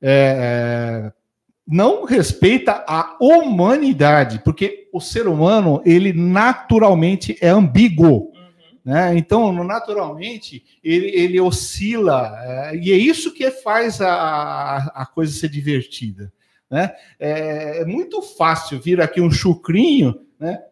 é, 0.00 1.10
é, 1.10 1.12
não 1.66 2.04
respeita 2.04 2.84
a 2.88 3.16
humanidade, 3.20 4.40
porque 4.42 4.88
o 4.92 5.00
ser 5.00 5.28
humano, 5.28 5.82
ele 5.84 6.12
naturalmente 6.12 7.36
é 7.40 7.48
ambíguo. 7.48 8.06
Uhum. 8.06 8.32
Né? 8.84 9.18
Então, 9.18 9.52
naturalmente, 9.64 10.64
ele, 10.82 11.10
ele 11.10 11.40
oscila, 11.40 12.32
é, 12.42 12.76
e 12.76 12.92
é 12.92 12.96
isso 12.96 13.34
que 13.34 13.50
faz 13.50 14.00
a, 14.00 14.76
a 14.94 15.04
coisa 15.04 15.32
ser 15.32 15.50
divertida. 15.50 16.32
Né? 16.70 16.92
É, 17.18 17.82
é 17.82 17.84
muito 17.84 18.20
fácil 18.22 18.80
vir 18.80 19.00
aqui 19.00 19.20
um 19.20 19.30
chucrinho 19.30 20.26
né? 20.38 20.62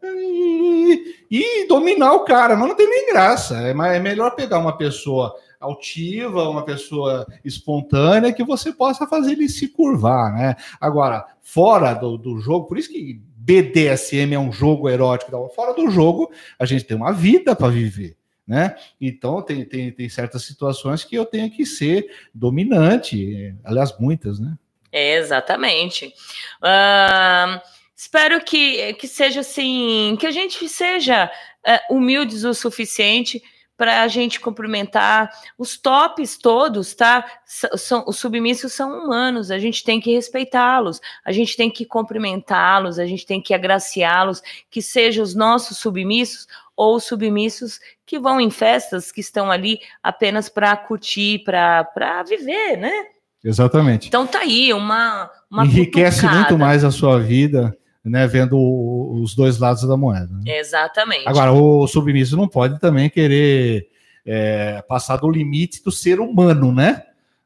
E, 1.30 1.66
dominar 1.66 2.12
o 2.12 2.24
cara, 2.24 2.54
mas 2.56 2.68
não 2.68 2.76
tem 2.76 2.88
nem 2.88 3.10
graça. 3.10 3.56
É, 3.62 3.70
é 3.70 3.98
melhor 3.98 4.34
pegar 4.34 4.58
uma 4.58 4.76
pessoa 4.76 5.34
altiva, 5.58 6.48
uma 6.48 6.64
pessoa 6.64 7.26
espontânea, 7.44 8.32
que 8.32 8.44
você 8.44 8.72
possa 8.72 9.06
fazer 9.06 9.32
ele 9.32 9.48
se 9.48 9.68
curvar, 9.68 10.32
né? 10.32 10.56
Agora, 10.78 11.26
fora 11.42 11.94
do, 11.94 12.18
do 12.18 12.38
jogo, 12.38 12.66
por 12.66 12.78
isso 12.78 12.90
que 12.90 13.20
BDSM 13.36 14.34
é 14.34 14.38
um 14.38 14.52
jogo 14.52 14.88
erótico, 14.88 15.50
fora 15.54 15.72
do 15.72 15.90
jogo, 15.90 16.30
a 16.58 16.66
gente 16.66 16.84
tem 16.84 16.96
uma 16.96 17.12
vida 17.12 17.56
para 17.56 17.68
viver. 17.68 18.16
Né? 18.46 18.76
Então 19.00 19.40
tem, 19.40 19.64
tem, 19.64 19.90
tem 19.90 20.06
certas 20.06 20.42
situações 20.42 21.02
que 21.02 21.16
eu 21.16 21.24
tenho 21.24 21.50
que 21.50 21.64
ser 21.64 22.06
dominante, 22.34 23.56
aliás, 23.64 23.98
muitas, 23.98 24.38
né? 24.38 24.54
Exatamente. 24.94 26.14
Uh, 26.62 27.60
espero 27.96 28.40
que, 28.44 28.94
que 28.94 29.08
seja 29.08 29.40
assim, 29.40 30.16
que 30.20 30.26
a 30.26 30.30
gente 30.30 30.68
seja 30.68 31.30
uh, 31.66 31.94
humildes 31.94 32.44
o 32.44 32.54
suficiente 32.54 33.42
para 33.76 34.02
a 34.02 34.08
gente 34.08 34.38
cumprimentar 34.38 35.30
os 35.58 35.76
tops 35.76 36.38
todos, 36.38 36.94
tá? 36.94 37.24
São, 37.44 38.04
os 38.06 38.18
submissos 38.18 38.72
são 38.72 39.04
humanos, 39.04 39.50
a 39.50 39.58
gente 39.58 39.82
tem 39.82 40.00
que 40.00 40.14
respeitá-los, 40.14 41.00
a 41.24 41.32
gente 41.32 41.56
tem 41.56 41.70
que 41.70 41.84
cumprimentá-los, 41.84 42.98
a 42.98 43.06
gente 43.06 43.26
tem 43.26 43.40
que 43.40 43.52
agraciá-los, 43.52 44.42
que 44.70 44.80
sejam 44.80 45.24
os 45.24 45.34
nossos 45.34 45.78
submissos 45.78 46.46
ou 46.76 47.00
submissos 47.00 47.80
que 48.06 48.18
vão 48.18 48.40
em 48.40 48.50
festas 48.50 49.10
que 49.10 49.20
estão 49.20 49.50
ali 49.50 49.80
apenas 50.02 50.48
para 50.48 50.76
curtir, 50.76 51.40
para 51.40 52.22
viver, 52.22 52.76
né? 52.76 53.13
Exatamente. 53.44 54.08
Então 54.08 54.26
tá 54.26 54.40
aí 54.40 54.72
uma, 54.72 55.30
uma 55.50 55.66
enriquece 55.66 56.22
cutucada. 56.22 56.40
muito 56.40 56.58
mais 56.58 56.82
a 56.82 56.90
sua 56.90 57.20
vida, 57.20 57.76
né, 58.02 58.26
vendo 58.26 58.58
os 58.58 59.34
dois 59.34 59.58
lados 59.58 59.86
da 59.86 59.96
moeda. 59.96 60.32
Né? 60.44 60.58
Exatamente. 60.58 61.28
Agora 61.28 61.52
o 61.52 61.86
submisso 61.86 62.36
não 62.36 62.48
pode 62.48 62.80
também 62.80 63.10
querer 63.10 63.88
é, 64.24 64.82
passar 64.88 65.18
do 65.18 65.30
limite 65.30 65.84
do 65.84 65.92
ser 65.92 66.20
humano, 66.20 66.72
né? 66.72 67.02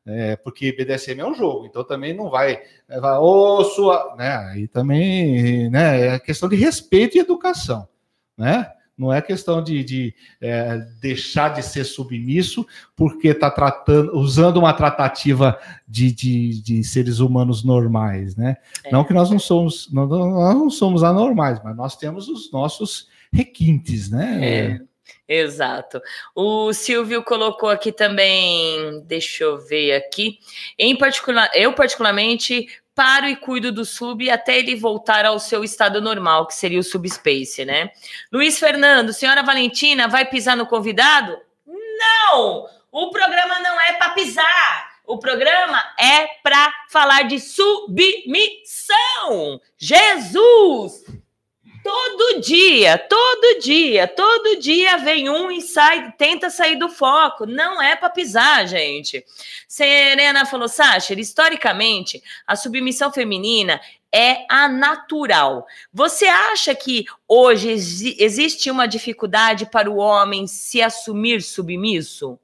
É, 0.07 0.37
porque 0.37 0.73
BDSM 0.73 1.21
é 1.21 1.27
um 1.27 1.35
jogo, 1.35 1.67
então 1.67 1.85
também 1.85 2.17
não 2.17 2.31
vai, 2.31 2.63
vai 2.89 3.19
ô, 3.19 3.63
sua, 3.65 4.15
né? 4.17 4.37
Aí 4.53 4.67
também, 4.67 5.69
né? 5.69 6.15
É 6.15 6.19
questão 6.19 6.49
de 6.49 6.57
respeito 6.57 7.17
e 7.17 7.21
educação, 7.21 7.87
né? 8.37 8.73
Não 8.99 9.13
é 9.13 9.23
questão 9.23 9.63
de, 9.63 9.85
de 9.85 10.15
é, 10.41 10.79
deixar 11.01 11.51
de 11.51 11.63
ser 11.63 11.85
submisso 11.85 12.67
porque 12.97 13.29
está 13.29 13.49
tratando, 13.51 14.17
usando 14.17 14.57
uma 14.57 14.73
tratativa 14.73 15.59
de, 15.87 16.11
de, 16.11 16.61
de, 16.61 16.85
seres 16.85 17.21
humanos 17.21 17.63
normais, 17.63 18.35
né? 18.35 18.57
É. 18.85 18.91
Não 18.91 19.05
que 19.05 19.15
nós 19.15 19.31
não 19.31 19.39
somos, 19.39 19.89
nós 19.93 20.09
não 20.11 20.69
somos 20.69 21.05
anormais, 21.05 21.61
mas 21.63 21.77
nós 21.77 21.97
temos 21.97 22.29
os 22.29 22.51
nossos 22.51 23.09
requintes, 23.33 24.11
né? 24.11 24.39
É. 24.43 24.81
Exato. 25.29 26.01
O 26.35 26.73
Silvio 26.73 27.23
colocou 27.23 27.69
aqui 27.69 27.93
também, 27.93 29.03
deixa 29.05 29.45
eu 29.45 29.59
ver 29.59 29.93
aqui. 29.93 30.39
Em 30.79 30.97
particular, 30.97 31.51
eu 31.55 31.73
particularmente 31.75 32.67
paro 32.99 33.29
e 33.29 33.37
cuido 33.37 33.71
do 33.71 33.85
sub 33.85 34.29
até 34.29 34.59
ele 34.59 34.75
voltar 34.75 35.25
ao 35.25 35.39
seu 35.39 35.63
estado 35.63 36.01
normal, 36.01 36.49
que 36.49 36.55
seria 36.55 36.81
o 36.81 36.83
subspace, 36.83 37.65
né? 37.65 37.93
Luiz 38.33 38.59
Fernando, 38.59 39.13
senhora 39.13 39.41
Valentina, 39.41 40.09
vai 40.09 40.25
pisar 40.25 40.57
no 40.57 40.67
convidado? 40.67 41.39
Não! 41.65 42.67
O 42.91 43.11
programa 43.13 43.61
não 43.61 43.81
é 43.83 43.93
para 43.93 44.09
pisar. 44.11 44.99
O 45.07 45.17
programa 45.17 45.81
é 45.97 46.27
para 46.43 46.75
falar 46.91 47.23
de 47.23 47.39
submissão. 47.39 48.91
Jesus! 49.77 51.05
Todo 51.89 52.43
dia, 52.43 52.99
todo 52.99 53.61
dia, 53.63 54.07
todo 54.07 54.61
dia 54.61 54.99
vem 54.99 55.31
um 55.31 55.51
e 55.51 55.63
sai, 55.63 56.13
tenta 56.19 56.51
sair 56.51 56.77
do 56.77 56.91
foco. 56.91 57.47
Não 57.47 57.81
é 57.81 57.97
para 57.97 58.11
pisar, 58.11 58.69
gente. 58.69 59.25
Serena 59.67 60.45
falou, 60.45 60.69
Sacher, 60.69 61.19
historicamente, 61.19 62.23
a 62.47 62.55
submissão 62.57 63.11
feminina 63.11 63.81
é 64.13 64.45
a 64.51 64.69
natural. 64.69 65.67
Você 65.91 66.27
acha 66.27 66.75
que 66.75 67.07
hoje 67.27 67.71
existe 67.71 68.71
uma 68.71 68.87
dificuldade 68.87 69.65
para 69.65 69.91
o 69.91 69.97
homem 69.97 70.47
se 70.47 70.83
assumir 70.83 71.41
submisso? 71.41 72.39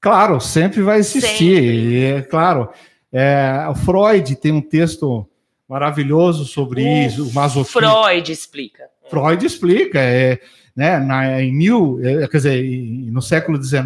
Claro, 0.00 0.40
sempre 0.40 0.82
vai 0.82 0.98
existir. 0.98 1.28
Sempre. 1.38 2.04
É 2.04 2.22
claro. 2.22 2.68
É, 3.12 3.64
o 3.70 3.76
Freud 3.76 4.34
tem 4.34 4.50
um 4.50 4.60
texto 4.60 5.24
maravilhoso 5.68 6.44
sobre 6.44 6.82
o 6.82 7.06
isso, 7.06 7.28
o 7.28 7.32
masoquismo. 7.32 7.80
Freud 7.80 8.32
explica. 8.32 8.87
Freud 9.10 9.44
explica, 9.44 9.98
é, 9.98 10.38
né, 10.74 10.98
na, 10.98 11.42
em 11.42 11.52
mil, 11.52 12.00
é, 12.02 12.26
quer 12.28 12.36
dizer, 12.36 12.62
no 13.10 13.20
século 13.20 13.62
XIX, 13.62 13.84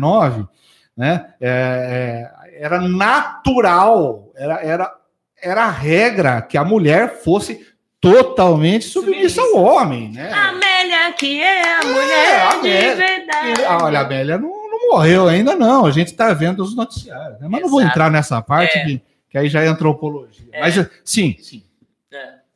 né, 0.96 1.26
é, 1.40 2.30
é, 2.50 2.64
era 2.64 2.80
natural, 2.80 4.30
era, 4.36 4.54
era, 4.62 4.94
era 5.42 5.64
a 5.64 5.70
regra 5.70 6.42
que 6.42 6.56
a 6.56 6.64
mulher 6.64 7.22
fosse 7.22 7.66
totalmente 8.00 8.84
submissa 8.86 9.40
ao 9.40 9.56
homem, 9.56 10.10
né? 10.10 10.32
Amélia, 10.32 11.12
que 11.12 11.40
é 11.40 11.76
a 11.76 11.80
é, 11.80 11.84
mulher 11.84 12.52
Amélia, 12.52 12.90
de 12.90 12.94
verdade. 12.96 13.62
Olha, 13.82 14.00
a 14.00 14.02
Amélia 14.02 14.38
não, 14.38 14.48
não 14.48 14.90
morreu 14.90 15.28
ainda, 15.28 15.54
não. 15.54 15.86
A 15.86 15.90
gente 15.92 16.08
está 16.08 16.34
vendo 16.34 16.64
os 16.64 16.74
noticiários. 16.74 17.40
Né? 17.40 17.46
Mas 17.48 17.60
Exato. 17.60 17.62
não 17.62 17.70
vou 17.70 17.80
entrar 17.80 18.10
nessa 18.10 18.42
parte, 18.42 18.76
é. 18.76 18.84
que, 18.84 19.02
que 19.30 19.38
aí 19.38 19.48
já 19.48 19.62
é 19.62 19.68
antropologia. 19.68 20.48
É. 20.50 20.60
Mas 20.60 20.74
sim, 21.04 21.36
sim. 21.38 21.62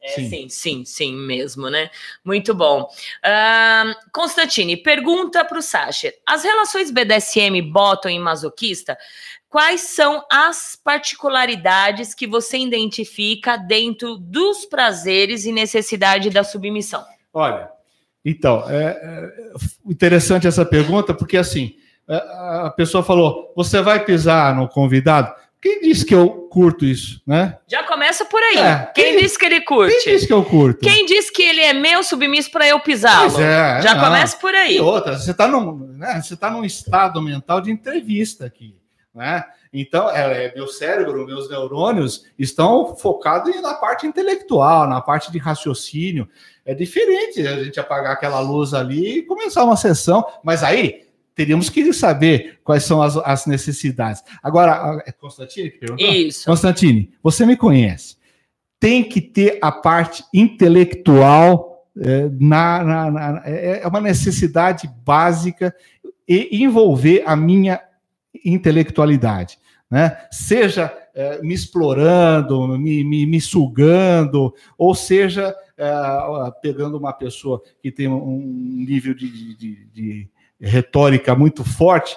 É, 0.06 0.10
sim. 0.10 0.28
sim, 0.28 0.48
sim, 0.48 0.84
sim 0.84 1.16
mesmo, 1.16 1.68
né? 1.68 1.90
Muito 2.24 2.54
bom. 2.54 2.82
Uh, 2.82 4.10
Constantine, 4.12 4.76
pergunta 4.76 5.44
para 5.44 5.58
o 5.58 5.62
Sacher: 5.62 6.14
as 6.24 6.44
relações 6.44 6.92
BDSM 6.92 7.60
botam 7.60 8.10
em 8.10 8.20
masoquista? 8.20 8.96
Quais 9.48 9.80
são 9.80 10.24
as 10.30 10.76
particularidades 10.76 12.14
que 12.14 12.26
você 12.26 12.58
identifica 12.58 13.56
dentro 13.56 14.16
dos 14.16 14.64
prazeres 14.64 15.44
e 15.44 15.52
necessidade 15.52 16.30
da 16.30 16.44
submissão? 16.44 17.04
Olha, 17.32 17.70
então, 18.24 18.68
é, 18.68 18.86
é 18.86 19.32
interessante 19.86 20.46
essa 20.46 20.64
pergunta, 20.64 21.14
porque 21.14 21.36
assim, 21.36 21.74
é, 22.08 22.16
a 22.66 22.72
pessoa 22.76 23.02
falou: 23.02 23.52
você 23.56 23.80
vai 23.80 24.04
pisar 24.04 24.54
no 24.54 24.68
convidado? 24.68 25.34
Quem 25.60 25.80
disse 25.80 26.04
que 26.04 26.14
eu 26.14 26.28
curto 26.50 26.84
isso, 26.84 27.20
né? 27.26 27.58
Já 27.66 27.82
começa 27.84 28.24
por 28.24 28.40
aí. 28.42 28.58
É, 28.58 28.90
quem, 28.94 29.04
quem- 29.14 29.22
disse 29.22 29.38
que 29.38 29.46
ele 29.46 29.60
curte? 29.62 29.96
Quem 30.04 30.14
disse 30.14 30.26
que 30.26 30.32
eu 30.32 30.44
curto? 30.44 30.80
Quem 30.80 31.06
disse 31.06 31.32
que 31.32 31.42
ele 31.42 31.60
é 31.60 31.72
meu 31.72 32.02
submisso 32.04 32.50
para 32.50 32.66
eu 32.68 32.78
pisá-lo? 32.78 33.40
É, 33.40 33.80
Já 33.82 33.94
não. 33.94 34.04
começa 34.04 34.36
por 34.36 34.54
aí. 34.54 34.76
E 34.76 34.80
outra, 34.80 35.18
você 35.18 35.30
está 35.32 35.48
num, 35.48 35.72
né, 35.96 36.20
você 36.22 36.36
tá 36.36 36.50
num 36.50 36.64
estado 36.64 37.20
mental 37.20 37.60
de 37.60 37.70
entrevista 37.70 38.46
aqui, 38.46 38.76
né? 39.14 39.44
Então, 39.72 40.08
é, 40.08 40.46
é, 40.46 40.54
meu 40.54 40.68
cérebro, 40.68 41.26
meus 41.26 41.50
neurônios 41.50 42.24
estão 42.38 42.94
focados 42.96 43.60
na 43.60 43.74
parte 43.74 44.06
intelectual, 44.06 44.88
na 44.88 45.00
parte 45.02 45.30
de 45.32 45.38
raciocínio. 45.38 46.28
É 46.64 46.74
diferente 46.74 47.46
a 47.46 47.62
gente 47.62 47.78
apagar 47.78 48.12
aquela 48.12 48.40
luz 48.40 48.72
ali 48.72 49.18
e 49.18 49.22
começar 49.22 49.64
uma 49.64 49.76
sessão, 49.76 50.24
mas 50.42 50.62
aí 50.62 51.05
teríamos 51.36 51.70
que 51.70 51.92
saber 51.92 52.58
quais 52.64 52.82
são 52.82 53.00
as, 53.00 53.16
as 53.18 53.46
necessidades. 53.46 54.24
Agora, 54.42 55.00
é 55.06 55.12
Constantine 55.12 55.70
que 55.70 55.78
perguntou? 55.78 56.08
Isso. 56.12 56.46
Constantine, 56.46 57.12
você 57.22 57.46
me 57.46 57.56
conhece. 57.56 58.16
Tem 58.80 59.04
que 59.04 59.20
ter 59.20 59.58
a 59.62 59.70
parte 59.70 60.24
intelectual 60.34 61.86
é, 61.98 62.28
na, 62.40 62.84
na- 62.84 63.10
na- 63.10 63.42
é 63.46 63.80
é 63.82 63.88
uma 63.88 64.00
necessidade 64.00 64.90
básica 65.04 65.74
e 66.28 66.62
envolver 66.62 67.22
a 67.26 67.34
minha 67.36 67.80
intelectualidade, 68.44 69.58
né? 69.90 70.18
Seja 70.30 70.92
é, 71.14 71.40
me 71.42 71.54
explorando, 71.54 72.66
me, 72.78 73.02
me, 73.04 73.24
me 73.26 73.40
sugando, 73.40 74.52
ou 74.76 74.94
seja 74.94 75.54
é, 75.78 75.90
pegando 76.60 76.98
uma 76.98 77.12
pessoa 77.12 77.62
que 77.82 77.90
tem 77.90 78.08
um 78.08 78.38
nível 78.86 79.14
de, 79.14 79.30
de- 79.30 79.56
de- 79.56 79.86
de 79.86 80.28
retórica 80.60 81.34
muito 81.34 81.64
forte 81.64 82.16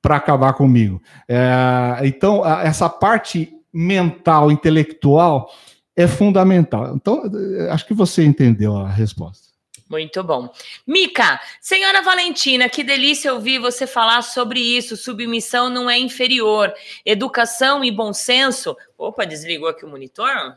para 0.00 0.16
acabar 0.16 0.52
comigo. 0.54 1.00
É, 1.28 2.00
então, 2.04 2.42
a- 2.42 2.62
essa 2.64 2.88
parte 2.88 3.52
mental, 3.72 4.50
intelectual, 4.50 5.50
é 5.96 6.06
fundamental. 6.06 6.94
Então, 6.96 7.22
eh, 7.24 7.70
acho 7.70 7.86
que 7.86 7.94
você 7.94 8.24
entendeu 8.24 8.76
a 8.76 8.88
resposta. 8.88 9.52
Muito 9.88 10.24
bom. 10.24 10.50
Mica, 10.86 11.38
senhora 11.60 12.00
Valentina, 12.02 12.66
que 12.66 12.82
delícia 12.82 13.32
ouvir 13.34 13.58
você 13.58 13.86
falar 13.86 14.22
sobre 14.22 14.58
isso. 14.58 14.96
Submissão 14.96 15.68
não 15.68 15.88
é 15.88 15.98
inferior. 15.98 16.72
Educação 17.04 17.84
e 17.84 17.90
bom 17.90 18.10
senso. 18.14 18.74
Opa, 18.96 19.26
desligou 19.26 19.68
aqui 19.68 19.84
o 19.84 19.88
monitor? 19.88 20.56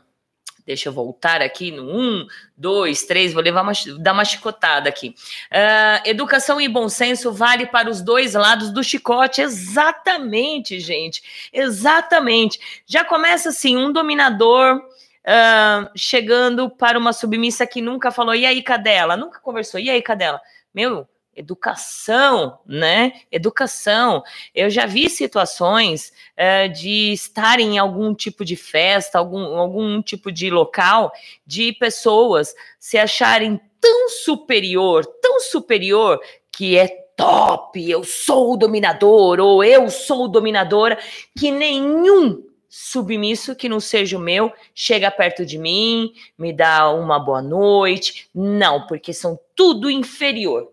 Deixa 0.66 0.88
eu 0.88 0.92
voltar 0.92 1.40
aqui 1.42 1.70
no 1.70 1.84
1, 1.84 2.26
2, 2.56 3.04
3, 3.04 3.32
vou 3.32 3.42
levar 3.42 3.62
uma, 3.62 3.72
dar 4.00 4.12
uma 4.12 4.24
chicotada 4.24 4.88
aqui. 4.88 5.14
Ah, 5.48 6.02
educação 6.04 6.60
e 6.60 6.68
bom 6.68 6.88
senso 6.88 7.32
vale 7.32 7.66
para 7.66 7.88
os 7.88 8.02
dois 8.02 8.34
lados 8.34 8.72
do 8.72 8.82
chicote. 8.82 9.40
Exatamente, 9.40 10.80
gente. 10.80 11.22
Exatamente. 11.52 12.58
Já 12.84 13.04
começa 13.04 13.50
assim, 13.50 13.76
um 13.76 13.92
dominador 13.92 14.82
ah, 15.24 15.88
chegando 15.94 16.68
para 16.68 16.98
uma 16.98 17.12
submissa 17.12 17.64
que 17.64 17.80
nunca 17.80 18.10
falou, 18.10 18.34
e 18.34 18.44
aí, 18.44 18.60
cadela? 18.60 19.16
Nunca 19.16 19.38
conversou, 19.38 19.78
e 19.78 19.88
aí, 19.88 20.02
cadela? 20.02 20.40
Meu, 20.74 21.08
educação, 21.36 22.58
né? 22.66 23.12
Educação. 23.30 24.22
Eu 24.54 24.70
já 24.70 24.86
vi 24.86 25.10
situações 25.10 26.12
eh, 26.36 26.68
de 26.68 27.12
estar 27.12 27.60
em 27.60 27.78
algum 27.78 28.14
tipo 28.14 28.44
de 28.44 28.56
festa, 28.56 29.18
algum, 29.18 29.58
algum 29.58 30.00
tipo 30.00 30.32
de 30.32 30.50
local, 30.50 31.12
de 31.46 31.72
pessoas 31.74 32.54
se 32.80 32.96
acharem 32.96 33.60
tão 33.80 34.08
superior, 34.08 35.04
tão 35.20 35.38
superior, 35.40 36.18
que 36.50 36.76
é 36.76 36.88
top, 37.16 37.90
eu 37.90 38.04
sou 38.04 38.54
o 38.54 38.56
dominador, 38.56 39.40
ou 39.40 39.62
eu 39.62 39.88
sou 39.88 40.28
dominadora, 40.28 40.98
que 41.38 41.50
nenhum 41.50 42.44
submisso 42.68 43.56
que 43.56 43.70
não 43.70 43.80
seja 43.80 44.18
o 44.18 44.20
meu 44.20 44.52
chega 44.74 45.10
perto 45.10 45.46
de 45.46 45.56
mim, 45.56 46.12
me 46.36 46.52
dá 46.52 46.90
uma 46.90 47.18
boa 47.18 47.40
noite. 47.40 48.28
Não, 48.34 48.86
porque 48.86 49.14
são 49.14 49.38
tudo 49.54 49.90
inferior. 49.90 50.68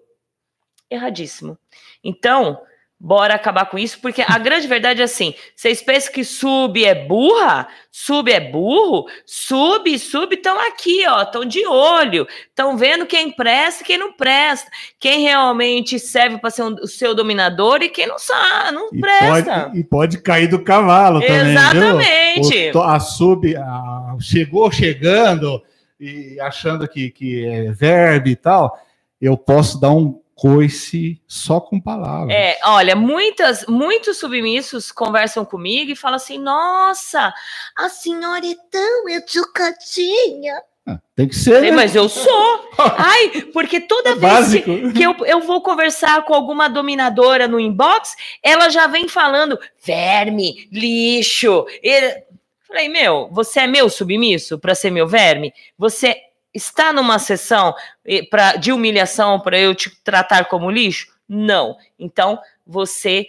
Erradíssimo. 0.94 1.58
Então, 2.04 2.60
bora 3.00 3.34
acabar 3.34 3.66
com 3.66 3.78
isso, 3.78 4.00
porque 4.00 4.22
a 4.26 4.38
grande 4.38 4.68
verdade 4.68 5.02
é 5.02 5.06
assim: 5.06 5.34
vocês 5.56 5.82
pensam 5.82 6.14
que 6.14 6.24
sub 6.24 6.84
é 6.86 6.94
burra? 6.96 7.68
Sub 7.92 8.32
é 8.32 8.40
burro? 8.40 9.06
Sub, 9.26 9.98
sub 10.00 10.34
estão 10.36 10.60
aqui, 10.60 11.06
ó, 11.08 11.24
estão 11.24 11.44
de 11.44 11.66
olho, 11.68 12.28
estão 12.48 12.78
vendo 12.78 13.06
quem 13.06 13.32
presta 13.32 13.84
e 13.84 13.86
quem 13.86 13.98
não 13.98 14.14
presta, 14.14 14.70
quem 15.00 15.22
realmente 15.24 16.00
serve 16.00 16.38
para 16.38 16.50
ser 16.50 16.64
um- 16.64 16.76
o 16.76 16.88
seu 16.88 17.14
dominador 17.16 17.82
e 17.82 17.90
quem 17.90 18.08
não 18.08 18.18
sabe, 18.20 18.72
não 18.72 18.90
E 18.94 19.00
presta. 19.02 19.62
pode, 19.64 19.80
e 19.80 19.84
pode 19.84 20.22
cair 20.22 20.48
do 20.48 20.64
cavalo 20.64 21.20
também? 21.22 21.52
Exatamente. 21.52 22.70
O 22.70 22.72
to- 22.74 22.82
a 22.84 23.00
sub 23.00 23.56
a- 23.56 24.16
chegou 24.20 24.72
chegando 24.72 25.62
e 26.00 26.40
achando 26.40 26.88
que, 26.88 27.10
que 27.12 27.46
é 27.46 27.72
verbo 27.72 28.28
e 28.30 28.36
tal, 28.36 28.78
eu 29.22 29.38
posso 29.38 29.80
dar 29.80 29.92
um 29.92 30.22
coice 30.36 31.22
só 31.28 31.60
com 31.62 31.80
palavras. 31.80 32.36
É, 32.36 32.60
olha, 32.66 32.96
muitas, 32.96 33.66
muitos 33.68 34.18
submissos 34.18 34.92
conversam 34.92 35.46
comigo 35.46 35.92
e 35.92 35.96
falam 35.96 36.16
assim: 36.18 36.38
nossa, 36.38 37.34
a 37.78 37.90
senhora 37.90 38.46
é 38.46 38.56
tão 38.72 39.10
educadinha. 39.10 40.62
Ah, 40.86 41.00
Tem 41.16 41.28
que 41.30 41.36
ser. 41.36 41.62
Né? 41.62 41.72
Mas 41.72 41.96
eu 41.96 42.10
sou. 42.10 42.70
Ai, 42.98 43.44
porque 43.54 43.80
toda 43.80 44.10
É 44.10 44.16
vez 44.16 44.22
que, 44.22 44.28
básico. 44.70 44.94
que 44.94 45.04
eu, 45.04 45.16
eu 45.26 45.40
vou 45.40 45.62
conversar 45.62 46.24
com 46.26 46.34
alguma 46.34 46.68
dominadora 46.68 47.48
no 47.48 47.60
inbox, 47.60 48.14
ela 48.42 48.70
já 48.70 48.86
vem 48.88 49.08
falando 49.08 49.58
verme, 49.84 50.68
lixo. 50.72 51.66
E- 51.82 52.24
Falei, 52.68 52.90
meu, 52.90 53.30
você 53.32 53.60
é 53.62 53.68
meu 53.68 53.88
submisso 53.88 54.58
para 54.58 54.74
ser 54.74 54.90
meu 54.90 55.08
verme? 55.08 55.54
Você 55.78 56.18
está 56.54 56.94
numa 56.94 57.20
sessão 57.20 57.74
eh, 58.06 58.24
pra, 58.30 58.56
de 58.56 58.72
humilhação 58.72 59.40
para 59.40 59.58
eu 59.60 59.74
te 59.74 59.90
tratar 60.04 60.46
como 60.46 60.70
lixo? 60.70 61.08
Não. 61.28 61.76
Então, 61.98 62.40
você 62.66 63.28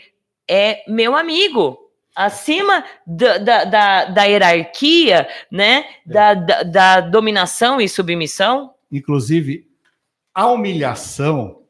é 0.49 0.83
meu 0.89 1.17
amigo. 1.17 1.79
Acima 2.15 2.85
da, 3.07 3.39
da, 3.39 3.65
da, 3.65 4.05
da 4.05 4.23
hierarquia, 4.25 5.27
né? 5.51 5.85
Da, 6.07 6.35
da, 6.35 6.63
da 6.63 7.01
dominação 7.01 7.81
e 7.81 7.89
submissão. 7.89 8.73
Inclusive, 8.93 9.67
a 10.33 10.47
humilhação 10.47 11.63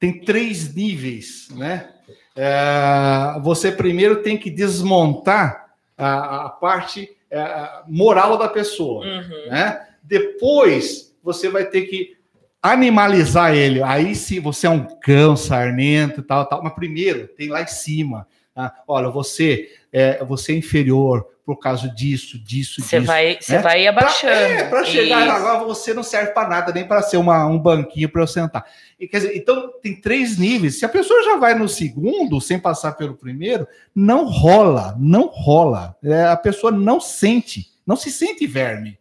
tem 0.00 0.20
três 0.20 0.74
níveis, 0.74 1.48
né? 1.52 1.90
É, 2.36 3.38
você 3.42 3.70
primeiro 3.70 4.22
tem 4.22 4.36
que 4.36 4.50
desmontar 4.50 5.74
a, 5.96 6.46
a 6.46 6.48
parte 6.48 7.08
é, 7.30 7.70
moral 7.86 8.36
da 8.36 8.48
pessoa, 8.48 9.04
Uhum. 9.06 9.46
né? 9.50 9.86
Depois 10.04 11.16
você 11.22 11.48
vai 11.48 11.64
ter 11.64 11.82
que 11.82 12.16
animalizar 12.62 13.54
ele. 13.54 13.82
Aí 13.82 14.14
sim, 14.14 14.40
você 14.40 14.66
é 14.66 14.70
um 14.70 14.86
cão 15.00 15.36
sarnento, 15.36 16.20
e 16.20 16.22
tal, 16.22 16.46
tal. 16.46 16.62
Mas 16.62 16.74
primeiro 16.74 17.26
tem 17.28 17.48
lá 17.48 17.62
em 17.62 17.66
cima. 17.66 18.26
tá? 18.54 18.72
Olha, 18.86 19.10
você 19.10 19.68
é, 19.92 20.24
você 20.24 20.52
é 20.52 20.56
inferior 20.56 21.26
por 21.44 21.58
causa 21.58 21.88
disso, 21.90 22.38
disso, 22.38 22.80
Você 22.80 22.96
disso. 23.00 23.06
vai, 23.06 23.36
você 23.38 23.52
né? 23.56 23.58
vai 23.58 23.86
abaixando. 23.86 24.32
É, 24.32 24.64
para 24.64 24.82
chegar 24.84 25.26
Isso. 25.26 25.36
agora 25.36 25.64
você 25.64 25.92
não 25.92 26.02
serve 26.02 26.32
para 26.32 26.48
nada, 26.48 26.72
nem 26.72 26.88
para 26.88 27.02
ser 27.02 27.18
uma, 27.18 27.44
um 27.46 27.58
banquinho 27.58 28.08
para 28.08 28.22
eu 28.22 28.26
sentar. 28.26 28.64
E, 28.98 29.06
quer 29.06 29.18
dizer, 29.18 29.36
então 29.36 29.70
tem 29.82 29.94
três 30.00 30.38
níveis. 30.38 30.78
Se 30.78 30.86
a 30.86 30.88
pessoa 30.88 31.22
já 31.22 31.36
vai 31.36 31.54
no 31.54 31.68
segundo, 31.68 32.40
sem 32.40 32.58
passar 32.58 32.92
pelo 32.92 33.14
primeiro, 33.14 33.68
não 33.94 34.24
rola, 34.24 34.96
não 34.98 35.26
rola. 35.26 35.94
É, 36.02 36.24
a 36.24 36.36
pessoa 36.36 36.72
não 36.72 36.98
sente, 36.98 37.66
não 37.86 37.94
se 37.94 38.10
sente 38.10 38.46
verme. 38.46 38.98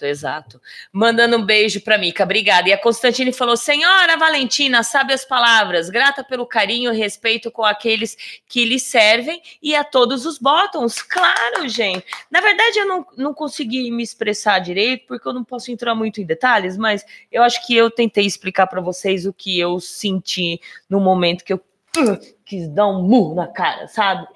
Exato, 0.00 0.06
exato. 0.06 0.60
Mandando 0.92 1.36
um 1.36 1.44
beijo 1.44 1.80
para 1.80 1.98
Mica, 1.98 2.24
obrigada. 2.24 2.68
E 2.68 2.72
a 2.72 2.78
Constantine 2.78 3.32
falou: 3.32 3.56
Senhora 3.56 4.16
Valentina, 4.16 4.82
sabe 4.82 5.12
as 5.12 5.24
palavras, 5.24 5.90
grata 5.90 6.24
pelo 6.24 6.46
carinho 6.46 6.92
e 6.92 6.96
respeito 6.96 7.50
com 7.50 7.64
aqueles 7.64 8.16
que 8.46 8.64
lhe 8.64 8.78
servem 8.78 9.42
e 9.62 9.74
a 9.74 9.84
todos 9.84 10.26
os 10.26 10.38
bottoms. 10.38 11.02
Claro, 11.02 11.68
gente. 11.68 12.04
Na 12.30 12.40
verdade, 12.40 12.78
eu 12.78 12.86
não, 12.86 13.06
não 13.16 13.34
consegui 13.34 13.90
me 13.90 14.02
expressar 14.02 14.58
direito, 14.60 15.06
porque 15.06 15.26
eu 15.26 15.32
não 15.32 15.44
posso 15.44 15.70
entrar 15.70 15.94
muito 15.94 16.20
em 16.20 16.26
detalhes, 16.26 16.76
mas 16.76 17.04
eu 17.30 17.42
acho 17.42 17.66
que 17.66 17.74
eu 17.74 17.90
tentei 17.90 18.24
explicar 18.24 18.66
para 18.66 18.80
vocês 18.80 19.26
o 19.26 19.32
que 19.32 19.58
eu 19.58 19.80
senti 19.80 20.60
no 20.88 21.00
momento 21.00 21.44
que 21.44 21.52
eu 21.52 21.60
uh, 21.98 22.18
quis 22.44 22.68
dar 22.68 22.86
um 22.86 23.02
murro 23.02 23.34
na 23.34 23.46
cara, 23.46 23.88
sabe? 23.88 24.26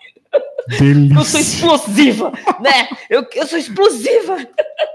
Eu 1.16 1.24
sou 1.24 1.40
explosiva, 1.40 2.32
né? 2.60 2.88
Eu, 3.10 3.26
eu 3.34 3.46
sou 3.46 3.58
explosiva. 3.58 4.38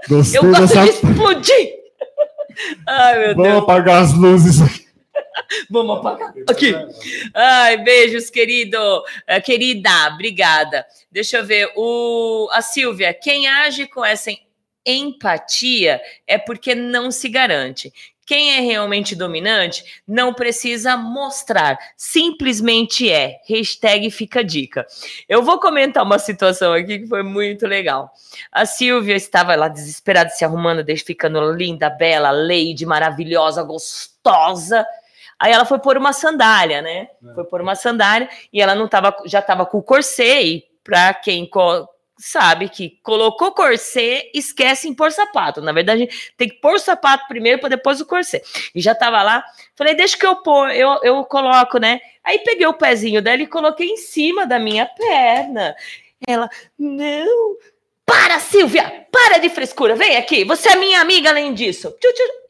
Gostei 0.08 0.38
Eu 0.38 0.44
gosto 0.50 0.60
dessa. 0.74 0.82
de 0.84 0.90
explodir. 0.90 1.74
Ai, 2.86 3.18
meu 3.18 3.34
Vamos 3.36 3.50
Deus. 3.50 3.62
apagar 3.62 4.02
as 4.02 4.12
luzes 4.14 4.60
aqui. 4.60 4.86
Vamos 5.70 5.98
apagar. 5.98 6.32
Aqui. 6.48 6.74
Ai, 7.34 7.76
beijos, 7.78 8.30
querido. 8.30 8.78
Eh, 9.26 9.40
querida, 9.40 9.90
obrigada. 10.12 10.84
Deixa 11.10 11.38
eu 11.38 11.44
ver. 11.46 11.70
O, 11.76 12.48
a 12.52 12.60
Silvia, 12.62 13.14
quem 13.14 13.46
age 13.46 13.86
com 13.86 14.04
essa 14.04 14.30
empatia 14.86 16.00
é 16.26 16.38
porque 16.38 16.74
não 16.74 17.10
se 17.10 17.28
garante. 17.28 17.92
Quem 18.30 18.56
é 18.56 18.60
realmente 18.60 19.16
dominante 19.16 20.02
não 20.06 20.32
precisa 20.32 20.96
mostrar, 20.96 21.76
simplesmente 21.96 23.10
é. 23.10 23.40
Hashtag 23.48 24.08
fica 24.08 24.44
dica. 24.44 24.86
Eu 25.28 25.42
vou 25.42 25.58
comentar 25.58 26.04
uma 26.04 26.16
situação 26.16 26.72
aqui 26.72 27.00
que 27.00 27.06
foi 27.08 27.24
muito 27.24 27.66
legal. 27.66 28.12
A 28.52 28.64
Silvia 28.64 29.16
estava 29.16 29.56
lá 29.56 29.66
desesperada, 29.66 30.30
se 30.30 30.44
arrumando, 30.44 30.84
ficando 31.04 31.50
linda, 31.50 31.90
bela, 31.90 32.30
lady, 32.30 32.86
maravilhosa, 32.86 33.64
gostosa. 33.64 34.86
Aí 35.36 35.50
ela 35.50 35.64
foi 35.64 35.80
pôr 35.80 35.96
uma 35.96 36.12
sandália, 36.12 36.80
né? 36.80 37.08
É. 37.28 37.34
Foi 37.34 37.42
pôr 37.42 37.60
uma 37.60 37.74
sandália 37.74 38.28
e 38.52 38.62
ela 38.62 38.76
não 38.76 38.86
tava, 38.86 39.12
já 39.26 39.40
estava 39.40 39.66
com 39.66 39.78
o 39.78 39.82
corset. 39.82 40.46
E 40.46 40.64
para 40.84 41.12
quem 41.14 41.50
sabe 42.20 42.68
que 42.68 42.98
colocou 43.02 43.52
corset, 43.52 44.30
esquece 44.34 44.86
em 44.86 44.94
pôr 44.94 45.10
sapato. 45.10 45.60
Na 45.62 45.72
verdade, 45.72 46.08
tem 46.36 46.48
que 46.48 46.60
pôr 46.60 46.74
o 46.74 46.78
sapato 46.78 47.26
primeiro 47.26 47.58
para 47.58 47.70
depois 47.70 48.00
o 48.00 48.06
corset. 48.06 48.44
E 48.74 48.80
já 48.80 48.94
tava 48.94 49.22
lá, 49.22 49.42
falei, 49.74 49.94
deixa 49.94 50.16
que 50.16 50.26
eu 50.26 50.36
pôr, 50.36 50.70
eu, 50.70 51.00
eu 51.02 51.24
coloco, 51.24 51.78
né? 51.78 52.00
Aí 52.22 52.38
peguei 52.40 52.66
o 52.66 52.74
pezinho 52.74 53.22
dela 53.22 53.42
e 53.42 53.46
coloquei 53.46 53.88
em 53.88 53.96
cima 53.96 54.46
da 54.46 54.58
minha 54.58 54.86
perna. 54.86 55.74
Ela, 56.26 56.50
não, 56.78 57.56
para, 58.04 58.38
Silvia, 58.38 59.06
para 59.10 59.38
de 59.38 59.48
frescura, 59.48 59.96
vem 59.96 60.16
aqui, 60.16 60.44
você 60.44 60.70
é 60.70 60.76
minha 60.76 61.00
amiga 61.00 61.30
além 61.30 61.54
disso. 61.54 61.94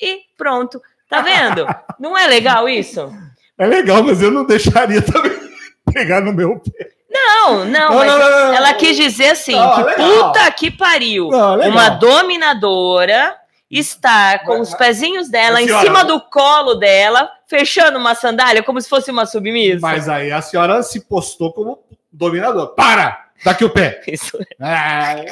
E 0.01 0.22
pronto, 0.36 0.82
tá 1.09 1.20
vendo? 1.20 1.64
Não 1.98 2.18
é 2.18 2.26
legal 2.26 2.68
isso? 2.68 3.12
É 3.56 3.66
legal, 3.66 4.02
mas 4.02 4.20
eu 4.20 4.30
não 4.30 4.44
deixaria 4.44 5.01
também 5.01 5.38
pegar 5.92 6.20
no 6.20 6.32
meu 6.32 6.59
pé. 6.59 6.99
Não, 7.11 7.65
não, 7.65 7.91
não, 7.91 8.05
não, 8.05 8.19
não 8.19 8.55
ela 8.55 8.73
quis 8.74 8.97
dizer 8.97 9.31
assim, 9.31 9.53
que 9.53 9.82
legal. 9.82 10.32
puta 10.32 10.51
que 10.53 10.70
pariu. 10.70 11.28
uma 11.28 11.89
dominadora 11.91 13.37
está 13.70 14.39
com 14.41 14.61
os 14.61 14.74
pezinhos 14.74 15.28
dela 15.28 15.61
em 15.61 15.69
cima 15.81 16.05
do 16.05 16.20
colo 16.20 16.74
dela, 16.74 17.31
fechando 17.47 17.99
uma 17.99 18.15
sandália 18.15 18.62
como 18.62 18.81
se 18.81 18.89
fosse 18.89 19.11
uma 19.11 19.27
submissa. 19.27 19.81
Mas 19.81 20.09
aí 20.09 20.31
a 20.31 20.41
senhora 20.41 20.82
se 20.82 21.01
postou 21.01 21.53
como 21.53 21.82
dominador. 22.12 22.74
Para! 22.74 23.27
Daqui 23.45 23.65
o 23.65 23.70
pé. 23.70 24.03
Isso. 24.07 24.39
É, 24.61 25.24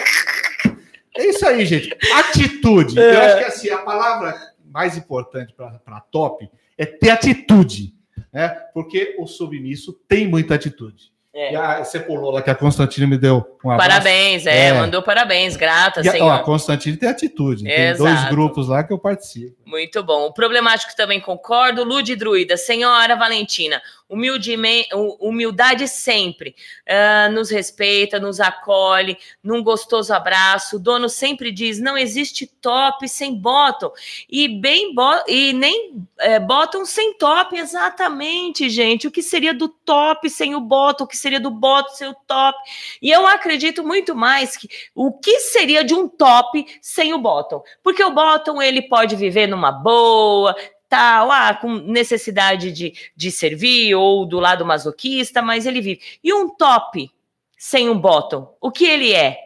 é 1.17 1.27
isso 1.29 1.47
aí, 1.47 1.67
gente. 1.67 1.95
Atitude. 2.15 2.99
É. 2.99 3.15
Eu 3.15 3.23
acho 3.23 3.39
que 3.39 3.45
assim, 3.45 3.71
a 3.71 3.79
palavra 3.79 4.35
mais 4.65 4.97
importante 4.97 5.53
para 5.53 6.01
top 6.11 6.49
é 6.77 6.87
ter 6.87 7.11
atitude. 7.11 7.93
Né? 8.33 8.49
Porque 8.73 9.17
o 9.19 9.27
submisso 9.27 9.93
tem 10.09 10.29
muita 10.29 10.55
atitude. 10.55 11.13
É. 11.35 11.53
E 11.53 11.57
a, 11.57 11.85
você 11.85 12.01
pulou 12.01 12.31
lá 12.31 12.41
que 12.41 12.51
a 12.51 12.55
Constantine 12.55 13.07
me 13.07 13.19
deu 13.19 13.59
um 13.63 13.71
abraço. 13.71 13.91
Parabéns, 13.91 14.47
é, 14.47 14.69
é. 14.69 14.73
mandou 14.73 15.03
parabéns, 15.03 15.57
grata, 15.57 16.01
e, 16.01 16.11
senhor. 16.11 16.27
Ó, 16.27 16.33
a 16.33 16.39
Constantine 16.39 16.97
tem 16.97 17.09
atitude, 17.09 17.65
tem 17.65 17.97
dois 17.97 18.25
grupos 18.31 18.69
lá 18.69 18.83
que 18.83 18.93
eu 18.93 18.99
participo. 18.99 19.57
Muito 19.67 20.03
bom. 20.03 20.27
O 20.27 20.33
problemático 20.33 20.97
também 20.97 21.21
concordo. 21.21 21.85
Lud 21.85 22.17
Druida, 22.17 22.57
senhora 22.57 23.15
Valentina, 23.15 23.83
humildade 24.09 25.87
sempre. 25.87 26.55
Uh, 26.89 27.31
nos 27.33 27.51
respeita, 27.51 28.19
nos 28.19 28.41
acolhe, 28.41 29.19
num 29.43 29.63
gostoso 29.63 30.15
abraço. 30.15 30.77
O 30.77 30.79
dono 30.79 31.09
sempre 31.09 31.53
diz: 31.53 31.79
não 31.79 31.99
existe 31.99 32.47
top 32.47 33.07
sem 33.07 33.35
bottom. 33.35 33.93
E 34.31 34.49
bem 34.49 34.95
bo 34.95 35.23
e 35.27 35.53
nem 35.53 36.07
é, 36.19 36.41
bottom 36.41 36.87
sem 36.87 37.19
top, 37.19 37.57
exatamente, 37.57 38.71
gente. 38.71 39.07
O 39.07 39.11
que 39.11 39.23
seria 39.23 39.53
do 39.53 39.69
top 39.69 40.31
sem 40.31 40.55
o 40.55 40.61
bottom? 40.61 41.05
O 41.05 41.07
que 41.07 41.18
seria 41.19 41.41
do 41.41 41.51
bottom 41.51 41.95
sem 41.95 42.09
o 42.09 42.15
top? 42.27 42.59
E 43.03 43.11
eu 43.11 43.27
acredito 43.27 43.85
muito 43.85 44.15
mais 44.15 44.57
que 44.57 44.69
o 44.95 45.13
que 45.13 45.41
seria 45.41 45.85
de 45.85 45.95
um 45.95 46.09
top 46.09 46.65
sem 46.81 47.13
o 47.13 47.19
bottom. 47.19 47.63
Porque 47.83 48.03
o 48.03 48.13
bottom 48.13 48.63
ele 48.63 48.83
pode 48.83 49.17
viver 49.17 49.47
numa 49.47 49.71
boa, 49.71 50.55
tal, 50.89 51.31
ah, 51.31 51.55
com 51.55 51.75
necessidade 51.75 52.73
de, 52.73 52.95
de 53.15 53.31
servir 53.31 53.95
ou 53.95 54.25
do 54.25 54.41
lado 54.41 54.65
masoquista, 54.65 55.43
mas 55.43 55.67
ele 55.67 55.81
vive. 55.81 56.01
E 56.25 56.33
um 56.33 56.49
top 56.49 57.11
sem 57.57 57.89
um 57.91 57.99
bottom, 57.99 58.55
o 58.61 58.71
que 58.71 58.87
ele 58.87 59.13
é? 59.13 59.37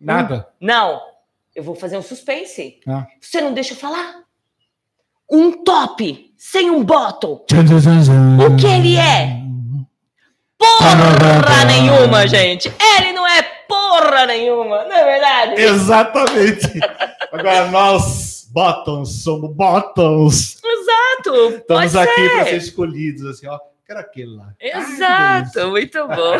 Nada. 0.00 0.48
Um, 0.60 0.66
não, 0.66 1.02
eu 1.54 1.62
vou 1.62 1.74
fazer 1.74 1.98
um 1.98 2.02
suspense. 2.02 2.80
Ah. 2.86 3.06
Você 3.20 3.40
não 3.40 3.52
deixa 3.52 3.74
eu 3.74 3.76
falar? 3.76 4.22
Um 5.30 5.62
top 5.62 6.32
sem 6.36 6.70
um 6.70 6.82
bottom. 6.82 7.44
O 8.46 8.56
que 8.56 8.66
ele 8.66 8.96
é? 8.96 9.39
Porra 10.60 11.64
nenhuma, 11.64 12.26
gente. 12.26 12.70
Ele 12.98 13.12
não 13.12 13.26
é 13.26 13.42
porra 13.66 14.26
nenhuma, 14.26 14.84
não 14.84 14.94
é 14.94 15.04
verdade? 15.04 15.60
Exatamente. 15.60 16.78
Agora 17.32 17.66
nós 17.70 18.46
Bottoms, 18.52 19.22
somos 19.22 19.54
Bottoms. 19.54 20.58
Exato. 20.62 21.56
Estamos 21.56 21.96
aqui 21.96 22.28
para 22.28 22.44
ser 22.44 22.56
escolhidos, 22.56 23.24
assim, 23.24 23.46
ó. 23.46 23.58
Quero 23.90 24.00
aquele 24.02 24.36
lá. 24.36 24.54
Exato, 24.60 25.58
Ai, 25.58 25.66
muito 25.66 26.06
bom. 26.06 26.36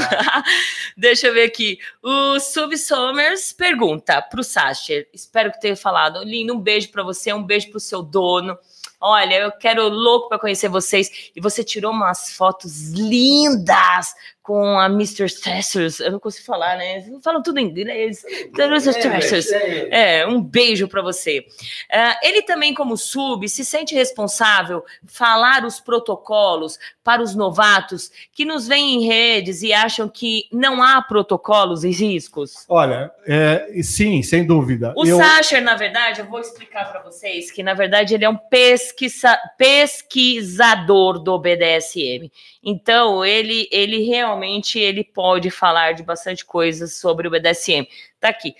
Deixa 0.96 1.26
eu 1.26 1.34
ver 1.34 1.42
aqui. 1.42 1.80
O 2.00 2.38
Sub 2.38 2.78
Somers 2.78 3.52
pergunta 3.52 4.22
para 4.22 4.40
o 4.40 4.44
Sacher. 4.44 5.08
Espero 5.12 5.50
que 5.50 5.60
tenha 5.60 5.76
falado. 5.76 6.22
Lindo, 6.22 6.54
um 6.54 6.60
beijo 6.60 6.92
para 6.92 7.02
você, 7.02 7.32
um 7.32 7.42
beijo 7.42 7.68
para 7.70 7.78
o 7.78 7.80
seu 7.80 8.02
dono. 8.04 8.56
Olha, 9.00 9.34
eu 9.34 9.50
quero 9.50 9.88
louco 9.88 10.28
para 10.28 10.38
conhecer 10.38 10.68
vocês. 10.68 11.32
E 11.34 11.40
você 11.40 11.64
tirou 11.64 11.90
umas 11.90 12.30
fotos 12.36 12.92
lindas 12.92 14.14
com 14.50 14.80
a 14.80 14.86
Mr. 14.86 15.26
Stressors. 15.26 16.00
Eu 16.00 16.10
não 16.10 16.18
consigo 16.18 16.44
falar, 16.44 16.76
né? 16.76 17.04
Falam 17.22 17.40
tudo 17.40 17.60
em 17.60 17.66
inglês. 17.66 18.24
Mr. 18.52 18.90
Stressors. 18.90 19.46
É, 19.52 20.26
um 20.26 20.42
beijo 20.42 20.88
para 20.88 21.00
você. 21.00 21.46
Uh, 21.88 22.18
ele 22.20 22.42
também, 22.42 22.74
como 22.74 22.96
sub, 22.96 23.48
se 23.48 23.64
sente 23.64 23.94
responsável 23.94 24.84
falar 25.06 25.64
os 25.64 25.78
protocolos 25.78 26.80
para 27.04 27.22
os 27.22 27.32
novatos 27.32 28.10
que 28.32 28.44
nos 28.44 28.66
veem 28.66 28.96
em 28.96 29.06
redes 29.06 29.62
e 29.62 29.72
acham 29.72 30.08
que 30.08 30.48
não 30.52 30.82
há 30.82 31.00
protocolos 31.00 31.84
e 31.84 31.90
riscos? 31.90 32.64
Olha, 32.68 33.08
é, 33.28 33.70
sim, 33.84 34.20
sem 34.20 34.44
dúvida. 34.44 34.92
O 34.96 35.06
eu... 35.06 35.16
Sacher, 35.16 35.62
na 35.62 35.76
verdade, 35.76 36.22
eu 36.22 36.26
vou 36.26 36.40
explicar 36.40 36.90
para 36.90 37.02
vocês 37.02 37.52
que, 37.52 37.62
na 37.62 37.74
verdade, 37.74 38.14
ele 38.14 38.24
é 38.24 38.28
um 38.28 38.36
pesquisa... 38.36 39.38
pesquisador 39.56 41.20
do 41.20 41.38
BDSM. 41.38 42.32
Então, 42.62 43.24
ele, 43.24 43.68
ele 43.70 44.04
realmente 44.04 44.39
ele 44.78 45.04
pode 45.04 45.50
falar 45.50 45.92
de 45.92 46.02
bastante 46.02 46.44
coisas 46.44 46.94
sobre 46.94 47.28
o 47.28 47.30
BDSM. 47.30 47.86
Tá 48.18 48.28
aqui, 48.28 48.54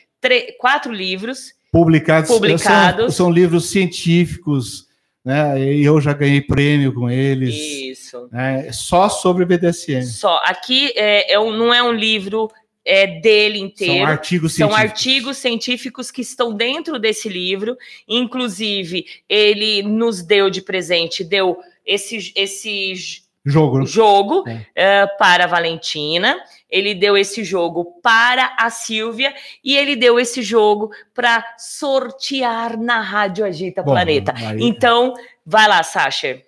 quatro 0.59 0.93
livros 0.93 1.52
publicados. 1.73 2.31
publicados. 2.31 3.15
São, 3.15 3.27
são 3.27 3.31
livros 3.31 3.70
científicos 3.70 4.90
né? 5.24 5.61
E 5.61 5.85
eu 5.85 6.01
já 6.01 6.12
ganhei 6.12 6.40
prêmio 6.40 6.94
com 6.94 7.11
eles. 7.11 7.55
Isso. 7.55 8.28
Né? 8.32 8.73
Só 8.73 9.09
sobre 9.09 9.44
BDSM. 9.44 10.02
Só. 10.02 10.40
Aqui 10.44 10.93
é, 10.97 11.35
é 11.35 11.39
um, 11.39 11.52
não 11.52 11.73
é 11.73 11.82
um 11.82 11.93
livro 11.93 12.51
é, 12.85 13.07
dele 13.20 13.59
inteiro. 13.59 13.98
São 13.98 14.07
artigos 14.07 14.55
São 14.55 14.69
científicos. 14.69 14.90
artigos 14.90 15.36
científicos 15.36 16.11
que 16.11 16.23
estão 16.23 16.55
dentro 16.55 16.98
desse 16.98 17.28
livro. 17.28 17.77
Inclusive, 18.09 19.05
ele 19.28 19.82
nos 19.82 20.23
deu 20.23 20.48
de 20.48 20.62
presente, 20.62 21.23
deu 21.23 21.59
esse, 21.85 22.32
esse 22.35 23.23
jogo, 23.44 23.86
jogo 23.86 24.44
é. 24.74 25.04
uh, 25.04 25.18
para 25.18 25.44
a 25.44 25.46
Valentina 25.46 26.36
ele 26.70 26.94
deu 26.94 27.16
esse 27.16 27.42
jogo 27.42 27.98
para 28.02 28.54
a 28.58 28.70
Silvia 28.70 29.34
e 29.62 29.76
ele 29.76 29.96
deu 29.96 30.18
esse 30.20 30.42
jogo 30.42 30.90
para 31.12 31.44
sortear 31.58 32.78
na 32.78 33.00
Rádio 33.00 33.44
Agita 33.44 33.82
Bom, 33.82 33.92
Planeta. 33.92 34.32
Aí... 34.36 34.62
Então, 34.62 35.14
vai 35.44 35.66
lá, 35.66 35.82
Sasha. 35.82 36.42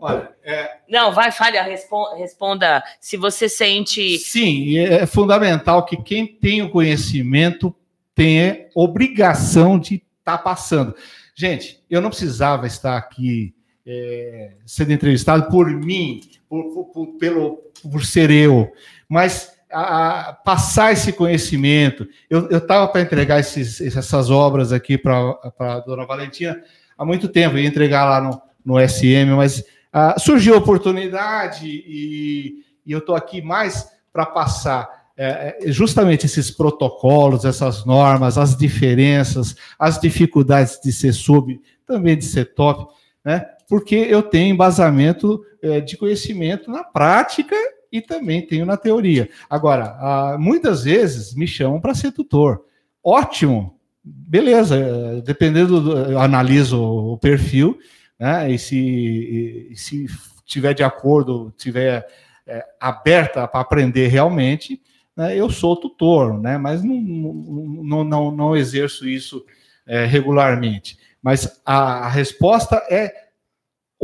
Olha, 0.00 0.30
é... 0.44 0.76
Não, 0.88 1.12
vai, 1.12 1.32
falha, 1.32 1.62
responda, 1.62 2.16
responda 2.16 2.84
se 3.00 3.16
você 3.16 3.48
sente. 3.48 4.18
Sim, 4.18 4.78
é 4.78 5.06
fundamental 5.06 5.84
que 5.84 5.96
quem 5.96 6.26
tem 6.26 6.62
o 6.62 6.70
conhecimento 6.70 7.74
tenha 8.14 8.66
obrigação 8.74 9.78
de 9.78 9.96
estar 9.96 10.38
tá 10.38 10.38
passando. 10.38 10.94
Gente, 11.34 11.82
eu 11.88 12.00
não 12.00 12.10
precisava 12.10 12.66
estar 12.66 12.96
aqui 12.96 13.54
é, 13.86 14.52
sendo 14.66 14.92
entrevistado 14.92 15.48
por 15.50 15.70
mim, 15.70 16.20
por, 16.48 16.86
por, 16.92 17.06
pelo, 17.18 17.58
por 17.90 18.04
ser 18.04 18.30
eu, 18.30 18.72
mas 19.08 19.52
a, 19.72 20.38
passar 20.44 20.92
esse 20.92 21.12
conhecimento. 21.12 22.06
Eu 22.28 22.58
estava 22.58 22.86
para 22.88 23.00
entregar 23.00 23.40
esses, 23.40 23.80
essas 23.80 24.30
obras 24.30 24.72
aqui 24.72 24.98
para 24.98 25.36
a 25.58 25.80
dona 25.80 26.04
Valentina 26.04 26.62
há 26.96 27.04
muito 27.04 27.28
tempo, 27.28 27.58
ia 27.58 27.66
entregar 27.66 28.04
lá 28.04 28.20
no, 28.20 28.42
no 28.64 28.88
SM, 28.88 29.34
mas 29.34 29.64
ah, 29.92 30.16
surgiu 30.18 30.54
a 30.54 30.58
oportunidade 30.58 31.66
e, 31.66 32.64
e 32.84 32.92
eu 32.92 32.98
estou 32.98 33.14
aqui 33.14 33.42
mais 33.42 33.90
para 34.12 34.26
passar 34.26 35.02
é, 35.16 35.56
é, 35.60 35.72
justamente 35.72 36.26
esses 36.26 36.50
protocolos, 36.50 37.44
essas 37.44 37.84
normas, 37.84 38.38
as 38.38 38.56
diferenças, 38.56 39.54
as 39.78 40.00
dificuldades 40.00 40.80
de 40.82 40.92
ser 40.92 41.12
sub, 41.12 41.60
também 41.86 42.16
de 42.16 42.24
ser 42.24 42.54
top, 42.54 42.92
né? 43.24 43.46
Porque 43.68 43.94
eu 43.94 44.22
tenho 44.22 44.54
embasamento 44.54 45.44
é, 45.62 45.80
de 45.80 45.96
conhecimento 45.96 46.70
na 46.70 46.84
prática 46.84 47.56
e 47.90 48.00
também 48.00 48.46
tenho 48.46 48.64
na 48.64 48.76
teoria. 48.76 49.28
Agora, 49.50 50.36
muitas 50.38 50.84
vezes 50.84 51.34
me 51.34 51.46
chamam 51.46 51.80
para 51.80 51.94
ser 51.94 52.10
tutor. 52.10 52.64
Ótimo, 53.04 53.78
beleza, 54.02 54.76
é, 54.76 55.20
dependendo, 55.20 55.80
do, 55.80 55.96
eu 56.12 56.18
analiso 56.18 56.80
o 56.80 57.18
perfil, 57.18 57.78
né? 58.18 58.50
E 58.50 58.58
se, 58.58 58.78
e, 58.78 59.76
se 59.76 60.06
tiver 60.46 60.74
de 60.74 60.82
acordo, 60.82 61.52
tiver 61.56 62.06
é, 62.46 62.64
aberta 62.80 63.46
para 63.46 63.60
aprender 63.60 64.08
realmente, 64.08 64.80
né, 65.16 65.36
eu 65.36 65.50
sou 65.50 65.76
tutor, 65.76 66.40
né? 66.40 66.56
Mas 66.56 66.82
não, 66.82 66.94
não, 66.94 68.04
não, 68.04 68.30
não 68.30 68.56
exerço 68.56 69.08
isso 69.08 69.44
é, 69.86 70.04
regularmente. 70.04 70.98
Mas 71.22 71.60
a, 71.64 72.06
a 72.06 72.08
resposta 72.08 72.76
é 72.90 73.12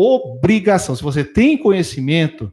obrigação. 0.01 0.95
Se 0.95 1.03
você 1.03 1.25
tem 1.25 1.59
conhecimento, 1.59 2.53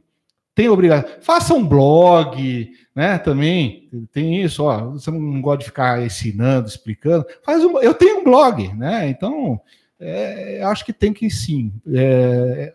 tem 0.52 0.68
obrigação. 0.68 1.08
Faça 1.20 1.54
um 1.54 1.64
blog, 1.64 2.72
né? 2.92 3.18
Também 3.18 3.88
tem 4.10 4.42
isso, 4.42 4.64
ó. 4.64 4.90
Você 4.90 5.12
não 5.12 5.40
gosta 5.40 5.58
de 5.58 5.66
ficar 5.66 6.04
ensinando, 6.04 6.66
explicando. 6.66 7.24
Faz 7.44 7.64
um, 7.64 7.78
eu 7.78 7.94
tenho 7.94 8.18
um 8.18 8.24
blog, 8.24 8.74
né? 8.74 9.08
Então, 9.08 9.60
é, 10.00 10.60
acho 10.64 10.84
que 10.84 10.92
tem 10.92 11.12
que 11.12 11.30
sim. 11.30 11.72
É, 11.94 12.74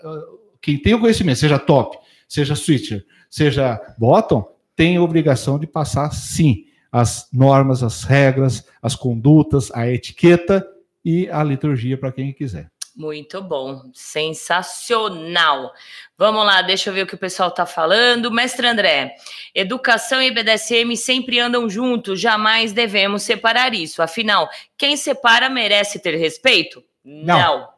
quem 0.61 0.77
tem 0.77 0.93
o 0.93 1.01
conhecimento, 1.01 1.39
seja 1.39 1.59
top, 1.59 1.97
seja 2.29 2.55
switcher, 2.55 3.05
seja 3.29 3.77
bottom, 3.97 4.47
tem 4.73 4.97
obrigação 4.99 5.59
de 5.59 5.67
passar 5.67 6.13
sim 6.13 6.63
as 6.89 7.27
normas, 7.33 7.83
as 7.83 8.03
regras, 8.03 8.65
as 8.81 8.95
condutas, 8.95 9.69
a 9.73 9.85
etiqueta 9.89 10.65
e 11.03 11.29
a 11.29 11.43
liturgia 11.43 11.97
para 11.97 12.11
quem 12.13 12.31
quiser. 12.31 12.70
Muito 12.95 13.41
bom, 13.41 13.89
sensacional. 13.93 15.71
Vamos 16.17 16.45
lá, 16.45 16.61
deixa 16.61 16.89
eu 16.89 16.93
ver 16.93 17.03
o 17.03 17.07
que 17.07 17.15
o 17.15 17.17
pessoal 17.17 17.49
está 17.49 17.65
falando. 17.65 18.29
Mestre 18.29 18.67
André, 18.67 19.15
educação 19.55 20.21
e 20.21 20.29
BDSM 20.29 20.95
sempre 20.97 21.39
andam 21.39 21.69
juntos, 21.69 22.19
jamais 22.19 22.73
devemos 22.73 23.23
separar 23.23 23.73
isso. 23.73 24.01
Afinal, 24.01 24.49
quem 24.77 24.97
separa 24.97 25.49
merece 25.49 25.99
ter 25.99 26.15
respeito? 26.15 26.83
Não. 27.03 27.37
Não. 27.37 27.69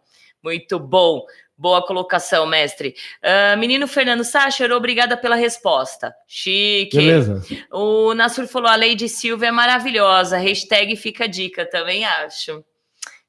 Muito 0.44 0.80
bom. 0.80 1.26
Boa 1.56 1.86
colocação, 1.86 2.48
mestre. 2.48 2.96
Uh, 3.22 3.58
menino 3.58 3.88
Fernando 3.88 4.24
Sacher, 4.24 4.72
obrigada 4.72 5.16
pela 5.16 5.36
resposta. 5.36 6.14
Chique. 6.28 6.98
Beleza. 6.98 7.42
O 7.72 8.14
Nassur 8.16 8.48
falou: 8.48 8.68
a 8.68 8.76
Lady 8.76 9.08
Silva 9.08 9.46
é 9.46 9.52
maravilhosa. 9.52 10.38
Hashtag 10.38 10.96
fica 10.96 11.28
dica, 11.28 11.66
também 11.66 12.04
acho. 12.04 12.66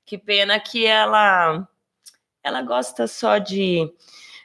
Que 0.06 0.18
pena 0.18 0.58
que 0.58 0.84
ela 0.86 1.68
ela 2.44 2.60
gosta 2.60 3.06
só 3.06 3.38
de 3.38 3.90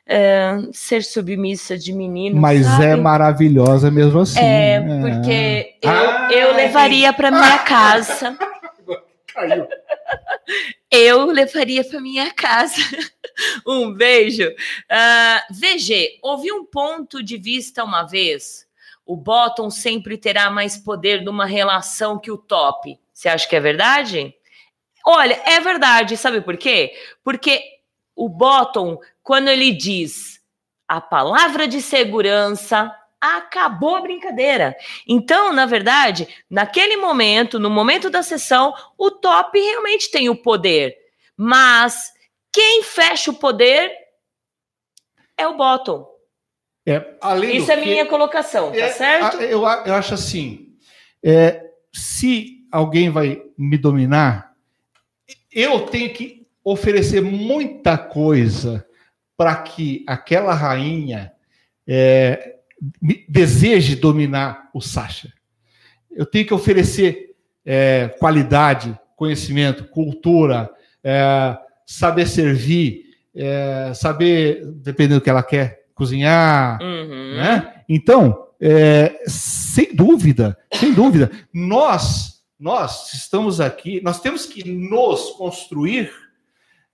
é, 0.07 0.57
ser 0.71 1.03
submissa 1.03 1.77
de 1.77 1.93
menino. 1.93 2.39
Mas 2.39 2.65
sabe? 2.65 2.85
é 2.85 2.95
maravilhosa 2.95 3.91
mesmo 3.91 4.21
assim. 4.21 4.39
É, 4.39 4.75
é. 4.75 4.79
porque 5.01 5.77
eu, 5.81 5.91
ah, 5.91 6.29
eu 6.31 6.55
levaria 6.55 7.13
para 7.13 7.29
minha 7.29 7.59
casa. 7.59 8.37
Caiu. 9.27 9.67
Eu 10.89 11.25
levaria 11.27 11.83
para 11.83 11.99
minha 11.99 12.33
casa. 12.33 12.81
um 13.67 13.93
beijo. 13.93 14.47
Uh, 14.47 14.55
ah, 14.89 15.43
VG, 15.51 16.19
ouvi 16.23 16.51
um 16.51 16.65
ponto 16.65 17.21
de 17.21 17.37
vista 17.37 17.83
uma 17.83 18.03
vez. 18.03 18.67
O 19.05 19.15
bottom 19.15 19.69
sempre 19.69 20.17
terá 20.17 20.49
mais 20.49 20.77
poder 20.77 21.21
numa 21.21 21.45
relação 21.45 22.17
que 22.17 22.31
o 22.31 22.37
top. 22.37 22.97
Você 23.13 23.29
acha 23.29 23.47
que 23.47 23.55
é 23.55 23.59
verdade? 23.59 24.33
Olha, 25.05 25.39
é 25.45 25.59
verdade. 25.59 26.17
Sabe 26.17 26.41
por 26.41 26.57
quê? 26.57 26.93
Porque 27.23 27.78
o 28.19 28.27
Bottom, 28.27 28.99
quando 29.23 29.47
ele 29.47 29.71
diz 29.71 30.41
a 30.85 30.99
palavra 30.99 31.65
de 31.65 31.81
segurança, 31.81 32.93
acabou 33.21 33.95
a 33.95 34.01
brincadeira. 34.01 34.75
Então, 35.07 35.53
na 35.53 35.65
verdade, 35.65 36.27
naquele 36.49 36.97
momento, 36.97 37.57
no 37.57 37.69
momento 37.69 38.09
da 38.09 38.21
sessão, 38.21 38.73
o 38.97 39.09
top 39.09 39.57
realmente 39.57 40.11
tem 40.11 40.27
o 40.27 40.35
poder. 40.35 40.97
Mas 41.37 42.11
quem 42.51 42.83
fecha 42.83 43.31
o 43.31 43.35
poder 43.35 43.89
é 45.37 45.47
o 45.47 45.55
bottom. 45.55 46.05
É, 46.85 47.15
Isso 47.53 47.71
é 47.71 47.77
que, 47.77 47.85
minha 47.85 48.05
colocação, 48.05 48.71
tá 48.71 48.77
é, 48.77 48.89
certo? 48.89 49.37
Eu, 49.37 49.61
eu 49.61 49.93
acho 49.93 50.15
assim: 50.15 50.75
é, 51.23 51.63
se 51.93 52.67
alguém 52.69 53.09
vai 53.09 53.41
me 53.57 53.77
dominar, 53.77 54.53
eu 55.51 55.85
tenho 55.85 56.11
que 56.11 56.38
oferecer 56.71 57.21
muita 57.21 57.97
coisa 57.97 58.85
para 59.37 59.55
que 59.55 60.03
aquela 60.07 60.53
rainha 60.53 61.31
é, 61.87 62.57
deseje 63.27 63.95
dominar 63.95 64.69
o 64.73 64.81
Sasha. 64.81 65.31
Eu 66.11 66.25
tenho 66.25 66.45
que 66.45 66.53
oferecer 66.53 67.35
é, 67.65 68.09
qualidade, 68.19 68.97
conhecimento, 69.15 69.85
cultura, 69.85 70.69
é, 71.03 71.57
saber 71.85 72.27
servir, 72.27 73.05
é, 73.35 73.93
saber, 73.93 74.65
dependendo 74.65 75.19
do 75.19 75.23
que 75.23 75.29
ela 75.29 75.43
quer, 75.43 75.85
cozinhar, 75.93 76.81
uhum. 76.81 77.35
né? 77.35 77.83
Então, 77.87 78.47
é, 78.61 79.21
sem 79.25 79.93
dúvida, 79.93 80.57
sem 80.73 80.93
dúvida, 80.93 81.31
nós, 81.53 82.41
nós 82.59 83.13
estamos 83.13 83.59
aqui, 83.59 84.01
nós 84.01 84.21
temos 84.21 84.45
que 84.45 84.69
nos 84.69 85.31
construir 85.31 86.11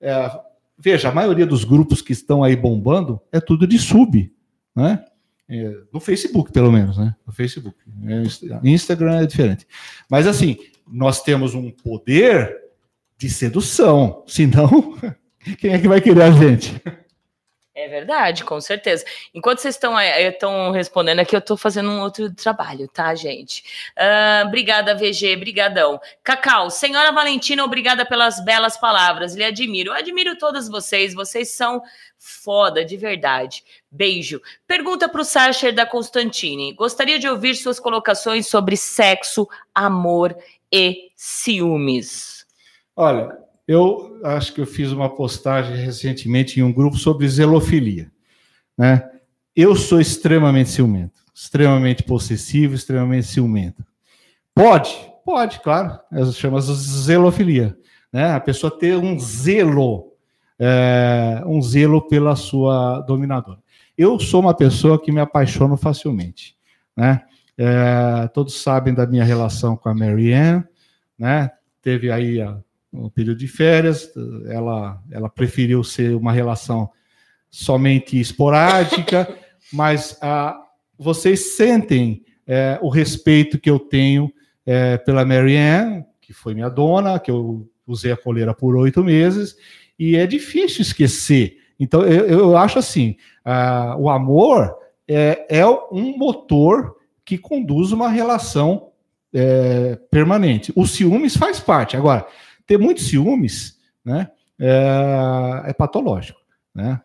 é, 0.05 0.39
veja, 0.77 1.09
a 1.09 1.13
maioria 1.13 1.45
dos 1.45 1.63
grupos 1.63 2.01
que 2.01 2.13
estão 2.13 2.43
aí 2.43 2.55
bombando 2.55 3.19
é 3.31 3.39
tudo 3.39 3.65
de 3.65 3.79
sub, 3.79 4.31
né? 4.75 5.03
É, 5.49 5.77
no 5.91 5.99
Facebook, 5.99 6.51
pelo 6.51 6.71
menos, 6.71 6.97
né? 6.97 7.15
No 7.25 7.33
Facebook. 7.33 7.77
É, 8.05 8.69
Instagram 8.69 9.21
é 9.21 9.25
diferente. 9.25 9.67
Mas 10.09 10.27
assim, 10.27 10.57
nós 10.87 11.21
temos 11.23 11.55
um 11.55 11.71
poder 11.71 12.55
de 13.17 13.29
sedução. 13.29 14.23
Senão, 14.27 14.95
quem 15.57 15.71
é 15.71 15.79
que 15.79 15.87
vai 15.87 16.01
querer 16.01 16.23
a 16.23 16.31
gente? 16.31 16.81
É 17.77 17.89
verdade, 17.89 18.45
com 18.45 18.61
certeza. 18.61 19.03
Enquanto 19.33 19.59
vocês 19.59 19.75
estão 19.75 19.99
estão 19.99 20.71
respondendo 20.71 21.19
aqui, 21.19 21.35
eu 21.35 21.39
estou 21.39 21.57
fazendo 21.57 21.89
um 21.89 21.99
outro 21.99 22.33
trabalho, 22.33 22.87
tá, 22.87 23.13
gente? 23.13 23.65
Uh, 23.97 24.47
obrigada, 24.47 24.95
VG, 24.95 25.35
brigadão. 25.35 25.99
Cacau, 26.23 26.71
senhora 26.71 27.11
Valentina, 27.11 27.65
obrigada 27.65 28.05
pelas 28.05 28.39
belas 28.39 28.77
palavras, 28.77 29.35
lhe 29.35 29.43
admiro. 29.43 29.89
Eu 29.91 29.93
admiro 29.93 30.37
todas 30.37 30.69
vocês, 30.69 31.13
vocês 31.13 31.49
são 31.49 31.83
foda, 32.17 32.85
de 32.85 32.95
verdade. 32.95 33.61
Beijo. 33.91 34.41
Pergunta 34.65 35.09
para 35.09 35.19
o 35.19 35.25
Sacher 35.25 35.73
da 35.73 35.85
Constantine. 35.85 36.71
Gostaria 36.71 37.19
de 37.19 37.27
ouvir 37.27 37.55
suas 37.55 37.77
colocações 37.77 38.47
sobre 38.47 38.77
sexo, 38.77 39.49
amor 39.73 40.33
e 40.71 41.11
ciúmes. 41.13 42.45
Olha, 42.95 43.44
eu 43.67 44.19
acho 44.23 44.53
que 44.53 44.61
eu 44.61 44.65
fiz 44.65 44.91
uma 44.91 45.09
postagem 45.09 45.75
recentemente 45.75 46.59
em 46.59 46.63
um 46.63 46.71
grupo 46.71 46.97
sobre 46.97 47.27
zelofilia. 47.27 48.11
Né? 48.77 49.07
Eu 49.55 49.75
sou 49.75 49.99
extremamente 49.99 50.69
ciumento, 50.69 51.19
extremamente 51.33 52.03
possessivo, 52.03 52.75
extremamente 52.75 53.27
ciumento. 53.27 53.83
Pode? 54.53 54.93
Pode, 55.23 55.59
claro. 55.61 55.99
Chama 56.33 56.61
zelofilia. 56.61 57.75
Né? 58.13 58.31
A 58.31 58.39
pessoa 58.39 58.69
ter 58.69 58.95
um 58.95 59.19
zelo, 59.19 60.13
é, 60.59 61.41
um 61.45 61.61
zelo 61.61 62.07
pela 62.07 62.35
sua 62.35 63.01
dominadora. 63.01 63.59
Eu 63.97 64.19
sou 64.19 64.41
uma 64.41 64.53
pessoa 64.53 65.01
que 65.01 65.11
me 65.11 65.19
apaixono 65.19 65.75
facilmente. 65.75 66.55
Né? 66.95 67.21
É, 67.57 68.27
todos 68.33 68.61
sabem 68.61 68.93
da 68.93 69.07
minha 69.07 69.23
relação 69.23 69.75
com 69.75 69.89
a 69.89 69.95
Marianne, 69.95 70.63
né? 71.17 71.49
Teve 71.81 72.11
aí 72.11 72.41
a 72.41 72.57
no 72.95 73.09
período 73.09 73.37
de 73.37 73.47
férias, 73.47 74.11
ela, 74.47 75.01
ela 75.11 75.29
preferiu 75.29 75.83
ser 75.83 76.15
uma 76.15 76.31
relação 76.31 76.89
somente 77.49 78.19
esporádica, 78.19 79.27
mas 79.71 80.17
ah, 80.21 80.57
vocês 80.97 81.55
sentem 81.55 82.23
é, 82.47 82.79
o 82.81 82.89
respeito 82.89 83.59
que 83.59 83.69
eu 83.69 83.79
tenho 83.79 84.31
é, 84.65 84.97
pela 84.97 85.25
Marianne, 85.25 86.05
que 86.21 86.33
foi 86.33 86.53
minha 86.53 86.69
dona, 86.69 87.19
que 87.19 87.29
eu 87.29 87.69
usei 87.85 88.11
a 88.11 88.17
coleira 88.17 88.53
por 88.53 88.75
oito 88.75 89.03
meses, 89.03 89.55
e 89.97 90.15
é 90.15 90.25
difícil 90.25 90.81
esquecer. 90.81 91.57
Então, 91.79 92.01
eu, 92.03 92.25
eu 92.25 92.57
acho 92.57 92.79
assim: 92.79 93.15
ah, 93.43 93.95
o 93.97 94.09
amor 94.09 94.75
é, 95.07 95.45
é 95.49 95.65
um 95.65 96.17
motor 96.17 96.95
que 97.23 97.37
conduz 97.37 97.91
uma 97.91 98.09
relação 98.09 98.89
é, 99.33 99.97
permanente. 100.09 100.71
O 100.75 100.85
ciúmes 100.85 101.35
faz 101.35 101.59
parte. 101.59 101.97
Agora, 101.97 102.25
ter 102.65 102.77
muitos 102.77 103.07
ciúmes, 103.07 103.79
né? 104.03 104.31
É, 104.59 105.69
é 105.69 105.73
patológico, 105.73 106.39
né? 106.73 107.01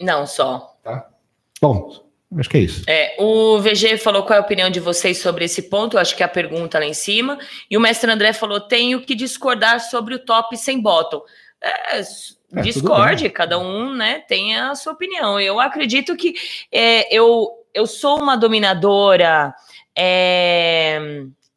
Não, 0.00 0.26
só. 0.26 0.76
Tá. 0.82 1.08
Bom, 1.60 2.04
acho 2.38 2.50
que 2.50 2.56
é 2.56 2.60
isso. 2.60 2.84
É, 2.88 3.14
o 3.18 3.60
VG 3.60 3.98
falou 3.98 4.24
qual 4.24 4.36
é 4.36 4.42
a 4.42 4.44
opinião 4.44 4.68
de 4.68 4.80
vocês 4.80 5.18
sobre 5.18 5.44
esse 5.44 5.62
ponto, 5.62 5.96
acho 5.96 6.16
que 6.16 6.22
é 6.22 6.26
a 6.26 6.28
pergunta 6.28 6.78
lá 6.78 6.84
em 6.84 6.94
cima. 6.94 7.38
E 7.70 7.76
o 7.76 7.80
mestre 7.80 8.10
André 8.10 8.32
falou: 8.32 8.60
tenho 8.60 9.00
que 9.00 9.14
discordar 9.14 9.80
sobre 9.80 10.14
o 10.14 10.18
top 10.18 10.56
sem 10.56 10.80
bottom. 10.80 11.22
É, 11.60 12.00
é, 12.00 12.60
discorde, 12.62 13.30
cada 13.30 13.58
um 13.58 13.94
né, 13.94 14.20
tem 14.26 14.56
a 14.56 14.74
sua 14.74 14.92
opinião. 14.92 15.38
Eu 15.38 15.60
acredito 15.60 16.16
que 16.16 16.34
é, 16.70 17.14
eu, 17.14 17.48
eu 17.72 17.86
sou 17.86 18.20
uma 18.20 18.36
dominadora 18.36 19.54
é, 19.96 20.98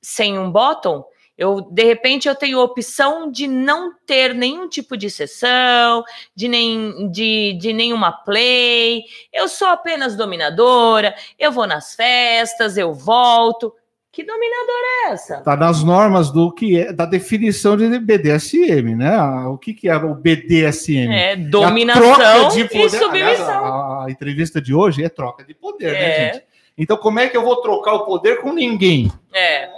sem 0.01 0.37
um 0.37 0.51
bottom 0.51 1.03
Eu, 1.37 1.61
de 1.61 1.83
repente, 1.83 2.27
eu 2.29 2.35
tenho 2.35 2.59
opção 2.59 3.29
de 3.29 3.45
não 3.47 3.93
ter 4.05 4.33
nenhum 4.33 4.69
tipo 4.69 4.95
de 4.95 5.09
sessão, 5.09 6.03
de, 6.33 6.47
nem, 6.47 7.11
de, 7.11 7.57
de 7.59 7.73
nenhuma 7.73 8.11
play. 8.11 9.03
Eu 9.33 9.47
sou 9.49 9.67
apenas 9.67 10.15
dominadora. 10.15 11.13
Eu 11.37 11.51
vou 11.51 11.67
nas 11.67 11.93
festas, 11.93 12.77
eu 12.77 12.93
volto. 12.93 13.73
Que 14.15 14.23
dominadora 14.23 14.87
é 14.87 15.11
essa? 15.11 15.41
Tá 15.41 15.57
nas 15.57 15.83
normas 15.83 16.31
do 16.31 16.49
que 16.49 16.79
é 16.79 16.93
da 16.93 17.05
definição 17.05 17.75
de 17.75 17.99
BDSM, 17.99 18.95
né? 18.95 19.19
O 19.47 19.57
que, 19.57 19.73
que 19.73 19.89
é 19.89 19.97
o 19.97 20.15
BDSM? 20.15 21.11
É 21.13 21.35
dominação 21.35 22.47
de 22.47 22.61
e 22.61 22.89
submissão. 22.89 23.65
A, 23.65 24.05
a, 24.05 24.09
entrevista 24.09 24.61
de 24.61 24.73
hoje 24.73 25.03
é 25.03 25.09
troca 25.09 25.43
de 25.43 25.53
poder, 25.53 25.91
né, 25.91 25.99
É. 25.99 26.33
gente? 26.33 26.45
Então, 26.77 26.95
como 26.95 27.19
é 27.19 27.27
que 27.27 27.35
eu 27.35 27.43
vou 27.43 27.57
trocar 27.57 27.93
o 27.93 28.05
poder 28.05 28.39
com 28.39 28.53
ninguém? 28.53 29.11
É. 29.33 29.69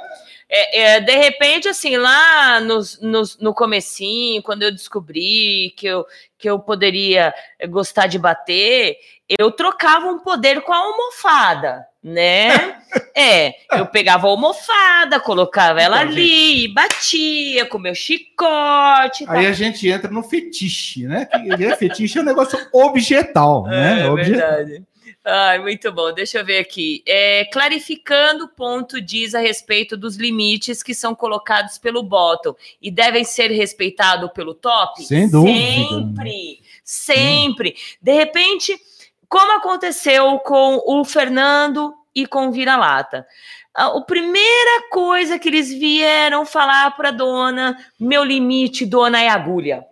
É, 0.50 0.82
é, 0.82 1.00
de 1.02 1.16
repente, 1.16 1.68
assim, 1.68 1.98
lá 1.98 2.60
no, 2.62 2.80
no, 3.02 3.24
no 3.42 3.54
comecinho, 3.54 4.42
quando 4.42 4.64
eu 4.64 4.72
descobri 4.72 5.74
que 5.76 5.86
eu, 5.86 6.06
que 6.38 6.50
eu 6.50 6.58
poderia 6.58 7.34
gostar 7.70 8.08
de 8.08 8.18
bater, 8.18 8.98
eu 9.38 9.52
trocava 9.52 10.08
um 10.08 10.20
poder 10.20 10.62
com 10.62 10.72
a 10.72 10.78
almofada, 10.78 11.86
né? 12.02 12.78
é, 13.14 13.56
eu 13.74 13.86
pegava 13.88 14.26
a 14.26 14.30
almofada, 14.30 15.20
colocava 15.20 15.82
ela 15.82 15.98
Então, 15.98 16.14
ali, 16.14 16.64
e 16.64 16.74
batia 16.74 17.66
com 17.66 17.78
meu 17.78 17.94
chicote 17.94 19.24
e 19.24 19.28
tal. 19.28 19.36
Aí 19.36 19.48
a 19.48 19.52
gente 19.52 19.86
entra 19.90 20.10
no 20.10 20.24
fetiche, 20.24 21.06
né? 21.08 21.26
Que 21.26 21.66
é 21.66 21.76
fetiche 21.76 22.18
é 22.18 22.22
um 22.22 22.26
negócio 22.26 22.58
objetal, 22.72 23.64
né? 23.64 24.04
É 24.04 24.10
Obje- 24.10 24.32
verdade. 24.32 24.84
Ai, 25.30 25.60
muito 25.60 25.92
bom. 25.92 26.14
Deixa 26.14 26.40
eu 26.40 26.46
ver 26.46 26.60
aqui. 26.60 27.04
É, 27.06 27.44
clarificando 27.52 28.46
o 28.46 28.48
ponto 28.48 29.02
diz 29.02 29.36
a 29.36 29.40
respeito 29.40 29.98
dos 29.98 30.16
limites 30.16 30.82
que 30.82 30.96
são 30.96 31.14
colocados 31.14 31.78
pelo 31.78 32.02
bottom 32.02 32.56
e 32.82 32.90
devem 32.90 33.26
ser 33.26 33.52
respeitados 33.52 34.32
pelo 34.32 34.54
top? 34.54 35.04
Sem 35.04 35.30
dúvida. 35.30 35.60
Sempre, 35.60 36.62
sempre. 36.82 37.76
De 38.02 38.14
repente, 38.14 38.80
como 39.28 39.52
aconteceu 39.52 40.40
com 40.40 40.82
o 40.86 41.04
Fernando 41.04 41.94
e 42.16 42.26
com 42.26 42.48
o 42.48 42.52
Vira-Lata. 42.54 43.28
A 43.76 43.88
a 43.98 44.02
primeira 44.02 44.90
coisa 44.90 45.38
que 45.38 45.50
eles 45.50 45.74
vieram 45.74 46.46
falar 46.46 46.92
para 46.96 47.12
dona, 47.12 47.78
meu 48.00 48.24
limite, 48.24 48.86
dona, 48.86 49.22
é 49.22 49.28
agulha. 49.28 49.86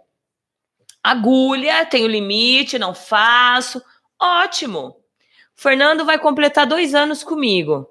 Agulha, 1.03 1.85
tenho 1.85 2.07
limite, 2.07 2.79
não 2.79 2.95
faço. 2.95 3.83
Ótimo. 4.17 4.95
Fernando 5.55 6.05
vai 6.05 6.19
completar 6.19 6.67
dois 6.67 6.93
anos 6.93 7.23
comigo. 7.23 7.87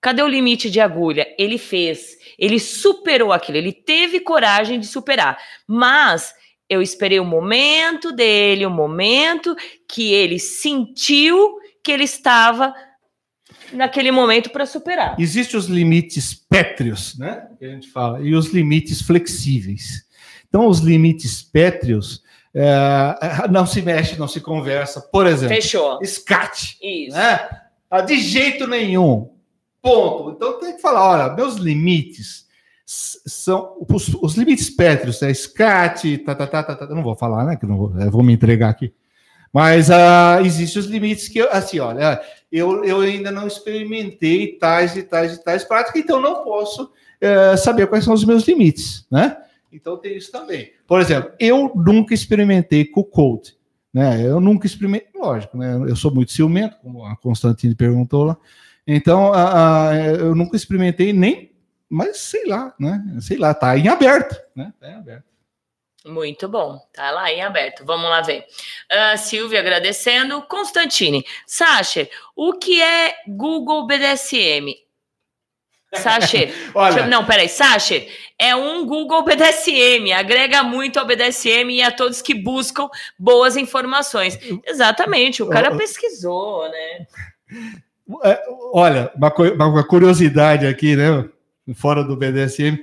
Cadê 0.00 0.22
o 0.22 0.28
limite 0.28 0.70
de 0.70 0.80
agulha? 0.80 1.26
Ele 1.38 1.58
fez. 1.58 2.16
Ele 2.38 2.60
superou 2.60 3.32
aquilo. 3.32 3.58
Ele 3.58 3.72
teve 3.72 4.20
coragem 4.20 4.78
de 4.78 4.86
superar. 4.86 5.38
Mas 5.66 6.32
eu 6.68 6.80
esperei 6.80 7.18
o 7.18 7.24
momento 7.24 8.12
dele, 8.12 8.64
o 8.64 8.70
momento 8.70 9.56
que 9.88 10.12
ele 10.12 10.38
sentiu 10.38 11.56
que 11.82 11.90
ele 11.90 12.04
estava 12.04 12.74
naquele 13.72 14.10
momento 14.10 14.50
para 14.50 14.66
superar. 14.66 15.16
Existem 15.18 15.58
os 15.58 15.66
limites 15.66 16.34
pétreos, 16.34 17.18
né? 17.18 17.48
Que 17.58 17.64
a 17.64 17.70
gente 17.70 17.90
fala, 17.90 18.20
e 18.20 18.34
os 18.34 18.52
limites 18.52 19.02
flexíveis. 19.02 20.06
Então, 20.48 20.66
os 20.66 20.80
limites 20.80 21.42
pétreos 21.42 22.22
é, 22.60 23.48
não 23.48 23.64
se 23.66 23.80
mexe, 23.82 24.18
não 24.18 24.26
se 24.28 24.40
conversa. 24.40 25.00
Por 25.00 25.26
exemplo, 25.26 25.54
Fechou. 25.54 25.98
escate, 26.02 26.76
Isso. 26.82 27.16
né? 27.16 27.48
Ah, 27.90 28.00
De 28.00 28.18
jeito 28.18 28.66
nenhum. 28.66 29.30
Ponto. 29.80 30.30
Então 30.36 30.58
tem 30.58 30.74
que 30.76 30.82
falar, 30.82 31.08
olha, 31.26 31.34
meus 31.34 31.54
limites 31.56 32.46
são 32.84 33.76
os, 33.88 34.08
os 34.14 34.34
limites 34.34 34.70
pétreos, 34.70 35.22
é 35.22 35.30
escate, 35.30 36.18
tá, 36.18 36.34
tá, 36.34 36.46
tá, 36.46 36.62
tá, 36.62 36.74
tá, 36.74 36.86
não 36.86 37.02
vou 37.02 37.14
falar, 37.14 37.44
né? 37.44 37.56
Que 37.56 37.66
não 37.66 37.76
vou, 37.76 37.92
vou 38.10 38.22
me 38.22 38.32
entregar 38.32 38.70
aqui. 38.70 38.92
Mas 39.52 39.90
ah, 39.90 40.40
existem 40.42 40.80
os 40.80 40.86
limites 40.88 41.28
que, 41.28 41.38
eu- 41.38 41.48
assim, 41.52 41.78
olha, 41.78 42.20
eu, 42.50 42.84
eu 42.84 43.00
ainda 43.00 43.30
não 43.30 43.46
experimentei 43.46 44.58
tais 44.58 44.96
e 44.96 45.02
tais 45.02 45.34
e 45.34 45.44
tais 45.44 45.64
práticas, 45.64 46.02
então 46.02 46.20
não 46.20 46.42
posso 46.44 46.90
eh, 47.20 47.56
saber 47.56 47.86
quais 47.86 48.04
são 48.04 48.14
os 48.14 48.24
meus 48.24 48.46
limites, 48.46 49.06
né? 49.10 49.36
Então 49.72 49.96
tem 49.96 50.16
isso 50.16 50.32
também. 50.32 50.72
Por 50.86 51.00
exemplo, 51.00 51.32
eu 51.38 51.72
nunca 51.74 52.14
experimentei 52.14 52.84
com 52.84 53.04
cold, 53.04 53.56
né? 53.92 54.24
Eu 54.24 54.40
nunca 54.40 54.66
experimentei, 54.66 55.08
lógico, 55.14 55.56
né? 55.56 55.74
Eu 55.88 55.96
sou 55.96 56.12
muito 56.12 56.32
ciumento, 56.32 56.76
como 56.82 57.04
a 57.04 57.16
Constantine 57.16 57.74
perguntou 57.74 58.24
lá. 58.24 58.36
Então, 58.86 59.32
ah, 59.34 59.90
ah, 59.90 59.94
eu 59.94 60.34
nunca 60.34 60.56
experimentei 60.56 61.12
nem, 61.12 61.52
mas 61.88 62.18
sei 62.18 62.46
lá, 62.46 62.74
né? 62.78 63.04
Sei 63.20 63.36
lá, 63.36 63.52
tá 63.52 63.76
em 63.76 63.88
aberto, 63.88 64.40
né? 64.54 64.72
Tá 64.80 64.88
em 64.88 64.94
aberto. 64.94 65.28
Muito 66.06 66.48
bom. 66.48 66.78
Tá 66.92 67.10
lá 67.10 67.30
em 67.30 67.42
aberto. 67.42 67.84
Vamos 67.84 68.08
lá 68.08 68.22
ver. 68.22 68.46
Ah, 68.90 69.16
Silvia 69.16 69.60
agradecendo. 69.60 70.40
Constantine. 70.42 71.24
Sacher, 71.46 72.10
o 72.34 72.54
que 72.54 72.80
é 72.80 73.14
Google 73.26 73.86
BDSM? 73.86 74.74
Sacher. 75.94 76.52
Olha, 76.74 77.06
não, 77.06 77.24
peraí. 77.24 77.48
Sacher 77.48 78.08
é 78.38 78.54
um 78.54 78.84
Google 78.86 79.24
BDSM. 79.24 80.12
Agrega 80.12 80.62
muito 80.62 80.98
ao 80.98 81.06
BDSM 81.06 81.70
e 81.70 81.82
a 81.82 81.90
todos 81.90 82.22
que 82.22 82.34
buscam 82.34 82.88
boas 83.18 83.56
informações. 83.56 84.38
Exatamente. 84.66 85.42
O 85.42 85.48
cara 85.48 85.74
pesquisou, 85.76 86.68
né? 86.68 87.06
É, 88.24 88.42
olha, 88.72 89.10
uma, 89.56 89.84
curiosidade 89.84 90.66
aqui, 90.66 90.94
né? 90.94 91.28
Fora 91.74 92.04
do 92.04 92.16
BDSM. 92.16 92.78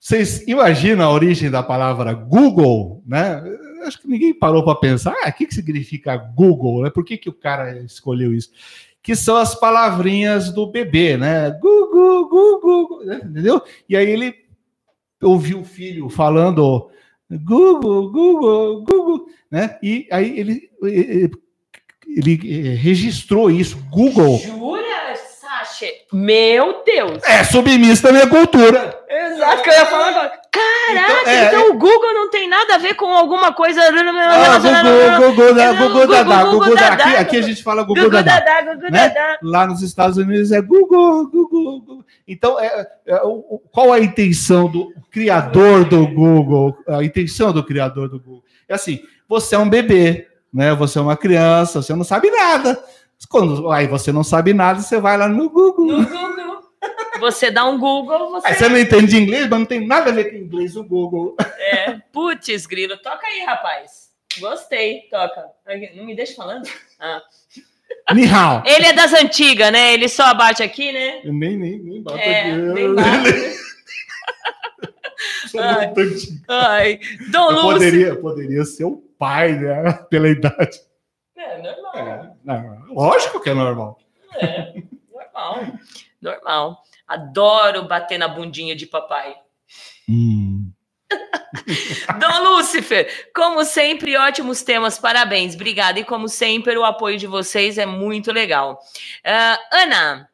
Vocês 0.00 0.46
imaginam 0.46 1.04
a 1.04 1.12
origem 1.12 1.50
da 1.50 1.62
palavra 1.62 2.12
Google, 2.12 3.02
né? 3.06 3.42
Acho 3.84 4.00
que 4.00 4.08
ninguém 4.08 4.34
parou 4.34 4.64
para 4.64 4.74
pensar, 4.74 5.14
ah, 5.24 5.28
o 5.28 5.32
que, 5.32 5.46
que 5.46 5.54
significa 5.54 6.16
Google, 6.16 6.82
né? 6.82 6.90
Por 6.90 7.04
que, 7.04 7.16
que 7.16 7.28
o 7.28 7.32
cara 7.32 7.78
escolheu 7.82 8.32
isso? 8.32 8.50
Que 9.08 9.16
são 9.16 9.38
as 9.38 9.54
palavrinhas 9.54 10.52
do 10.52 10.66
bebê, 10.66 11.16
né? 11.16 11.50
Google, 11.62 12.28
Google, 12.28 13.06
né? 13.06 13.22
entendeu? 13.24 13.62
E 13.88 13.96
aí 13.96 14.06
ele 14.06 14.34
ouviu 15.22 15.60
o 15.60 15.64
filho 15.64 16.10
falando 16.10 16.90
Google, 17.30 18.12
Google, 18.12 18.84
Google, 18.84 19.26
né? 19.50 19.78
E 19.82 20.06
aí 20.12 20.38
ele, 20.38 20.70
ele, 20.82 21.30
ele, 22.06 22.74
registrou 22.74 23.50
isso, 23.50 23.78
Google. 23.90 24.36
Jura, 24.40 25.14
Sacher? 25.78 25.92
Meu 26.12 26.82
Deus! 26.84 27.22
É 27.24 27.44
submissa 27.44 28.08
à 28.08 28.12
minha 28.12 28.26
cultura. 28.26 28.98
Exato, 29.08 29.62
que 29.62 29.70
eu 29.70 29.74
ia 29.74 29.86
falar 29.86 30.08
agora. 30.08 30.32
Caraca, 30.50 31.20
Então, 31.20 31.32
é, 31.32 31.46
então 31.46 31.70
o 31.70 31.74
Google 31.74 32.14
não 32.14 32.30
tem 32.30 32.48
nada 32.48 32.74
a 32.74 32.78
ver 32.78 32.94
com 32.94 33.06
alguma 33.06 33.52
coisa. 33.52 33.80
Ah, 33.82 34.58
Google, 34.58 35.30
Google, 35.30 35.54
da, 35.54 35.72
Não, 35.72 35.88
Google, 35.88 36.06
Dadá, 36.06 36.44
Google, 36.44 36.58
Google, 36.60 36.74
Dadá. 36.74 37.04
Aqui, 37.04 37.16
aqui 37.16 37.36
a 37.36 37.42
gente 37.42 37.62
fala 37.62 37.82
Google, 37.82 38.04
Google 38.04 38.22
Dadá. 38.22 38.40
Dadá, 38.40 38.74
Google 38.74 38.90
né? 38.90 39.08
Dadá. 39.08 39.38
Lá 39.42 39.66
nos 39.66 39.82
Estados 39.82 40.16
Unidos 40.16 40.50
é 40.52 40.60
Google, 40.60 41.26
Google, 41.28 41.80
Google. 41.80 42.04
Então, 42.26 42.58
é, 42.58 42.86
é, 43.06 43.16
o- 43.24 43.60
qual 43.70 43.92
a 43.92 44.00
intenção 44.00 44.68
do 44.68 44.92
criador 45.10 45.84
do 45.84 46.06
Google? 46.06 46.76
A 46.88 47.02
intenção 47.04 47.52
do 47.52 47.62
criador 47.64 48.08
do 48.08 48.18
Google 48.18 48.42
é 48.68 48.74
assim: 48.74 49.00
você 49.28 49.54
é 49.54 49.58
um 49.58 49.68
bebê, 49.68 50.26
né? 50.52 50.74
Você 50.74 50.98
é 50.98 51.02
uma 51.02 51.16
criança, 51.16 51.80
você 51.82 51.94
não 51.94 52.04
sabe 52.04 52.30
nada. 52.30 52.82
Quando 53.28 53.70
aí 53.70 53.86
você 53.86 54.12
não 54.12 54.22
sabe 54.24 54.52
nada, 54.54 54.80
você 54.80 55.00
vai 55.00 55.16
lá 55.18 55.28
no 55.28 55.50
Google. 55.50 55.86
No 55.86 56.04
Google. 56.06 56.58
Você 57.20 57.50
dá 57.50 57.64
um 57.66 57.78
Google, 57.78 58.30
você. 58.30 58.46
Aí 58.48 58.54
você 58.54 58.68
não 58.68 58.78
entende 58.78 59.16
inglês, 59.16 59.48
mas 59.48 59.58
não 59.58 59.66
tem 59.66 59.84
nada 59.86 60.10
a 60.10 60.14
ver 60.14 60.30
com 60.30 60.36
inglês 60.36 60.76
o 60.76 60.84
Google. 60.84 61.36
É, 61.58 61.98
putz, 62.12 62.64
grilo. 62.66 62.96
Toca 62.98 63.26
aí, 63.26 63.44
rapaz. 63.44 64.08
Gostei, 64.38 65.02
toca. 65.10 65.44
Não 65.96 66.04
me 66.06 66.14
deixa 66.14 66.34
falando. 66.36 66.68
Ah. 67.00 67.20
Ni 68.14 68.24
hao. 68.26 68.62
Ele 68.64 68.86
é 68.86 68.92
das 68.92 69.12
antigas, 69.12 69.72
né? 69.72 69.92
Ele 69.94 70.08
só 70.08 70.24
abate 70.26 70.62
aqui, 70.62 70.92
né? 70.92 71.20
Eu 71.24 71.32
nem, 71.32 71.56
nem, 71.56 71.78
nem 71.80 72.02
bato 72.02 72.18
É, 72.18 72.40
aqui. 72.42 72.52
nem 72.56 72.94
bate. 72.94 73.58
Ai. 75.58 75.92
Ai, 76.48 77.00
Dom 77.30 77.48
Eu 77.50 77.52
Lúcio. 77.56 77.70
poderia, 77.72 78.16
poderia 78.16 78.64
ser 78.64 78.84
o 78.84 78.96
pai, 79.18 79.52
né? 79.58 79.92
Pela 80.08 80.28
idade. 80.28 80.78
É, 81.38 81.62
normal. 81.62 81.94
É, 81.94 82.32
não, 82.44 82.86
lógico 82.92 83.40
que 83.40 83.50
é 83.50 83.54
normal. 83.54 83.96
É, 84.34 84.82
normal. 85.12 85.78
Normal. 86.20 86.82
Adoro 87.06 87.84
bater 87.84 88.18
na 88.18 88.26
bundinha 88.26 88.74
de 88.74 88.86
papai. 88.86 89.36
Hum. 90.08 90.72
Dom 92.18 92.42
Lúcifer, 92.42 93.30
como 93.32 93.64
sempre, 93.64 94.16
ótimos 94.16 94.62
temas, 94.62 94.98
parabéns, 94.98 95.54
obrigada. 95.54 96.00
E 96.00 96.04
como 96.04 96.28
sempre, 96.28 96.76
o 96.76 96.84
apoio 96.84 97.16
de 97.16 97.26
vocês 97.28 97.78
é 97.78 97.86
muito 97.86 98.32
legal. 98.32 98.80
Ah, 99.24 99.58
Ana, 99.72 100.28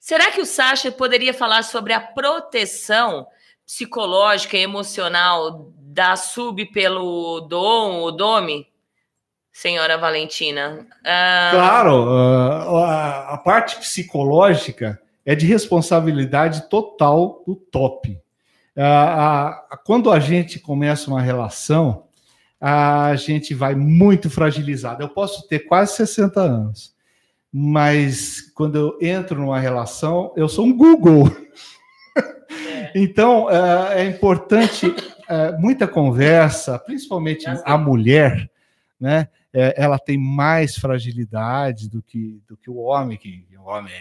será 0.00 0.30
que 0.32 0.40
o 0.40 0.46
Sasha 0.46 0.90
poderia 0.90 1.34
falar 1.34 1.62
sobre 1.62 1.92
a 1.92 2.00
proteção 2.00 3.26
psicológica 3.66 4.56
e 4.56 4.62
emocional 4.62 5.70
da 5.76 6.16
sub 6.16 6.64
pelo 6.72 7.42
Dom 7.42 7.98
ou 7.98 8.10
Domi? 8.10 8.71
Senhora 9.52 9.98
Valentina. 9.98 10.86
Ah, 11.04 11.50
Claro, 11.52 12.08
ah, 12.08 13.30
a, 13.30 13.34
a 13.34 13.38
parte 13.38 13.76
psicológica 13.76 14.98
é 15.26 15.34
de 15.34 15.46
responsabilidade 15.46 16.68
total 16.70 17.42
do 17.46 17.54
top. 17.54 18.18
a, 18.76 19.48
a, 19.70 19.76
quando 19.84 20.10
a 20.10 20.18
gente 20.18 20.58
começa 20.58 21.10
uma 21.10 21.20
relação, 21.20 22.04
a 22.58 23.14
gente 23.14 23.54
vai 23.54 23.74
muito 23.74 24.30
fragilizado. 24.30 25.02
Eu 25.02 25.08
posso 25.10 25.46
ter 25.46 25.60
quase 25.60 25.96
60 25.96 26.40
anos, 26.40 26.94
mas 27.52 28.40
quando 28.54 28.76
eu 28.76 28.98
entro 29.06 29.38
numa 29.38 29.60
relação, 29.60 30.32
eu 30.34 30.48
sou 30.48 30.64
um 30.64 30.76
Google. 30.76 31.30
É. 32.14 32.92
então, 32.94 33.50
é, 33.50 34.02
é 34.02 34.04
importante 34.06 34.94
muita 35.58 35.88
conversa, 35.88 36.78
principalmente 36.78 37.46
a 37.64 37.78
mulher, 37.78 38.50
né? 39.00 39.28
É, 39.52 39.74
ela 39.82 39.98
tem 39.98 40.16
mais 40.16 40.76
fragilidade 40.76 41.88
do 41.88 42.02
que, 42.02 42.42
do 42.48 42.56
que 42.56 42.70
o 42.70 42.76
homem, 42.76 43.18
que 43.18 43.46
o 43.58 43.64
homem 43.64 43.92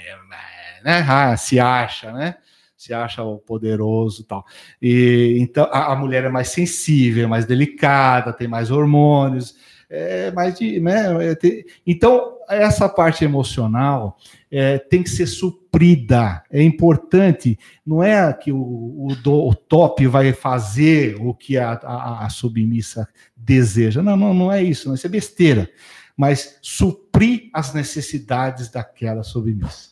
né? 0.84 1.06
ah, 1.08 1.36
se 1.36 1.60
acha, 1.60 2.12
né? 2.12 2.36
se 2.82 2.96
acha 2.96 3.22
o 3.22 3.38
poderoso 3.38 4.24
tal. 4.24 4.44
E 4.82 5.38
então 5.40 5.66
a, 5.66 5.94
a, 5.94 5.96
mulher 5.96 6.24
é 6.24 6.30
mais 6.30 6.50
sensível, 6.50 7.30
mais 7.30 7.46
delicada, 7.46 8.34
tem 8.34 8.48
mais 8.48 8.72
hormônios, 8.72 9.56
é 9.92 10.32
mais 10.32 10.58
de, 10.58 10.80
né? 10.80 11.06
É, 11.22 11.38
então 11.86 12.38
essa 12.50 12.88
parte 12.88 13.26
emocional 13.26 14.18
é, 14.50 14.78
tem 14.78 15.04
que 15.04 15.10
ser 15.10 15.28
suprida. 15.28 16.44
É 16.50 16.64
importante. 16.64 17.60
Não 17.86 18.02
é 18.02 18.32
que 18.34 18.52
o, 18.52 18.58
o, 18.58 19.16
do, 19.22 19.48
o 19.48 19.54
top 19.54 20.08
vai 20.08 20.32
fazer 20.32 21.18
o 21.20 21.34
que 21.34 21.58
a, 21.58 21.74
a, 21.74 22.26
a 22.26 22.30
submissa 22.30 23.08
deseja. 23.36 24.02
Não, 24.02 24.16
não, 24.16 24.34
não 24.34 24.52
é 24.52 24.64
isso. 24.64 24.88
Não, 24.88 24.96
isso 24.96 25.06
é 25.08 25.10
besteira. 25.10 25.70
Mas 26.16 26.58
suprir 26.62 27.50
as 27.54 27.74
necessidades 27.74 28.70
daquela 28.70 29.24
submissa. 29.24 29.92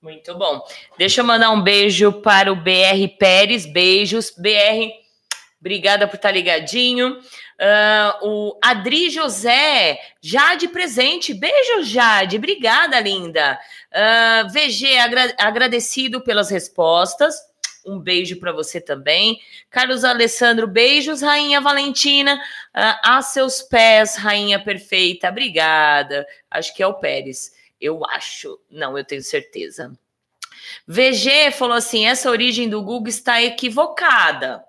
Muito 0.00 0.36
bom. 0.36 0.62
Deixa 0.96 1.20
eu 1.20 1.24
mandar 1.24 1.50
um 1.50 1.62
beijo 1.62 2.12
para 2.12 2.52
o 2.52 2.56
BR 2.56 3.06
Pérez. 3.18 3.66
Beijos, 3.66 4.32
BR. 4.36 4.90
Obrigada 5.60 6.08
por 6.08 6.16
estar 6.16 6.30
ligadinho. 6.30 7.18
Uh, 7.60 8.26
o 8.26 8.58
Adri 8.62 9.10
José, 9.10 10.00
Jade 10.22 10.66
presente. 10.68 11.34
Beijo, 11.34 11.82
Jade. 11.82 12.38
Obrigada, 12.38 12.98
linda. 12.98 13.60
Uh, 13.92 13.96
ah, 13.96 14.42
VG, 14.50 14.96
agra 14.96 15.34
agradecido 15.38 16.22
pelas 16.22 16.48
respostas. 16.48 17.34
Um 17.84 17.98
beijo 17.98 18.40
para 18.40 18.50
você 18.50 18.80
também. 18.80 19.40
Carlos 19.68 20.04
Alessandro, 20.04 20.66
beijos, 20.66 21.20
Rainha 21.20 21.60
Valentina. 21.60 22.36
Uh, 22.74 22.96
a 23.04 23.20
seus 23.20 23.60
pés, 23.60 24.16
Rainha 24.16 24.58
Perfeita. 24.58 25.28
Obrigada. 25.28 26.26
Acho 26.50 26.74
que 26.74 26.82
é 26.82 26.86
o 26.86 26.94
Pérez. 26.94 27.54
Eu 27.78 28.06
acho. 28.06 28.58
Não, 28.70 28.96
eu 28.96 29.04
tenho 29.04 29.22
certeza. 29.22 29.92
VG 30.86 31.50
falou 31.52 31.76
assim: 31.76 32.06
essa 32.06 32.30
origem 32.30 32.70
do 32.70 32.82
Google 32.82 33.08
está 33.08 33.42
equivocada. 33.42 34.64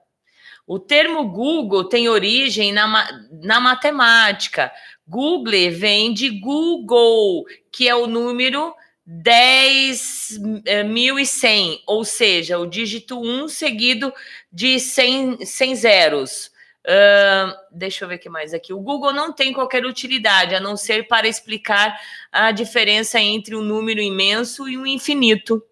O 0.68 0.78
termo 0.80 1.28
Google 1.30 1.86
tem 1.86 2.08
origem 2.08 2.72
na, 2.72 3.10
na 3.44 3.60
matemática. 3.60 4.72
Google 5.08 5.72
vem 5.72 6.14
de 6.14 6.30
Google, 6.30 7.44
que 7.72 7.90
é 7.90 7.96
o 7.96 8.06
número 8.08 8.74
10.100, 9.08 11.82
ou 11.86 12.04
seja, 12.06 12.58
o 12.60 12.66
dígito 12.66 13.20
1 13.20 13.50
seguido 13.50 14.14
de 14.52 14.80
100, 14.80 15.46
100 15.46 15.76
zeros. 15.76 16.50
Uh, 16.82 17.54
deixa 17.72 18.06
eu 18.06 18.10
ver 18.10 18.16
o 18.16 18.20
que 18.20 18.30
mais 18.30 18.54
aqui. 18.54 18.74
O 18.74 18.80
Google 18.80 19.14
não 19.14 19.32
tem 19.32 19.54
qualquer 19.54 19.86
utilidade 19.86 20.56
a 20.56 20.60
não 20.60 20.76
ser 20.76 21.08
para 21.08 21.28
explicar 21.28 22.00
a 22.32 22.52
diferença 22.52 23.20
entre 23.20 23.56
um 23.56 23.62
número 23.62 24.02
imenso 24.02 24.68
e 24.68 24.76
um 24.78 24.88
infinito. 24.88 25.64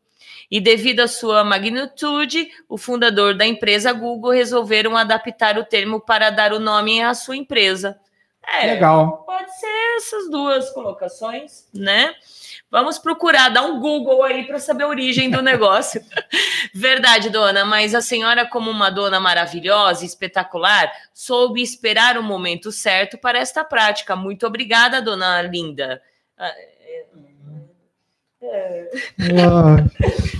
E 0.50 0.60
devido 0.60 1.02
à 1.02 1.08
sua 1.08 1.44
magnitude, 1.44 2.50
o 2.68 2.78
fundador 2.78 3.36
da 3.36 3.46
empresa 3.46 3.94
Google 3.94 4.32
resolveram 4.32 4.98
adaptar 4.98 5.58
o 5.58 5.64
termo 5.64 6.00
para 6.00 6.30
dar 6.30 6.54
o 6.54 6.60
nome 6.60 7.02
à 7.02 7.14
sua 7.14 7.38
empresa. 7.38 8.00
É, 8.48 8.66
Legal. 8.66 9.24
Pode 9.26 9.60
ser 9.60 9.98
essas 9.98 10.30
duas 10.30 10.72
colocações, 10.72 11.68
né? 11.74 12.16
Vamos 12.72 13.00
procurar, 13.00 13.50
dar 13.50 13.64
um 13.64 13.80
Google 13.80 14.24
aí 14.24 14.46
para 14.46 14.60
saber 14.60 14.84
a 14.84 14.88
origem 14.88 15.30
do 15.30 15.42
negócio. 15.44 16.04
Verdade, 16.74 17.30
dona, 17.30 17.66
mas 17.66 17.94
a 17.94 18.02
senhora, 18.02 18.48
como 18.48 18.72
uma 18.72 18.90
dona 18.90 19.20
maravilhosa, 19.20 20.06
espetacular, 20.06 20.92
soube 21.14 21.62
esperar 21.62 22.18
o 22.18 22.24
momento 22.24 22.72
certo 22.72 23.18
para 23.18 23.40
esta 23.40 23.64
prática. 23.64 24.16
Muito 24.16 24.48
obrigada, 24.48 25.02
dona 25.02 25.42
Linda. 25.42 26.02
Ah, 28.42 29.86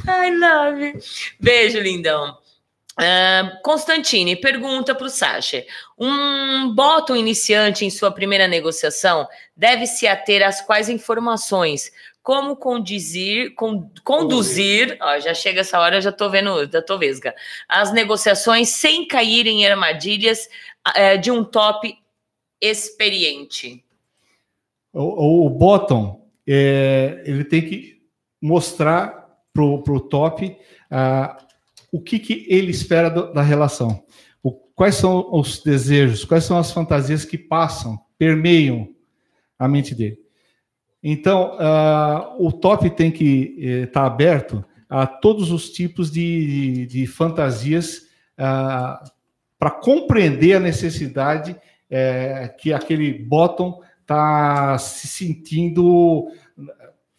é. 0.08 0.28
I 0.28 0.36
love. 0.36 1.00
Beijo, 1.40 1.80
lindão. 1.80 2.38
Uh, 3.00 3.62
Constantine 3.64 4.36
pergunta 4.36 4.94
para 4.94 5.06
o 5.06 5.10
Sacher: 5.10 5.66
um 5.98 6.74
bottom 6.74 7.16
iniciante 7.16 7.86
em 7.86 7.90
sua 7.90 8.12
primeira 8.12 8.46
negociação 8.48 9.26
deve 9.56 9.88
se 9.88 10.06
ater 10.06 10.46
às 10.46 10.62
quais 10.62 10.90
informações? 10.90 11.92
Como 12.22 12.58
conduzir, 12.58 13.56
con, 13.56 13.90
conduzir, 14.04 14.98
ó, 15.02 15.18
já 15.20 15.34
chega 15.34 15.62
essa 15.62 15.80
hora, 15.80 16.02
já 16.02 16.10
estou 16.10 16.30
vendo, 16.30 16.70
já 16.70 16.82
tô 16.82 16.98
vesga, 16.98 17.34
as 17.68 17.94
negociações 17.94 18.70
sem 18.70 19.08
cair 19.08 19.48
em 19.48 19.66
armadilhas 19.66 20.50
uh, 20.86 21.18
de 21.18 21.32
um 21.32 21.44
top 21.44 21.98
experiente? 22.62 23.84
O, 24.92 25.46
o 25.46 25.50
bottom, 25.50 26.19
é, 26.52 27.22
ele 27.26 27.44
tem 27.44 27.62
que 27.62 28.02
mostrar 28.42 29.30
para 29.54 29.64
o 29.64 30.00
top 30.00 30.48
uh, 30.48 31.46
o 31.92 32.02
que, 32.02 32.18
que 32.18 32.46
ele 32.50 32.72
espera 32.72 33.10
do, 33.10 33.32
da 33.32 33.42
relação. 33.42 34.04
O, 34.42 34.52
quais 34.52 34.96
são 34.96 35.28
os 35.32 35.62
desejos, 35.62 36.26
quais 36.26 36.44
são 36.44 36.58
as 36.58 36.72
fantasias 36.72 37.24
que 37.24 37.38
passam, 37.38 38.00
permeiam 38.18 38.90
a 39.60 39.68
mente 39.68 39.94
dele. 39.94 40.18
Então, 41.04 41.58
uh, 41.58 42.46
o 42.46 42.52
top 42.52 42.90
tem 42.90 43.12
que 43.12 43.56
estar 43.58 43.82
eh, 43.82 43.86
tá 43.86 44.06
aberto 44.06 44.66
a 44.90 45.06
todos 45.06 45.52
os 45.52 45.70
tipos 45.70 46.12
de, 46.12 46.48
de, 46.48 46.86
de 46.88 47.08
fantasias 47.08 48.08
uh, 48.38 49.10
para 49.58 49.72
compreender 49.72 50.56
a 50.56 50.60
necessidade 50.60 51.56
eh, 51.90 52.54
que 52.60 52.74
aquele 52.74 53.14
bottom 53.14 53.82
está 54.02 54.78
se 54.78 55.08
sentindo. 55.08 56.28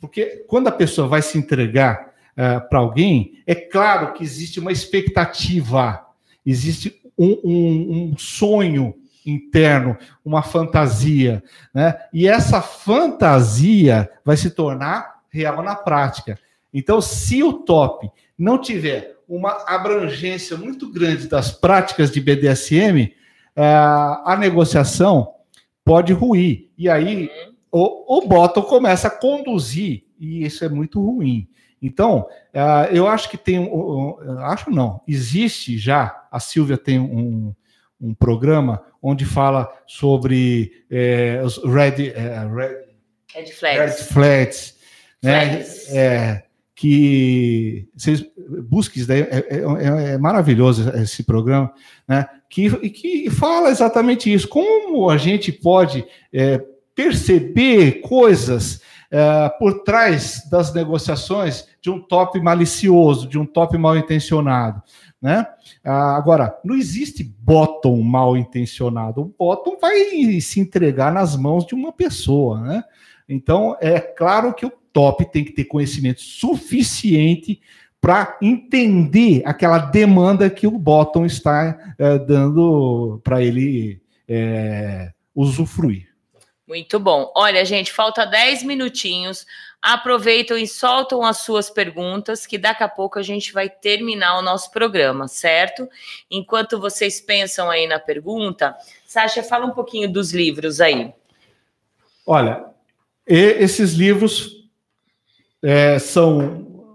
Porque 0.00 0.44
quando 0.48 0.68
a 0.68 0.72
pessoa 0.72 1.06
vai 1.06 1.22
se 1.22 1.36
entregar 1.36 2.14
uh, 2.32 2.68
para 2.68 2.78
alguém, 2.78 3.42
é 3.46 3.54
claro 3.54 4.12
que 4.14 4.24
existe 4.24 4.58
uma 4.58 4.72
expectativa, 4.72 6.06
existe 6.44 7.00
um, 7.18 7.38
um, 7.44 8.12
um 8.12 8.18
sonho 8.18 8.94
interno, 9.26 9.96
uma 10.24 10.42
fantasia, 10.42 11.42
né? 11.74 11.96
E 12.12 12.26
essa 12.26 12.62
fantasia 12.62 14.10
vai 14.24 14.36
se 14.36 14.50
tornar 14.50 15.20
real 15.28 15.62
na 15.62 15.74
prática. 15.76 16.38
Então, 16.72 17.00
se 17.00 17.42
o 17.42 17.52
top 17.52 18.10
não 18.38 18.58
tiver 18.58 19.16
uma 19.28 19.64
abrangência 19.66 20.56
muito 20.56 20.90
grande 20.90 21.28
das 21.28 21.52
práticas 21.52 22.10
de 22.10 22.20
BDSM, 22.20 23.12
eh, 23.54 23.62
a 24.24 24.36
negociação 24.38 25.34
pode 25.84 26.12
ruir. 26.12 26.68
E 26.76 26.88
aí 26.88 27.30
o, 27.70 28.18
o 28.18 28.26
bottom 28.26 28.62
começa 28.62 29.08
a 29.08 29.10
conduzir, 29.10 30.04
e 30.18 30.44
isso 30.44 30.64
é 30.64 30.68
muito 30.68 31.00
ruim. 31.04 31.48
Então, 31.82 32.26
uh, 32.54 32.92
eu 32.92 33.06
acho 33.06 33.30
que 33.30 33.38
tem, 33.38 33.70
acho 34.40 34.70
não, 34.70 35.00
existe 35.08 35.78
já, 35.78 36.26
a 36.30 36.38
Silvia 36.38 36.76
tem 36.76 36.98
um, 36.98 37.54
um 38.00 38.14
programa 38.14 38.82
onde 39.02 39.24
fala 39.24 39.72
sobre 39.86 40.84
é, 40.90 41.40
os 41.42 41.56
red, 41.64 42.10
é, 42.10 42.46
red, 42.46 42.76
red 43.34 43.46
flags, 43.46 43.78
red 43.78 44.04
flags, 44.04 44.76
né? 45.22 45.64
É, 45.90 46.42
que 46.74 47.86
vocês 47.94 48.24
busquem 48.66 49.00
isso 49.00 49.08
daí, 49.08 49.20
é, 49.20 49.44
é, 49.50 50.12
é, 50.12 50.18
maravilhoso 50.18 50.90
esse 50.96 51.22
programa, 51.22 51.70
né? 52.08 52.26
Que, 52.48 52.70
que 52.88 53.30
fala 53.30 53.68
exatamente 53.68 54.32
isso, 54.32 54.48
como 54.48 55.10
a 55.10 55.18
gente 55.18 55.52
pode 55.52 56.06
é, 56.32 56.58
perceber 56.94 58.00
coisas 58.00 58.80
é, 59.10 59.48
por 59.58 59.82
trás 59.82 60.48
das 60.50 60.72
negociações 60.72 61.66
de 61.82 61.90
um 61.90 62.00
top 62.00 62.40
malicioso, 62.40 63.28
de 63.28 63.38
um 63.38 63.44
top 63.44 63.76
mal 63.76 63.96
intencionado. 63.96 64.82
Né? 65.20 65.46
Ah, 65.84 66.16
agora, 66.16 66.56
não 66.64 66.76
existe 66.76 67.24
bottom 67.24 68.00
mal 68.02 68.36
intencionado. 68.36 69.22
O 69.22 69.34
bottom 69.36 69.76
vai 69.80 70.40
se 70.40 70.60
entregar 70.60 71.12
nas 71.12 71.36
mãos 71.36 71.66
de 71.66 71.74
uma 71.74 71.92
pessoa. 71.92 72.60
Né? 72.60 72.84
Então, 73.28 73.76
é 73.80 74.00
claro 74.00 74.54
que 74.54 74.64
o 74.64 74.72
top 74.92 75.30
tem 75.30 75.44
que 75.44 75.52
ter 75.52 75.64
conhecimento 75.64 76.20
suficiente 76.20 77.60
para 78.00 78.38
entender 78.40 79.42
aquela 79.44 79.78
demanda 79.78 80.48
que 80.48 80.66
o 80.66 80.78
bottom 80.78 81.26
está 81.26 81.94
é, 81.98 82.18
dando 82.18 83.20
para 83.22 83.42
ele 83.42 84.00
é, 84.26 85.12
usufruir. 85.34 86.09
Muito 86.70 87.00
bom. 87.00 87.32
Olha, 87.34 87.64
gente, 87.64 87.92
falta 87.92 88.24
10 88.24 88.62
minutinhos. 88.62 89.44
aproveitam 89.82 90.56
e 90.56 90.68
soltam 90.68 91.24
as 91.24 91.38
suas 91.38 91.68
perguntas, 91.68 92.46
que 92.46 92.56
daqui 92.56 92.84
a 92.84 92.88
pouco 92.88 93.18
a 93.18 93.22
gente 93.22 93.52
vai 93.52 93.68
terminar 93.68 94.38
o 94.38 94.42
nosso 94.42 94.70
programa, 94.70 95.26
certo? 95.26 95.88
Enquanto 96.30 96.78
vocês 96.78 97.20
pensam 97.20 97.68
aí 97.68 97.88
na 97.88 97.98
pergunta, 97.98 98.76
Sasha, 99.04 99.42
fala 99.42 99.66
um 99.66 99.72
pouquinho 99.72 100.08
dos 100.08 100.32
livros 100.32 100.80
aí. 100.80 101.12
Olha, 102.24 102.64
esses 103.26 103.94
livros 103.94 104.68
é, 105.60 105.98
são. 105.98 106.94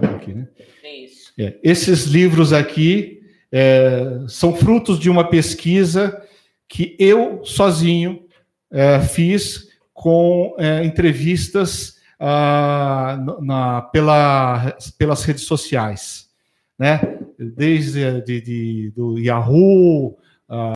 Aqui, 0.00 0.32
né? 0.32 0.46
Isso. 0.84 1.32
É, 1.36 1.58
esses 1.60 2.04
livros 2.04 2.52
aqui 2.52 3.20
é, 3.50 4.20
são 4.28 4.54
frutos 4.54 5.00
de 5.00 5.10
uma 5.10 5.28
pesquisa 5.28 6.24
que 6.68 6.94
eu 7.00 7.44
sozinho 7.44 8.23
é, 8.70 9.00
fiz 9.00 9.68
com 9.92 10.54
é, 10.58 10.84
entrevistas 10.84 11.94
ah, 12.18 13.18
na, 13.40 13.82
pela, 13.82 14.76
pelas 14.98 15.24
redes 15.24 15.44
sociais, 15.44 16.28
né? 16.78 17.00
Desde 17.38 18.20
de, 18.22 18.40
de, 18.40 18.92
do 18.96 19.18
Yahoo, 19.18 20.16
a, 20.48 20.72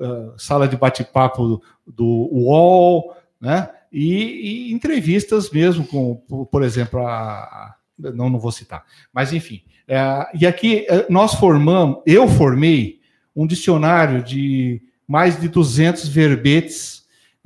a 0.00 0.34
sala 0.36 0.68
de 0.68 0.76
bate-papo 0.76 1.46
do, 1.46 1.62
do 1.86 2.28
UOL, 2.32 3.14
né? 3.40 3.70
E, 3.92 4.68
e, 4.68 4.72
entrevistas 4.72 5.50
mesmo 5.50 5.86
com, 5.86 6.16
por, 6.50 6.62
exemplo, 6.62 7.06
a, 7.06 7.74
não, 7.98 8.28
não 8.28 8.38
vou 8.38 8.52
citar, 8.52 8.84
mas 9.12 9.32
enfim. 9.32 9.62
É, 9.88 10.26
e 10.34 10.46
aqui 10.46 10.86
é, 10.88 11.06
nós 11.08 11.34
formamos, 11.34 12.02
eu 12.04 12.26
formei 12.26 13.00
um 13.34 13.46
dicionário 13.46 14.22
de 14.22 14.82
mais 15.06 15.40
de 15.40 15.48
200 15.48 16.08
verbetes 16.08 16.95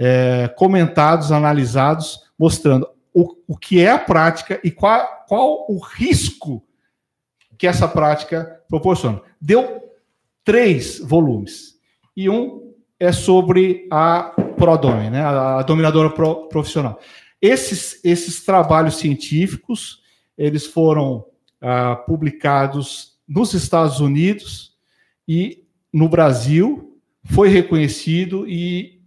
é, 0.03 0.49
comentados, 0.57 1.31
analisados, 1.31 2.21
mostrando 2.39 2.89
o, 3.13 3.37
o 3.47 3.55
que 3.55 3.81
é 3.81 3.91
a 3.91 3.99
prática 3.99 4.59
e 4.65 4.71
qual, 4.71 5.27
qual 5.29 5.67
o 5.69 5.79
risco 5.79 6.65
que 7.59 7.67
essa 7.67 7.87
prática 7.87 8.63
proporciona. 8.67 9.21
Deu 9.39 9.83
três 10.43 10.99
volumes. 10.99 11.79
E 12.17 12.31
um 12.31 12.73
é 12.99 13.13
sobre 13.13 13.87
a 13.91 14.35
ProDome, 14.57 15.11
né, 15.11 15.21
a 15.23 15.63
dominadora 15.63 16.09
pro, 16.09 16.49
profissional. 16.49 16.99
Esses, 17.41 18.03
esses 18.03 18.43
trabalhos 18.43 18.97
científicos, 18.97 20.01
eles 20.37 20.67
foram 20.67 21.27
ah, 21.61 21.97
publicados 21.97 23.19
nos 23.29 23.53
Estados 23.53 24.01
Unidos 24.01 24.75
e 25.29 25.67
no 25.93 26.09
Brasil, 26.09 26.99
foi 27.25 27.51
reconhecido 27.51 28.49
e 28.49 29.00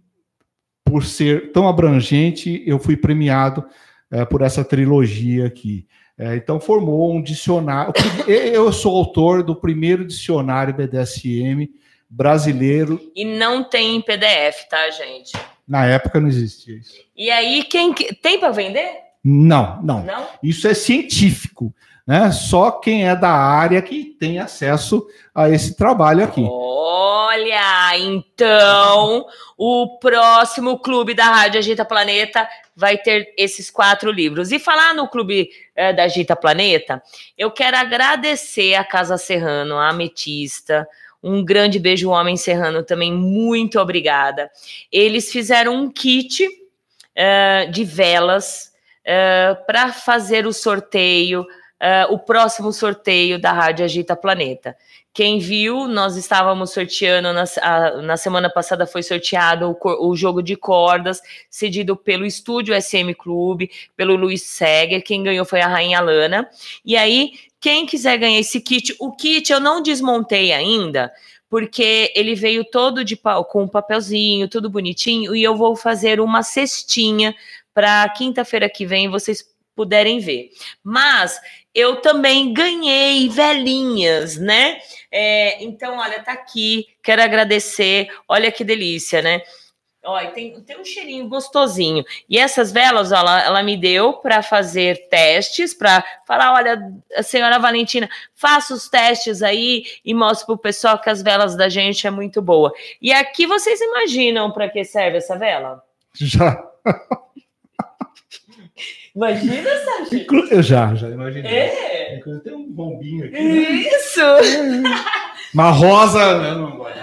por 0.84 1.04
ser 1.04 1.52
tão 1.52 1.66
abrangente, 1.66 2.62
eu 2.66 2.78
fui 2.78 2.96
premiado 2.96 3.64
é, 4.10 4.24
por 4.24 4.42
essa 4.42 4.64
trilogia 4.64 5.46
aqui. 5.46 5.86
É, 6.16 6.36
então, 6.36 6.60
formou 6.60 7.12
um 7.12 7.22
dicionário. 7.22 7.92
Eu 8.26 8.72
sou 8.72 8.96
autor 8.96 9.42
do 9.42 9.56
primeiro 9.56 10.04
dicionário 10.04 10.74
BDSM 10.74 11.68
brasileiro. 12.08 13.00
E 13.16 13.24
não 13.24 13.64
tem 13.64 13.96
em 13.96 14.00
PDF, 14.00 14.68
tá, 14.70 14.90
gente? 14.90 15.32
Na 15.66 15.86
época 15.86 16.20
não 16.20 16.28
existia 16.28 16.76
isso. 16.76 16.94
E 17.16 17.30
aí, 17.30 17.64
quem 17.64 17.92
tem 17.92 18.38
para 18.38 18.52
vender? 18.52 18.88
Não, 19.24 19.82
não, 19.82 20.04
não. 20.04 20.28
Isso 20.42 20.68
é 20.68 20.74
científico. 20.74 21.74
Né? 22.06 22.30
Só 22.32 22.70
quem 22.70 23.08
é 23.08 23.16
da 23.16 23.30
área 23.30 23.80
que 23.80 24.04
tem 24.04 24.38
acesso 24.38 25.06
a 25.34 25.48
esse 25.48 25.74
trabalho 25.76 26.22
aqui. 26.22 26.46
Olha, 26.46 27.98
então 27.98 29.26
o 29.56 29.98
próximo 29.98 30.78
clube 30.78 31.14
da 31.14 31.24
Rádio 31.24 31.58
Agita 31.58 31.84
Planeta 31.84 32.46
vai 32.76 32.98
ter 32.98 33.32
esses 33.38 33.70
quatro 33.70 34.10
livros. 34.10 34.52
E 34.52 34.58
falar 34.58 34.94
no 34.94 35.08
clube 35.08 35.48
é, 35.74 35.92
da 35.92 36.04
Agita 36.04 36.36
Planeta, 36.36 37.02
eu 37.38 37.50
quero 37.50 37.76
agradecer 37.76 38.74
a 38.74 38.84
Casa 38.84 39.16
Serrano, 39.16 39.76
a 39.76 39.88
Ametista, 39.88 40.86
um 41.22 41.42
grande 41.42 41.78
beijo, 41.78 42.10
Homem 42.10 42.36
Serrano, 42.36 42.82
também 42.82 43.10
muito 43.10 43.80
obrigada. 43.80 44.50
Eles 44.92 45.32
fizeram 45.32 45.74
um 45.74 45.90
kit 45.90 46.46
uh, 46.46 47.70
de 47.70 47.82
velas 47.82 48.70
uh, 49.00 49.64
para 49.66 49.90
fazer 49.90 50.46
o 50.46 50.52
sorteio 50.52 51.46
uh, 51.84 52.12
o 52.12 52.18
próximo 52.18 52.72
sorteio 52.72 53.38
da 53.38 53.52
Rádio 53.52 53.84
Agita 53.84 54.16
Planeta. 54.16 54.74
Quem 55.12 55.38
viu, 55.38 55.86
nós 55.86 56.16
estávamos 56.16 56.72
sorteando, 56.72 57.32
na, 57.32 57.44
a, 57.62 58.02
na 58.02 58.16
semana 58.16 58.50
passada 58.50 58.86
foi 58.86 59.02
sorteado 59.02 59.76
o, 59.80 60.08
o, 60.08 60.16
jogo 60.16 60.42
de 60.42 60.56
cordas, 60.56 61.20
cedido 61.48 61.94
pelo 61.94 62.26
Estúdio 62.26 62.74
SM 62.74 63.14
Clube, 63.16 63.70
pelo 63.94 64.16
Luiz 64.16 64.42
Seger, 64.42 65.04
quem 65.04 65.22
ganhou 65.22 65.44
foi 65.44 65.60
a 65.60 65.68
Rainha 65.68 66.00
Lana. 66.00 66.48
E 66.84 66.96
aí, 66.96 67.34
quem 67.60 67.86
quiser 67.86 68.16
ganhar 68.16 68.40
esse 68.40 68.60
kit, 68.60 68.96
o 68.98 69.12
kit 69.12 69.52
eu 69.52 69.60
não 69.60 69.80
desmontei 69.80 70.52
ainda, 70.52 71.12
porque 71.48 72.12
ele 72.16 72.34
veio 72.34 72.64
todo 72.64 73.04
de 73.04 73.16
com 73.48 73.62
um 73.62 73.68
papelzinho, 73.68 74.48
tudo 74.48 74.68
bonitinho, 74.68 75.36
e 75.36 75.44
eu 75.44 75.54
vou 75.54 75.76
fazer 75.76 76.18
uma 76.18 76.42
cestinha 76.42 77.34
para 77.72 78.08
quinta-feira 78.08 78.68
que 78.68 78.84
vem 78.84 79.08
vocês 79.08 79.44
puderem 79.74 80.18
ver. 80.18 80.50
Mas 80.82 81.40
eu 81.74 81.96
também 81.96 82.52
ganhei 82.52 83.28
velhinhas, 83.28 84.36
né? 84.38 84.78
É, 85.10 85.62
então, 85.64 85.98
olha, 85.98 86.22
tá 86.22 86.32
aqui, 86.32 86.86
quero 87.02 87.22
agradecer. 87.22 88.08
Olha 88.28 88.52
que 88.52 88.62
delícia, 88.62 89.20
né? 89.20 89.42
Olha, 90.06 90.30
tem, 90.32 90.60
tem 90.60 90.78
um 90.78 90.84
cheirinho 90.84 91.26
gostosinho. 91.28 92.04
E 92.28 92.38
essas 92.38 92.70
velas, 92.70 93.10
ó, 93.10 93.16
ela, 93.16 93.42
ela 93.42 93.62
me 93.62 93.74
deu 93.74 94.12
para 94.12 94.42
fazer 94.42 95.08
testes, 95.08 95.72
para 95.72 96.04
falar: 96.26 96.52
olha, 96.52 96.78
a 97.16 97.22
senhora 97.22 97.58
Valentina, 97.58 98.08
faça 98.34 98.74
os 98.74 98.88
testes 98.88 99.42
aí 99.42 99.84
e 100.04 100.12
mostre 100.12 100.46
para 100.46 100.54
o 100.54 100.58
pessoal 100.58 101.00
que 101.00 101.08
as 101.08 101.22
velas 101.22 101.56
da 101.56 101.70
gente 101.70 102.06
é 102.06 102.10
muito 102.10 102.42
boa. 102.42 102.72
E 103.00 103.12
aqui 103.12 103.46
vocês 103.46 103.80
imaginam 103.80 104.52
para 104.52 104.68
que 104.68 104.84
serve 104.84 105.18
essa 105.18 105.38
vela? 105.38 105.82
Já. 106.14 106.62
Imagina, 109.14 109.70
Sérgio? 110.08 110.48
Eu 110.50 110.62
já, 110.62 110.94
já 110.94 111.08
imaginei. 111.08 111.50
É. 111.50 112.20
Tem 112.42 112.52
um 112.52 112.68
bombinho 112.68 113.26
aqui. 113.26 113.38
Isso! 113.38 114.20
Uma 115.54 115.70
rosa, 115.70 116.38
né? 116.40 116.54
Não 116.54 116.76
gosto. 116.76 116.98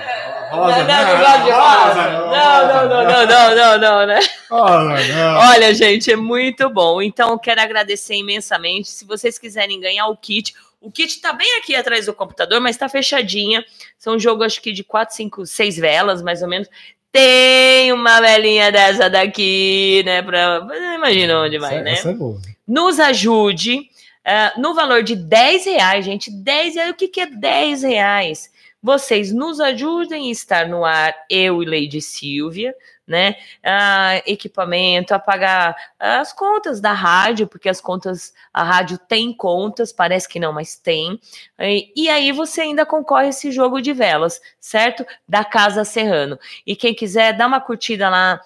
Rosa, 0.52 0.84
não, 0.84 0.86
não, 0.86 1.18
não 1.18 1.46
de 1.46 1.52
rosa. 1.52 2.10
Não, 2.12 2.68
não, 2.68 2.90
não, 2.90 3.06
não, 3.06 3.26
não, 3.26 3.56
não, 3.56 3.78
não, 3.80 4.06
né? 4.06 4.20
Olha, 4.50 5.74
gente, 5.74 6.12
é 6.12 6.18
muito 6.18 6.70
bom. 6.70 7.02
Então, 7.02 7.38
quero 7.38 7.62
agradecer 7.62 8.16
imensamente. 8.16 8.90
Se 8.90 9.06
vocês 9.06 9.40
quiserem 9.40 9.80
ganhar 9.80 10.08
o 10.08 10.18
kit, 10.18 10.54
o 10.82 10.92
kit 10.92 11.08
está 11.16 11.32
bem 11.32 11.60
aqui 11.60 11.74
atrás 11.74 12.08
do 12.08 12.14
computador, 12.14 12.60
mas 12.60 12.76
está 12.76 12.90
fechadinha. 12.90 13.64
São 13.98 14.16
um 14.16 14.20
jogo, 14.20 14.44
acho 14.44 14.62
que 14.62 14.74
de 14.74 14.84
4, 14.84 15.16
5, 15.16 15.46
6 15.46 15.78
velas, 15.78 16.22
mais 16.22 16.42
ou 16.42 16.50
menos 16.50 16.68
tem 17.12 17.92
uma 17.92 18.22
velhinha 18.22 18.72
dessa 18.72 19.10
daqui, 19.10 20.02
né? 20.06 20.22
Pra... 20.22 20.66
Imagina 20.96 21.42
onde 21.42 21.58
vai, 21.58 21.76
essa, 21.76 21.84
né? 21.84 21.92
Essa 21.94 22.10
é 22.12 22.14
boa. 22.14 22.40
Nos 22.68 23.00
ajude 23.00 23.90
uh, 24.26 24.62
no 24.62 24.74
valor 24.74 25.04
de 25.04 25.16
10 25.16 25.66
reais, 25.66 26.06
gente. 26.06 26.32
10 26.32 26.76
reais, 26.76 26.92
o 26.92 26.94
que, 26.96 27.08
que 27.08 27.22
é 27.22 27.26
10 27.26 27.84
reais? 27.84 28.50
Vocês 28.82 29.32
nos 29.32 29.60
ajudem 29.60 30.30
a 30.30 30.32
estar 30.32 30.68
no 30.68 30.84
ar, 30.84 31.14
eu 31.30 31.62
e 31.62 31.66
Lady 31.66 32.02
Silvia, 32.02 32.74
né? 33.12 33.36
Ah, 33.62 34.22
equipamento, 34.26 35.14
a 35.14 35.20
pagar 35.20 35.76
as 36.00 36.32
contas 36.32 36.80
da 36.80 36.94
rádio, 36.94 37.46
porque 37.46 37.68
as 37.68 37.82
contas, 37.82 38.34
a 38.54 38.64
rádio 38.64 38.98
tem 38.98 39.34
contas, 39.34 39.92
parece 39.92 40.28
que 40.28 40.40
não, 40.40 40.54
mas 40.54 40.78
tem. 40.78 41.20
E, 41.60 42.10
aí 42.10 42.32
você 42.32 42.62
ainda 42.62 42.86
concorre 42.86 43.28
esse 43.28 43.52
jogo 43.52 43.82
de 43.82 43.92
velas, 43.92 44.42
certo? 44.60 45.06
Da 45.28 45.44
Casa 45.44 45.84
Serrano. 45.84 46.40
E 46.66 46.76
quem 46.76 46.96
quiser, 46.96 47.34
dá 47.34 47.46
uma 47.46 47.60
curtida 47.60 48.10
lá 48.10 48.40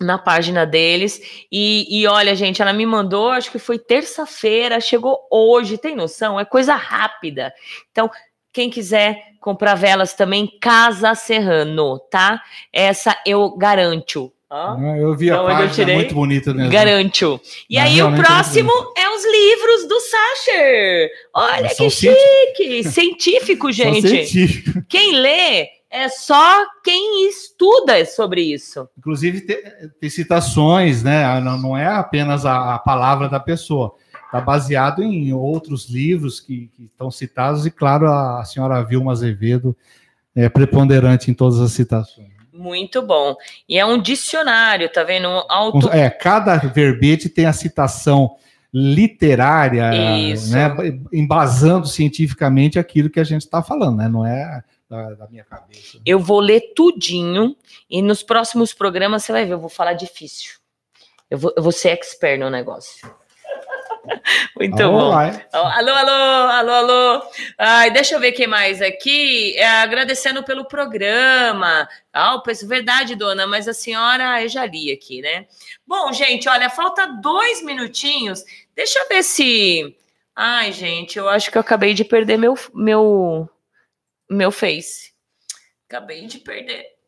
na 0.00 0.18
página 0.18 0.66
deles. 0.66 1.46
E, 1.52 1.86
e, 1.88 2.06
olha, 2.06 2.34
gente, 2.34 2.60
ela 2.60 2.72
me 2.72 2.86
mandou, 2.86 3.30
acho 3.30 3.50
que 3.50 3.58
foi 3.58 3.78
terça-feira, 3.78 4.80
chegou 4.80 5.26
hoje, 5.30 5.78
tem 5.78 5.94
noção? 5.94 6.40
É 6.40 6.44
coisa 6.44 6.74
rápida. 6.74 7.54
Então, 7.92 8.10
quem 8.52 8.70
quiser 8.70 9.30
comprar 9.40 9.74
velas 9.74 10.12
também, 10.12 10.50
Casa 10.60 11.14
Serrano, 11.14 11.98
tá? 12.10 12.42
Essa 12.72 13.16
eu 13.26 13.56
garanto. 13.56 14.32
Ah, 14.52 14.76
eu 14.98 15.16
vi 15.16 15.30
a 15.30 15.34
então, 15.34 15.46
página, 15.46 15.92
é 15.92 15.94
muito 15.94 16.14
bonita 16.14 16.52
mesmo. 16.52 16.72
Garanto. 16.72 17.40
E 17.68 17.76
Mas 17.76 17.88
aí 17.88 18.02
o 18.02 18.12
próximo 18.16 18.72
é 18.96 19.08
os 19.08 19.24
livros 19.24 19.88
do 19.88 20.00
Sacher. 20.00 21.10
Olha 21.32 21.68
que 21.68 21.88
chique. 21.88 22.82
Científico, 22.90 23.70
gente. 23.70 24.08
Científico. 24.08 24.82
Quem 24.88 25.20
lê 25.20 25.68
é 25.88 26.08
só 26.08 26.66
quem 26.82 27.28
estuda 27.28 28.04
sobre 28.04 28.42
isso. 28.42 28.88
Inclusive 28.98 29.42
tem, 29.42 29.58
tem 30.00 30.10
citações, 30.10 31.04
né? 31.04 31.40
Não, 31.40 31.56
não 31.56 31.78
é 31.78 31.86
apenas 31.86 32.44
a, 32.44 32.74
a 32.74 32.78
palavra 32.80 33.28
da 33.28 33.38
pessoa 33.38 33.94
está 34.30 34.40
baseado 34.40 35.02
em 35.02 35.32
outros 35.32 35.90
livros 35.90 36.38
que, 36.38 36.70
que, 36.76 36.84
estão 36.84 37.10
citados, 37.10 37.66
e 37.66 37.70
claro, 37.70 38.06
a, 38.06 38.44
senhora 38.44 38.82
Vilma 38.84 39.10
Azevedo 39.10 39.76
é 40.34 40.48
preponderante 40.48 41.30
em 41.30 41.34
todas 41.34 41.58
as 41.58 41.72
citações. 41.72 42.30
Muito 42.52 43.02
bom. 43.02 43.34
E 43.68 43.78
é 43.78 43.84
um 43.84 44.00
dicionário, 44.00 44.88
tá 44.88 45.02
vendo? 45.02 45.28
Um 45.28 45.42
auto... 45.48 45.88
É, 45.90 46.08
cada 46.08 46.56
verbete 46.58 47.28
tem 47.28 47.46
a 47.46 47.52
citação 47.52 48.36
literária, 48.72 49.90
Isso. 50.16 50.52
né, 50.52 50.70
embasando 51.12 51.88
cientificamente 51.88 52.78
aquilo 52.78 53.10
que 53.10 53.18
a 53.18 53.24
gente 53.24 53.42
está 53.42 53.62
falando, 53.62 53.96
né? 53.96 54.08
Não 54.08 54.24
é 54.24 54.62
da, 54.88 55.14
da 55.14 55.28
minha 55.28 55.44
cabeça. 55.44 55.98
Eu 56.06 56.20
vou 56.20 56.38
ler 56.38 56.72
tudinho 56.76 57.56
e 57.88 58.00
nos 58.00 58.22
próximos 58.22 58.72
programas 58.72 59.24
você 59.24 59.32
vai 59.32 59.44
ver, 59.44 59.54
eu 59.54 59.60
vou 59.60 59.68
falar 59.68 59.94
difícil. 59.94 60.60
Eu 61.28 61.38
vou, 61.38 61.52
eu 61.56 61.62
vou 61.62 61.72
ser 61.72 61.90
expert 61.90 62.38
no 62.38 62.48
negócio. 62.48 63.08
Muito 64.56 64.82
Alô, 64.82 65.10
bom. 65.10 65.12
Alô, 65.52 65.92
alô, 65.92 66.12
alô, 66.50 66.72
alô. 66.72 67.22
Ai, 67.58 67.90
deixa 67.90 68.14
eu 68.14 68.20
ver 68.20 68.32
quem 68.32 68.46
mais 68.46 68.80
aqui. 68.80 69.56
É, 69.56 69.66
agradecendo 69.66 70.42
pelo 70.42 70.64
programa. 70.64 71.88
Ah, 72.12 72.42
verdade, 72.64 73.14
dona, 73.14 73.46
mas 73.46 73.68
a 73.68 73.74
senhora 73.74 74.42
eu 74.42 74.48
já 74.48 74.66
li 74.66 74.92
aqui, 74.92 75.20
né? 75.20 75.46
Bom, 75.86 76.12
gente, 76.12 76.48
olha, 76.48 76.68
falta 76.68 77.06
dois 77.06 77.62
minutinhos. 77.62 78.44
Deixa 78.74 78.98
eu 78.98 79.08
ver 79.08 79.22
se. 79.22 79.96
Ai, 80.34 80.72
gente, 80.72 81.18
eu 81.18 81.28
acho 81.28 81.50
que 81.50 81.58
eu 81.58 81.60
acabei 81.60 81.94
de 81.94 82.04
perder 82.04 82.38
meu, 82.38 82.54
meu, 82.74 83.48
meu 84.28 84.50
Face. 84.50 85.12
Acabei 85.88 86.26
de 86.26 86.38
perder. 86.38 86.99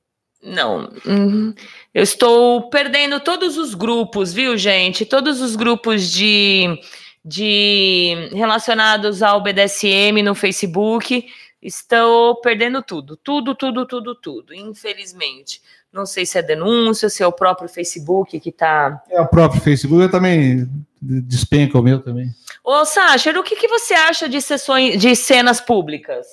Não, 0.42 0.92
uhum. 1.06 1.54
eu 1.94 2.02
estou 2.02 2.68
perdendo 2.68 3.20
todos 3.20 3.56
os 3.56 3.74
grupos, 3.74 4.32
viu, 4.32 4.56
gente? 4.56 5.06
Todos 5.06 5.40
os 5.40 5.54
grupos 5.54 6.10
de, 6.10 6.80
de 7.24 8.28
relacionados 8.32 9.22
ao 9.22 9.40
BDSM 9.40 10.20
no 10.22 10.34
Facebook. 10.34 11.26
Estou 11.62 12.40
perdendo 12.40 12.82
tudo, 12.82 13.16
tudo, 13.16 13.54
tudo, 13.54 13.86
tudo, 13.86 14.14
tudo, 14.16 14.52
infelizmente. 14.52 15.62
Não 15.92 16.04
sei 16.04 16.26
se 16.26 16.38
é 16.38 16.42
denúncia, 16.42 17.08
se 17.08 17.22
é 17.22 17.26
o 17.26 17.32
próprio 17.32 17.68
Facebook 17.68 18.40
que 18.40 18.48
está. 18.48 19.00
É 19.08 19.20
o 19.20 19.28
próprio 19.28 19.60
Facebook, 19.60 20.02
eu 20.02 20.10
também 20.10 20.68
despenca 21.00 21.78
o 21.78 21.82
meu 21.82 22.00
também. 22.00 22.34
Ô, 22.64 22.84
Sacha, 22.84 23.38
o 23.38 23.44
que, 23.44 23.54
que 23.54 23.68
você 23.68 23.94
acha 23.94 24.28
de 24.28 24.40
sessões 24.40 24.98
de 24.98 25.14
cenas 25.14 25.60
públicas? 25.60 26.26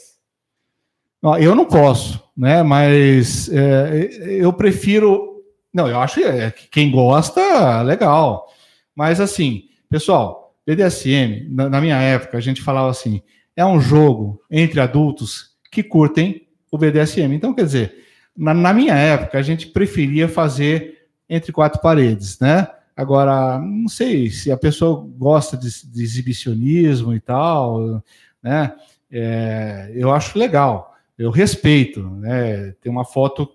Eu 1.39 1.53
não 1.53 1.65
posso, 1.65 2.23
né? 2.39 2.63
Mas 2.63 3.49
é, 3.49 4.09
eu 4.21 4.53
prefiro. 4.53 5.43
Não, 5.73 5.87
eu 5.87 5.99
acho 5.99 6.21
é, 6.21 6.49
que 6.49 6.67
quem 6.69 6.89
gosta, 6.89 7.81
legal. 7.81 8.47
Mas 8.95 9.19
assim, 9.19 9.65
pessoal, 9.89 10.55
BDSM, 10.65 11.49
na, 11.49 11.69
na 11.69 11.81
minha 11.81 11.97
época, 11.97 12.37
a 12.37 12.41
gente 12.41 12.61
falava 12.61 12.89
assim: 12.89 13.21
é 13.57 13.65
um 13.65 13.81
jogo 13.81 14.41
entre 14.49 14.79
adultos 14.79 15.57
que 15.69 15.83
curtem 15.83 16.47
o 16.71 16.77
BDSM. 16.77 17.33
Então, 17.33 17.53
quer 17.53 17.65
dizer, 17.65 18.05
na, 18.35 18.53
na 18.53 18.73
minha 18.73 18.95
época, 18.95 19.37
a 19.37 19.41
gente 19.41 19.67
preferia 19.67 20.29
fazer 20.29 20.97
entre 21.29 21.51
quatro 21.51 21.81
paredes, 21.81 22.39
né? 22.39 22.67
Agora, 22.95 23.59
não 23.59 23.89
sei 23.89 24.29
se 24.29 24.49
a 24.49 24.57
pessoa 24.57 25.05
gosta 25.17 25.57
de, 25.57 25.69
de 25.87 26.03
exibicionismo 26.03 27.13
e 27.13 27.19
tal, 27.19 28.01
né? 28.41 28.73
É, 29.11 29.91
eu 29.93 30.11
acho 30.11 30.37
legal, 30.37 30.95
eu 31.19 31.29
respeito, 31.29 32.01
né? 32.01 32.73
Tem 32.81 32.89
uma 32.89 33.03
foto 33.03 33.51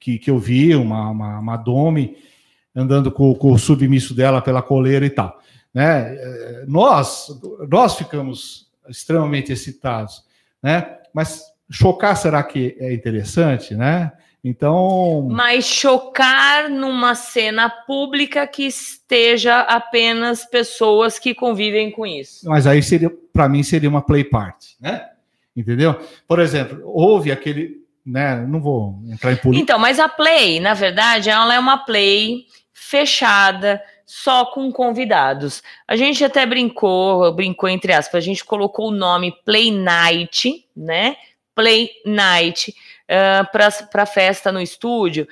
que, 0.00 0.18
que 0.18 0.30
eu 0.30 0.38
vi, 0.38 0.74
uma, 0.74 1.10
uma, 1.10 1.38
uma 1.38 1.56
Dome 1.56 2.16
andando 2.74 3.12
com, 3.12 3.34
com 3.34 3.52
o 3.52 3.58
submisso 3.58 4.14
dela 4.14 4.40
pela 4.40 4.62
coleira 4.62 5.04
e 5.04 5.10
tal, 5.10 5.38
né? 5.72 6.16
Nós, 6.66 7.28
nós 7.68 7.94
ficamos 7.94 8.70
extremamente 8.88 9.52
excitados, 9.52 10.24
né? 10.62 10.98
Mas 11.12 11.44
chocar 11.70 12.16
será 12.16 12.42
que 12.42 12.74
é 12.80 12.92
interessante, 12.92 13.74
né? 13.74 14.12
Então, 14.44 15.28
Mas 15.30 15.66
chocar 15.66 16.68
numa 16.68 17.14
cena 17.14 17.70
pública 17.70 18.44
que 18.44 18.64
esteja 18.64 19.60
apenas 19.60 20.44
pessoas 20.44 21.16
que 21.16 21.32
convivem 21.32 21.92
com 21.92 22.04
isso. 22.04 22.48
mas 22.48 22.66
aí 22.66 22.82
seria, 22.82 23.08
para 23.32 23.48
mim, 23.48 23.62
seria 23.62 23.88
uma 23.88 24.02
play 24.02 24.24
party, 24.24 24.76
né? 24.80 25.11
Entendeu? 25.56 26.00
Por 26.26 26.40
exemplo, 26.40 26.80
houve 26.84 27.30
aquele, 27.30 27.82
né? 28.04 28.36
Não 28.36 28.60
vou 28.60 29.00
entrar 29.06 29.32
em 29.32 29.36
política. 29.36 29.62
Então, 29.62 29.78
mas 29.78 30.00
a 30.00 30.08
play, 30.08 30.60
na 30.60 30.74
verdade, 30.74 31.28
ela 31.28 31.54
é 31.54 31.58
uma 31.58 31.78
play 31.78 32.46
fechada, 32.72 33.82
só 34.06 34.46
com 34.46 34.70
convidados. 34.70 35.62
A 35.86 35.96
gente 35.96 36.24
até 36.24 36.44
brincou, 36.44 37.32
brincou 37.32 37.68
entre 37.68 37.92
aspas, 37.92 38.22
a 38.22 38.26
gente 38.26 38.44
colocou 38.44 38.88
o 38.88 38.94
nome 38.94 39.32
Play 39.44 39.70
Night, 39.70 40.66
né? 40.76 41.16
Play 41.54 41.90
Night 42.04 42.74
uh, 43.08 43.88
para 43.90 44.06
festa 44.06 44.50
no 44.50 44.60
estúdio, 44.60 45.26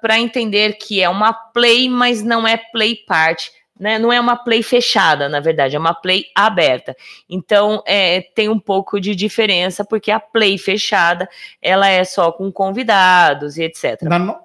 para 0.00 0.18
entender 0.18 0.74
que 0.74 1.02
é 1.02 1.08
uma 1.08 1.32
play, 1.32 1.88
mas 1.88 2.22
não 2.22 2.46
é 2.46 2.56
play 2.56 2.96
party. 2.96 3.50
Né? 3.80 3.98
Não 3.98 4.12
é 4.12 4.20
uma 4.20 4.36
play 4.36 4.62
fechada, 4.62 5.26
na 5.26 5.40
verdade, 5.40 5.74
é 5.74 5.78
uma 5.78 5.94
play 5.94 6.26
aberta. 6.34 6.94
Então, 7.26 7.82
é, 7.86 8.20
tem 8.20 8.50
um 8.50 8.58
pouco 8.58 9.00
de 9.00 9.16
diferença, 9.16 9.82
porque 9.82 10.10
a 10.10 10.20
play 10.20 10.58
fechada, 10.58 11.26
ela 11.62 11.88
é 11.88 12.04
só 12.04 12.30
com 12.30 12.52
convidados 12.52 13.56
e 13.56 13.62
etc. 13.62 14.02
Na 14.02 14.38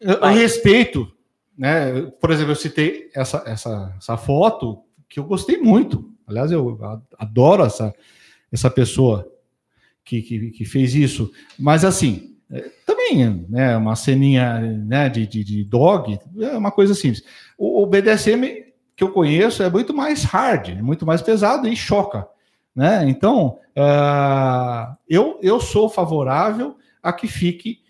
eu, 0.00 0.14
eu 0.14 0.28
respeito, 0.28 1.10
né? 1.56 2.10
Por 2.20 2.30
exemplo, 2.30 2.52
eu 2.52 2.56
citei 2.56 3.10
essa, 3.14 3.42
essa, 3.46 3.94
essa 3.98 4.16
foto 4.16 4.82
que 5.08 5.20
eu 5.20 5.24
gostei 5.24 5.58
muito. 5.58 6.10
Aliás, 6.26 6.50
eu 6.50 6.78
adoro 7.18 7.62
essa, 7.62 7.94
essa 8.50 8.70
pessoa 8.70 9.30
que, 10.02 10.22
que, 10.22 10.50
que 10.50 10.64
fez 10.64 10.94
isso. 10.94 11.30
Mas 11.58 11.84
assim, 11.84 12.35
também, 12.86 13.46
né? 13.48 13.76
Uma 13.76 13.96
ceninha 13.96 14.60
né, 14.60 15.08
de, 15.08 15.26
de, 15.26 15.42
de 15.42 15.64
dog 15.64 16.18
é 16.40 16.56
uma 16.56 16.70
coisa 16.70 16.94
simples. 16.94 17.24
O, 17.58 17.82
o 17.82 17.86
BDSM 17.86 18.64
que 18.94 19.04
eu 19.04 19.10
conheço 19.12 19.62
é 19.62 19.68
muito 19.68 19.92
mais 19.92 20.24
hard, 20.24 20.70
é 20.70 20.82
muito 20.82 21.04
mais 21.04 21.20
pesado 21.20 21.68
e 21.68 21.76
choca. 21.76 22.26
Né? 22.74 23.04
Então, 23.08 23.58
ah, 23.76 24.96
eu, 25.08 25.38
eu 25.42 25.60
sou 25.60 25.88
favorável 25.88 26.76
a 27.02 27.12
que 27.12 27.26
fique 27.26 27.84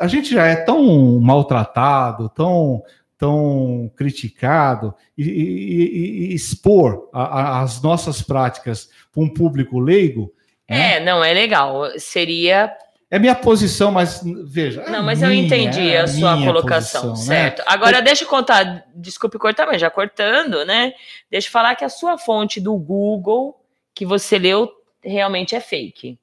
a 0.00 0.06
gente 0.06 0.32
já 0.32 0.46
é 0.46 0.56
tão 0.56 1.20
maltratado, 1.20 2.30
tão, 2.30 2.82
tão 3.18 3.90
criticado, 3.94 4.94
e, 5.16 5.22
e- 5.24 6.30
e- 6.30 6.34
expor 6.34 7.10
a- 7.12 7.22
a- 7.58 7.62
as 7.62 7.82
nossas 7.82 8.22
práticas 8.22 8.88
para 9.12 9.22
um 9.22 9.28
público 9.28 9.78
leigo 9.78 10.32
É, 10.66 11.00
não, 11.00 11.24
é 11.24 11.32
legal. 11.32 11.84
Seria. 11.98 12.72
É 13.10 13.18
minha 13.18 13.34
posição, 13.34 13.90
mas 13.90 14.20
veja. 14.44 14.82
é 14.82 14.90
Não, 14.90 15.02
mas 15.02 15.22
eu 15.22 15.28
minha, 15.28 15.42
entendi 15.42 15.90
é 15.90 16.00
a 16.00 16.06
sua 16.06 16.36
colocação, 16.36 17.10
posição, 17.10 17.34
né? 17.34 17.40
certo? 17.42 17.62
Agora, 17.66 18.02
deixa 18.02 18.24
eu 18.24 18.28
contar, 18.28 18.84
desculpe 18.94 19.38
cortar, 19.38 19.66
mas 19.66 19.80
já 19.80 19.90
cortando, 19.90 20.64
né? 20.64 20.92
Deixa 21.30 21.48
eu 21.48 21.52
falar 21.52 21.74
que 21.74 21.84
a 21.84 21.88
sua 21.88 22.18
fonte 22.18 22.60
do 22.60 22.76
Google 22.76 23.58
que 23.94 24.04
você 24.04 24.38
leu 24.38 24.70
realmente 25.02 25.54
é 25.54 25.60
fake. 25.60 26.18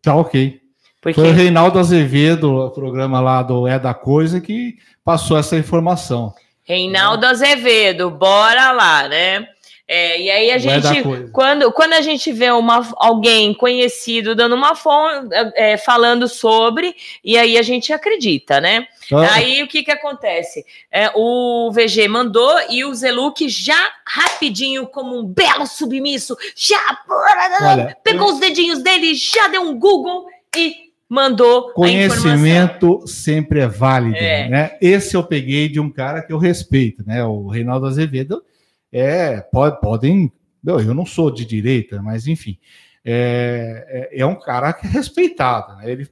Tá 0.00 0.14
ok. 0.14 0.60
Porque 1.00 1.20
Foi 1.20 1.30
o 1.30 1.34
Reinaldo 1.34 1.80
Azevedo, 1.80 2.54
o 2.54 2.70
programa 2.70 3.20
lá 3.20 3.42
do 3.42 3.66
É 3.66 3.76
da 3.76 3.92
Coisa, 3.92 4.40
que 4.40 4.76
passou 5.04 5.36
essa 5.36 5.56
informação. 5.56 6.32
Reinaldo 6.62 7.26
Azevedo, 7.26 8.08
bora 8.08 8.70
lá, 8.70 9.08
né? 9.08 9.48
É, 9.94 10.22
e 10.22 10.30
aí 10.30 10.50
a 10.50 10.54
É 10.54 10.58
gente, 10.58 11.30
quando, 11.32 11.70
quando 11.70 11.92
a 11.92 12.00
gente 12.00 12.32
vê 12.32 12.50
uma, 12.50 12.88
alguém 12.96 13.52
conhecido 13.52 14.34
dando 14.34 14.54
uma 14.54 14.74
fonte, 14.74 15.28
é, 15.54 15.76
falando 15.76 16.26
sobre, 16.26 16.96
e 17.22 17.36
aí 17.36 17.58
a 17.58 17.62
gente 17.62 17.92
acredita, 17.92 18.58
né? 18.58 18.86
Então, 19.04 19.18
Aí 19.18 19.62
o 19.62 19.68
que 19.68 19.82
que 19.82 19.90
acontece? 19.90 20.64
É, 20.90 21.10
o 21.14 21.70
VG 21.70 22.08
mandou 22.08 22.58
e 22.70 22.86
o 22.86 22.94
Zeluk 22.94 23.46
já 23.50 23.90
rapidinho, 24.06 24.86
como 24.86 25.18
um 25.18 25.26
belo 25.26 25.66
submisso, 25.66 26.38
já 26.56 26.80
Olha, 27.60 27.94
pegou 28.02 28.32
os 28.32 28.40
dedinhos 28.40 28.82
dele, 28.82 29.14
já 29.14 29.48
deu 29.48 29.60
um 29.60 29.78
Google 29.78 30.24
e 30.56 30.74
mandou. 31.06 31.70
Conhecimento 31.72 33.06
sempre 33.06 33.60
é 33.60 33.68
válido, 33.68 34.16
É. 34.16 34.48
né? 34.48 34.78
Esse 34.80 35.14
eu 35.14 35.22
peguei 35.22 35.68
de 35.68 35.78
um 35.78 35.90
cara 35.90 36.22
que 36.22 36.32
eu 36.32 36.38
respeito, 36.38 37.04
né? 37.06 37.22
O 37.22 37.48
Reinaldo 37.48 37.84
Azevedo. 37.84 38.42
É, 38.92 39.40
pode, 39.40 39.80
podem. 39.80 40.30
Eu 40.64 40.94
não 40.94 41.06
sou 41.06 41.30
de 41.30 41.44
direita, 41.44 42.00
mas 42.02 42.26
enfim, 42.26 42.56
é, 43.04 44.08
é, 44.12 44.20
é 44.20 44.26
um 44.26 44.34
cara 44.38 44.72
que 44.72 44.86
é 44.86 44.90
respeitado. 44.90 45.76
Né? 45.78 45.90
Ele 45.90 46.08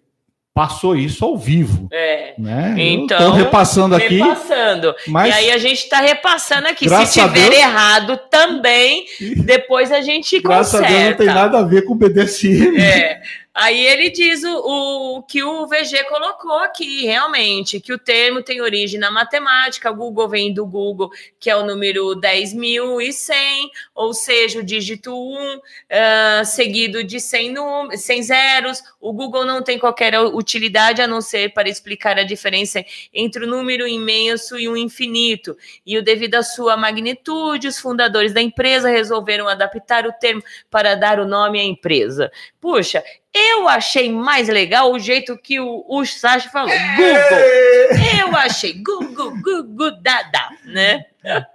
passou 0.53 0.97
isso 0.97 1.25
ao 1.25 1.39
vivo, 1.39 1.89
É. 1.93 2.35
né? 2.37 2.75
Então, 2.77 3.33
repassando 3.33 3.95
aqui, 3.95 4.19
Repassando. 4.21 4.95
mas 5.07 5.33
E 5.33 5.39
aí 5.39 5.51
a 5.53 5.59
gente 5.59 5.79
está 5.85 6.01
repassando 6.01 6.67
aqui. 6.67 6.87
Graças 6.87 7.11
Se 7.11 7.21
a 7.21 7.29
tiver 7.29 7.51
Deus- 7.51 7.63
errado 7.63 8.19
também, 8.29 9.05
depois 9.45 9.93
a 9.93 10.01
gente 10.01 10.41
graças 10.41 10.75
a 10.75 10.79
conserta. 10.79 10.99
Deus 10.99 11.11
não 11.11 11.17
tem 11.19 11.27
nada 11.27 11.59
a 11.59 11.63
ver 11.63 11.83
com 11.83 11.93
o 11.93 11.97
BDSM. 11.97 12.77
É. 12.81 13.21
Aí 13.63 13.87
ele 13.87 14.09
diz 14.09 14.43
o, 14.43 15.19
o 15.19 15.23
que 15.23 15.43
o 15.43 15.67
VG 15.67 16.05
colocou 16.09 16.61
aqui, 16.61 17.05
realmente, 17.05 17.79
que 17.79 17.93
o 17.93 17.99
termo 17.99 18.43
tem 18.43 18.63
origem 18.63 18.99
na 18.99 19.11
matemática, 19.11 19.91
Google 19.91 20.31
vem 20.31 20.55
do 20.55 20.65
Google, 20.65 21.11
que 21.39 21.51
é 21.51 21.55
o 21.55 21.67
número 21.67 22.19
10.100, 22.19 23.69
ou 23.95 24.15
seja, 24.15 24.61
o 24.61 24.63
dígito 24.63 25.15
1, 25.15 25.57
uh, 25.57 26.45
seguido 26.47 27.05
de 27.05 27.21
100, 27.21 27.99
100 27.99 28.23
zeros. 28.23 28.83
O 28.99 29.13
Google 29.13 29.45
não 29.45 29.63
tem 29.63 29.79
qualquer 29.79 30.19
utilidade 30.19 31.03
a 31.03 31.07
não 31.07 31.21
ser 31.21 31.53
para 31.53 31.69
explicar 31.69 32.19
a 32.19 32.25
diferença 32.25 32.83
entre 33.13 33.45
o 33.45 33.47
número 33.47 33.87
imenso 33.87 34.59
e 34.59 34.71
o 34.71 34.77
infinito. 34.77 35.55
E 35.85 35.99
o 35.99 36.03
devido 36.03 36.37
à 36.37 36.43
sua 36.43 36.79
magnitude, 36.79 37.69
os 37.69 37.79
fundadores 37.79 38.33
da 38.33 38.41
empresa 38.41 38.89
resolveram 38.89 39.47
adaptar 39.47 40.07
o 40.07 40.13
termo 40.15 40.43
para 40.71 40.95
dar 40.95 41.21
o 41.21 41.27
nome 41.27 41.61
à 41.61 41.63
empresa. 41.63 42.33
Puxa, 42.59 43.05
eu 43.33 43.69
achei 43.69 44.13
mais 44.13 44.49
legal 44.49 44.93
o 44.93 44.99
jeito 44.99 45.37
que 45.39 45.61
o, 45.61 45.85
o 45.89 46.05
Sacha 46.05 46.49
falou. 46.51 46.71
Google. 46.71 48.19
Eu 48.19 48.37
achei 48.37 48.73
Google, 48.73 49.33
Google, 49.41 50.01
dada, 50.03 50.51
né? 50.65 51.05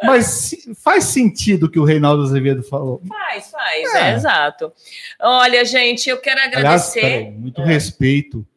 Mas 0.03 0.55
faz 0.83 1.05
sentido 1.05 1.65
o 1.65 1.69
que 1.69 1.79
o 1.79 1.83
Reinaldo 1.83 2.23
Azevedo 2.23 2.63
falou. 2.63 3.01
Faz, 3.07 3.51
faz, 3.51 3.93
é, 3.93 4.11
é 4.11 4.15
exato. 4.15 4.71
Olha, 5.19 5.65
gente, 5.65 6.09
eu 6.09 6.17
quero 6.17 6.39
agradecer. 6.39 6.99
Aliás, 6.99 7.23
peraí, 7.23 7.31
muito 7.31 7.61
é. 7.61 7.65
respeito 7.65 8.47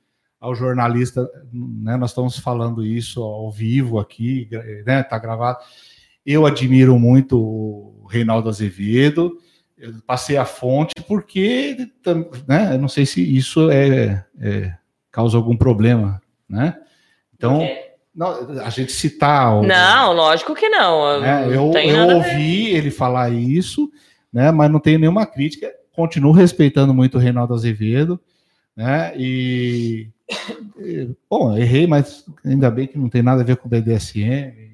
ao 0.40 0.54
jornalista, 0.54 1.28
né? 1.52 1.96
Nós 1.96 2.10
estamos 2.10 2.38
falando 2.38 2.84
isso 2.84 3.22
ao 3.22 3.50
vivo 3.50 3.98
aqui, 3.98 4.48
né? 4.86 5.02
Tá 5.02 5.18
gravado. 5.18 5.58
Eu 6.24 6.46
admiro 6.46 6.98
muito 6.98 7.38
o 7.40 8.06
Reinaldo 8.08 8.48
Azevedo 8.48 9.38
eu 9.80 9.94
passei 10.06 10.36
a 10.36 10.44
fonte 10.44 10.92
porque, 11.06 11.88
né, 12.46 12.74
eu 12.74 12.78
não 12.78 12.88
sei 12.88 13.06
se 13.06 13.22
isso 13.22 13.70
é, 13.70 14.24
é 14.40 14.74
causa 15.10 15.36
algum 15.36 15.56
problema, 15.56 16.20
né? 16.48 16.76
Então, 17.34 17.66
não, 18.14 18.60
a 18.60 18.70
gente 18.70 18.92
citar... 18.92 19.54
O, 19.54 19.62
não, 19.62 20.12
lógico 20.12 20.54
que 20.54 20.68
não. 20.68 21.20
Né, 21.20 21.46
eu 21.46 21.72
eu 21.72 22.16
ouvi 22.16 22.68
ele 22.70 22.90
falar 22.90 23.30
isso, 23.30 23.90
né, 24.32 24.50
mas 24.50 24.70
não 24.70 24.80
tenho 24.80 24.98
nenhuma 24.98 25.24
crítica, 25.24 25.72
continuo 25.92 26.32
respeitando 26.32 26.92
muito 26.92 27.16
o 27.16 27.20
Reinaldo 27.20 27.54
Azevedo, 27.54 28.20
né, 28.76 29.12
e... 29.16 30.08
Bom, 31.30 31.56
errei, 31.56 31.86
mas 31.86 32.24
ainda 32.44 32.70
bem 32.70 32.86
que 32.86 32.98
não 32.98 33.08
tem 33.08 33.22
nada 33.22 33.40
a 33.40 33.44
ver 33.44 33.56
com 33.56 33.66
o 33.66 33.70
BDSM, 33.70 34.67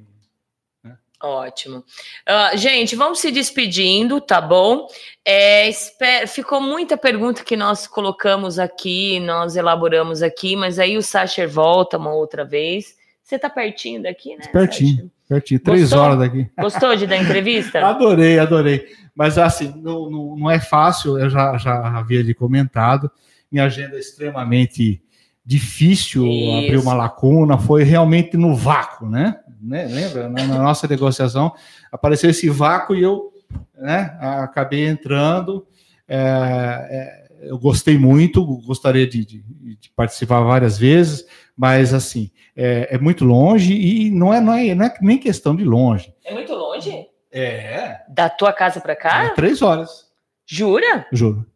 Ótimo. 1.25 1.79
Uh, 1.79 2.57
gente, 2.59 2.95
vamos 2.95 3.19
se 3.19 3.31
despedindo, 3.31 4.21
tá 4.21 4.43
bom? 4.43 4.87
É, 5.25 5.67
espero, 5.67 6.29
ficou 6.29 6.61
muita 6.61 6.99
pergunta 6.99 7.43
que 7.43 7.57
nós 7.57 7.87
colocamos 7.87 8.59
aqui, 8.59 9.19
nós 9.21 9.57
elaboramos 9.57 10.23
aqui, 10.23 10.55
mas 10.55 10.79
aí 10.79 10.99
o 10.99 11.03
Sacher 11.03 11.49
volta 11.49 11.97
uma 11.97 12.13
outra 12.13 12.45
vez. 12.45 12.95
Você 13.23 13.39
tá 13.39 13.49
pertinho 13.49 14.03
daqui, 14.03 14.37
né? 14.37 14.45
Pertinho, 14.53 14.97
Sacher? 14.97 15.11
pertinho, 15.27 15.61
três 15.61 15.81
Gostou? 15.81 16.01
horas 16.01 16.19
daqui. 16.19 16.51
Gostou 16.61 16.95
de 16.95 17.07
dar 17.07 17.17
entrevista? 17.17 17.81
adorei, 17.89 18.39
adorei. 18.39 18.87
Mas 19.15 19.39
assim, 19.39 19.73
não, 19.83 20.11
não, 20.11 20.37
não, 20.37 20.51
é 20.51 20.61
fácil, 20.61 21.19
eu 21.19 21.31
já, 21.31 21.57
já 21.57 21.99
havia 21.99 22.23
lhe 22.23 22.35
comentado, 22.35 23.11
minha 23.51 23.65
agenda 23.65 23.97
é 23.97 24.01
extremamente 24.01 25.01
difícil 25.47 26.27
Isso. 26.27 26.59
abrir 26.59 26.77
uma 26.79 26.95
lacuna, 26.95 27.57
foi 27.57 27.83
realmente 27.83 28.37
no 28.37 28.55
vácuo, 28.55 29.09
né? 29.09 29.41
Né? 29.65 29.87
Lembra? 29.87 30.29
Na, 30.29 30.45
na, 30.47 30.59
nossa 30.59 30.87
negociação 30.87 31.53
apareceu 31.91 32.31
esse 32.31 32.49
vácuo 32.49 32.95
e 32.95 33.03
eu 33.03 33.33
né, 33.77 34.17
acabei 34.21 34.87
entrando. 34.87 35.67
É, 36.07 36.19
é, 36.19 37.25
eu 37.49 37.59
gostei 37.59 37.99
muito, 37.99 38.45
gostaria 38.63 39.07
de, 39.07 39.25
de, 39.25 39.43
de, 39.77 39.91
participar 39.91 40.41
várias 40.41 40.79
vezes, 40.79 41.27
mas 41.57 41.93
assim, 41.93 42.31
é, 42.57 42.95
é, 42.95 42.99
muito 42.99 43.25
longe 43.25 43.75
e 43.75 44.11
não 44.11 44.33
é, 44.33 44.41
não, 44.41 44.53
é, 44.55 44.75
não 44.75 44.87
é 44.87 44.95
nem 45.01 45.19
questão 45.19 45.55
de 45.55 45.65
longe. 45.65 46.15
É 46.25 46.33
muito 46.33 46.53
longe? 46.53 47.07
É. 47.31 48.01
Da 48.09 48.31
tua 48.31 48.53
casa 48.53 48.81
para 48.81 48.95
cá? 48.95 49.25
É 49.25 49.31
três 49.31 49.61
horas. 49.61 50.13
Jura? 50.47 51.07
Juro. 51.13 51.47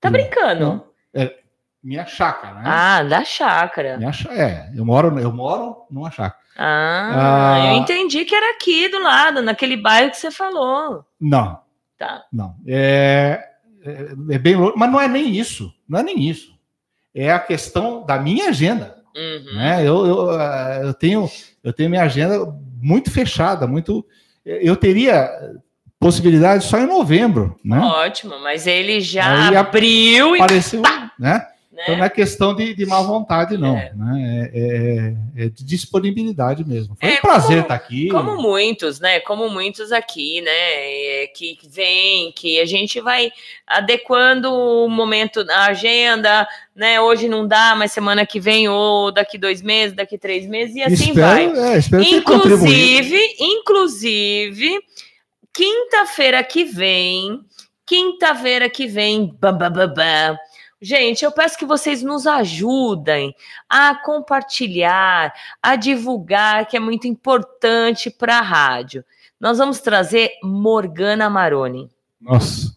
Tá 0.00 0.08
Juro. 0.08 0.22
brincando? 0.22 0.60
Não, 0.60 0.84
é, 1.14 1.36
minha 1.82 2.04
chácara, 2.06 2.54
né? 2.54 2.62
Ah, 2.64 3.02
da 3.02 3.24
chácara. 3.24 3.96
Minha, 3.96 4.12
é, 4.30 4.70
eu 4.74 4.84
moro, 4.84 5.18
eu 5.18 5.32
moro 5.32 5.86
numa 5.90 6.10
chácara. 6.10 6.40
Ah, 6.62 7.54
ah, 7.54 7.66
eu 7.68 7.80
entendi 7.80 8.26
que 8.26 8.34
era 8.34 8.50
aqui 8.50 8.86
do 8.90 9.02
lado, 9.02 9.40
naquele 9.40 9.78
bairro 9.78 10.10
que 10.10 10.18
você 10.18 10.30
falou. 10.30 11.02
Não. 11.18 11.58
Tá. 11.96 12.24
Não. 12.30 12.54
É, 12.66 13.42
é, 13.82 14.34
é 14.34 14.38
bem 14.38 14.56
longe, 14.56 14.74
mas 14.76 14.92
não 14.92 15.00
é 15.00 15.08
nem 15.08 15.34
isso. 15.34 15.72
Não 15.88 16.00
é 16.00 16.02
nem 16.02 16.28
isso. 16.28 16.52
É 17.14 17.32
a 17.32 17.38
questão 17.38 18.04
da 18.04 18.18
minha 18.18 18.50
agenda. 18.50 18.94
Uhum. 19.16 19.54
Né? 19.54 19.80
Eu, 19.80 20.06
eu, 20.06 20.30
ah, 20.32 20.80
eu, 20.82 20.92
tenho, 20.92 21.30
eu 21.64 21.72
tenho 21.72 21.88
minha 21.88 22.02
agenda 22.02 22.38
muito 22.78 23.10
fechada, 23.10 23.66
muito. 23.66 24.04
Eu 24.44 24.76
teria 24.76 25.30
possibilidade 25.98 26.64
só 26.64 26.78
em 26.78 26.86
novembro, 26.86 27.58
né? 27.64 27.78
Ótimo, 27.78 28.38
mas 28.38 28.66
ele 28.66 29.00
já 29.00 29.48
Aí 29.48 29.56
abriu 29.56 30.34
apareceu, 30.34 30.82
e 30.82 31.22
né? 31.22 31.46
Né? 31.80 31.84
Então 31.84 31.96
não 31.96 32.04
é 32.04 32.10
questão 32.10 32.54
de, 32.54 32.74
de 32.74 32.84
má 32.84 33.00
vontade, 33.00 33.56
não. 33.56 33.76
É. 33.76 33.92
Né? 33.94 34.50
É, 34.52 34.60
é, 35.38 35.44
é 35.44 35.48
de 35.48 35.64
disponibilidade 35.64 36.62
mesmo. 36.62 36.94
Foi 37.00 37.08
é, 37.08 37.14
um 37.14 37.20
prazer 37.22 37.48
como, 37.48 37.60
estar 37.62 37.74
aqui. 37.74 38.08
Como 38.08 38.42
muitos, 38.42 39.00
né? 39.00 39.20
Como 39.20 39.48
muitos 39.48 39.90
aqui, 39.90 40.42
né? 40.42 40.50
É, 40.52 41.26
que 41.34 41.58
vem, 41.70 42.32
que 42.32 42.60
a 42.60 42.66
gente 42.66 43.00
vai 43.00 43.32
adequando 43.66 44.52
o 44.52 44.88
momento 44.88 45.42
na 45.42 45.66
agenda, 45.66 46.46
né? 46.76 47.00
Hoje 47.00 47.28
não 47.28 47.48
dá, 47.48 47.74
mas 47.74 47.92
semana 47.92 48.26
que 48.26 48.38
vem, 48.38 48.68
ou 48.68 49.10
daqui 49.10 49.38
dois 49.38 49.62
meses, 49.62 49.96
daqui 49.96 50.18
três 50.18 50.46
meses, 50.46 50.76
e 50.76 50.82
assim 50.82 51.10
espero, 51.10 51.54
vai. 51.54 51.74
É, 51.74 51.78
espero 51.78 52.02
inclusive, 52.02 53.36
inclusive, 53.38 54.80
quinta-feira 55.54 56.44
que 56.44 56.62
vem, 56.62 57.40
quinta-feira 57.86 58.68
que 58.68 58.86
vem, 58.86 59.34
bam, 59.40 59.56
bam, 59.56 59.72
bam, 59.72 59.94
bam 59.94 60.49
Gente, 60.80 61.24
eu 61.24 61.30
peço 61.30 61.58
que 61.58 61.66
vocês 61.66 62.02
nos 62.02 62.26
ajudem 62.26 63.34
a 63.68 63.94
compartilhar, 63.94 65.32
a 65.62 65.76
divulgar, 65.76 66.66
que 66.66 66.76
é 66.76 66.80
muito 66.80 67.06
importante 67.06 68.10
para 68.10 68.38
a 68.38 68.42
rádio. 68.42 69.04
Nós 69.38 69.58
vamos 69.58 69.80
trazer 69.80 70.30
Morgana 70.42 71.28
Maroni. 71.28 71.90
Nossa, 72.18 72.74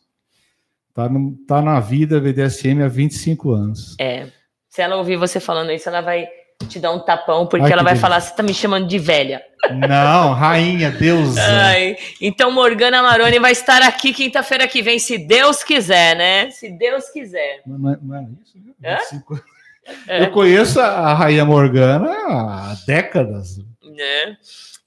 tá, 0.93 1.07
no, 1.07 1.37
tá 1.47 1.61
na 1.61 1.79
vida 1.79 2.19
BDSM 2.19 2.83
há 2.83 2.87
25 2.89 3.51
anos. 3.51 3.95
É. 3.99 4.29
Se 4.67 4.81
ela 4.81 4.97
ouvir 4.97 5.15
você 5.15 5.39
falando 5.39 5.71
isso, 5.71 5.87
ela 5.87 6.01
vai 6.01 6.27
te 6.65 6.79
dar 6.79 6.91
um 6.91 6.99
tapão, 6.99 7.45
porque 7.45 7.65
Ai, 7.65 7.71
ela 7.71 7.83
vai 7.83 7.93
Deus. 7.93 8.01
falar: 8.01 8.19
você 8.19 8.35
tá 8.35 8.43
me 8.43 8.53
chamando 8.53 8.87
de 8.87 8.99
velha. 8.99 9.43
Não, 9.87 10.33
rainha, 10.33 10.91
Deus. 10.91 11.35
então 12.19 12.51
Morgana 12.51 13.01
Maroni 13.01 13.39
vai 13.39 13.53
estar 13.53 13.81
aqui 13.81 14.11
quinta-feira 14.11 14.67
que 14.67 14.81
vem, 14.81 14.99
se 14.99 15.17
Deus 15.17 15.63
quiser, 15.63 16.15
né? 16.15 16.49
Se 16.51 16.69
Deus 16.69 17.09
quiser. 17.09 17.61
Não, 17.65 17.91
é, 17.91 17.97
não 18.01 18.15
é 18.17 18.23
isso, 18.43 18.57
né? 18.79 18.97
É? 20.07 20.23
Eu 20.23 20.31
conheço 20.31 20.79
a 20.79 21.13
Rainha 21.13 21.45
Morgana 21.45 22.09
há 22.09 22.75
décadas. 22.85 23.57
Né? 23.83 24.37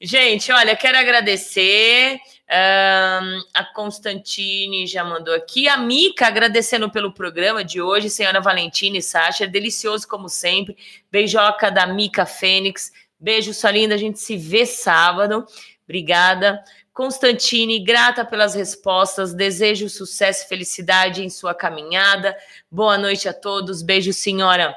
Gente, 0.00 0.50
olha, 0.52 0.76
quero 0.76 0.98
agradecer. 0.98 2.18
Um, 2.48 3.42
a 3.52 3.64
Constantine 3.74 4.86
já 4.86 5.02
mandou 5.02 5.34
aqui. 5.34 5.68
A 5.68 5.76
Mica 5.76 6.26
agradecendo 6.26 6.88
pelo 6.90 7.12
programa 7.12 7.64
de 7.64 7.80
hoje. 7.82 8.08
Senhora 8.08 8.40
Valentina 8.40 8.98
e 8.98 9.02
Sasha, 9.02 9.46
delicioso 9.46 10.06
como 10.06 10.28
sempre. 10.28 10.76
Beijoca 11.10 11.70
da 11.70 11.86
Mica 11.86 12.24
Fênix. 12.24 12.92
Beijo, 13.18 13.52
sua 13.52 13.72
linda. 13.72 13.94
A 13.94 13.98
gente 13.98 14.20
se 14.20 14.36
vê 14.36 14.64
sábado. 14.64 15.44
Obrigada. 15.84 16.62
Constantine, 16.92 17.80
grata 17.80 18.24
pelas 18.24 18.54
respostas. 18.54 19.34
Desejo 19.34 19.88
sucesso 19.88 20.44
e 20.44 20.48
felicidade 20.48 21.24
em 21.24 21.28
sua 21.28 21.52
caminhada. 21.52 22.36
Boa 22.70 22.96
noite 22.96 23.28
a 23.28 23.32
todos. 23.32 23.82
Beijo, 23.82 24.12
senhora. 24.12 24.74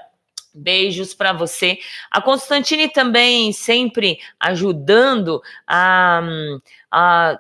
Beijos 0.52 1.14
para 1.14 1.32
você. 1.32 1.78
A 2.10 2.20
Constantine 2.20 2.90
também 2.90 3.54
sempre 3.54 4.20
ajudando 4.40 5.40
a, 5.68 6.22
a 6.92 7.40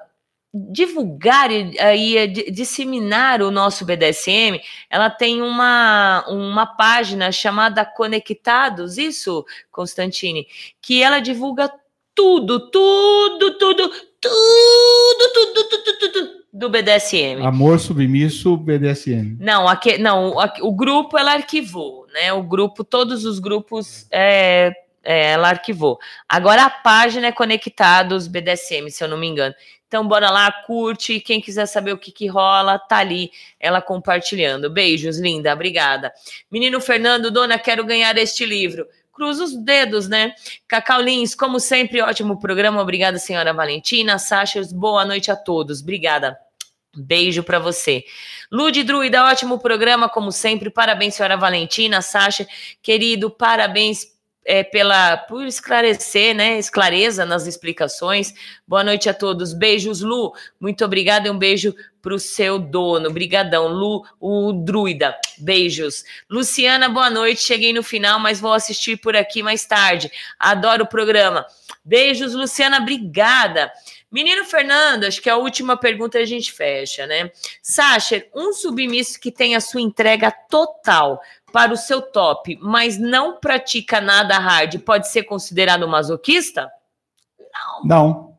divulgar 0.53 1.51
e 1.51 2.27
disseminar 2.51 3.41
o 3.41 3.51
nosso 3.51 3.85
BDSM, 3.85 4.59
ela 4.89 5.09
tem 5.09 5.41
uma, 5.41 6.25
uma 6.27 6.65
página 6.65 7.31
chamada 7.31 7.85
Conectados, 7.85 8.97
isso, 8.97 9.45
Constantine, 9.71 10.47
que 10.81 11.03
ela 11.03 11.19
divulga 11.19 11.71
tudo, 12.15 12.69
tudo, 12.71 13.57
tudo, 13.57 13.57
tudo, 13.57 13.89
tudo, 14.19 15.33
tudo, 15.43 16.11
tudo, 16.11 16.39
do 16.51 16.69
BDSM. 16.69 17.45
Amor 17.45 17.79
submisso 17.79 18.57
BDSM. 18.57 19.37
Não, 19.39 19.67
aqui, 19.67 19.97
não, 19.97 20.35
o 20.61 20.73
grupo 20.73 21.17
ela 21.17 21.33
arquivou, 21.33 22.07
né? 22.11 22.33
O 22.33 22.41
grupo, 22.41 22.83
todos 22.83 23.23
os 23.23 23.39
grupos 23.39 24.07
é, 24.11 24.73
é, 25.03 25.31
ela 25.31 25.49
arquivou. 25.49 25.99
Agora 26.27 26.65
a 26.65 26.69
página 26.69 27.27
é 27.27 27.31
Conectados 27.31 28.27
BDSM, 28.27 28.89
se 28.89 29.03
eu 29.03 29.07
não 29.07 29.17
me 29.17 29.27
engano. 29.27 29.53
Então, 29.89 30.07
bora 30.07 30.29
lá, 30.29 30.51
curte. 30.51 31.19
Quem 31.19 31.41
quiser 31.41 31.65
saber 31.65 31.91
o 31.93 31.97
que, 31.97 32.11
que 32.11 32.27
rola, 32.27 32.77
tá 32.77 32.97
ali 32.97 33.31
ela 33.59 33.81
compartilhando. 33.81 34.69
Beijos, 34.69 35.17
linda, 35.17 35.51
obrigada. 35.51 36.13
Menino 36.49 36.79
Fernando, 36.79 37.31
dona, 37.31 37.57
quero 37.57 37.83
ganhar 37.83 38.15
este 38.15 38.45
livro. 38.45 38.87
Cruza 39.11 39.43
os 39.43 39.55
dedos, 39.55 40.07
né? 40.07 40.35
Cacau 40.67 41.01
Lins, 41.01 41.33
como 41.33 41.59
sempre, 41.59 42.01
ótimo 42.01 42.39
programa. 42.39 42.79
Obrigada, 42.79 43.17
senhora 43.17 43.51
Valentina. 43.51 44.19
Sachers, 44.19 44.71
boa 44.71 45.03
noite 45.03 45.31
a 45.31 45.35
todos. 45.35 45.81
Obrigada. 45.81 46.37
Beijo 46.95 47.41
para 47.41 47.57
você. 47.57 48.05
Lude 48.51 48.83
Druida, 48.83 49.25
ótimo 49.25 49.57
programa, 49.57 50.07
como 50.07 50.31
sempre. 50.31 50.69
Parabéns, 50.69 51.15
senhora 51.15 51.35
Valentina, 51.35 52.01
Sasha, 52.03 52.47
querido, 52.81 53.31
parabéns 53.31 54.18
é, 54.45 54.63
pela 54.63 55.17
por 55.17 55.45
esclarecer, 55.45 56.35
né? 56.35 56.57
Esclareza 56.57 57.25
nas 57.25 57.45
explicações. 57.45 58.33
Boa 58.67 58.83
noite 58.83 59.09
a 59.09 59.13
todos. 59.13 59.53
Beijos, 59.53 60.01
Lu. 60.01 60.33
Muito 60.59 60.83
obrigada 60.83 61.27
e 61.27 61.31
um 61.31 61.37
beijo 61.37 61.75
para 62.01 62.13
o 62.13 62.19
seu 62.19 62.57
dono. 62.57 63.11
Brigadão, 63.11 63.67
Lu, 63.67 64.03
o 64.19 64.53
druida. 64.53 65.15
Beijos. 65.37 66.03
Luciana, 66.29 66.89
boa 66.89 67.09
noite. 67.09 67.41
Cheguei 67.41 67.73
no 67.73 67.83
final, 67.83 68.19
mas 68.19 68.39
vou 68.39 68.53
assistir 68.53 68.97
por 68.97 69.15
aqui 69.15 69.43
mais 69.43 69.65
tarde. 69.65 70.11
Adoro 70.39 70.83
o 70.83 70.87
programa. 70.87 71.45
Beijos, 71.83 72.33
Luciana. 72.33 72.77
Obrigada. 72.77 73.71
Menino 74.11 74.43
Fernando, 74.43 75.03
acho 75.03 75.21
que 75.21 75.29
a 75.29 75.37
última 75.37 75.77
pergunta 75.77 76.17
a 76.17 76.25
gente 76.25 76.51
fecha, 76.51 77.05
né? 77.05 77.31
Sacher, 77.61 78.27
um 78.33 78.51
submisso 78.53 79.19
que 79.19 79.31
tem 79.31 79.55
a 79.55 79.61
sua 79.61 79.81
entrega 79.81 80.31
total 80.31 81.21
para 81.51 81.73
o 81.73 81.77
seu 81.77 82.01
top, 82.01 82.57
mas 82.61 82.97
não 82.97 83.39
pratica 83.39 83.99
nada 83.99 84.37
hard, 84.37 84.79
pode 84.79 85.07
ser 85.09 85.23
considerado 85.23 85.87
masoquista? 85.87 86.69
Não. 87.39 87.85
Não. 87.85 88.33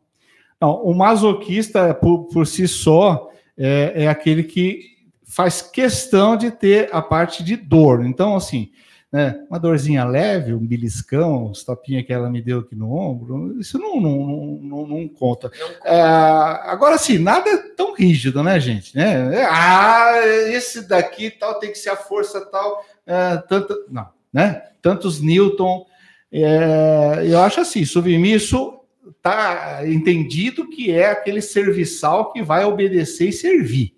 não 0.61 0.83
o 0.85 0.95
masoquista, 0.95 1.95
por, 1.95 2.27
por 2.27 2.47
si 2.47 2.67
só, 2.69 3.31
é, 3.57 4.05
é 4.05 4.09
aquele 4.09 4.45
que 4.45 4.91
faz 5.25 5.63
questão 5.63 6.37
de 6.37 6.51
ter 6.51 6.89
a 6.93 7.01
parte 7.01 7.45
de 7.45 7.57
dor. 7.57 8.05
Então, 8.05 8.35
assim, 8.35 8.71
né, 9.13 9.45
uma 9.51 9.59
dorzinha 9.59 10.05
leve, 10.05 10.55
um 10.55 10.67
beliscão, 10.67 11.51
os 11.51 11.65
tapinhas 11.65 12.07
que 12.07 12.13
ela 12.13 12.31
me 12.31 12.41
deu 12.41 12.61
aqui 12.61 12.77
no 12.77 12.93
ombro, 12.95 13.61
isso 13.61 13.79
não, 13.79 14.01
não, 14.01 14.59
não, 14.63 14.87
não 14.87 15.09
conta. 15.09 15.51
É, 15.85 16.01
agora, 16.01 16.95
assim, 16.95 17.19
nada 17.19 17.51
é 17.51 17.57
tão 17.57 17.95
rígido, 17.95 18.43
né, 18.43 18.61
gente? 18.61 18.97
Né? 18.97 19.45
Ah, 19.51 20.13
esse 20.49 20.87
daqui 20.87 21.31
tal 21.31 21.59
tem 21.59 21.73
que 21.73 21.79
ser 21.79 21.91
a 21.91 21.97
força 21.97 22.41
tal 22.47 22.85
é, 23.07 23.37
tanto, 23.49 23.75
não, 23.91 24.09
né? 24.33 24.63
Tantos 24.81 25.21
Newton. 25.21 25.85
É, 26.33 27.25
eu 27.27 27.41
acho 27.41 27.61
assim, 27.61 27.85
submisso 27.85 28.79
está 29.09 29.81
entendido 29.87 30.69
que 30.69 30.93
é 30.93 31.11
aquele 31.11 31.43
serviçal 31.43 32.33
que 32.33 32.41
vai 32.41 32.65
obedecer 32.65 33.29
e 33.29 33.33
servir, 33.33 33.95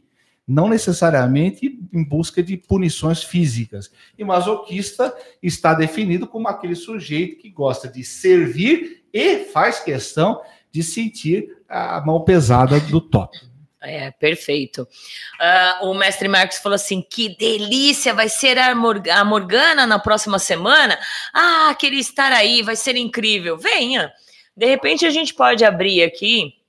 não 0.46 0.68
necessariamente 0.68 1.78
em 1.92 2.04
busca 2.04 2.42
de 2.42 2.56
punições 2.56 3.22
físicas. 3.22 3.90
E 4.18 4.24
masoquista 4.24 5.14
está 5.42 5.74
definido 5.74 6.26
como 6.26 6.48
aquele 6.48 6.74
sujeito 6.74 7.38
que 7.38 7.50
gosta 7.50 7.88
de 7.88 8.02
servir 8.04 9.04
e 9.12 9.44
faz 9.46 9.80
questão 9.80 10.42
de 10.70 10.82
sentir 10.82 11.56
a 11.68 12.00
mão 12.00 12.24
pesada 12.24 12.80
do 12.80 13.00
top. 13.00 13.38
É, 13.84 14.12
perfeito. 14.12 14.82
Uh, 15.40 15.86
o 15.86 15.94
mestre 15.94 16.28
Marcos 16.28 16.58
falou 16.58 16.76
assim: 16.76 17.02
que 17.02 17.36
delícia, 17.36 18.14
vai 18.14 18.28
ser 18.28 18.56
a, 18.56 18.70
a 18.70 19.24
Morgana 19.24 19.86
na 19.86 19.98
próxima 19.98 20.38
semana? 20.38 20.96
Ah, 21.34 21.74
queria 21.76 21.98
estar 21.98 22.30
aí, 22.32 22.62
vai 22.62 22.76
ser 22.76 22.96
incrível. 22.96 23.58
Venha. 23.58 24.12
De 24.56 24.66
repente 24.66 25.04
a 25.04 25.10
gente 25.10 25.34
pode 25.34 25.64
abrir 25.64 26.04
aqui 26.04 26.61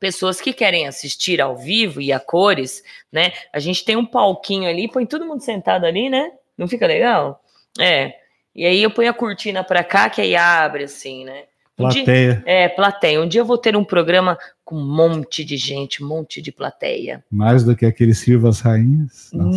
pessoas 0.00 0.40
que 0.40 0.52
querem 0.52 0.86
assistir 0.86 1.40
ao 1.40 1.56
vivo 1.56 2.00
e 2.00 2.12
a 2.12 2.18
cores, 2.20 2.82
né? 3.12 3.32
A 3.52 3.58
gente 3.58 3.84
tem 3.84 3.96
um 3.96 4.06
palquinho 4.06 4.68
ali, 4.68 4.88
põe 4.88 5.06
todo 5.06 5.26
mundo 5.26 5.42
sentado 5.42 5.84
ali, 5.84 6.08
né? 6.08 6.32
Não 6.56 6.66
fica 6.66 6.86
legal? 6.86 7.42
É. 7.78 8.14
E 8.54 8.64
aí 8.64 8.82
eu 8.82 8.90
ponho 8.90 9.10
a 9.10 9.14
cortina 9.14 9.62
para 9.62 9.84
cá, 9.84 10.08
que 10.08 10.20
aí 10.20 10.34
abre 10.34 10.84
assim, 10.84 11.24
né? 11.24 11.44
Plateia. 11.76 12.04
dia, 12.04 12.42
é, 12.46 12.68
plateia. 12.68 13.20
Um 13.20 13.28
dia 13.28 13.42
eu 13.42 13.44
vou 13.44 13.58
ter 13.58 13.76
um 13.76 13.84
programa 13.84 14.38
com 14.66 14.74
um 14.74 14.84
monte 14.84 15.44
de 15.44 15.56
gente, 15.56 16.02
um 16.02 16.08
monte 16.08 16.42
de 16.42 16.50
plateia. 16.50 17.24
Mais 17.30 17.62
do 17.62 17.76
que 17.76 17.86
aqueles 17.86 18.18
Silvas 18.18 18.60
Rainhas? 18.60 19.30
Nossa. 19.32 19.56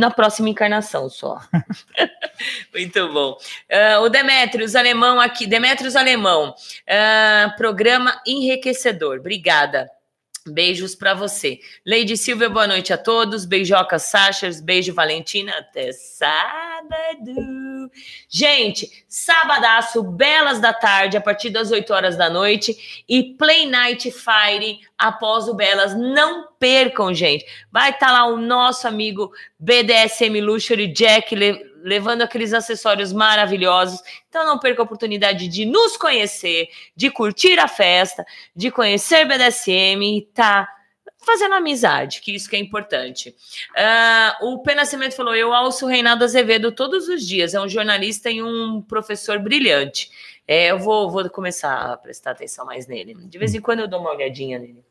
Na 0.00 0.10
próxima 0.10 0.48
encarnação 0.48 1.10
só. 1.10 1.38
Muito 2.74 3.12
bom. 3.12 3.36
Uh, 3.70 4.00
o 4.02 4.08
Demetrios 4.08 4.74
Alemão 4.74 5.20
aqui. 5.20 5.46
Demetrios 5.46 5.94
Alemão. 5.94 6.54
Uh, 6.88 7.56
programa 7.58 8.18
enriquecedor. 8.26 9.18
Obrigada. 9.18 9.90
Beijos 10.46 10.94
para 10.94 11.14
você. 11.14 11.60
Lady 11.84 12.16
Silvia, 12.16 12.48
boa 12.48 12.66
noite 12.66 12.92
a 12.92 12.98
todos. 12.98 13.44
Beijoca 13.44 13.98
Sachers, 13.98 14.60
beijo 14.60 14.94
Valentina. 14.94 15.52
Até 15.58 15.92
sábado. 15.92 17.90
Gente, 18.28 19.04
sabadaço, 19.08 20.02
belas 20.02 20.60
da 20.60 20.72
tarde, 20.72 21.16
a 21.16 21.20
partir 21.20 21.50
das 21.50 21.70
8 21.70 21.92
horas 21.92 22.16
da 22.16 22.28
noite. 22.30 23.04
E 23.08 23.34
Play 23.34 23.66
Night 23.66 24.10
Fire 24.10 24.80
após 24.98 25.48
o 25.48 25.54
Belas. 25.54 25.94
Não 25.94 26.48
percam, 26.58 27.12
gente. 27.14 27.44
Vai 27.70 27.90
estar 27.90 28.06
tá 28.06 28.12
lá 28.12 28.26
o 28.26 28.36
nosso 28.36 28.86
amigo 28.86 29.32
BDSM 29.58 30.40
Luxury 30.40 30.88
Jack 30.88 31.34
levando 31.82 32.22
aqueles 32.22 32.52
acessórios 32.52 33.12
maravilhosos. 33.12 34.00
Então 34.28 34.44
não 34.44 34.58
perca 34.58 34.82
a 34.82 34.84
oportunidade 34.84 35.48
de 35.48 35.64
nos 35.64 35.96
conhecer, 35.96 36.68
de 36.94 37.10
curtir 37.10 37.58
a 37.58 37.68
festa, 37.68 38.24
de 38.54 38.70
conhecer 38.70 39.24
BDSM 39.24 40.02
e 40.02 40.22
tá 40.34 40.68
fazendo 41.26 41.54
amizade, 41.54 42.20
que 42.20 42.34
isso 42.34 42.48
que 42.48 42.56
é 42.56 42.58
importante. 42.58 43.34
Uh, 43.70 44.46
o 44.46 44.62
Penascimento 44.62 45.16
falou: 45.16 45.34
eu 45.34 45.52
alço 45.52 45.86
o 45.86 45.88
Reinaldo 45.88 46.24
Azevedo 46.24 46.70
todos 46.72 47.08
os 47.08 47.26
dias, 47.26 47.54
é 47.54 47.60
um 47.60 47.68
jornalista 47.68 48.30
e 48.30 48.42
um 48.42 48.80
professor 48.80 49.38
brilhante. 49.38 50.10
É, 50.46 50.70
eu 50.70 50.78
vou, 50.78 51.10
vou 51.10 51.28
começar 51.28 51.92
a 51.92 51.96
prestar 51.96 52.30
atenção 52.30 52.64
mais 52.64 52.86
nele. 52.86 53.14
De 53.14 53.36
vez 53.36 53.54
em 53.54 53.60
quando 53.60 53.80
eu 53.80 53.88
dou 53.88 54.00
uma 54.00 54.12
olhadinha 54.12 54.58
nele. 54.58 54.84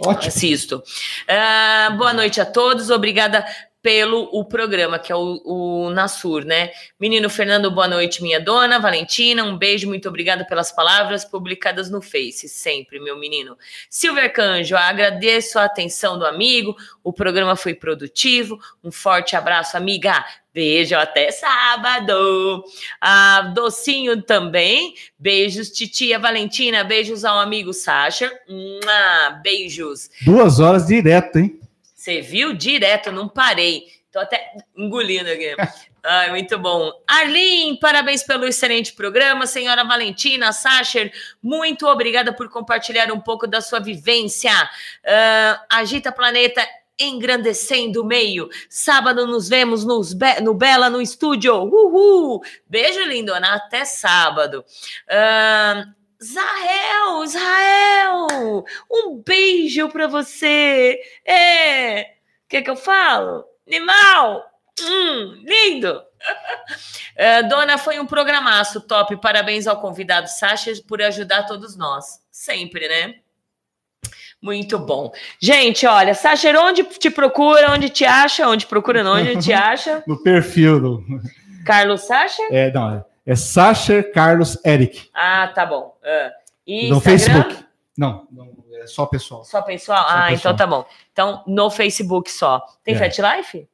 Ótimo. 0.00 0.28
Assisto. 0.28 0.82
Uh, 1.28 1.96
boa 1.96 2.12
noite 2.12 2.40
a 2.40 2.46
todos. 2.46 2.90
Obrigada 2.90 3.44
pelo 3.84 4.30
o 4.32 4.42
programa, 4.46 4.98
que 4.98 5.12
é 5.12 5.14
o, 5.14 5.42
o 5.44 5.90
Nassur, 5.90 6.42
né? 6.42 6.70
Menino 6.98 7.28
Fernando, 7.28 7.70
boa 7.70 7.86
noite, 7.86 8.22
minha 8.22 8.40
dona. 8.40 8.78
Valentina, 8.78 9.44
um 9.44 9.58
beijo, 9.58 9.86
muito 9.86 10.08
obrigada 10.08 10.42
pelas 10.42 10.72
palavras 10.72 11.22
publicadas 11.22 11.90
no 11.90 12.00
Face, 12.00 12.48
sempre, 12.48 12.98
meu 12.98 13.18
menino. 13.18 13.58
Silver 13.90 14.32
Canjo, 14.32 14.74
agradeço 14.74 15.58
a 15.58 15.64
atenção 15.66 16.18
do 16.18 16.24
amigo, 16.24 16.74
o 17.02 17.12
programa 17.12 17.56
foi 17.56 17.74
produtivo. 17.74 18.58
Um 18.82 18.90
forte 18.90 19.36
abraço, 19.36 19.76
amiga. 19.76 20.24
Beijo 20.54 20.96
até 20.96 21.30
sábado. 21.30 22.64
Ah, 22.98 23.52
docinho 23.54 24.22
também. 24.22 24.94
Beijos, 25.18 25.68
titia 25.68 26.18
Valentina. 26.18 26.84
Beijos 26.84 27.24
ao 27.24 27.40
amigo 27.40 27.74
Sasha. 27.74 28.32
beijos. 29.42 30.08
Duas 30.22 30.60
horas 30.60 30.86
direto, 30.86 31.40
hein? 31.40 31.58
Você 32.04 32.20
viu 32.20 32.52
direto, 32.52 33.10
não 33.10 33.26
parei. 33.26 33.86
Tô 34.12 34.18
até 34.18 34.52
engolindo 34.76 35.30
aqui. 35.30 35.56
Ai, 36.04 36.28
muito 36.28 36.58
bom. 36.58 36.92
Arlene, 37.06 37.80
parabéns 37.80 38.22
pelo 38.22 38.44
excelente 38.44 38.92
programa. 38.92 39.46
Senhora 39.46 39.82
Valentina, 39.84 40.52
Sacher, 40.52 41.10
muito 41.42 41.86
obrigada 41.86 42.30
por 42.30 42.50
compartilhar 42.50 43.10
um 43.10 43.18
pouco 43.18 43.46
da 43.46 43.62
sua 43.62 43.80
vivência. 43.80 44.52
Uh, 45.02 45.64
Agita 45.70 46.12
Planeta 46.12 46.68
engrandecendo 46.98 48.02
o 48.02 48.06
meio. 48.06 48.50
Sábado 48.68 49.26
nos 49.26 49.48
vemos 49.48 49.82
nos 49.82 50.12
Be 50.12 50.42
no 50.42 50.52
Bela 50.52 50.90
no 50.90 51.00
estúdio. 51.00 51.54
Uhul! 51.54 52.42
Beijo, 52.68 53.00
lindona. 53.00 53.54
Até 53.54 53.86
sábado. 53.86 54.62
Uh, 55.08 56.03
Israel, 56.24 57.22
Israel, 57.22 58.64
um 58.90 59.22
beijo 59.22 59.90
para 59.90 60.08
você. 60.08 60.98
É, 61.24 62.00
o 62.00 62.48
que 62.48 62.62
que 62.62 62.70
eu 62.70 62.76
falo? 62.76 63.44
Animal, 63.66 64.42
hum, 64.80 65.42
lindo. 65.44 66.02
Uh, 67.14 67.44
dona, 67.48 67.76
foi 67.76 68.00
um 68.00 68.06
programaço 68.06 68.80
top. 68.80 69.20
Parabéns 69.20 69.66
ao 69.66 69.80
convidado 69.80 70.26
Sasha 70.28 70.72
por 70.88 71.02
ajudar 71.02 71.44
todos 71.44 71.76
nós. 71.76 72.22
Sempre, 72.30 72.88
né? 72.88 73.16
Muito 74.40 74.78
bom. 74.78 75.12
Gente, 75.38 75.86
olha, 75.86 76.14
Sasha, 76.14 76.58
onde 76.58 76.84
te 76.84 77.10
procura, 77.10 77.70
onde 77.70 77.90
te 77.90 78.06
acha, 78.06 78.48
onde 78.48 78.66
procura, 78.66 79.04
onde 79.08 79.36
te 79.36 79.52
acha? 79.54 80.02
no 80.06 80.22
perfil 80.22 80.80
do 80.80 81.04
Carlos 81.66 82.02
Sasha? 82.02 82.42
É, 82.50 82.70
não, 82.72 82.94
é 82.94 83.13
é 83.26 83.34
Sacher 83.34 84.12
Carlos 84.12 84.58
Eric. 84.64 85.08
Ah, 85.14 85.50
tá 85.54 85.64
bom. 85.64 85.96
Uh, 86.02 86.30
e 86.66 86.88
no 86.88 86.96
Instagram? 86.96 87.00
Facebook. 87.00 87.64
Não, 87.96 88.26
não, 88.30 88.52
é 88.74 88.86
só 88.86 89.06
pessoal. 89.06 89.44
Só 89.44 89.62
pessoal? 89.62 89.98
Só 89.98 90.08
ah, 90.08 90.28
pessoal. 90.28 90.34
então 90.34 90.56
tá 90.56 90.66
bom. 90.66 90.86
Então, 91.12 91.42
no 91.46 91.70
Facebook 91.70 92.30
só. 92.30 92.62
Tem 92.82 92.94
é. 92.94 92.98
Fat 92.98 93.18
Life? 93.18 93.68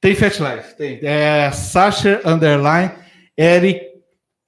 Tem 0.00 0.14
Fat 0.14 0.38
Life, 0.38 0.76
tem. 0.76 1.00
É 1.02 1.50
Sacher 1.50 2.20
Underline 2.26 2.92
Eric 3.36 3.90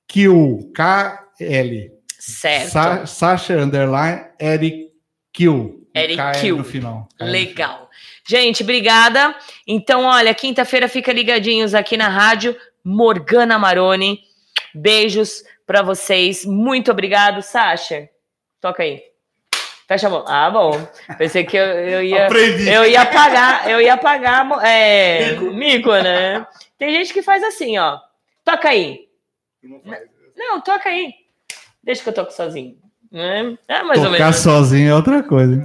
Q, 0.08 0.70
K-L. 0.74 1.92
Certo. 2.18 2.70
Sa 2.70 3.06
Sacher 3.06 3.58
Underline 3.58 4.26
Eric 4.38 4.92
Kill. 5.32 5.88
Eric 5.94 6.16
KL 6.16 6.40
Kill. 6.40 6.56
no 6.58 6.64
final. 6.64 7.08
Legal. 7.20 7.90
Gente, 8.26 8.62
obrigada. 8.62 9.34
Então, 9.66 10.04
olha, 10.04 10.34
quinta-feira 10.34 10.88
fica 10.88 11.12
ligadinhos 11.12 11.74
aqui 11.74 11.96
na 11.96 12.08
rádio 12.08 12.56
Morgana 12.84 13.58
Maroni. 13.58 14.20
Beijos 14.74 15.44
pra 15.66 15.82
vocês. 15.82 16.44
Muito 16.44 16.90
obrigado, 16.90 17.42
Sasha. 17.42 18.08
Toca 18.60 18.82
aí. 18.82 19.02
Fecha 19.86 20.06
a 20.06 20.10
mão. 20.10 20.24
Ah, 20.26 20.50
bom. 20.50 20.70
Pensei 21.18 21.44
que 21.44 21.56
eu, 21.56 21.64
eu 21.64 22.02
ia 22.02 22.26
Aprendi. 22.26 22.68
eu 22.68 22.84
ia 22.86 23.04
pagar, 23.04 23.70
eu 23.70 23.80
ia 23.80 23.96
pagar 23.96 24.46
é, 24.64 25.34
mico, 25.34 25.90
né? 25.90 26.46
Tem 26.78 26.92
gente 26.94 27.12
que 27.12 27.22
faz 27.22 27.42
assim, 27.42 27.76
ó. 27.78 27.98
Toca 28.44 28.68
aí. 28.70 29.06
Não, 30.36 30.60
toca 30.60 30.88
aí. 30.88 31.12
Deixa 31.82 32.02
que 32.02 32.08
eu 32.08 32.14
toco 32.14 32.32
sozinho. 32.32 32.76
Né? 33.10 33.58
É 33.68 33.82
mais 33.82 33.98
ou 33.98 34.06
Tocar 34.06 34.18
menos. 34.18 34.36
sozinho 34.36 34.90
é 34.90 34.94
outra 34.94 35.22
coisa. 35.22 35.62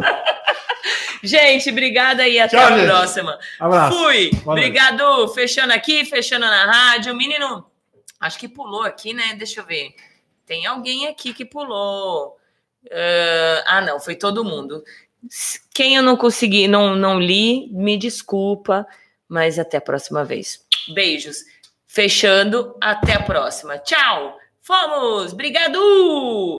Gente, 1.24 1.70
obrigada 1.70 2.28
e 2.28 2.40
até 2.40 2.58
Tchau, 2.58 2.74
a 2.74 2.78
gente. 2.78 2.88
próxima. 2.88 3.40
Abraço. 3.60 3.98
Fui. 3.98 4.30
Boa 4.30 4.56
noite. 4.56 4.68
Obrigado. 4.68 5.28
Fechando 5.30 5.74
aqui, 5.74 6.06
fechando 6.06 6.46
na 6.46 6.66
rádio. 6.66 7.14
O 7.14 7.18
menino, 7.18 7.66
acho 8.20 8.38
que 8.38 8.48
pulou 8.48 8.84
aqui, 8.84 9.14
né? 9.14 9.36
Deixa 9.36 9.62
eu 9.62 9.66
ver. 9.66 9.96
Tem 10.46 10.66
alguém 10.66 11.08
aqui 11.08 11.34
que 11.34 11.46
pulou. 11.46 12.38
Ah, 12.92 13.64
ah, 13.68 13.82
não, 13.82 14.00
foi 14.00 14.16
todo 14.16 14.46
mundo. 14.46 14.84
Quem 15.74 15.96
eu 15.96 16.04
não 16.04 16.16
consegui, 16.16 16.68
não, 16.68 16.96
não 16.96 17.20
li, 17.20 17.68
me 17.72 17.98
desculpa, 17.98 18.88
mas 19.28 19.60
até 19.60 19.78
a 19.78 19.82
próxima 19.82 20.24
vez. 20.24 20.66
Beijos. 20.94 21.44
Fechando, 21.86 22.76
até 22.82 23.14
a 23.14 23.24
próxima. 23.24 23.78
Tchau. 23.80 24.38
Fomos. 24.62 25.34
Obrigado. 25.34 25.80